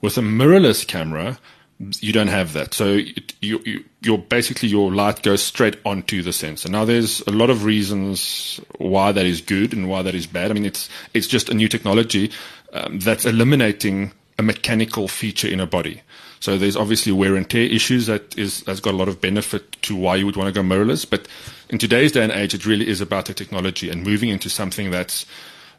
With 0.00 0.18
a 0.18 0.20
mirrorless 0.20 0.86
camera, 0.86 1.38
you 1.78 2.12
don't 2.12 2.28
have 2.28 2.52
that. 2.54 2.74
So 2.74 2.94
it, 2.94 3.34
you, 3.40 3.60
you, 3.64 3.84
you're 4.02 4.18
basically 4.18 4.68
your 4.68 4.92
light 4.92 5.22
goes 5.22 5.42
straight 5.42 5.76
onto 5.84 6.22
the 6.22 6.32
sensor. 6.32 6.68
Now 6.68 6.84
there's 6.84 7.20
a 7.22 7.30
lot 7.30 7.50
of 7.50 7.64
reasons 7.64 8.60
why 8.78 9.12
that 9.12 9.26
is 9.26 9.40
good 9.40 9.72
and 9.72 9.88
why 9.88 10.02
that 10.02 10.14
is 10.14 10.26
bad. 10.26 10.50
I 10.50 10.54
mean, 10.54 10.66
it's 10.66 10.88
it's 11.14 11.26
just 11.26 11.48
a 11.48 11.54
new 11.54 11.68
technology 11.68 12.32
um, 12.72 12.98
that's 12.98 13.24
eliminating 13.24 14.12
a 14.38 14.42
mechanical 14.42 15.08
feature 15.08 15.48
in 15.48 15.60
a 15.60 15.66
body. 15.66 16.02
So 16.40 16.56
there's 16.56 16.76
obviously 16.76 17.12
wear 17.12 17.34
and 17.34 17.48
tear 17.48 17.64
issues 17.64 18.06
that 18.06 18.36
is 18.36 18.64
has 18.66 18.80
got 18.80 18.94
a 18.94 18.96
lot 18.96 19.08
of 19.08 19.20
benefit 19.20 19.72
to 19.82 19.96
why 19.96 20.16
you 20.16 20.26
would 20.26 20.36
want 20.36 20.52
to 20.52 20.62
go 20.62 20.66
mirrorless. 20.66 21.08
But 21.08 21.28
in 21.70 21.78
today's 21.78 22.12
day 22.12 22.22
and 22.22 22.32
age, 22.32 22.54
it 22.54 22.66
really 22.66 22.88
is 22.88 23.00
about 23.00 23.26
the 23.26 23.34
technology 23.34 23.90
and 23.90 24.02
moving 24.02 24.28
into 24.28 24.48
something 24.48 24.90
that's 24.90 25.26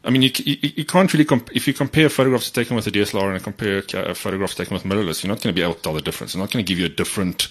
I 0.02 0.08
mean, 0.10 0.22
you, 0.22 0.30
you, 0.44 0.56
you 0.76 0.84
can't 0.84 1.12
really 1.12 1.26
comp- 1.26 1.54
if 1.54 1.68
you 1.68 1.74
compare 1.74 2.08
photographs 2.08 2.50
taken 2.50 2.74
with 2.74 2.86
a 2.86 2.90
DSLR 2.90 3.34
and 3.34 3.44
compare 3.44 3.82
uh, 3.94 4.14
photographs 4.14 4.54
taken 4.54 4.72
with 4.72 4.84
mirrorless, 4.84 5.22
you're 5.22 5.28
not 5.28 5.42
going 5.42 5.54
to 5.54 5.58
be 5.58 5.62
able 5.62 5.74
to 5.74 5.82
tell 5.82 5.92
the 5.92 6.00
difference. 6.00 6.32
It's 6.32 6.38
not 6.38 6.50
going 6.50 6.64
to 6.64 6.68
give 6.68 6.78
you 6.78 6.86
a 6.86 6.88
different 6.88 7.48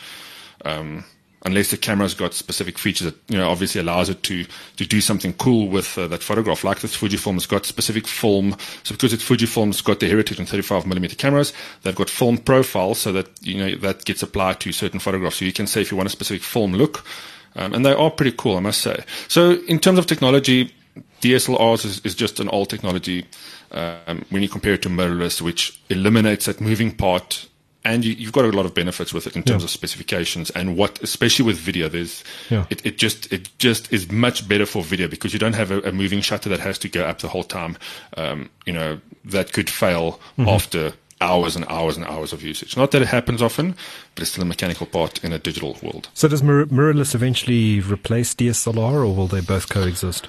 um, 0.65 1.03
unless 1.45 1.71
the 1.71 1.77
camera's 1.77 2.13
got 2.13 2.33
specific 2.33 2.77
features 2.77 3.05
that 3.05 3.15
you 3.27 3.37
know 3.37 3.49
obviously 3.49 3.79
allows 3.79 4.09
it 4.09 4.23
to 4.23 4.45
to 4.77 4.85
do 4.85 4.99
something 4.99 5.33
cool 5.33 5.67
with 5.67 5.97
uh, 5.97 6.07
that 6.07 6.23
photograph. 6.23 6.63
Like 6.63 6.79
this 6.79 6.97
Fujifilm 6.97 7.33
has 7.33 7.45
got 7.45 7.65
specific 7.65 8.07
film, 8.07 8.57
so 8.83 8.95
because 8.95 9.13
it's 9.13 9.27
Fujifilm's 9.27 9.81
got 9.81 9.99
the 9.99 10.07
heritage 10.07 10.39
on 10.39 10.45
35 10.45 10.85
millimeter 10.87 11.15
cameras, 11.15 11.53
they've 11.83 11.95
got 11.95 12.09
film 12.09 12.37
profiles 12.37 12.99
so 12.99 13.11
that 13.13 13.27
you 13.41 13.57
know 13.57 13.75
that 13.75 14.05
gets 14.05 14.23
applied 14.23 14.59
to 14.61 14.71
certain 14.71 14.99
photographs. 14.99 15.37
So 15.37 15.45
you 15.45 15.53
can 15.53 15.67
say 15.67 15.81
if 15.81 15.91
you 15.91 15.97
want 15.97 16.07
a 16.07 16.11
specific 16.11 16.43
film 16.43 16.73
look, 16.73 17.05
um, 17.55 17.73
and 17.73 17.85
they 17.85 17.93
are 17.93 18.11
pretty 18.11 18.35
cool, 18.37 18.57
I 18.57 18.61
must 18.61 18.81
say. 18.81 19.03
So 19.27 19.51
in 19.67 19.79
terms 19.79 19.99
of 19.99 20.05
technology, 20.05 20.73
DSLRs 21.21 21.85
is, 21.85 21.99
is 22.01 22.15
just 22.15 22.39
an 22.39 22.49
old 22.49 22.69
technology. 22.69 23.25
Um, 23.71 24.25
when 24.29 24.41
you 24.41 24.49
compare 24.49 24.73
it 24.73 24.81
to 24.83 24.89
mirrorless, 24.89 25.41
which 25.41 25.79
eliminates 25.89 26.45
that 26.45 26.59
moving 26.59 26.95
part 26.95 27.47
and 27.85 28.03
you, 28.03 28.25
have 28.25 28.33
got 28.33 28.45
a 28.45 28.49
lot 28.49 28.65
of 28.65 28.73
benefits 28.73 29.13
with 29.13 29.25
it 29.25 29.35
in 29.35 29.43
terms 29.43 29.63
yeah. 29.63 29.67
of 29.67 29.69
specifications 29.69 30.49
and 30.51 30.75
what, 30.75 31.01
especially 31.01 31.45
with 31.45 31.57
video, 31.57 31.87
there's 31.87 32.23
yeah. 32.49 32.65
it, 32.69 32.85
it 32.85 32.97
just 32.97 33.31
it 33.31 33.49
just 33.57 33.91
is 33.93 34.11
much 34.11 34.47
better 34.47 34.65
for 34.65 34.83
video 34.83 35.07
because 35.07 35.33
you 35.33 35.39
don't 35.39 35.55
have 35.55 35.71
a, 35.71 35.79
a 35.81 35.91
moving 35.91 36.19
shutter 36.21 36.49
that 36.49 36.59
has 36.59 36.77
to 36.79 36.89
go 36.89 37.05
up 37.05 37.19
the 37.19 37.29
whole 37.29 37.43
time. 37.43 37.77
Um, 38.17 38.49
you 38.65 38.73
know 38.73 38.99
that 39.25 39.53
could 39.53 39.69
fail 39.69 40.19
mm-hmm. 40.37 40.49
after 40.49 40.93
hours 41.21 41.55
and 41.55 41.65
hours 41.67 41.97
and 41.97 42.05
hours 42.05 42.33
of 42.33 42.43
usage. 42.43 42.77
Not 42.77 42.91
that 42.91 43.01
it 43.01 43.07
happens 43.07 43.41
often, 43.41 43.75
but 44.15 44.21
it's 44.21 44.31
still 44.31 44.43
a 44.43 44.47
mechanical 44.47 44.85
part 44.85 45.23
in 45.23 45.33
a 45.33 45.39
digital 45.39 45.77
world. 45.81 46.09
So 46.13 46.27
does 46.27 46.41
mirror- 46.41 46.67
mirrorless 46.67 47.13
eventually 47.13 47.79
replace 47.81 48.33
DSLR, 48.33 48.93
or 48.93 49.13
will 49.13 49.27
they 49.27 49.41
both 49.41 49.69
coexist? 49.69 50.27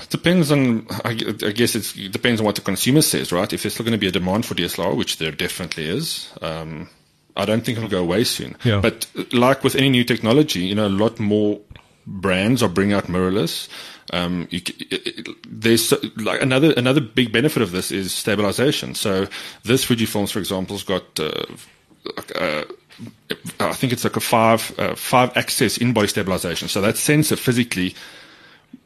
It 0.00 0.08
depends 0.10 0.50
on, 0.50 0.86
I 1.04 1.14
guess 1.14 1.74
it 1.74 2.12
depends 2.12 2.40
on 2.40 2.46
what 2.46 2.54
the 2.54 2.62
consumer 2.62 3.02
says, 3.02 3.32
right? 3.32 3.52
If 3.52 3.62
there's 3.62 3.74
still 3.74 3.84
going 3.84 3.92
to 3.92 3.98
be 3.98 4.08
a 4.08 4.12
demand 4.12 4.46
for 4.46 4.54
DSLR, 4.54 4.96
which 4.96 5.18
there 5.18 5.32
definitely 5.32 5.88
is, 5.88 6.32
um, 6.40 6.88
I 7.36 7.44
don't 7.44 7.64
think 7.64 7.78
it'll 7.78 7.90
go 7.90 8.00
away 8.02 8.24
soon. 8.24 8.56
Yeah. 8.64 8.80
But 8.80 9.06
like 9.32 9.64
with 9.64 9.74
any 9.74 9.90
new 9.90 10.04
technology, 10.04 10.60
you 10.60 10.74
know, 10.74 10.86
a 10.86 10.88
lot 10.88 11.18
more 11.18 11.60
brands 12.06 12.62
are 12.62 12.68
bringing 12.68 12.94
out 12.94 13.04
mirrorless. 13.04 13.68
Um, 14.12 14.48
you, 14.50 14.60
it, 14.90 15.28
there's 15.48 15.92
like 16.16 16.42
another 16.42 16.72
another 16.76 17.00
big 17.00 17.32
benefit 17.32 17.62
of 17.62 17.72
this 17.72 17.90
is 17.90 18.12
stabilization. 18.12 18.94
So 18.94 19.28
this 19.64 19.84
Fujifilm, 19.84 20.30
for 20.30 20.38
example, 20.38 20.76
has 20.76 20.84
got 20.84 21.20
uh, 21.20 21.44
uh, 22.34 22.64
I 23.60 23.72
think 23.72 23.92
it's 23.92 24.04
like 24.04 24.16
a 24.16 24.20
five 24.20 24.74
uh, 24.78 24.94
five 24.94 25.36
axis 25.36 25.78
in 25.78 25.92
body 25.92 26.08
stabilization. 26.08 26.68
So 26.68 26.80
that 26.80 26.96
sensor 26.96 27.36
physically 27.36 27.94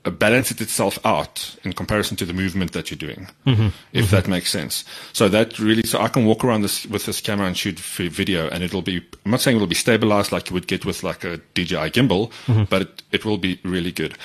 balances 0.04 0.60
itself 0.60 0.98
out 1.04 1.56
in 1.64 1.72
comparison 1.72 2.16
to 2.16 2.24
the 2.24 2.32
movement 2.32 2.72
that 2.72 2.90
you're 2.90 2.98
doing, 2.98 3.28
mm-hmm. 3.46 3.68
if 3.92 4.06
mm-hmm. 4.06 4.16
that 4.16 4.28
makes 4.28 4.50
sense. 4.50 4.84
So 5.12 5.28
that 5.28 5.58
really, 5.58 5.82
so 5.82 6.00
I 6.00 6.08
can 6.08 6.24
walk 6.26 6.44
around 6.44 6.62
this 6.62 6.86
with 6.86 7.06
this 7.06 7.20
camera 7.20 7.46
and 7.46 7.56
shoot 7.56 7.78
video, 7.78 8.48
and 8.48 8.62
it'll 8.62 8.82
be. 8.82 8.98
I'm 9.24 9.30
not 9.30 9.40
saying 9.40 9.56
it'll 9.56 9.66
be 9.66 9.74
stabilized 9.74 10.32
like 10.32 10.50
you 10.50 10.54
would 10.54 10.68
get 10.68 10.84
with 10.84 11.02
like 11.02 11.24
a 11.24 11.38
DJI 11.54 11.90
gimbal, 11.90 12.30
mm-hmm. 12.46 12.64
but 12.64 12.82
it, 12.82 13.02
it 13.12 13.24
will 13.24 13.38
be 13.38 13.58
really 13.64 13.92
good. 13.92 14.16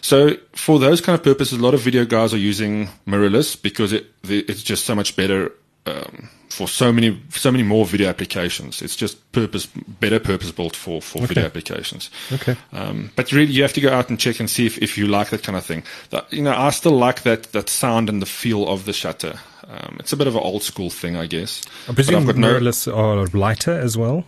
So 0.00 0.36
for 0.52 0.78
those 0.78 1.00
kind 1.00 1.18
of 1.18 1.24
purposes, 1.24 1.58
a 1.58 1.62
lot 1.62 1.74
of 1.74 1.80
video 1.80 2.04
guys 2.04 2.32
are 2.32 2.38
using 2.38 2.88
mirrorless 3.06 3.60
because 3.60 3.92
it 3.92 4.06
it's 4.24 4.62
just 4.62 4.84
so 4.84 4.94
much 4.94 5.16
better 5.16 5.52
um, 5.86 6.28
for 6.48 6.68
so 6.68 6.92
many 6.92 7.20
so 7.30 7.50
many 7.50 7.62
more 7.62 7.84
video 7.86 8.08
applications. 8.08 8.82
It's 8.82 8.96
just 8.96 9.32
purpose 9.32 9.66
better 9.66 10.20
purpose 10.20 10.50
built 10.52 10.76
for 10.76 11.00
for 11.00 11.18
okay. 11.18 11.26
video 11.26 11.44
applications. 11.44 12.10
Okay. 12.32 12.56
Um, 12.72 13.10
but 13.16 13.32
really, 13.32 13.52
you 13.52 13.62
have 13.62 13.72
to 13.74 13.80
go 13.80 13.90
out 13.90 14.10
and 14.10 14.18
check 14.18 14.40
and 14.40 14.50
see 14.50 14.66
if, 14.66 14.78
if 14.78 14.98
you 14.98 15.06
like 15.06 15.30
that 15.30 15.42
kind 15.42 15.56
of 15.56 15.64
thing. 15.64 15.82
That, 16.10 16.32
you 16.32 16.42
know, 16.42 16.52
I 16.52 16.70
still 16.70 16.92
like 16.96 17.22
that 17.22 17.52
that 17.52 17.68
sound 17.68 18.08
and 18.08 18.20
the 18.20 18.26
feel 18.26 18.68
of 18.68 18.84
the 18.84 18.92
shutter. 18.92 19.38
Um, 19.68 19.96
it's 20.00 20.12
a 20.12 20.16
bit 20.16 20.26
of 20.26 20.34
an 20.34 20.42
old 20.42 20.62
school 20.62 20.90
thing, 20.90 21.16
I 21.16 21.26
guess. 21.26 21.62
I 21.88 21.94
presume 21.94 22.26
mirrorless 22.26 22.88
no, 22.88 22.94
are 22.94 23.26
lighter 23.28 23.72
as 23.72 23.96
well. 23.96 24.24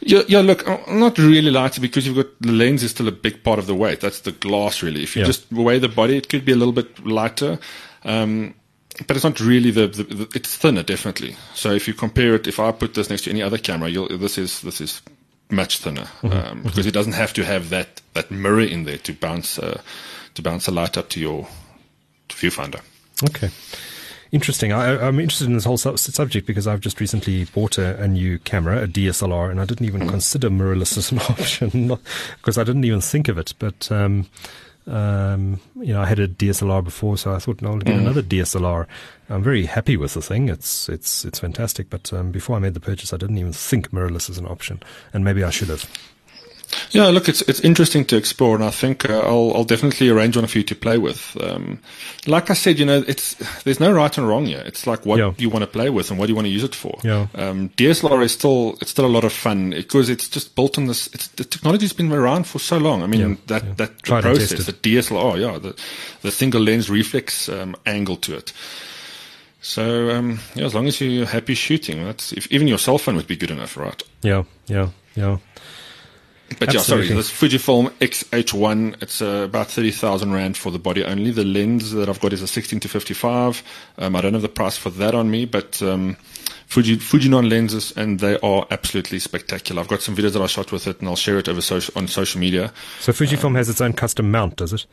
Yeah, 0.00 0.22
yeah. 0.28 0.40
Look, 0.40 0.66
not 0.88 1.18
really 1.18 1.50
lighter 1.50 1.80
because 1.80 2.06
you've 2.06 2.16
got 2.16 2.40
the 2.40 2.52
lens 2.52 2.82
is 2.82 2.92
still 2.92 3.08
a 3.08 3.12
big 3.12 3.42
part 3.42 3.58
of 3.58 3.66
the 3.66 3.74
weight. 3.74 4.00
That's 4.00 4.20
the 4.20 4.32
glass, 4.32 4.82
really. 4.82 5.02
If 5.02 5.16
you 5.16 5.22
yeah. 5.22 5.26
just 5.26 5.50
weigh 5.52 5.78
the 5.78 5.88
body, 5.88 6.16
it 6.16 6.28
could 6.28 6.44
be 6.44 6.52
a 6.52 6.56
little 6.56 6.72
bit 6.72 7.06
lighter. 7.06 7.58
Um, 8.04 8.54
but 9.06 9.16
it's 9.16 9.24
not 9.24 9.38
really 9.40 9.70
the, 9.70 9.86
the, 9.86 10.02
the, 10.02 10.28
it's 10.34 10.56
thinner 10.56 10.82
definitely. 10.82 11.36
So 11.54 11.72
if 11.72 11.86
you 11.86 11.94
compare 11.94 12.34
it, 12.34 12.46
if 12.46 12.58
I 12.58 12.72
put 12.72 12.94
this 12.94 13.10
next 13.10 13.22
to 13.22 13.30
any 13.30 13.42
other 13.42 13.58
camera, 13.58 13.90
this 13.90 14.38
is 14.38 14.60
this 14.62 14.80
is 14.80 15.02
much 15.50 15.78
thinner 15.78 16.08
mm-hmm. 16.22 16.32
um, 16.32 16.62
because 16.62 16.86
it 16.86 16.92
doesn't 16.92 17.14
have 17.14 17.32
to 17.34 17.44
have 17.44 17.70
that 17.70 18.00
that 18.14 18.30
mirror 18.30 18.60
in 18.60 18.84
there 18.84 18.98
to 18.98 19.12
bounce 19.12 19.58
uh, 19.58 19.80
to 20.34 20.42
bounce 20.42 20.66
the 20.66 20.72
light 20.72 20.96
up 20.96 21.08
to 21.10 21.20
your 21.20 21.46
viewfinder. 22.28 22.80
Okay. 23.24 23.50
Interesting. 24.30 24.72
I, 24.72 25.06
am 25.08 25.18
interested 25.20 25.46
in 25.46 25.54
this 25.54 25.64
whole 25.64 25.78
subject 25.78 26.46
because 26.46 26.66
I've 26.66 26.80
just 26.80 27.00
recently 27.00 27.44
bought 27.46 27.78
a, 27.78 28.00
a 28.02 28.06
new 28.06 28.38
camera, 28.40 28.82
a 28.82 28.86
DSLR, 28.86 29.50
and 29.50 29.60
I 29.60 29.64
didn't 29.64 29.86
even 29.86 30.02
mm. 30.02 30.08
consider 30.10 30.50
mirrorless 30.50 30.98
as 30.98 31.10
an 31.12 31.18
option 31.30 31.98
because 32.36 32.58
I 32.58 32.64
didn't 32.64 32.84
even 32.84 33.00
think 33.00 33.28
of 33.28 33.38
it. 33.38 33.54
But 33.58 33.90
um, 33.90 34.26
um, 34.86 35.60
you 35.76 35.92
know, 35.92 36.02
I 36.02 36.06
had 36.06 36.18
a 36.18 36.28
DSLR 36.28 36.84
before, 36.84 37.16
so 37.16 37.32
I 37.34 37.38
thought, 37.38 37.62
no, 37.62 37.70
I'll 37.70 37.78
get 37.78 37.96
mm. 37.96 38.00
another 38.00 38.22
DSLR. 38.22 38.86
I'm 39.30 39.42
very 39.42 39.66
happy 39.66 39.96
with 39.96 40.14
the 40.14 40.22
thing. 40.22 40.48
It's 40.48 40.88
it's 40.88 41.24
it's 41.24 41.38
fantastic. 41.38 41.90
But 41.90 42.12
um, 42.12 42.30
before 42.30 42.56
I 42.56 42.58
made 42.58 42.74
the 42.74 42.80
purchase, 42.80 43.12
I 43.12 43.16
didn't 43.16 43.38
even 43.38 43.52
think 43.52 43.90
mirrorless 43.90 44.28
as 44.28 44.38
an 44.38 44.46
option, 44.46 44.82
and 45.12 45.24
maybe 45.24 45.42
I 45.44 45.50
should 45.50 45.68
have. 45.68 45.88
Yeah, 46.90 47.06
look, 47.06 47.28
it's 47.28 47.42
it's 47.42 47.60
interesting 47.60 48.04
to 48.06 48.16
explore, 48.16 48.54
and 48.54 48.64
I 48.64 48.70
think 48.70 49.08
uh, 49.08 49.20
I'll 49.20 49.52
I'll 49.54 49.64
definitely 49.64 50.08
arrange 50.08 50.36
one 50.36 50.46
for 50.46 50.58
you 50.58 50.64
to 50.64 50.74
play 50.74 50.98
with. 50.98 51.36
Um, 51.40 51.80
like 52.26 52.50
I 52.50 52.54
said, 52.54 52.78
you 52.78 52.86
know, 52.86 53.04
it's 53.06 53.34
there's 53.64 53.80
no 53.80 53.92
right 53.92 54.16
and 54.16 54.28
wrong 54.28 54.46
here. 54.46 54.62
It's 54.64 54.86
like 54.86 55.06
what 55.06 55.18
yeah. 55.18 55.32
you 55.38 55.48
want 55.48 55.62
to 55.62 55.66
play 55.66 55.90
with 55.90 56.10
and 56.10 56.18
what 56.18 56.28
you 56.28 56.34
want 56.34 56.46
to 56.46 56.50
use 56.50 56.64
it 56.64 56.74
for. 56.74 56.98
Yeah. 57.02 57.28
Um, 57.34 57.70
DSLR 57.70 58.22
is 58.22 58.32
still 58.32 58.76
it's 58.80 58.90
still 58.90 59.06
a 59.06 59.08
lot 59.08 59.24
of 59.24 59.32
fun 59.32 59.70
because 59.70 60.08
it's 60.08 60.28
just 60.28 60.54
built 60.54 60.78
on 60.78 60.86
this. 60.86 61.08
It's, 61.14 61.28
the 61.28 61.44
technology's 61.44 61.92
been 61.92 62.12
around 62.12 62.46
for 62.46 62.58
so 62.58 62.78
long. 62.78 63.02
I 63.02 63.06
mean, 63.06 63.20
yeah, 63.20 63.36
that 63.46 63.64
yeah. 63.64 63.74
that 63.74 63.98
the 64.02 64.20
process, 64.20 64.66
the 64.66 64.72
DSLR, 64.72 65.40
yeah, 65.40 65.58
the 65.58 65.78
the 66.22 66.30
single 66.30 66.62
lens 66.62 66.90
reflex 66.90 67.48
um, 67.48 67.76
angle 67.86 68.16
to 68.16 68.36
it. 68.36 68.52
So 69.60 70.10
um, 70.10 70.38
yeah, 70.54 70.64
as 70.64 70.74
long 70.74 70.86
as 70.86 71.00
you're 71.00 71.26
happy 71.26 71.54
shooting, 71.54 72.04
that's 72.04 72.32
if, 72.32 72.50
even 72.52 72.68
your 72.68 72.78
cell 72.78 72.98
phone 72.98 73.16
would 73.16 73.26
be 73.26 73.36
good 73.36 73.50
enough, 73.50 73.76
right? 73.76 74.02
Yeah, 74.22 74.44
yeah, 74.66 74.90
yeah. 75.14 75.38
But 76.48 76.74
Absolutely. 76.74 77.08
yeah, 77.08 77.12
sorry, 77.12 77.16
this 77.16 77.30
Fujifilm 77.30 77.92
X-H1, 78.00 79.02
it's 79.02 79.20
uh, 79.20 79.42
about 79.44 79.66
30,000 79.68 80.32
Rand 80.32 80.56
for 80.56 80.72
the 80.72 80.78
body 80.78 81.04
only. 81.04 81.30
The 81.30 81.44
lens 81.44 81.92
that 81.92 82.08
I've 82.08 82.20
got 82.20 82.32
is 82.32 82.40
a 82.40 82.46
16 82.46 82.80
to 82.80 82.88
55. 82.88 83.62
Um, 83.98 84.16
I 84.16 84.22
don't 84.22 84.32
have 84.32 84.42
the 84.42 84.48
price 84.48 84.76
for 84.76 84.88
that 84.90 85.14
on 85.14 85.30
me, 85.30 85.44
but 85.44 85.82
um, 85.82 86.16
Fuji, 86.66 86.96
Fujinon 86.96 87.50
lenses, 87.50 87.92
and 87.96 88.20
they 88.20 88.38
are 88.40 88.66
absolutely 88.70 89.18
spectacular. 89.18 89.80
I've 89.80 89.88
got 89.88 90.00
some 90.00 90.16
videos 90.16 90.32
that 90.32 90.42
I 90.42 90.46
shot 90.46 90.72
with 90.72 90.86
it, 90.86 91.00
and 91.00 91.08
I'll 91.08 91.16
share 91.16 91.38
it 91.38 91.48
over 91.48 91.60
social, 91.60 91.92
on 91.96 92.08
social 92.08 92.40
media. 92.40 92.72
So 93.00 93.12
Fujifilm 93.12 93.44
um, 93.44 93.54
has 93.54 93.68
its 93.68 93.82
own 93.82 93.92
custom 93.92 94.30
mount, 94.30 94.56
does 94.56 94.72
it? 94.72 94.86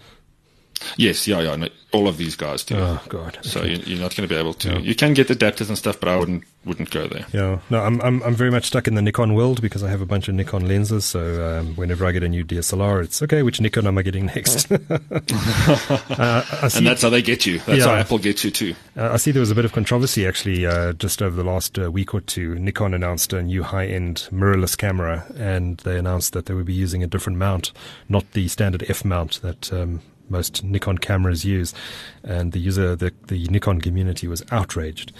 Yes, 0.98 1.28
yeah, 1.28 1.42
yeah. 1.42 1.56
No, 1.56 1.68
all 1.92 2.08
of 2.08 2.18
these 2.18 2.36
guys 2.36 2.64
do. 2.64 2.76
Oh 2.76 3.02
God! 3.08 3.38
So 3.42 3.62
okay. 3.62 3.76
you, 3.76 3.98
are 3.98 4.02
not 4.02 4.16
going 4.16 4.28
to 4.28 4.34
be 4.34 4.40
able 4.40 4.54
to. 4.56 4.82
You 4.82 4.96
can 4.96 5.14
get 5.14 5.28
adapters 5.28 5.70
and 5.70 5.78
stuff, 5.78 6.00
but 6.00 6.10
I 6.10 6.18
wouldn't 6.18 6.44
wouldn't 6.66 6.92
go 6.92 7.08
there. 7.08 7.26
Yeah, 7.32 7.60
no, 7.70 7.82
I'm 7.82 8.02
I'm 8.02 8.22
I'm 8.24 8.36
very 8.36 8.52
much 8.52 8.66
stuck 8.66 8.88
in 8.88 8.96
the 8.96 9.02
Nikon 9.02 9.34
world 9.34 9.62
because 9.62 9.84
I 9.84 9.90
have 9.90 10.02
a 10.02 10.06
bunch 10.06 10.28
of 10.28 10.36
Nikon 10.36 10.68
lenses. 10.68 11.06
So 11.06 11.60
um, 11.60 11.76
whenever 11.76 12.06
I 12.06 12.12
get 12.12 12.24
a 12.24 12.30
new 12.30 12.44
DSLR, 12.44 13.04
it's 13.04 13.22
okay. 13.24 13.44
Which 13.44 13.62
Nikon 13.62 13.88
am 13.88 13.98
I 13.98 14.02
getting 14.02 14.26
next? 14.28 14.72
uh, 14.72 16.44
and 16.76 16.88
that's 16.88 17.02
how 17.02 17.10
they 17.10 17.22
get 17.22 17.46
you. 17.46 17.60
That's 17.60 17.80
yeah, 17.80 17.86
how 17.86 17.96
Apple 17.96 18.20
gets 18.20 18.44
you 18.44 18.52
too. 18.52 18.76
Uh, 18.98 19.12
I 19.14 19.18
see 19.18 19.32
there 19.32 19.40
was 19.40 19.52
a 19.52 19.56
bit 19.56 19.66
of 19.66 19.72
controversy 19.74 20.28
actually 20.28 20.66
uh, 20.66 20.94
just 20.94 21.22
over 21.22 21.36
the 21.36 21.44
last 21.44 21.80
uh, 21.80 21.92
week 21.92 22.14
or 22.14 22.22
two. 22.22 22.56
Nikon 22.56 22.94
announced 22.94 23.34
a 23.34 23.42
new 23.42 23.64
high-end 23.64 24.28
mirrorless 24.32 24.78
camera, 24.78 25.26
and 25.38 25.78
they 25.80 25.98
announced 25.98 26.34
that 26.34 26.46
they 26.48 26.54
would 26.54 26.66
be 26.66 26.74
using 26.74 27.04
a 27.04 27.08
different 27.08 27.40
mount, 27.40 27.72
not 28.10 28.30
the 28.34 28.48
standard 28.48 28.84
F 28.90 29.06
mount 29.06 29.42
that 29.42 29.72
um, 29.72 30.02
most 30.30 30.64
Nikon 30.64 30.98
cameras 30.98 31.46
use, 31.46 31.74
and 32.24 32.52
the 32.52 32.60
user, 32.60 32.96
the, 32.96 33.14
the 33.28 33.46
Nikon 33.48 33.82
community 33.82 34.28
was 34.28 34.44
outraged. 34.52 35.12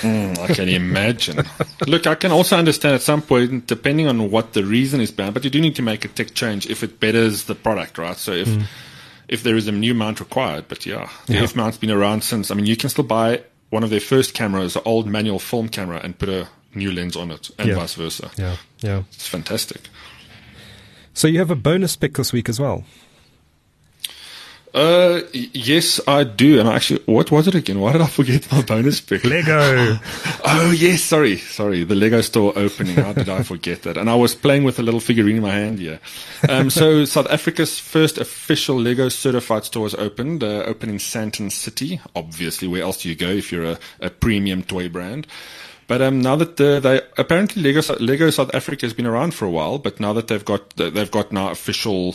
Mm, 0.00 0.38
I 0.38 0.54
can 0.54 0.68
imagine. 0.68 1.44
Look, 1.86 2.06
I 2.06 2.14
can 2.14 2.32
also 2.32 2.56
understand 2.56 2.94
at 2.94 3.02
some 3.02 3.22
point, 3.22 3.66
depending 3.66 4.06
on 4.06 4.30
what 4.30 4.52
the 4.52 4.64
reason 4.64 5.00
is 5.00 5.10
behind, 5.10 5.34
but 5.34 5.44
you 5.44 5.50
do 5.50 5.60
need 5.60 5.76
to 5.76 5.82
make 5.82 6.04
a 6.04 6.08
tech 6.08 6.34
change 6.34 6.68
if 6.68 6.82
it 6.82 7.00
betters 7.00 7.44
the 7.44 7.54
product, 7.54 7.98
right? 7.98 8.16
So 8.16 8.32
if 8.32 8.48
mm. 8.48 8.64
if 9.28 9.42
there 9.42 9.56
is 9.56 9.68
a 9.68 9.72
new 9.72 9.94
mount 9.94 10.20
required, 10.20 10.66
but 10.68 10.86
yeah, 10.86 11.08
the 11.26 11.34
yeah. 11.34 11.42
F 11.42 11.56
mount's 11.56 11.78
been 11.78 11.90
around 11.90 12.22
since. 12.22 12.50
I 12.50 12.54
mean, 12.54 12.66
you 12.66 12.76
can 12.76 12.90
still 12.90 13.04
buy 13.04 13.42
one 13.70 13.84
of 13.84 13.90
their 13.90 14.00
first 14.00 14.34
cameras, 14.34 14.76
an 14.76 14.82
old 14.84 15.06
manual 15.06 15.38
film 15.38 15.68
camera, 15.68 16.00
and 16.02 16.18
put 16.18 16.28
a 16.28 16.48
new 16.74 16.92
lens 16.92 17.16
on 17.16 17.30
it, 17.30 17.50
and 17.58 17.68
yeah. 17.68 17.74
vice 17.76 17.94
versa. 17.94 18.30
Yeah, 18.36 18.56
yeah, 18.80 19.02
it's 19.12 19.26
fantastic. 19.26 19.88
So 21.14 21.28
you 21.28 21.38
have 21.38 21.50
a 21.50 21.56
bonus 21.56 21.96
pick 21.96 22.14
this 22.14 22.32
week 22.32 22.48
as 22.48 22.60
well. 22.60 22.84
Uh, 24.72 25.22
yes, 25.32 26.00
I 26.06 26.24
do. 26.24 26.60
And 26.60 26.68
I 26.68 26.76
actually, 26.76 27.02
what 27.06 27.30
was 27.30 27.48
it 27.48 27.54
again? 27.54 27.80
Why 27.80 27.92
did 27.92 28.00
I 28.00 28.06
forget 28.06 28.50
my 28.52 28.62
bonus 28.62 29.00
pick? 29.00 29.24
Lego. 29.24 29.98
oh, 30.44 30.74
yes. 30.76 31.02
Sorry. 31.02 31.36
Sorry. 31.38 31.84
The 31.84 31.94
Lego 31.94 32.20
store 32.20 32.52
opening. 32.56 32.96
How 32.96 33.12
did 33.12 33.28
I 33.28 33.42
forget 33.42 33.82
that? 33.82 33.96
And 33.96 34.08
I 34.08 34.14
was 34.14 34.34
playing 34.34 34.64
with 34.64 34.78
a 34.78 34.82
little 34.82 35.00
figurine 35.00 35.36
in 35.36 35.42
my 35.42 35.52
hand 35.52 35.78
here. 35.78 36.00
Um, 36.48 36.70
so 36.70 37.04
South 37.16 37.28
Africa's 37.30 37.78
first 37.78 38.18
official 38.18 38.76
Lego 38.76 39.08
certified 39.08 39.64
store 39.64 39.86
has 39.86 39.94
opened, 39.94 40.44
uh, 40.44 40.62
open 40.66 40.88
in 40.88 40.96
Sandton 40.96 41.50
City. 41.50 42.00
Obviously, 42.14 42.68
where 42.68 42.82
else 42.82 43.02
do 43.02 43.08
you 43.08 43.16
go 43.16 43.28
if 43.28 43.50
you're 43.50 43.64
a, 43.64 43.78
a 44.00 44.10
premium 44.10 44.62
toy 44.62 44.88
brand? 44.88 45.26
But 45.90 46.00
um, 46.02 46.20
now 46.20 46.36
that 46.36 46.56
the, 46.56 46.78
they 46.78 47.00
apparently 47.20 47.60
Lego 47.64 47.80
Lego 47.96 48.30
South 48.30 48.54
Africa 48.54 48.86
has 48.86 48.94
been 48.94 49.08
around 49.08 49.34
for 49.34 49.44
a 49.44 49.50
while, 49.50 49.76
but 49.78 49.98
now 49.98 50.12
that 50.12 50.28
they've 50.28 50.44
got 50.44 50.70
they've 50.76 51.10
got 51.10 51.32
now 51.32 51.50
official 51.50 52.14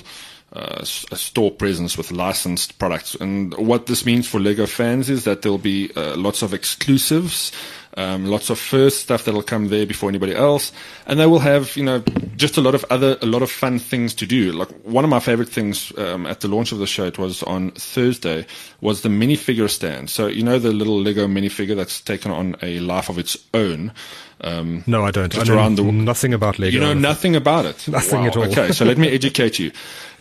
uh, 0.53 0.79
a 1.11 1.15
store 1.15 1.51
presence 1.51 1.97
with 1.97 2.11
licensed 2.11 2.79
products. 2.79 3.15
And 3.15 3.53
what 3.55 3.87
this 3.87 4.05
means 4.05 4.27
for 4.27 4.39
Lego 4.39 4.65
fans 4.65 5.09
is 5.09 5.25
that 5.25 5.41
there'll 5.41 5.57
be 5.57 5.91
uh, 5.95 6.15
lots 6.15 6.41
of 6.41 6.53
exclusives, 6.53 7.51
um, 7.97 8.25
lots 8.25 8.49
of 8.49 8.59
first 8.59 9.01
stuff 9.01 9.25
that'll 9.25 9.41
come 9.41 9.69
there 9.69 9.85
before 9.85 10.09
anybody 10.09 10.35
else, 10.35 10.71
and 11.07 11.19
they 11.19 11.25
will 11.25 11.39
have 11.39 11.75
you 11.75 11.83
know 11.83 12.03
just 12.35 12.57
a 12.57 12.61
lot 12.61 12.75
of 12.75 12.85
other 12.89 13.17
a 13.21 13.25
lot 13.25 13.41
of 13.41 13.49
fun 13.49 13.79
things 13.79 14.13
to 14.15 14.25
do. 14.25 14.51
Like 14.51 14.69
one 14.83 15.03
of 15.03 15.09
my 15.09 15.19
favorite 15.19 15.49
things 15.49 15.97
um, 15.97 16.25
at 16.25 16.41
the 16.41 16.47
launch 16.47 16.71
of 16.71 16.79
the 16.79 16.87
show, 16.87 17.05
it 17.05 17.17
was 17.17 17.41
on 17.43 17.71
Thursday, 17.71 18.45
was 18.81 19.01
the 19.01 19.09
minifigure 19.09 19.69
stand. 19.69 20.09
So 20.09 20.27
you 20.27 20.43
know 20.43 20.59
the 20.59 20.71
little 20.71 21.01
Lego 21.01 21.27
minifigure 21.27 21.75
that's 21.75 22.01
taken 22.01 22.31
on 22.31 22.55
a 22.61 22.79
life 22.79 23.09
of 23.09 23.17
its 23.17 23.37
own. 23.53 23.93
Um, 24.41 24.83
no, 24.85 25.05
I 25.05 25.11
don't. 25.11 25.35
I 25.37 25.43
know 25.43 25.75
the, 25.75 25.83
nothing 25.83 26.33
about 26.33 26.59
Lego. 26.59 26.73
You 26.73 26.79
know 26.81 26.93
nothing 26.93 27.35
about 27.35 27.65
it. 27.65 27.87
nothing 27.87 28.21
wow. 28.21 28.27
at 28.27 28.37
all. 28.37 28.43
okay, 28.45 28.71
so 28.73 28.83
let 28.83 28.97
me 28.97 29.07
educate 29.13 29.57
you. 29.57 29.71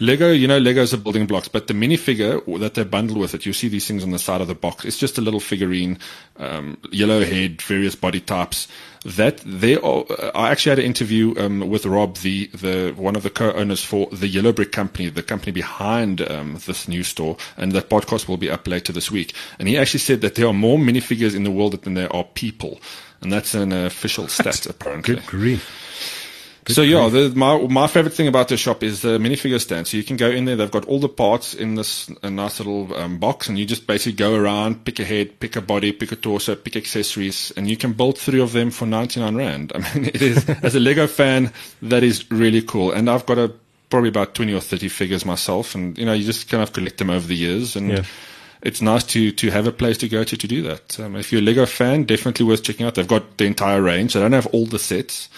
Lego, 0.01 0.31
you 0.31 0.49
know, 0.49 0.61
Legos 0.61 0.93
are 0.93 0.99
building 0.99 1.27
blocks, 1.27 1.49
but 1.49 1.67
the 1.67 1.75
minifigure 1.75 2.43
that 2.61 2.75
they 2.75 2.85
bundle 2.85 3.19
with 3.19 3.35
it, 3.35 3.47
you 3.47 3.53
see 3.53 3.69
these 3.69 3.87
things 3.87 4.03
on 4.03 4.11
the 4.11 4.19
side 4.19 4.41
of 4.41 4.49
the 4.49 4.55
box. 4.55 4.85
It's 4.85 4.99
just 4.99 5.19
a 5.19 5.21
little 5.21 5.41
figurine, 5.41 5.99
um, 6.39 6.79
yellow 6.91 7.25
head, 7.25 7.63
various 7.63 7.95
body 7.95 8.21
types. 8.21 8.69
That 9.05 9.43
they 9.45 9.77
are, 9.77 10.05
I 10.35 10.51
actually 10.51 10.71
had 10.71 10.79
an 10.79 10.87
interview 10.87 11.35
um, 11.37 11.69
with 11.69 11.85
Rob, 11.85 12.17
the 12.19 12.47
the 12.47 12.95
one 12.97 13.17
of 13.17 13.23
the 13.23 13.29
co-owners 13.29 13.85
for 13.85 14.07
the 14.11 14.29
Yellow 14.29 14.51
Brick 14.51 14.73
Company, 14.73 15.11
the 15.11 15.23
company 15.23 15.53
behind 15.53 16.23
um, 16.31 16.59
this 16.65 16.89
new 16.89 17.03
store, 17.03 17.37
and 17.59 17.73
that 17.73 17.91
podcast 17.91 18.29
will 18.29 18.39
be 18.39 18.49
up 18.49 18.67
later 18.67 18.95
this 18.95 19.11
week. 19.11 19.35
And 19.59 19.69
he 19.69 19.77
actually 19.77 20.01
said 20.01 20.23
that 20.23 20.37
there 20.37 20.47
are 20.47 20.55
more 20.55 20.79
minifigures 20.79 21.37
in 21.37 21.45
the 21.45 21.51
world 21.51 21.83
than 21.83 21.93
there 21.93 22.11
are 22.17 22.25
people 22.25 22.81
and 23.25 23.33
that's 23.33 23.55
an 23.55 23.73
official 23.73 24.29
stat 24.29 24.67
apparently. 24.67 25.17
Good 25.17 25.27
grief. 25.27 25.84
Good 26.65 26.77
so 26.77 26.83
yeah, 26.83 27.11
the, 27.11 27.31
my 27.37 27.59
my 27.59 27.87
favorite 27.87 28.15
thing 28.15 28.27
about 28.27 28.49
the 28.49 28.57
shop 28.57 28.83
is 28.83 29.03
the 29.03 29.19
minifigure 29.19 29.61
stand. 29.61 29.87
So 29.87 29.99
you 29.99 30.03
can 30.03 30.17
go 30.17 30.31
in 30.31 30.47
there; 30.47 30.57
they've 30.57 30.71
got 30.71 30.87
all 30.87 30.99
the 30.99 31.11
parts 31.11 31.53
in 31.53 31.75
this 31.75 32.09
nice 32.23 32.59
little 32.59 32.95
um, 32.97 33.19
box, 33.19 33.49
and 33.49 33.59
you 33.59 33.67
just 33.67 33.87
basically 33.87 34.15
go 34.15 34.35
around, 34.35 34.85
pick 34.87 34.99
a 34.99 35.05
head, 35.05 35.41
pick 35.41 35.57
a 35.57 35.61
body, 35.61 35.93
pick 35.93 36.12
a 36.12 36.17
torso, 36.17 36.57
pick 36.57 36.75
accessories, 36.75 37.53
and 37.59 37.69
you 37.69 37.77
can 37.77 37.93
build 37.93 38.17
three 38.17 38.41
of 38.41 38.53
them 38.53 38.71
for 38.71 38.87
ninety 38.87 39.21
nine 39.21 39.37
rand. 39.37 39.73
I 39.75 39.79
mean, 39.95 40.07
it 40.07 40.23
is 40.23 40.49
as 40.49 40.75
a 40.75 40.81
Lego 40.81 41.07
fan, 41.07 41.53
that 41.83 42.03
is 42.03 42.31
really 42.31 42.62
cool. 42.62 42.93
And 42.93 43.11
I've 43.11 43.27
got 43.27 43.37
a 43.37 43.53
probably 43.91 44.09
about 44.09 44.35
twenty 44.35 44.55
or 44.55 44.61
thirty 44.61 44.89
figures 44.89 45.27
myself, 45.27 45.75
and 45.75 45.99
you 45.99 46.07
know, 46.07 46.15
you 46.15 46.25
just 46.25 46.49
kind 46.49 46.62
of 46.62 46.73
collect 46.73 46.97
them 46.97 47.11
over 47.11 47.27
the 47.27 47.37
years, 47.37 47.77
and. 47.77 47.91
Yeah 47.91 48.05
it's 48.65 48.81
nice 48.81 49.05
to 49.05 49.31
to 49.31 49.51
have 49.51 49.67
a 49.67 49.73
place 49.73 49.99
to 49.99 50.09
go 50.09 50.25
to 50.25 50.37
to 50.39 50.49
do 50.49 50.62
that. 50.62 50.99
Um, 50.99 51.17
if 51.17 51.31
you're 51.31 51.43
a 51.43 51.45
Lego 51.45 51.67
fan, 51.67 52.05
definitely 52.05 52.47
worth 52.47 52.62
checking 52.62 52.87
out. 52.87 52.95
They've 52.95 53.07
got 53.07 53.37
the 53.37 53.45
entire 53.45 53.83
range. 53.83 54.15
They 54.15 54.21
don't 54.21 54.33
have 54.33 54.47
all 54.49 54.65
the 54.65 54.79
sets, 54.79 55.29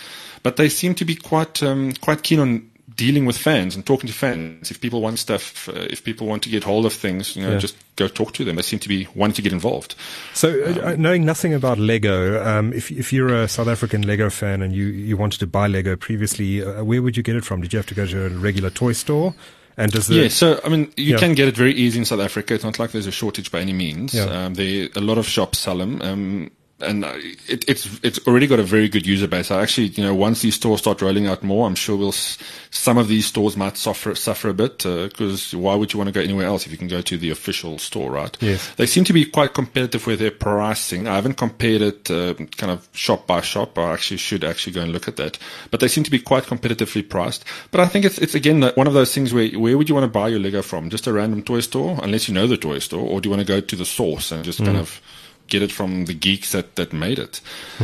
but 0.47 0.55
they 0.55 0.69
seem 0.69 0.95
to 0.95 1.05
be 1.05 1.17
quite 1.17 1.61
um, 1.61 1.93
quite 1.95 2.23
keen 2.23 2.39
on 2.39 2.71
dealing 2.95 3.27
with 3.27 3.37
fans 3.37 3.75
and 3.75 3.85
talking 3.85 4.07
to 4.07 4.13
fans. 4.13 4.71
If 4.71 4.81
people 4.81 5.01
want 5.01 5.19
stuff, 5.19 5.69
uh, 5.69 5.73
if 5.91 6.05
people 6.05 6.29
want 6.29 6.45
to 6.45 6.49
get 6.49 6.63
hold 6.63 6.87
of 6.87 6.93
things, 6.93 7.35
you 7.35 7.43
know, 7.43 7.55
yeah. 7.55 7.59
just 7.59 7.75
go 7.97 8.07
talk 8.07 8.33
to 8.35 8.45
them. 8.45 8.55
They 8.55 8.63
seem 8.63 8.79
to 8.79 8.89
be 8.89 9.09
wanting 9.17 9.35
to 9.35 9.43
get 9.43 9.53
involved. 9.53 9.97
So, 10.35 10.49
uh, 10.63 10.93
um, 10.93 11.03
knowing 11.03 11.25
nothing 11.25 11.53
about 11.53 11.79
Lego, 11.79 12.41
um, 12.47 12.73
if 12.73 12.93
if 12.93 13.13
you're 13.13 13.35
a 13.35 13.49
South 13.49 13.67
African 13.67 14.03
Lego 14.03 14.31
fan 14.31 14.63
and 14.63 14.73
you 14.73 14.85
you 14.85 15.17
wanted 15.17 15.41
to 15.41 15.49
buy 15.49 15.67
Lego 15.67 15.97
previously, 15.97 16.63
uh, 16.63 16.85
where 16.85 17.03
would 17.03 17.17
you 17.17 17.25
get 17.25 17.35
it 17.35 17.45
from? 17.45 17.61
Did 17.61 17.73
you 17.73 17.81
have 17.81 17.87
to 17.87 17.97
go 17.97 18.07
to 18.07 18.27
a 18.27 18.29
regular 18.29 18.71
toy 18.71 18.93
store? 18.93 19.35
And 19.77 19.91
does 19.91 20.07
the 20.07 20.15
yeah, 20.15 20.29
so 20.29 20.61
I 20.65 20.69
mean, 20.69 20.93
you 20.97 21.15
yeah. 21.15 21.19
can 21.19 21.35
get 21.35 21.49
it 21.49 21.57
very 21.57 21.75
easy 21.75 21.99
in 21.99 22.05
South 22.05 22.21
Africa. 22.21 22.55
It's 22.55 22.63
not 22.63 22.79
like 22.79 22.93
there's 22.93 23.09
a 23.09 23.11
shortage 23.11 23.51
by 23.51 23.59
any 23.59 23.73
means. 23.73 24.15
Yeah. 24.15 24.27
Um, 24.27 24.55
there 24.55 24.91
a 24.95 25.01
lot 25.01 25.19
of 25.19 25.27
shops 25.27 25.59
sell 25.59 25.79
them. 25.79 26.53
And 26.79 27.05
it, 27.07 27.65
it's 27.67 27.89
it's 28.03 28.19
already 28.27 28.47
got 28.47 28.59
a 28.59 28.63
very 28.63 28.89
good 28.89 29.07
user 29.07 29.27
base. 29.27 29.51
I 29.51 29.63
actually, 29.63 29.87
you 29.89 30.05
know, 30.05 30.15
once 30.15 30.43
these 30.43 30.57
stores 30.57 30.81
start 30.81 31.01
rolling 31.01 31.27
out 31.27 31.43
more, 31.43 31.67
I'm 31.67 31.75
sure 31.75 31.97
we'll 31.97 32.13
some 32.13 32.99
of 32.99 33.09
these 33.09 33.25
stores 33.25 33.57
might 33.57 33.79
suffer 33.79 34.15
suffer 34.15 34.51
a 34.51 34.55
bit 34.55 34.79
because 34.79 35.55
uh, 35.55 35.59
why 35.59 35.75
would 35.75 35.95
you 35.95 35.99
want 35.99 36.09
to 36.09 36.13
go 36.13 36.21
anywhere 36.21 36.45
else 36.45 36.67
if 36.67 36.73
you 36.73 36.77
can 36.77 36.87
go 36.87 37.01
to 37.01 37.17
the 37.17 37.31
official 37.31 37.79
store, 37.79 38.11
right? 38.11 38.37
Yes. 38.41 38.75
They 38.75 38.85
seem 38.85 39.05
to 39.05 39.15
be 39.15 39.25
quite 39.25 39.55
competitive 39.55 40.07
with 40.07 40.19
their 40.19 40.31
pricing. 40.31 41.09
I 41.09 41.15
haven't 41.15 41.39
compared 41.39 41.81
it 41.81 42.11
uh, 42.11 42.35
kind 42.35 42.71
of 42.71 42.87
shop 42.93 43.27
by 43.27 43.41
shop. 43.41 43.79
I 43.79 43.95
actually 43.95 44.19
should 44.19 44.45
actually 44.45 44.75
go 44.75 44.83
and 44.83 44.93
look 44.93 45.09
at 45.09 45.17
that, 45.17 45.39
but 45.71 45.81
they 45.81 45.89
seem 45.89 46.05
to 46.05 46.11
be 46.11 46.19
quite 46.19 46.45
competitively 46.45 47.09
priced. 47.09 47.43
But 47.71 47.81
I 47.81 47.87
think 47.87 48.05
it's 48.05 48.19
it's 48.19 48.35
again 48.35 48.61
one 48.75 48.87
of 48.87 48.93
those 48.93 49.15
things 49.15 49.33
where 49.33 49.49
where 49.59 49.79
would 49.79 49.89
you 49.89 49.95
want 49.95 50.05
to 50.05 50.19
buy 50.19 50.29
your 50.29 50.41
Lego 50.41 50.61
from? 50.61 50.91
Just 50.91 51.07
a 51.07 51.13
random 51.15 51.43
toy 51.43 51.61
store, 51.61 51.99
unless 52.03 52.29
you 52.29 52.35
know 52.35 52.47
the 52.47 52.59
toy 52.59 52.81
store, 52.81 53.01
or 53.01 53.23
do 53.23 53.29
you 53.29 53.35
want 53.35 53.47
to 53.47 53.51
go 53.51 53.63
to 53.63 53.77
the 53.77 53.87
source 53.87 54.31
and 54.31 54.45
just 54.45 54.61
mm. 54.61 54.67
kind 54.67 54.77
of 54.77 55.01
get 55.49 55.63
it 55.63 55.73
from 55.73 56.07
the 56.07 56.15
geeks 56.15 56.53
that, 56.53 56.77
that 56.77 56.93
made 56.93 57.19
it. 57.19 57.41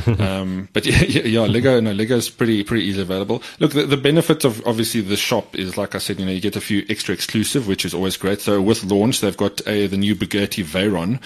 um, 0.20 0.68
but 0.72 0.86
yeah, 0.86 1.02
yeah, 1.02 1.40
Lego, 1.42 1.80
no, 1.80 1.92
Lego 1.92 2.16
is 2.16 2.30
pretty, 2.30 2.62
pretty 2.64 2.84
easily 2.84 3.02
available. 3.02 3.42
Look, 3.58 3.72
the, 3.72 3.84
the 3.84 3.96
benefit 3.96 4.44
of 4.44 4.66
obviously 4.66 5.00
the 5.00 5.16
shop 5.16 5.56
is, 5.56 5.76
like 5.76 5.94
I 5.94 5.98
said, 5.98 6.18
you 6.18 6.26
know, 6.26 6.32
you 6.32 6.40
get 6.40 6.56
a 6.56 6.60
few 6.60 6.84
extra 6.88 7.14
exclusive, 7.14 7.68
which 7.68 7.84
is 7.84 7.94
always 7.94 8.16
great. 8.16 8.40
So 8.40 8.60
with 8.60 8.84
launch, 8.84 9.20
they've 9.20 9.36
got 9.36 9.60
a, 9.66 9.86
the 9.86 9.96
new 9.96 10.14
Bugatti 10.14 10.64
Veyron, 10.64 11.22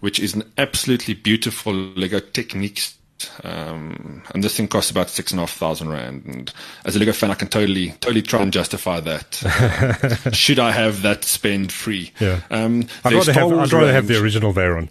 which 0.00 0.20
is 0.20 0.34
an 0.34 0.50
absolutely 0.58 1.14
beautiful 1.14 1.72
Lego 1.72 2.20
Technics 2.20 2.96
Um, 3.42 4.22
and 4.34 4.42
this 4.42 4.56
thing 4.56 4.68
costs 4.68 4.90
about 4.90 5.08
six 5.08 5.30
and 5.30 5.40
a 5.40 5.42
half 5.42 5.52
thousand 5.52 5.88
rand. 5.90 6.24
And 6.26 6.52
as 6.84 6.96
a 6.96 6.98
Lego 6.98 7.12
fan, 7.12 7.30
I 7.30 7.34
can 7.34 7.48
totally, 7.48 7.92
totally 8.00 8.22
try 8.22 8.42
and 8.42 8.52
justify 8.52 9.00
that. 9.00 10.30
Should 10.32 10.58
I 10.58 10.72
have 10.72 11.02
that 11.02 11.24
spend 11.24 11.72
free? 11.72 12.12
Yeah. 12.20 12.40
Um, 12.50 12.86
I'd 13.04 13.14
rather, 13.14 13.32
have, 13.32 13.52
I'd 13.52 13.72
rather 13.72 13.92
have 13.92 14.08
the 14.08 14.20
original 14.20 14.52
Veyron. 14.52 14.88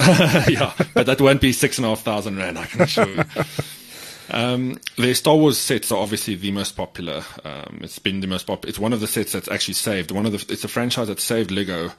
yeah, 0.48 0.72
but 0.94 1.06
that 1.06 1.20
won't 1.20 1.40
be 1.40 1.52
six 1.52 1.78
and 1.78 1.84
a 1.84 1.90
half 1.90 2.02
thousand 2.02 2.36
rand, 2.36 2.58
I 2.58 2.66
can 2.66 2.82
assure 2.82 3.08
you. 3.08 3.24
Um, 4.30 4.78
the 4.96 5.14
Star 5.14 5.36
Wars 5.36 5.58
sets 5.58 5.92
are 5.92 5.98
obviously 5.98 6.34
the 6.34 6.52
most 6.52 6.76
popular. 6.76 7.22
Um, 7.44 7.80
it's 7.82 7.98
been 7.98 8.20
the 8.20 8.26
most 8.26 8.46
popular. 8.46 8.70
It's 8.70 8.78
one 8.78 8.92
of 8.92 9.00
the 9.00 9.06
sets 9.06 9.32
that's 9.32 9.48
actually 9.48 9.74
saved. 9.74 10.10
One 10.10 10.26
of 10.26 10.32
the. 10.32 10.52
It's 10.52 10.64
a 10.64 10.68
franchise 10.68 11.08
that 11.08 11.20
saved 11.20 11.50
Lego 11.50 11.90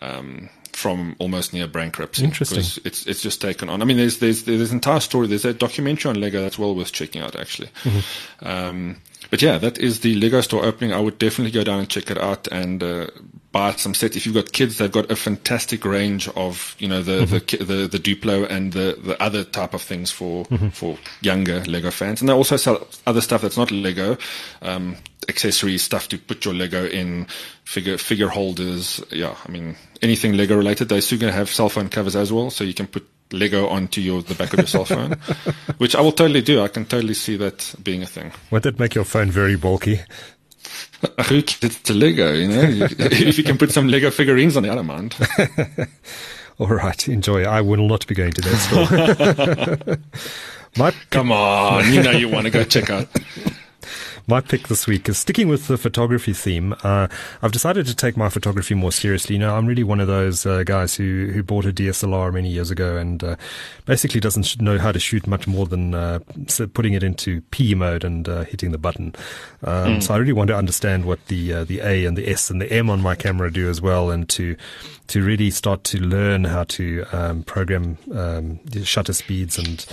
um, 0.00 0.48
from 0.72 1.16
almost 1.18 1.52
near 1.52 1.66
bankruptcy. 1.66 2.24
Interesting. 2.24 2.60
It's 2.84 3.06
it's 3.06 3.22
just 3.22 3.40
taken 3.40 3.68
on. 3.68 3.82
I 3.82 3.84
mean, 3.84 3.98
there's 3.98 4.18
there's 4.18 4.44
there's 4.44 4.70
an 4.70 4.76
entire 4.76 5.00
story. 5.00 5.26
There's 5.26 5.44
a 5.44 5.52
documentary 5.52 6.08
on 6.08 6.20
Lego 6.20 6.40
that's 6.40 6.58
well 6.58 6.74
worth 6.74 6.92
checking 6.92 7.20
out 7.20 7.36
actually. 7.36 7.68
Mm-hmm. 7.82 8.46
Um, 8.46 8.96
but 9.30 9.42
yeah, 9.42 9.58
that 9.58 9.78
is 9.78 10.00
the 10.00 10.14
Lego 10.16 10.40
store 10.40 10.64
opening. 10.64 10.92
I 10.92 11.00
would 11.00 11.18
definitely 11.18 11.52
go 11.52 11.64
down 11.64 11.78
and 11.78 11.88
check 11.88 12.10
it 12.10 12.18
out 12.18 12.48
and 12.48 12.82
uh, 12.82 13.06
buy 13.52 13.72
some 13.72 13.94
sets. 13.94 14.16
If 14.16 14.26
you've 14.26 14.34
got 14.34 14.52
kids, 14.52 14.78
they've 14.78 14.90
got 14.90 15.10
a 15.10 15.16
fantastic 15.16 15.84
range 15.84 16.28
of 16.28 16.74
you 16.78 16.88
know 16.88 17.02
the 17.02 17.24
mm-hmm. 17.24 17.64
the, 17.64 17.64
the, 17.64 17.86
the 17.86 17.98
Duplo 17.98 18.48
and 18.50 18.72
the 18.72 18.98
the 19.02 19.22
other 19.22 19.44
type 19.44 19.74
of 19.74 19.82
things 19.82 20.10
for 20.10 20.44
mm-hmm. 20.46 20.68
for 20.70 20.98
younger 21.20 21.60
Lego 21.64 21.90
fans. 21.90 22.20
And 22.20 22.28
they 22.28 22.32
also 22.32 22.56
sell 22.56 22.86
other 23.06 23.20
stuff 23.20 23.42
that's 23.42 23.56
not 23.56 23.70
Lego. 23.70 24.16
Um, 24.62 24.96
accessories, 25.28 25.82
stuff 25.82 26.08
to 26.08 26.18
put 26.18 26.44
your 26.44 26.54
Lego 26.54 26.84
in, 26.86 27.26
figure 27.64 27.98
figure 27.98 28.28
holders. 28.28 29.02
Yeah, 29.10 29.36
I 29.46 29.50
mean 29.50 29.76
anything 30.00 30.36
Lego 30.36 30.56
related. 30.56 30.88
They're 30.88 31.00
soon 31.00 31.20
going 31.20 31.32
to 31.32 31.38
have 31.38 31.48
cell 31.48 31.68
phone 31.68 31.88
covers 31.88 32.16
as 32.16 32.32
well, 32.32 32.50
so 32.50 32.64
you 32.64 32.74
can 32.74 32.86
put 32.86 33.06
Lego 33.32 33.68
onto 33.68 34.00
your 34.00 34.22
the 34.22 34.34
back 34.34 34.52
of 34.52 34.58
your 34.60 34.66
cell 34.66 34.84
phone, 34.84 35.12
which 35.78 35.94
I 35.94 36.00
will 36.00 36.12
totally 36.12 36.42
do. 36.42 36.62
I 36.62 36.68
can 36.68 36.84
totally 36.84 37.14
see 37.14 37.36
that 37.36 37.74
being 37.82 38.02
a 38.02 38.06
thing. 38.06 38.32
Would 38.50 38.62
that 38.64 38.78
make 38.78 38.94
your 38.94 39.04
phone 39.04 39.30
very 39.30 39.56
bulky? 39.56 40.00
It's 41.30 41.90
a 41.90 41.94
Lego, 41.94 42.32
you 42.32 42.48
know. 42.48 42.62
if 42.98 43.38
you 43.38 43.44
can 43.44 43.58
put 43.58 43.70
some 43.72 43.88
Lego 43.88 44.10
figurines 44.10 44.56
on 44.56 44.62
the 44.62 44.70
other 44.70 44.82
mind. 44.82 45.16
All 46.58 46.68
right, 46.68 47.08
enjoy. 47.08 47.44
I 47.44 47.60
will 47.60 47.88
not 47.88 48.06
be 48.06 48.14
going 48.14 48.32
to 48.32 48.40
that 48.42 49.96
store. 49.96 49.96
My, 50.76 50.92
Come 51.10 51.32
on, 51.32 51.92
you 51.92 52.02
know 52.02 52.12
you 52.12 52.28
want 52.28 52.44
to 52.46 52.50
go 52.50 52.64
check 52.64 52.88
out 52.88 53.08
my 54.26 54.40
pick 54.40 54.68
this 54.68 54.86
week 54.86 55.08
is 55.08 55.18
sticking 55.18 55.48
with 55.48 55.68
the 55.68 55.76
photography 55.76 56.32
theme. 56.32 56.74
Uh, 56.82 57.08
I've 57.42 57.52
decided 57.52 57.86
to 57.86 57.94
take 57.94 58.16
my 58.16 58.28
photography 58.28 58.74
more 58.74 58.92
seriously. 58.92 59.36
You 59.36 59.40
know, 59.40 59.56
I'm 59.56 59.66
really 59.66 59.82
one 59.82 60.00
of 60.00 60.06
those 60.06 60.46
uh, 60.46 60.62
guys 60.64 60.94
who, 60.94 61.30
who 61.32 61.42
bought 61.42 61.64
a 61.64 61.72
DSLR 61.72 62.32
many 62.32 62.48
years 62.48 62.70
ago 62.70 62.96
and 62.96 63.22
uh, 63.22 63.36
basically 63.84 64.20
doesn't 64.20 64.60
know 64.60 64.78
how 64.78 64.92
to 64.92 65.00
shoot 65.00 65.26
much 65.26 65.46
more 65.46 65.66
than 65.66 65.94
uh, 65.94 66.20
putting 66.74 66.92
it 66.92 67.02
into 67.02 67.40
P 67.50 67.74
mode 67.74 68.04
and 68.04 68.28
uh, 68.28 68.44
hitting 68.44 68.70
the 68.70 68.78
button. 68.78 69.14
Um, 69.62 69.96
mm. 69.96 70.02
So 70.02 70.14
I 70.14 70.18
really 70.18 70.32
want 70.32 70.48
to 70.48 70.56
understand 70.56 71.04
what 71.04 71.24
the 71.26 71.52
uh, 71.52 71.64
the 71.64 71.80
A 71.80 72.04
and 72.04 72.16
the 72.16 72.28
S 72.28 72.50
and 72.50 72.60
the 72.60 72.72
M 72.72 72.90
on 72.90 73.00
my 73.00 73.14
camera 73.14 73.50
do 73.52 73.68
as 73.68 73.80
well, 73.80 74.10
and 74.10 74.28
to 74.30 74.56
to 75.08 75.22
really 75.22 75.50
start 75.50 75.84
to 75.84 75.98
learn 75.98 76.44
how 76.44 76.64
to 76.64 77.04
um, 77.12 77.42
program 77.42 77.98
um, 78.14 78.60
shutter 78.84 79.12
speeds 79.12 79.58
and 79.58 79.84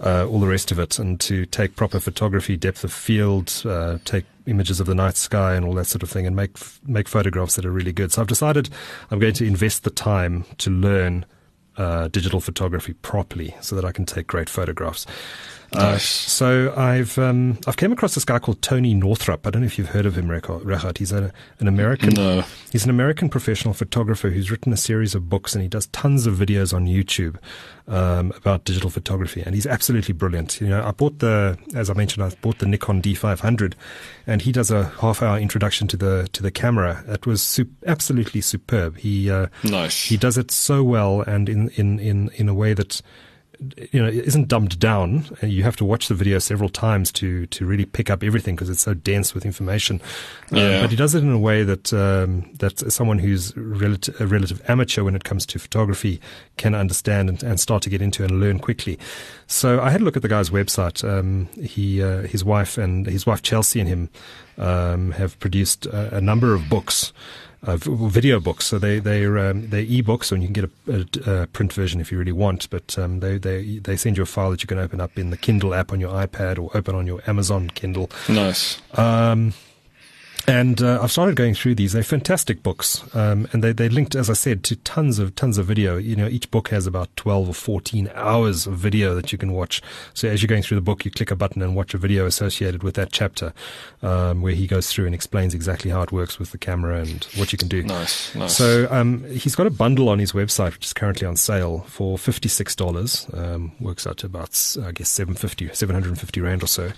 uh, 0.00 0.26
all 0.26 0.40
the 0.40 0.46
rest 0.46 0.72
of 0.72 0.78
it, 0.78 0.98
and 0.98 1.20
to 1.20 1.46
take 1.46 1.76
proper 1.76 2.00
photography, 2.00 2.56
depth 2.56 2.84
of 2.84 2.92
field, 2.92 3.62
uh, 3.72 3.98
take 4.04 4.24
images 4.46 4.80
of 4.80 4.86
the 4.86 4.94
night 4.94 5.16
sky 5.16 5.54
and 5.54 5.64
all 5.64 5.74
that 5.74 5.86
sort 5.86 6.02
of 6.02 6.10
thing, 6.10 6.26
and 6.26 6.36
make 6.36 6.58
make 6.86 7.08
photographs 7.08 7.54
that 7.56 7.64
are 7.64 7.70
really 7.70 7.92
good. 7.92 8.12
So 8.12 8.20
I've 8.20 8.28
decided 8.28 8.68
I'm 9.10 9.18
going 9.18 9.34
to 9.34 9.46
invest 9.46 9.84
the 9.84 9.90
time 9.90 10.44
to 10.58 10.70
learn 10.70 11.24
uh, 11.76 12.08
digital 12.08 12.40
photography 12.40 12.92
properly, 12.92 13.54
so 13.60 13.76
that 13.76 13.84
I 13.84 13.92
can 13.92 14.04
take 14.04 14.26
great 14.26 14.50
photographs. 14.50 15.06
Uh, 15.74 15.92
nice. 15.92 16.04
so 16.04 16.74
I've 16.76 17.18
um, 17.18 17.58
I've 17.66 17.76
came 17.76 17.92
across 17.92 18.14
this 18.14 18.24
guy 18.24 18.38
called 18.38 18.60
Tony 18.60 18.94
Northrup. 18.94 19.46
I 19.46 19.50
don't 19.50 19.62
know 19.62 19.66
if 19.66 19.78
you've 19.78 19.88
heard 19.88 20.06
of 20.06 20.16
him, 20.18 20.28
Regardt. 20.28 20.98
He's 20.98 21.12
a, 21.12 21.32
an 21.60 21.68
American. 21.68 22.10
No. 22.14 22.44
He's 22.70 22.84
an 22.84 22.90
American 22.90 23.28
professional 23.28 23.72
photographer 23.72 24.30
who's 24.30 24.50
written 24.50 24.72
a 24.72 24.76
series 24.76 25.14
of 25.14 25.28
books 25.28 25.54
and 25.54 25.62
he 25.62 25.68
does 25.68 25.86
tons 25.88 26.26
of 26.26 26.34
videos 26.34 26.74
on 26.74 26.86
YouTube 26.86 27.36
um, 27.88 28.32
about 28.36 28.64
digital 28.64 28.90
photography. 28.90 29.42
And 29.42 29.54
he's 29.54 29.66
absolutely 29.66 30.14
brilliant. 30.14 30.60
You 30.60 30.68
know, 30.68 30.84
I 30.84 30.90
bought 30.90 31.20
the, 31.20 31.58
as 31.74 31.88
I 31.90 31.94
mentioned, 31.94 32.24
I 32.24 32.30
bought 32.42 32.58
the 32.58 32.66
Nikon 32.66 33.00
D500, 33.00 33.74
and 34.26 34.42
he 34.42 34.52
does 34.52 34.70
a 34.70 34.84
half-hour 35.00 35.38
introduction 35.38 35.88
to 35.88 35.96
the 35.96 36.28
to 36.32 36.42
the 36.42 36.50
camera. 36.50 37.02
It 37.08 37.26
was 37.26 37.42
sup- 37.42 37.68
absolutely 37.86 38.40
superb. 38.40 38.98
He 38.98 39.30
uh, 39.30 39.46
nice. 39.64 40.04
He 40.04 40.16
does 40.16 40.36
it 40.36 40.50
so 40.50 40.82
well 40.82 41.22
and 41.22 41.48
in 41.48 41.68
in 41.70 41.98
in 41.98 42.28
in 42.34 42.48
a 42.48 42.54
way 42.54 42.74
that 42.74 43.02
you 43.90 44.02
know 44.02 44.08
isn't 44.08 44.48
dumbed 44.48 44.78
down. 44.78 45.24
You 45.42 45.62
have 45.62 45.76
to 45.76 45.84
watch 45.84 46.08
the 46.08 46.14
video 46.14 46.38
several 46.38 46.68
times 46.68 47.12
to 47.12 47.46
to 47.46 47.66
really 47.66 47.84
pick 47.84 48.10
up 48.10 48.22
everything 48.22 48.54
because 48.54 48.70
it's 48.70 48.82
so 48.82 48.94
dense 48.94 49.34
with 49.34 49.44
information. 49.44 50.00
Um, 50.50 50.82
but 50.82 50.90
he 50.90 50.96
does 50.96 51.14
it 51.14 51.22
in 51.22 51.30
a 51.30 51.38
way 51.38 51.62
that 51.62 51.92
um, 51.92 52.50
that 52.54 52.78
someone 52.92 53.18
who's 53.18 53.56
relative, 53.56 54.20
a 54.20 54.26
relative 54.26 54.62
amateur 54.68 55.04
when 55.04 55.14
it 55.14 55.24
comes 55.24 55.46
to 55.46 55.58
photography 55.58 56.20
can 56.56 56.74
understand 56.74 57.28
and, 57.28 57.42
and, 57.42 57.60
start 57.60 57.82
to 57.82 57.90
get 57.90 58.02
into 58.02 58.24
and 58.24 58.40
learn 58.40 58.58
quickly. 58.58 58.98
So 59.46 59.80
I 59.80 59.90
had 59.90 60.00
a 60.00 60.04
look 60.04 60.16
at 60.16 60.22
the 60.22 60.28
guy's 60.28 60.50
website. 60.50 61.06
Um, 61.08 61.48
he 61.60 62.02
uh, 62.02 62.22
his 62.22 62.44
wife 62.44 62.78
and 62.78 63.06
his 63.06 63.26
wife 63.26 63.42
Chelsea 63.42 63.80
and 63.80 63.88
him 63.88 64.10
um, 64.58 65.12
have 65.12 65.38
produced 65.38 65.86
a, 65.86 66.16
a 66.16 66.20
number 66.20 66.54
of 66.54 66.68
books 66.68 67.12
uh, 67.64 67.76
video 67.76 68.40
books. 68.40 68.66
So 68.66 68.78
they 68.78 68.98
they're 68.98 69.38
um, 69.38 69.70
they're 69.70 69.80
e-books, 69.80 70.32
and 70.32 70.42
you 70.42 70.48
can 70.48 70.52
get 70.52 70.70
a, 70.88 71.30
a, 71.30 71.42
a 71.42 71.46
print 71.46 71.72
version 71.72 72.00
if 72.00 72.10
you 72.10 72.18
really 72.18 72.32
want. 72.32 72.68
But 72.70 72.98
um, 72.98 73.20
they 73.20 73.38
they 73.38 73.78
they 73.78 73.96
send 73.96 74.16
you 74.16 74.22
a 74.22 74.26
file 74.26 74.50
that 74.50 74.62
you 74.62 74.66
can 74.66 74.78
open 74.78 75.00
up 75.00 75.18
in 75.18 75.30
the 75.30 75.36
Kindle 75.36 75.74
app 75.74 75.92
on 75.92 76.00
your 76.00 76.12
iPad 76.12 76.58
or 76.58 76.76
open 76.76 76.94
on 76.94 77.06
your 77.06 77.20
Amazon 77.26 77.70
Kindle. 77.70 78.10
Nice. 78.28 78.80
Um, 78.94 79.54
and 80.46 80.82
uh, 80.82 81.00
I've 81.02 81.12
started 81.12 81.36
going 81.36 81.54
through 81.54 81.76
these. 81.76 81.92
They're 81.92 82.02
fantastic 82.02 82.62
books, 82.62 83.04
um, 83.14 83.46
and 83.52 83.62
they 83.62 83.72
they 83.72 83.88
linked, 83.88 84.14
as 84.14 84.28
I 84.28 84.32
said, 84.32 84.64
to 84.64 84.76
tons 84.76 85.18
of 85.18 85.34
tons 85.34 85.58
of 85.58 85.66
video. 85.66 85.96
You 85.96 86.16
know, 86.16 86.26
each 86.26 86.50
book 86.50 86.68
has 86.70 86.86
about 86.86 87.14
twelve 87.16 87.48
or 87.48 87.54
fourteen 87.54 88.10
hours 88.14 88.66
of 88.66 88.74
video 88.74 89.14
that 89.14 89.32
you 89.32 89.38
can 89.38 89.52
watch. 89.52 89.80
So 90.14 90.28
as 90.28 90.42
you're 90.42 90.48
going 90.48 90.62
through 90.62 90.76
the 90.76 90.82
book, 90.82 91.04
you 91.04 91.10
click 91.10 91.30
a 91.30 91.36
button 91.36 91.62
and 91.62 91.76
watch 91.76 91.94
a 91.94 91.98
video 91.98 92.26
associated 92.26 92.82
with 92.82 92.94
that 92.94 93.12
chapter, 93.12 93.52
um, 94.02 94.42
where 94.42 94.54
he 94.54 94.66
goes 94.66 94.92
through 94.92 95.06
and 95.06 95.14
explains 95.14 95.54
exactly 95.54 95.90
how 95.90 96.02
it 96.02 96.12
works 96.12 96.38
with 96.38 96.50
the 96.50 96.58
camera 96.58 97.00
and 97.00 97.24
what 97.36 97.52
you 97.52 97.58
can 97.58 97.68
do. 97.68 97.82
Nice, 97.82 98.34
nice. 98.34 98.56
So 98.56 98.88
um, 98.90 99.24
he's 99.30 99.54
got 99.54 99.66
a 99.66 99.70
bundle 99.70 100.08
on 100.08 100.18
his 100.18 100.32
website, 100.32 100.72
which 100.72 100.86
is 100.86 100.92
currently 100.92 101.26
on 101.26 101.36
sale 101.36 101.80
for 101.88 102.18
fifty 102.18 102.48
six 102.48 102.74
dollars. 102.74 103.26
Um, 103.32 103.72
works 103.80 104.06
out 104.06 104.18
to 104.18 104.26
about 104.26 104.52
I 104.84 104.92
guess 104.92 105.08
750, 105.08 105.74
750 105.74 106.40
rand 106.40 106.62
or 106.62 106.66
so 106.66 106.92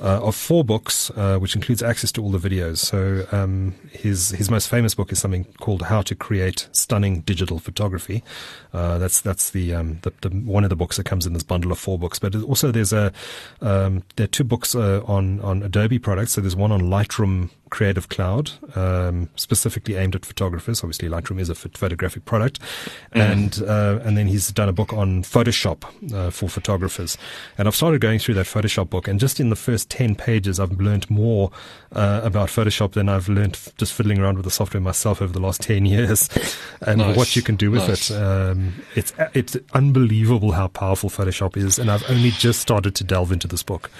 uh, 0.00 0.20
of 0.22 0.34
four 0.34 0.64
books, 0.64 1.10
uh, 1.10 1.38
which 1.38 1.54
includes 1.54 1.82
access 1.82 2.10
to 2.12 2.22
all 2.22 2.30
the 2.30 2.38
videos. 2.38 2.78
So 2.78 3.26
um, 3.32 3.74
his 3.90 4.30
his 4.30 4.50
most 4.50 4.68
famous 4.68 4.94
book 4.94 5.12
is 5.12 5.18
something 5.18 5.44
called 5.60 5.82
How 5.82 6.02
to 6.02 6.14
Create 6.14 6.68
Stunning 6.72 7.20
Digital 7.20 7.58
Photography. 7.58 8.24
Uh, 8.72 8.98
that's 8.98 9.20
that's 9.20 9.50
the, 9.50 9.74
um, 9.74 9.98
the, 10.02 10.12
the, 10.22 10.30
one 10.30 10.64
of 10.64 10.70
the 10.70 10.76
books 10.76 10.96
that 10.96 11.04
comes 11.04 11.26
in 11.26 11.32
this 11.32 11.42
bundle 11.42 11.72
of 11.72 11.78
four 11.78 11.98
books. 11.98 12.18
But 12.18 12.34
also 12.34 12.70
there's 12.70 12.92
a 12.92 13.12
um, 13.60 14.02
there 14.16 14.24
are 14.24 14.28
two 14.28 14.44
books 14.44 14.74
uh, 14.74 15.02
on 15.06 15.40
on 15.40 15.62
Adobe 15.62 15.98
products. 15.98 16.32
So 16.32 16.40
there's 16.40 16.56
one 16.56 16.72
on 16.72 16.82
Lightroom 16.82 17.50
Creative 17.70 18.08
Cloud, 18.08 18.52
um, 18.76 19.30
specifically 19.36 19.94
aimed 19.94 20.14
at 20.14 20.26
photographers. 20.26 20.82
Obviously, 20.82 21.08
Lightroom 21.08 21.40
is 21.40 21.48
a 21.48 21.54
photographic 21.54 22.24
product, 22.24 22.60
mm. 22.60 23.20
and 23.20 23.62
uh, 23.62 24.00
and 24.04 24.18
then 24.18 24.26
he's 24.26 24.50
done 24.52 24.68
a 24.68 24.72
book 24.72 24.92
on 24.92 25.22
Photoshop 25.22 25.84
uh, 26.12 26.30
for 26.30 26.48
photographers. 26.48 27.16
And 27.56 27.68
I've 27.68 27.76
started 27.76 28.00
going 28.00 28.18
through 28.18 28.34
that 28.34 28.46
Photoshop 28.46 28.90
book, 28.90 29.08
and 29.08 29.18
just 29.18 29.40
in 29.40 29.50
the 29.50 29.56
first 29.56 29.88
ten 29.88 30.14
pages, 30.14 30.60
I've 30.60 30.72
learned 30.72 31.08
more 31.08 31.50
uh, 31.92 32.20
about 32.24 32.48
Photoshop 32.48 32.92
than 32.92 33.08
I've 33.08 33.28
learned 33.28 33.58
just 33.78 33.92
fiddling 33.92 34.18
around 34.18 34.36
with 34.36 34.44
the 34.44 34.50
software 34.50 34.80
myself 34.80 35.22
over 35.22 35.32
the 35.32 35.40
last 35.40 35.62
ten 35.62 35.86
years, 35.86 36.28
and 36.82 36.98
nice. 36.98 37.16
what 37.16 37.36
you 37.36 37.42
can 37.42 37.56
do 37.56 37.70
with 37.70 37.88
nice. 37.88 38.10
it. 38.10 38.16
Um, 38.16 38.74
it's 38.94 39.12
it's 39.32 39.56
unbelievable 39.72 40.52
how 40.52 40.68
powerful 40.68 41.08
Photoshop 41.08 41.56
is, 41.56 41.78
and 41.78 41.90
I've 41.90 42.08
only 42.10 42.30
just 42.30 42.60
started 42.60 42.94
to 42.96 43.04
delve 43.04 43.32
into 43.32 43.46
this 43.46 43.62
book. 43.62 43.90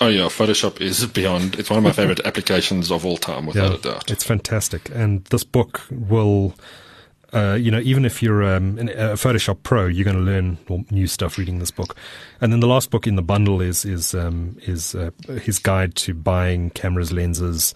Oh 0.00 0.08
yeah, 0.08 0.24
Photoshop 0.24 0.80
is 0.80 1.04
beyond. 1.06 1.58
It's 1.58 1.70
one 1.70 1.78
of 1.78 1.84
my 1.84 1.92
favorite 1.92 2.20
applications 2.24 2.90
of 2.90 3.04
all 3.04 3.16
time, 3.16 3.46
without 3.46 3.70
yeah, 3.70 3.76
a 3.76 3.94
doubt. 3.94 4.10
It's 4.10 4.24
fantastic, 4.24 4.90
and 4.94 5.24
this 5.26 5.44
book 5.44 5.82
will. 5.90 6.54
Uh, 7.32 7.54
you 7.54 7.70
know, 7.70 7.78
even 7.78 8.04
if 8.04 8.24
you're 8.24 8.42
um, 8.42 8.76
a 8.76 9.14
Photoshop 9.14 9.62
pro, 9.62 9.86
you're 9.86 10.04
going 10.04 10.16
to 10.16 10.22
learn 10.22 10.58
new 10.90 11.06
stuff 11.06 11.38
reading 11.38 11.60
this 11.60 11.70
book. 11.70 11.94
And 12.40 12.52
then 12.52 12.58
the 12.58 12.66
last 12.66 12.90
book 12.90 13.06
in 13.06 13.14
the 13.14 13.22
bundle 13.22 13.60
is 13.60 13.84
is 13.84 14.14
um, 14.14 14.56
is 14.62 14.96
uh, 14.96 15.10
his 15.40 15.60
guide 15.60 15.94
to 15.96 16.12
buying 16.12 16.70
cameras, 16.70 17.12
lenses, 17.12 17.72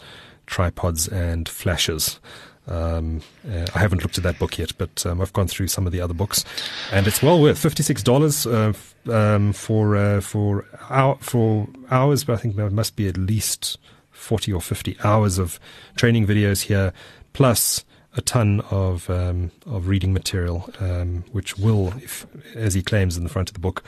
tripods, 0.46 1.06
and 1.06 1.48
flashes. 1.48 2.18
Um, 2.66 3.20
uh, 3.46 3.66
I 3.74 3.78
haven't 3.78 4.02
looked 4.02 4.16
at 4.16 4.24
that 4.24 4.38
book 4.38 4.58
yet, 4.58 4.72
but 4.78 5.04
um, 5.04 5.20
I've 5.20 5.32
gone 5.32 5.48
through 5.48 5.68
some 5.68 5.86
of 5.86 5.92
the 5.92 6.00
other 6.00 6.14
books, 6.14 6.44
and 6.92 7.06
it's 7.06 7.22
well 7.22 7.40
worth 7.40 7.58
fifty 7.58 7.82
six 7.82 8.02
dollars 8.02 8.46
uh, 8.46 8.72
um, 9.10 9.52
for 9.52 9.96
uh, 9.96 10.20
for 10.20 10.66
hour, 10.88 11.16
for 11.20 11.68
hours. 11.90 12.24
But 12.24 12.34
I 12.34 12.36
think 12.36 12.56
there 12.56 12.70
must 12.70 12.96
be 12.96 13.06
at 13.06 13.16
least 13.18 13.78
forty 14.10 14.52
or 14.52 14.62
fifty 14.62 14.96
hours 15.04 15.38
of 15.38 15.60
training 15.96 16.26
videos 16.26 16.62
here, 16.62 16.92
plus 17.34 17.84
a 18.16 18.22
ton 18.22 18.60
of 18.70 19.10
um, 19.10 19.50
of 19.66 19.88
reading 19.88 20.12
material, 20.12 20.70
um, 20.80 21.24
which 21.32 21.58
will, 21.58 21.88
if, 21.98 22.26
as 22.54 22.72
he 22.74 22.82
claims 22.82 23.16
in 23.16 23.24
the 23.24 23.30
front 23.30 23.50
of 23.50 23.54
the 23.54 23.60
book, 23.60 23.82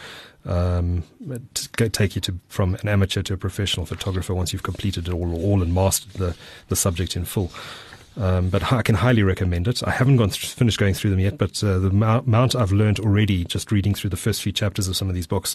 um, 0.44 1.02
take 1.92 2.14
you 2.14 2.20
to 2.20 2.38
from 2.48 2.74
an 2.76 2.88
amateur 2.88 3.22
to 3.22 3.34
a 3.34 3.36
professional 3.36 3.86
photographer 3.86 4.34
once 4.34 4.52
you've 4.52 4.62
completed 4.62 5.08
it 5.08 5.14
all, 5.14 5.34
all 5.34 5.62
and 5.62 5.74
mastered 5.74 6.12
the, 6.14 6.36
the 6.68 6.76
subject 6.76 7.16
in 7.16 7.24
full. 7.24 7.50
Um, 8.18 8.48
but 8.48 8.72
I 8.72 8.80
can 8.80 8.94
highly 8.94 9.22
recommend 9.22 9.68
it. 9.68 9.82
I 9.82 9.90
haven't 9.90 10.16
gone 10.16 10.30
th- 10.30 10.52
finished 10.54 10.78
going 10.78 10.94
through 10.94 11.10
them 11.10 11.20
yet, 11.20 11.36
but 11.36 11.62
uh, 11.62 11.78
the 11.78 11.88
amount 11.88 12.54
I've 12.56 12.72
learned 12.72 12.98
already 12.98 13.44
just 13.44 13.70
reading 13.70 13.94
through 13.94 14.10
the 14.10 14.16
first 14.16 14.42
few 14.42 14.52
chapters 14.52 14.88
of 14.88 14.96
some 14.96 15.08
of 15.08 15.14
these 15.14 15.26
books 15.26 15.54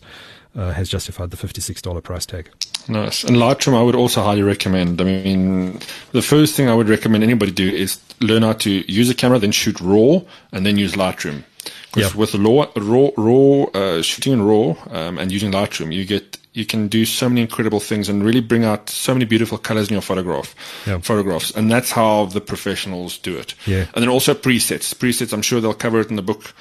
uh, 0.55 0.71
has 0.71 0.87
justified 0.87 1.31
the 1.31 1.37
$56 1.37 2.03
price 2.03 2.25
tag. 2.25 2.51
Nice. 2.87 3.23
And 3.23 3.37
Lightroom, 3.37 3.75
I 3.75 3.81
would 3.81 3.95
also 3.95 4.21
highly 4.21 4.43
recommend. 4.43 5.01
I 5.01 5.05
mean, 5.05 5.79
the 6.11 6.21
first 6.21 6.55
thing 6.55 6.69
I 6.69 6.75
would 6.75 6.89
recommend 6.89 7.23
anybody 7.23 7.51
do 7.51 7.67
is 7.67 7.99
learn 8.19 8.43
how 8.43 8.53
to 8.53 8.91
use 8.91 9.09
a 9.09 9.15
camera, 9.15 9.39
then 9.39 9.51
shoot 9.51 9.79
RAW, 9.81 10.21
and 10.51 10.65
then 10.65 10.77
use 10.77 10.93
Lightroom. 10.93 11.43
Because 11.93 12.11
yep. 12.11 12.15
with 12.15 12.35
raw, 12.35 12.67
raw, 12.75 13.09
raw 13.17 13.63
uh, 13.73 14.01
shooting 14.01 14.33
in 14.33 14.41
RAW 14.41 14.75
um, 14.91 15.17
and 15.17 15.31
using 15.31 15.51
Lightroom, 15.51 15.93
you 15.93 16.05
get 16.05 16.37
you 16.53 16.65
can 16.65 16.87
do 16.87 17.05
so 17.05 17.29
many 17.29 17.41
incredible 17.41 17.79
things 17.79 18.09
and 18.09 18.23
really 18.23 18.41
bring 18.41 18.65
out 18.65 18.89
so 18.89 19.13
many 19.13 19.25
beautiful 19.25 19.57
colors 19.57 19.87
in 19.87 19.93
your 19.93 20.01
photograph 20.01 20.53
photographs. 21.01 21.51
And 21.51 21.71
that's 21.71 21.91
how 21.91 22.25
the 22.25 22.41
professionals 22.41 23.17
do 23.17 23.37
it. 23.37 23.55
Yeah. 23.65 23.85
and 23.93 24.03
then 24.03 24.09
also 24.09 24.33
presets. 24.33 24.93
Presets 24.93 25.33
i'm 25.33 25.41
sure 25.41 25.61
they'll 25.61 25.73
cover 25.73 25.99
it 25.99 26.09
in 26.09 26.15
the 26.15 26.21
book 26.21 26.53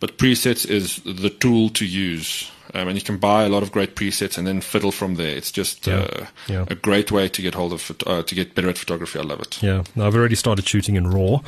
but 0.00 0.18
presets 0.18 0.68
is 0.68 1.00
the 1.04 1.30
tool 1.30 1.70
to 1.70 1.84
use 1.86 2.50
um, 2.74 2.88
and 2.88 2.96
you 2.96 3.02
can 3.02 3.18
buy 3.18 3.44
a 3.44 3.48
lot 3.48 3.62
of 3.62 3.72
great 3.72 3.94
presets 3.94 4.38
and 4.38 4.46
then 4.46 4.60
fiddle 4.60 4.92
from 4.92 5.14
there. 5.14 5.36
It's 5.36 5.50
just 5.50 5.86
yeah. 5.86 6.00
Uh, 6.00 6.26
yeah. 6.48 6.64
a 6.68 6.74
great 6.74 7.10
way 7.10 7.28
to 7.28 7.42
get 7.42 7.54
hold 7.54 7.72
of 7.72 7.92
uh, 8.06 8.22
to 8.22 8.34
get 8.34 8.54
better 8.54 8.68
at 8.68 8.78
photography. 8.78 9.18
I 9.18 9.22
love 9.22 9.40
it. 9.40 9.62
Yeah, 9.62 9.84
now, 9.94 10.06
I've 10.06 10.14
already 10.14 10.34
started 10.34 10.66
shooting 10.66 10.96
in 10.96 11.08
RAW, 11.08 11.40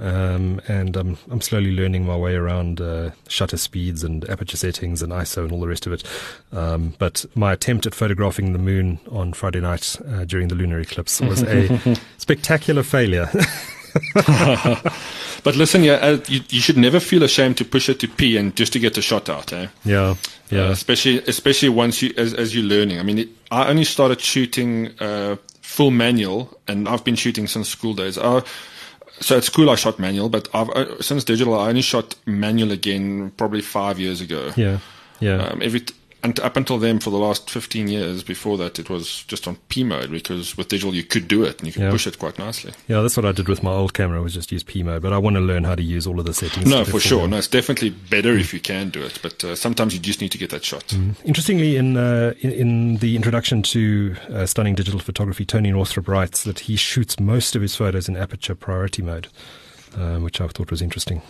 um, 0.00 0.60
and 0.68 0.96
I'm 0.96 1.18
I'm 1.30 1.40
slowly 1.40 1.72
learning 1.72 2.06
my 2.06 2.16
way 2.16 2.34
around 2.34 2.80
uh, 2.80 3.10
shutter 3.28 3.56
speeds 3.56 4.04
and 4.04 4.28
aperture 4.28 4.56
settings 4.56 5.02
and 5.02 5.12
ISO 5.12 5.42
and 5.42 5.52
all 5.52 5.60
the 5.60 5.68
rest 5.68 5.86
of 5.86 5.92
it. 5.92 6.04
Um, 6.52 6.94
but 6.98 7.24
my 7.34 7.52
attempt 7.52 7.86
at 7.86 7.94
photographing 7.94 8.52
the 8.52 8.58
moon 8.58 9.00
on 9.10 9.32
Friday 9.32 9.60
night 9.60 9.96
uh, 10.08 10.24
during 10.24 10.48
the 10.48 10.54
lunar 10.54 10.80
eclipse 10.80 11.20
was 11.20 11.42
a 11.42 11.96
spectacular 12.18 12.82
failure. 12.82 13.30
but 14.14 15.56
listen, 15.56 15.82
yeah, 15.82 15.94
uh, 15.94 16.18
you, 16.28 16.40
you, 16.48 16.60
should 16.60 16.76
never 16.76 17.00
feel 17.00 17.22
ashamed 17.22 17.56
to 17.56 17.64
push 17.64 17.88
it 17.88 17.98
to 18.00 18.08
P 18.08 18.36
and 18.36 18.54
just 18.54 18.72
to 18.72 18.78
get 18.78 18.94
the 18.94 19.02
shot 19.02 19.28
out. 19.28 19.52
Eh? 19.52 19.68
Yeah, 19.84 20.14
yeah. 20.50 20.66
Uh, 20.66 20.70
especially, 20.70 21.18
especially 21.26 21.68
once 21.68 22.02
you 22.02 22.12
as 22.16 22.34
as 22.34 22.54
you're 22.54 22.64
learning. 22.64 22.98
I 22.98 23.02
mean, 23.02 23.18
it, 23.18 23.28
I 23.50 23.68
only 23.68 23.84
started 23.84 24.20
shooting 24.20 24.90
uh, 25.00 25.36
full 25.62 25.90
manual, 25.90 26.58
and 26.66 26.88
I've 26.88 27.04
been 27.04 27.16
shooting 27.16 27.46
since 27.46 27.68
school 27.68 27.94
days. 27.94 28.18
Uh, 28.18 28.40
so 29.20 29.36
at 29.36 29.44
school 29.44 29.68
I 29.70 29.74
shot 29.74 29.98
manual, 29.98 30.28
but 30.28 30.48
I've, 30.54 30.70
uh, 30.70 31.02
since 31.02 31.24
digital 31.24 31.58
I 31.58 31.68
only 31.68 31.82
shot 31.82 32.14
manual 32.26 32.72
again 32.72 33.30
probably 33.36 33.60
five 33.60 33.98
years 33.98 34.20
ago. 34.20 34.52
Yeah, 34.56 34.78
yeah. 35.20 35.42
Um, 35.42 35.60
every 35.62 35.84
and 36.22 36.40
up 36.40 36.56
until 36.56 36.78
then, 36.78 36.98
for 36.98 37.10
the 37.10 37.16
last 37.16 37.48
15 37.48 37.86
years 37.86 38.24
before 38.24 38.58
that, 38.58 38.78
it 38.80 38.90
was 38.90 39.22
just 39.24 39.46
on 39.46 39.56
P 39.68 39.84
mode 39.84 40.10
because 40.10 40.56
with 40.56 40.68
digital 40.68 40.92
you 40.92 41.04
could 41.04 41.28
do 41.28 41.44
it 41.44 41.58
and 41.58 41.68
you 41.68 41.72
could 41.72 41.82
yeah. 41.82 41.90
push 41.90 42.08
it 42.08 42.18
quite 42.18 42.38
nicely. 42.38 42.72
Yeah, 42.88 43.02
that's 43.02 43.16
what 43.16 43.24
I 43.24 43.30
did 43.30 43.46
with 43.46 43.62
my 43.62 43.70
old 43.70 43.94
camera. 43.94 44.20
Was 44.20 44.34
just 44.34 44.50
use 44.50 44.64
P 44.64 44.82
mode, 44.82 45.00
but 45.00 45.12
I 45.12 45.18
want 45.18 45.36
to 45.36 45.40
learn 45.40 45.62
how 45.62 45.76
to 45.76 45.82
use 45.82 46.08
all 46.08 46.18
of 46.18 46.26
the 46.26 46.34
settings. 46.34 46.66
No, 46.66 46.84
for 46.84 46.98
sure. 46.98 47.22
Them. 47.22 47.30
No, 47.30 47.36
it's 47.38 47.46
definitely 47.46 47.90
better 47.90 48.34
mm. 48.34 48.40
if 48.40 48.52
you 48.52 48.58
can 48.58 48.90
do 48.90 49.02
it, 49.02 49.20
but 49.22 49.44
uh, 49.44 49.54
sometimes 49.54 49.94
you 49.94 50.00
just 50.00 50.20
need 50.20 50.32
to 50.32 50.38
get 50.38 50.50
that 50.50 50.64
shot. 50.64 50.86
Mm. 50.88 51.14
Interestingly, 51.24 51.76
in, 51.76 51.96
uh, 51.96 52.34
in, 52.40 52.50
in 52.50 52.96
the 52.96 53.14
introduction 53.14 53.62
to 53.62 54.16
uh, 54.30 54.44
stunning 54.44 54.74
digital 54.74 54.98
photography, 54.98 55.44
Tony 55.44 55.70
Northrup 55.70 56.08
writes 56.08 56.42
that 56.42 56.60
he 56.60 56.74
shoots 56.74 57.20
most 57.20 57.54
of 57.54 57.62
his 57.62 57.76
photos 57.76 58.08
in 58.08 58.16
aperture 58.16 58.56
priority 58.56 59.02
mode, 59.02 59.28
um, 59.96 60.24
which 60.24 60.40
I 60.40 60.48
thought 60.48 60.72
was 60.72 60.82
interesting. 60.82 61.22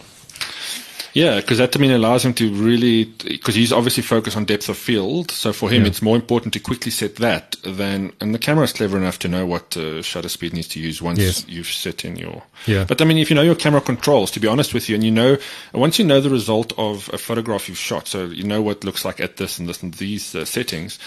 Yeah, 1.14 1.36
because 1.36 1.58
that 1.58 1.76
I 1.76 1.78
mean 1.78 1.90
allows 1.90 2.24
him 2.24 2.34
to 2.34 2.52
really 2.52 3.04
because 3.04 3.54
he's 3.54 3.72
obviously 3.72 4.02
focused 4.02 4.36
on 4.36 4.44
depth 4.44 4.68
of 4.68 4.76
field. 4.76 5.30
So 5.30 5.52
for 5.52 5.70
him, 5.70 5.82
yeah. 5.82 5.88
it's 5.88 6.02
more 6.02 6.16
important 6.16 6.52
to 6.54 6.60
quickly 6.60 6.90
set 6.90 7.16
that 7.16 7.56
than 7.62 8.12
and 8.20 8.34
the 8.34 8.38
camera 8.38 8.64
is 8.64 8.72
clever 8.72 8.96
enough 8.96 9.18
to 9.20 9.28
know 9.28 9.46
what 9.46 9.76
uh, 9.76 10.02
shutter 10.02 10.28
speed 10.28 10.52
needs 10.54 10.68
to 10.68 10.80
use 10.80 11.00
once 11.02 11.18
yes. 11.18 11.48
you've 11.48 11.66
set 11.66 12.04
in 12.04 12.16
your. 12.16 12.42
Yeah. 12.66 12.84
But 12.84 13.00
I 13.00 13.04
mean, 13.04 13.18
if 13.18 13.30
you 13.30 13.36
know 13.36 13.42
your 13.42 13.54
camera 13.54 13.80
controls, 13.80 14.30
to 14.32 14.40
be 14.40 14.48
honest 14.48 14.74
with 14.74 14.88
you, 14.88 14.94
and 14.94 15.04
you 15.04 15.10
know 15.10 15.38
once 15.72 15.98
you 15.98 16.04
know 16.04 16.20
the 16.20 16.30
result 16.30 16.72
of 16.78 17.10
a 17.12 17.18
photograph 17.18 17.68
you've 17.68 17.78
shot, 17.78 18.06
so 18.06 18.26
you 18.26 18.44
know 18.44 18.62
what 18.62 18.84
looks 18.84 19.04
like 19.04 19.20
at 19.20 19.36
this 19.36 19.58
and 19.58 19.68
this 19.68 19.82
and 19.82 19.94
these 19.94 20.34
uh, 20.34 20.44
settings 20.44 20.98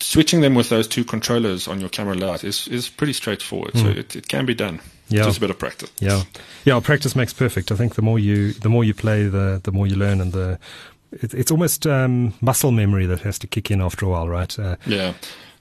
switching 0.00 0.40
them 0.40 0.54
with 0.54 0.68
those 0.68 0.86
two 0.86 1.04
controllers 1.04 1.68
on 1.68 1.80
your 1.80 1.88
camera 1.88 2.14
layout 2.14 2.44
is, 2.44 2.68
is 2.68 2.88
pretty 2.88 3.12
straightforward. 3.12 3.72
Mm. 3.72 3.80
So 3.80 3.92
hmm. 3.92 3.98
it, 3.98 4.16
it 4.16 4.28
can 4.28 4.46
be 4.46 4.54
done. 4.54 4.80
Yeah. 5.08 5.22
Just 5.22 5.38
a 5.38 5.40
bit 5.40 5.50
of 5.50 5.58
practice. 5.58 5.90
Yeah. 6.00 6.24
Yeah. 6.64 6.80
Practice 6.80 7.14
makes 7.14 7.32
perfect. 7.32 7.70
I 7.70 7.76
think 7.76 7.94
the 7.94 8.02
more 8.02 8.18
you, 8.18 8.52
the 8.52 8.68
more 8.68 8.84
you 8.84 8.92
play, 8.92 9.24
the, 9.24 9.60
the 9.62 9.72
more 9.72 9.86
you 9.86 9.96
learn 9.96 10.20
and 10.20 10.32
the, 10.32 10.58
it, 11.12 11.32
it's 11.32 11.50
almost, 11.50 11.86
um, 11.86 12.34
muscle 12.40 12.72
memory 12.72 13.06
that 13.06 13.20
has 13.20 13.38
to 13.38 13.46
kick 13.46 13.70
in 13.70 13.80
after 13.80 14.04
a 14.04 14.08
while, 14.08 14.28
right? 14.28 14.58
Uh, 14.58 14.76
yeah. 14.86 15.14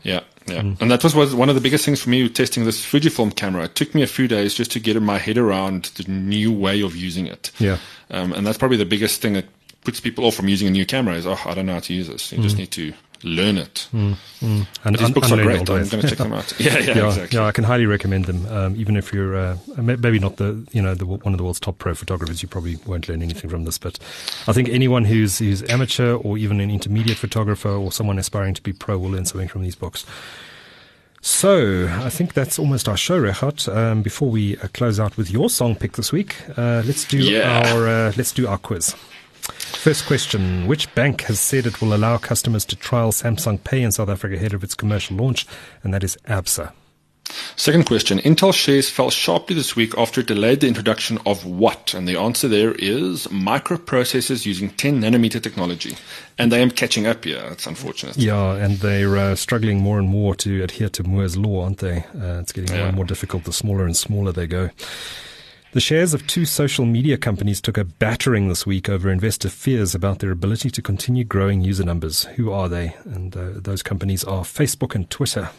Yeah, 0.04 0.22
yeah. 0.46 0.62
Mm. 0.62 0.82
And 0.82 0.92
that 0.92 1.04
was, 1.04 1.16
was 1.16 1.34
one 1.34 1.50
of 1.50 1.56
the 1.56 1.62
biggest 1.62 1.84
things 1.84 2.02
for 2.02 2.10
me 2.12 2.30
testing 2.30 2.64
this 2.64 2.86
Fujifilm 2.86 3.36
camera. 3.36 3.64
It 3.64 3.76
took 3.76 3.96
me 3.96 4.04
a 4.04 4.08
few 4.08 4.28
days 4.28 4.54
just 4.54 4.72
to 4.74 4.80
get 4.80 5.02
my 5.02 5.18
head 5.18 5.38
around 5.38 5.86
the 5.96 6.12
new 6.12 6.54
way 6.54 6.82
of 6.82 6.96
using 6.96 7.26
it. 7.26 7.52
Yeah. 7.58 7.80
Um, 8.12 8.32
and 8.34 8.46
that's 8.46 8.58
probably 8.58 8.78
the 8.78 8.86
biggest 8.86 9.22
thing 9.22 9.34
that 9.34 9.46
puts 9.84 10.00
people 10.00 10.26
off 10.26 10.36
from 10.36 10.48
using 10.48 10.68
a 10.68 10.72
new 10.72 10.86
camera 10.86 11.16
is, 11.16 11.26
oh, 11.26 11.40
I 11.46 11.56
don't 11.56 11.66
know 11.66 11.74
how 11.74 11.80
to 11.80 11.94
use 11.94 12.08
this. 12.08 12.32
You 12.32 12.38
mm. 12.38 12.44
just 12.44 12.58
need 12.58 12.72
to 12.72 12.94
learn 13.24 13.58
it. 13.58 13.88
Mm, 13.94 14.16
mm. 14.40 14.68
And 14.84 14.96
these 14.96 15.08
un- 15.08 15.14
books 15.14 15.32
are 15.32 15.42
great. 15.42 15.60
I'm 15.60 15.66
going 15.66 15.86
to 15.86 16.08
check 16.08 16.18
them 16.18 16.34
out. 16.40 16.60
Yeah, 16.60 16.78
yeah, 16.80 16.96
yeah, 16.96 17.08
exactly. 17.08 17.38
Yeah, 17.38 17.46
I 17.46 17.52
can 17.52 17.64
highly 17.64 17.86
recommend 17.86 18.26
them. 18.26 18.46
Um, 18.48 18.76
even 18.76 18.96
if 18.98 19.14
you're 19.14 19.36
uh, 19.36 19.58
maybe 19.78 20.20
not 20.20 20.38
the 20.38 20.66
you 20.72 20.82
know 20.82 20.96
the, 20.96 21.06
one 21.06 21.34
of 21.34 21.38
the 21.38 21.44
world's 21.44 21.60
top 21.60 21.78
pro 21.78 21.94
photographers, 21.94 22.42
you 22.42 22.48
probably 22.48 22.78
won't 22.86 23.08
learn 23.10 23.22
anything 23.22 23.50
from 23.50 23.66
this. 23.66 23.78
But 23.78 24.00
I 24.48 24.54
think 24.54 24.70
anyone 24.70 25.06
who's 25.06 25.40
who's 25.40 25.64
amateur 25.70 26.16
or 26.16 26.38
even 26.38 26.60
an 26.60 26.70
intermediate 26.70 27.18
photographer 27.18 27.70
or 27.70 27.92
someone 27.92 28.20
aspiring 28.20 28.54
to 28.56 28.62
be 28.62 28.74
pro 28.74 28.98
will 28.98 29.12
learn 29.12 29.26
something 29.26 29.48
from 29.48 29.64
these 29.64 29.76
books. 29.76 30.06
So 31.22 31.90
I 31.92 32.12
think 32.12 32.36
that's 32.36 32.60
almost 32.60 32.88
our 32.88 32.96
show, 32.96 33.20
Regardt. 33.20 33.76
Um, 33.76 34.04
before 34.04 34.30
we 34.30 34.58
uh, 34.58 34.68
close 34.76 35.00
out 35.00 35.18
with 35.18 35.32
your 35.32 35.50
song 35.50 35.74
pick 35.74 35.94
this 35.94 36.12
week, 36.12 36.36
uh, 36.56 36.84
let's 36.86 37.04
do 37.04 37.18
yeah. 37.18 37.64
our 37.74 37.88
uh, 37.88 38.14
let's 38.16 38.32
do 38.32 38.48
our 38.48 38.60
quiz. 38.60 38.96
First 39.54 40.06
question 40.06 40.68
Which 40.68 40.94
bank 40.96 41.22
has 41.22 41.40
said 41.40 41.66
it 41.66 41.82
will 41.82 41.94
allow 41.94 42.18
customers 42.18 42.66
to 42.66 42.76
trial 42.76 43.12
Samsung 43.12 43.64
Pay 43.64 43.84
in 43.84 43.92
South 43.92 44.10
Africa 44.10 44.36
ahead 44.36 44.54
of 44.54 44.64
its 44.64 44.76
commercial 44.76 45.18
launch? 45.18 45.46
And 45.84 45.94
that 45.94 46.04
is 46.04 46.18
ABSA. 46.26 46.72
Second 47.56 47.86
question 47.86 48.20
Intel 48.20 48.54
shares 48.54 48.90
fell 48.90 49.10
sharply 49.10 49.56
this 49.56 49.76
week 49.76 49.98
after 49.98 50.22
it 50.22 50.28
delayed 50.28 50.60
the 50.60 50.68
introduction 50.68 51.18
of 51.26 51.46
what? 51.46 51.94
And 51.94 52.08
the 52.08 52.18
answer 52.18 52.48
there 52.48 52.74
is 52.74 53.28
microprocessors 53.28 54.46
using 54.46 54.70
10 54.72 55.02
nanometer 55.02 55.42
technology. 55.42 55.96
And 56.38 56.52
they 56.52 56.62
are 56.62 56.70
catching 56.70 57.08
up 57.08 57.24
here. 57.24 57.44
It's 57.52 57.66
unfortunate. 57.66 58.18
Yeah, 58.18 58.56
and 58.56 58.78
they're 58.78 59.18
uh, 59.18 59.36
struggling 59.36 59.80
more 59.80 60.00
and 60.00 60.10
more 60.10 60.36
to 60.36 60.64
adhere 60.64 60.90
to 60.90 61.04
Moore's 61.04 61.38
Law, 61.38 61.64
aren't 61.64 61.80
they? 61.80 62.00
Uh, 62.14 62.40
it's 62.40 62.52
getting 62.52 62.72
yeah. 62.72 62.80
more 62.80 62.88
and 62.88 62.96
more 62.96 63.06
difficult 63.06 63.46
the 63.46 63.54
smaller 63.54 63.86
and 63.86 63.96
smaller 63.96 64.32
they 64.32 64.48
go. 64.48 64.70
The 65.76 65.82
shares 65.82 66.14
of 66.14 66.26
two 66.26 66.46
social 66.46 66.86
media 66.86 67.18
companies 67.18 67.60
took 67.60 67.78
a 67.78 67.84
battering 67.84 68.48
this 68.48 68.66
week 68.66 68.88
over 68.88 69.12
investor 69.12 69.50
fears 69.50 69.94
about 69.94 70.20
their 70.20 70.32
ability 70.32 70.70
to 70.70 70.82
continue 70.82 71.26
growing 71.26 71.60
user 71.60 71.84
numbers. 71.84 72.24
Who 72.38 72.50
are 72.54 72.70
they? 72.70 72.96
And 73.04 73.36
uh, 73.36 73.50
those 73.56 73.84
companies 73.84 74.24
are 74.24 74.44
Facebook 74.44 74.96
and 74.96 75.10
Twitter. 75.10 75.50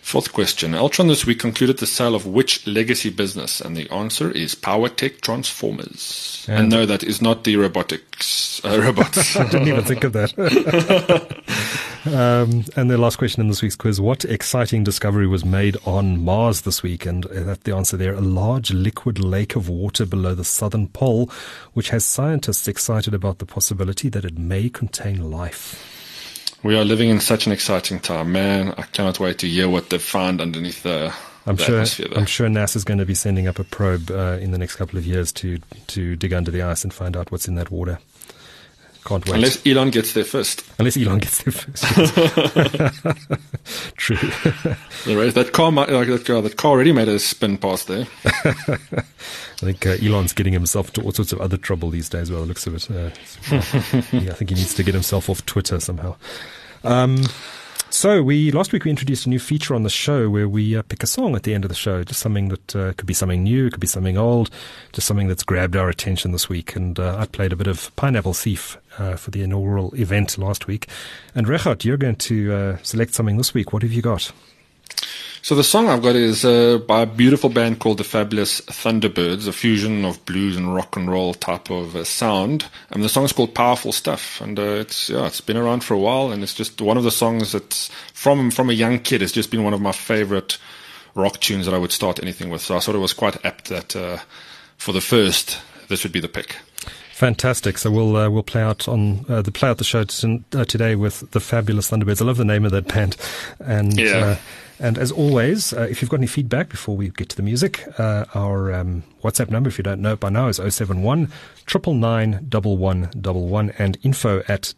Fourth 0.00 0.32
question. 0.32 0.72
Altron 0.72 1.08
this 1.08 1.26
week 1.26 1.38
concluded 1.38 1.78
the 1.78 1.86
sale 1.86 2.14
of 2.14 2.26
which 2.26 2.66
legacy 2.66 3.10
business? 3.10 3.60
And 3.60 3.76
the 3.76 3.90
answer 3.90 4.30
is 4.30 4.54
PowerTech 4.54 5.20
Transformers. 5.20 6.46
And, 6.48 6.60
and 6.60 6.70
no, 6.70 6.86
that 6.86 7.02
is 7.02 7.20
not 7.20 7.44
the 7.44 7.56
robotics 7.56 8.64
uh, 8.64 8.80
robots. 8.82 9.36
I 9.36 9.48
didn't 9.48 9.68
even 9.68 9.84
think 9.84 10.04
of 10.04 10.14
that. 10.14 10.32
um, 12.06 12.64
and 12.74 12.90
the 12.90 12.96
last 12.96 13.16
question 13.16 13.42
in 13.42 13.48
this 13.48 13.60
week's 13.60 13.76
quiz. 13.76 14.00
What 14.00 14.24
exciting 14.24 14.82
discovery 14.82 15.26
was 15.26 15.44
made 15.44 15.76
on 15.84 16.24
Mars 16.24 16.62
this 16.62 16.82
week? 16.82 17.04
And 17.04 17.26
uh, 17.26 17.42
that 17.42 17.64
the 17.64 17.74
answer 17.74 17.98
there, 17.98 18.14
a 18.14 18.22
large 18.22 18.72
liquid 18.72 19.18
lake 19.18 19.56
of 19.56 19.68
water 19.68 20.06
below 20.06 20.34
the 20.34 20.44
southern 20.44 20.88
pole, 20.88 21.30
which 21.74 21.90
has 21.90 22.04
scientists 22.04 22.66
excited 22.66 23.12
about 23.12 23.40
the 23.40 23.46
possibility 23.46 24.08
that 24.08 24.24
it 24.24 24.38
may 24.38 24.70
contain 24.70 25.30
life. 25.30 25.97
We 26.62 26.76
are 26.76 26.84
living 26.84 27.08
in 27.08 27.20
such 27.20 27.46
an 27.46 27.52
exciting 27.52 28.00
time, 28.00 28.32
man. 28.32 28.74
I 28.76 28.82
cannot 28.82 29.20
wait 29.20 29.38
to 29.38 29.48
hear 29.48 29.68
what 29.68 29.90
they've 29.90 30.02
found 30.02 30.40
underneath 30.40 30.82
the. 30.82 31.14
I'm 31.46 31.56
the 31.56 31.86
sure. 31.86 32.06
I'm 32.16 32.26
sure 32.26 32.48
NASA's 32.48 32.84
going 32.84 32.98
to 32.98 33.06
be 33.06 33.14
sending 33.14 33.46
up 33.46 33.58
a 33.58 33.64
probe 33.64 34.10
uh, 34.10 34.38
in 34.40 34.50
the 34.50 34.58
next 34.58 34.76
couple 34.76 34.98
of 34.98 35.06
years 35.06 35.32
to 35.32 35.58
to 35.88 36.16
dig 36.16 36.32
under 36.32 36.50
the 36.50 36.62
ice 36.62 36.82
and 36.82 36.92
find 36.92 37.16
out 37.16 37.30
what's 37.30 37.46
in 37.46 37.54
that 37.54 37.70
water. 37.70 38.00
Can't 39.04 39.26
wait. 39.26 39.34
Unless 39.36 39.66
Elon 39.66 39.90
gets 39.90 40.12
there 40.12 40.24
first. 40.24 40.64
Unless 40.78 40.96
Elon 40.96 41.18
gets 41.18 41.42
there 41.42 41.52
first. 41.52 41.84
True. 43.96 44.16
that 45.30 45.50
car, 45.52 45.72
like 45.72 45.88
that 46.08 46.24
car, 46.26 46.42
that 46.42 46.56
car 46.56 46.72
already 46.72 46.92
made 46.92 47.08
a 47.08 47.18
spin 47.18 47.58
past 47.58 47.88
there. 47.88 48.06
I 48.24 49.64
think 49.64 49.86
uh, 49.86 49.96
Elon's 50.02 50.32
getting 50.32 50.52
himself 50.52 50.92
to 50.94 51.02
all 51.02 51.12
sorts 51.12 51.32
of 51.32 51.40
other 51.40 51.56
trouble 51.56 51.90
these 51.90 52.08
days. 52.08 52.30
Well, 52.30 52.40
the 52.42 52.46
looks 52.46 52.66
of 52.66 52.74
it, 52.74 52.90
uh, 52.90 53.10
yeah, 54.16 54.30
I 54.30 54.34
think 54.34 54.50
he 54.50 54.56
needs 54.56 54.74
to 54.74 54.82
get 54.82 54.94
himself 54.94 55.28
off 55.30 55.44
Twitter 55.46 55.80
somehow. 55.80 56.16
Um, 56.84 57.22
So 57.90 58.22
we 58.22 58.52
last 58.52 58.72
week 58.72 58.84
we 58.84 58.90
introduced 58.90 59.24
a 59.24 59.30
new 59.30 59.38
feature 59.38 59.74
on 59.74 59.82
the 59.82 59.88
show 59.90 60.28
where 60.28 60.46
we 60.48 60.76
uh, 60.76 60.82
pick 60.82 61.02
a 61.02 61.06
song 61.06 61.34
at 61.34 61.44
the 61.44 61.54
end 61.54 61.64
of 61.64 61.70
the 61.70 61.74
show, 61.74 62.04
just 62.04 62.20
something 62.20 62.48
that 62.50 62.76
uh, 62.76 62.92
could 62.92 63.06
be 63.06 63.14
something 63.14 63.42
new, 63.42 63.70
could 63.70 63.80
be 63.80 63.86
something 63.86 64.18
old, 64.18 64.50
just 64.92 65.06
something 65.06 65.26
that's 65.26 65.42
grabbed 65.42 65.74
our 65.74 65.88
attention 65.88 66.32
this 66.32 66.48
week. 66.50 66.76
And 66.76 66.98
uh, 67.00 67.16
I 67.18 67.24
played 67.26 67.52
a 67.52 67.56
bit 67.56 67.66
of 67.66 67.94
Pineapple 67.96 68.34
Thief 68.34 68.76
uh, 68.98 69.16
for 69.16 69.30
the 69.30 69.42
inaugural 69.42 69.94
event 69.94 70.38
last 70.38 70.66
week. 70.66 70.88
And 71.34 71.46
Regardt, 71.46 71.84
you're 71.84 71.96
going 71.96 72.16
to 72.16 72.52
uh, 72.52 72.76
select 72.82 73.14
something 73.14 73.36
this 73.36 73.54
week. 73.54 73.72
What 73.72 73.82
have 73.82 73.92
you 73.92 74.02
got? 74.02 74.32
So 75.40 75.54
the 75.54 75.64
song 75.64 75.88
I've 75.88 76.02
got 76.02 76.16
is 76.16 76.44
uh, 76.44 76.78
by 76.78 77.02
a 77.02 77.06
beautiful 77.06 77.48
band 77.48 77.78
called 77.78 77.98
the 77.98 78.04
Fabulous 78.04 78.60
Thunderbirds, 78.62 79.46
a 79.46 79.52
fusion 79.52 80.04
of 80.04 80.22
blues 80.24 80.56
and 80.56 80.74
rock 80.74 80.96
and 80.96 81.10
roll 81.10 81.32
type 81.32 81.70
of 81.70 81.94
uh, 81.94 82.04
sound. 82.04 82.66
And 82.90 83.04
the 83.04 83.08
song 83.08 83.24
is 83.24 83.32
called 83.32 83.54
Powerful 83.54 83.92
Stuff, 83.92 84.40
and 84.40 84.58
uh, 84.58 84.62
it's 84.62 85.08
yeah, 85.08 85.26
it's 85.26 85.40
been 85.40 85.56
around 85.56 85.84
for 85.84 85.94
a 85.94 85.98
while, 85.98 86.32
and 86.32 86.42
it's 86.42 86.54
just 86.54 86.80
one 86.80 86.96
of 86.96 87.04
the 87.04 87.10
songs 87.10 87.52
that's 87.52 87.88
from 88.12 88.50
from 88.50 88.68
a 88.68 88.74
young 88.74 88.98
kid. 88.98 89.22
It's 89.22 89.32
just 89.32 89.50
been 89.50 89.64
one 89.64 89.74
of 89.74 89.80
my 89.80 89.92
favorite 89.92 90.58
rock 91.14 91.40
tunes 91.40 91.66
that 91.66 91.74
I 91.74 91.78
would 91.78 91.92
start 91.92 92.20
anything 92.20 92.50
with. 92.50 92.60
So 92.60 92.76
I 92.76 92.80
thought 92.80 92.96
it 92.96 92.98
was 92.98 93.12
quite 93.12 93.44
apt 93.44 93.68
that 93.68 93.94
uh, 93.94 94.18
for 94.76 94.92
the 94.92 95.00
first, 95.00 95.60
this 95.88 96.02
would 96.02 96.12
be 96.12 96.20
the 96.20 96.28
pick. 96.28 96.56
Fantastic. 97.18 97.78
So 97.78 97.90
we'll 97.90 98.14
uh, 98.14 98.30
we'll 98.30 98.44
play 98.44 98.62
out 98.62 98.86
on 98.86 99.26
uh, 99.28 99.42
the 99.42 99.50
play 99.50 99.68
out 99.68 99.78
the 99.78 99.82
show 99.82 100.04
t- 100.04 100.44
uh, 100.54 100.64
today 100.64 100.94
with 100.94 101.28
the 101.32 101.40
fabulous 101.40 101.90
Thunderbirds. 101.90 102.22
I 102.22 102.24
love 102.24 102.36
the 102.36 102.44
name 102.44 102.64
of 102.64 102.70
that 102.70 102.86
band, 102.86 103.16
and 103.58 103.98
yeah. 103.98 104.16
Uh, 104.18 104.36
and 104.78 104.96
as 104.96 105.10
always, 105.10 105.72
uh, 105.72 105.88
if 105.90 106.00
you've 106.00 106.10
got 106.12 106.20
any 106.20 106.28
feedback 106.28 106.68
before 106.68 106.96
we 106.96 107.08
get 107.08 107.28
to 107.30 107.36
the 107.36 107.42
music, 107.42 107.82
uh, 107.98 108.26
our 108.34 108.72
um, 108.72 109.02
WhatsApp 109.24 109.50
number, 109.50 109.66
if 109.66 109.78
you 109.78 109.82
don't 109.82 110.00
know 110.00 110.12
it 110.12 110.20
by 110.20 110.28
now, 110.28 110.46
is 110.46 110.58
071 110.58 111.28
999 111.74 113.72
and 113.78 113.98
info 114.04 114.44
at 114.46 114.74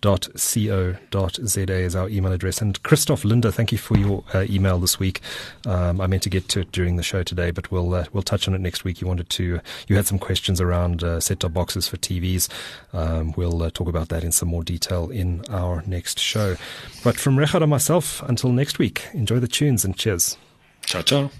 techcentral.co.za 0.00 1.72
is 1.72 1.96
our 1.96 2.08
email 2.08 2.32
address. 2.32 2.60
And 2.60 2.80
Christoph 2.82 3.24
Linda, 3.24 3.50
thank 3.52 3.72
you 3.72 3.78
for 3.78 3.96
your 3.96 4.24
uh, 4.34 4.46
email 4.48 4.78
this 4.78 4.98
week. 4.98 5.20
Um, 5.66 6.00
I 6.00 6.06
meant 6.06 6.22
to 6.24 6.30
get 6.30 6.48
to 6.50 6.60
it 6.60 6.72
during 6.72 6.96
the 6.96 7.02
show 7.02 7.22
today, 7.22 7.50
but 7.50 7.70
we'll 7.70 7.94
uh, 7.94 8.04
we'll 8.12 8.22
touch 8.22 8.48
on 8.48 8.54
it 8.54 8.60
next 8.60 8.84
week. 8.84 9.00
You 9.00 9.06
wanted 9.06 9.30
to, 9.30 9.60
you 9.88 9.96
had 9.96 10.06
some 10.06 10.18
questions 10.18 10.60
around 10.60 11.02
uh, 11.02 11.20
set-top 11.20 11.52
boxes 11.52 11.88
for 11.88 11.96
TVs. 11.96 12.48
Um, 12.92 13.32
we'll 13.36 13.62
uh, 13.62 13.70
talk 13.70 13.88
about 13.88 14.08
that 14.08 14.24
in 14.24 14.32
some 14.32 14.48
more 14.48 14.62
detail 14.62 15.10
in 15.10 15.44
our 15.50 15.82
next 15.86 16.18
show. 16.18 16.56
But 17.04 17.18
from 17.18 17.36
Regardt 17.36 17.62
and 17.62 17.70
myself, 17.70 18.22
until 18.22 18.52
next 18.52 18.78
week, 18.78 19.04
enjoy 19.12 19.38
the 19.40 19.48
tunes 19.48 19.84
and 19.84 19.96
cheers. 19.96 20.36
Ciao, 20.82 21.02
ciao. 21.02 21.30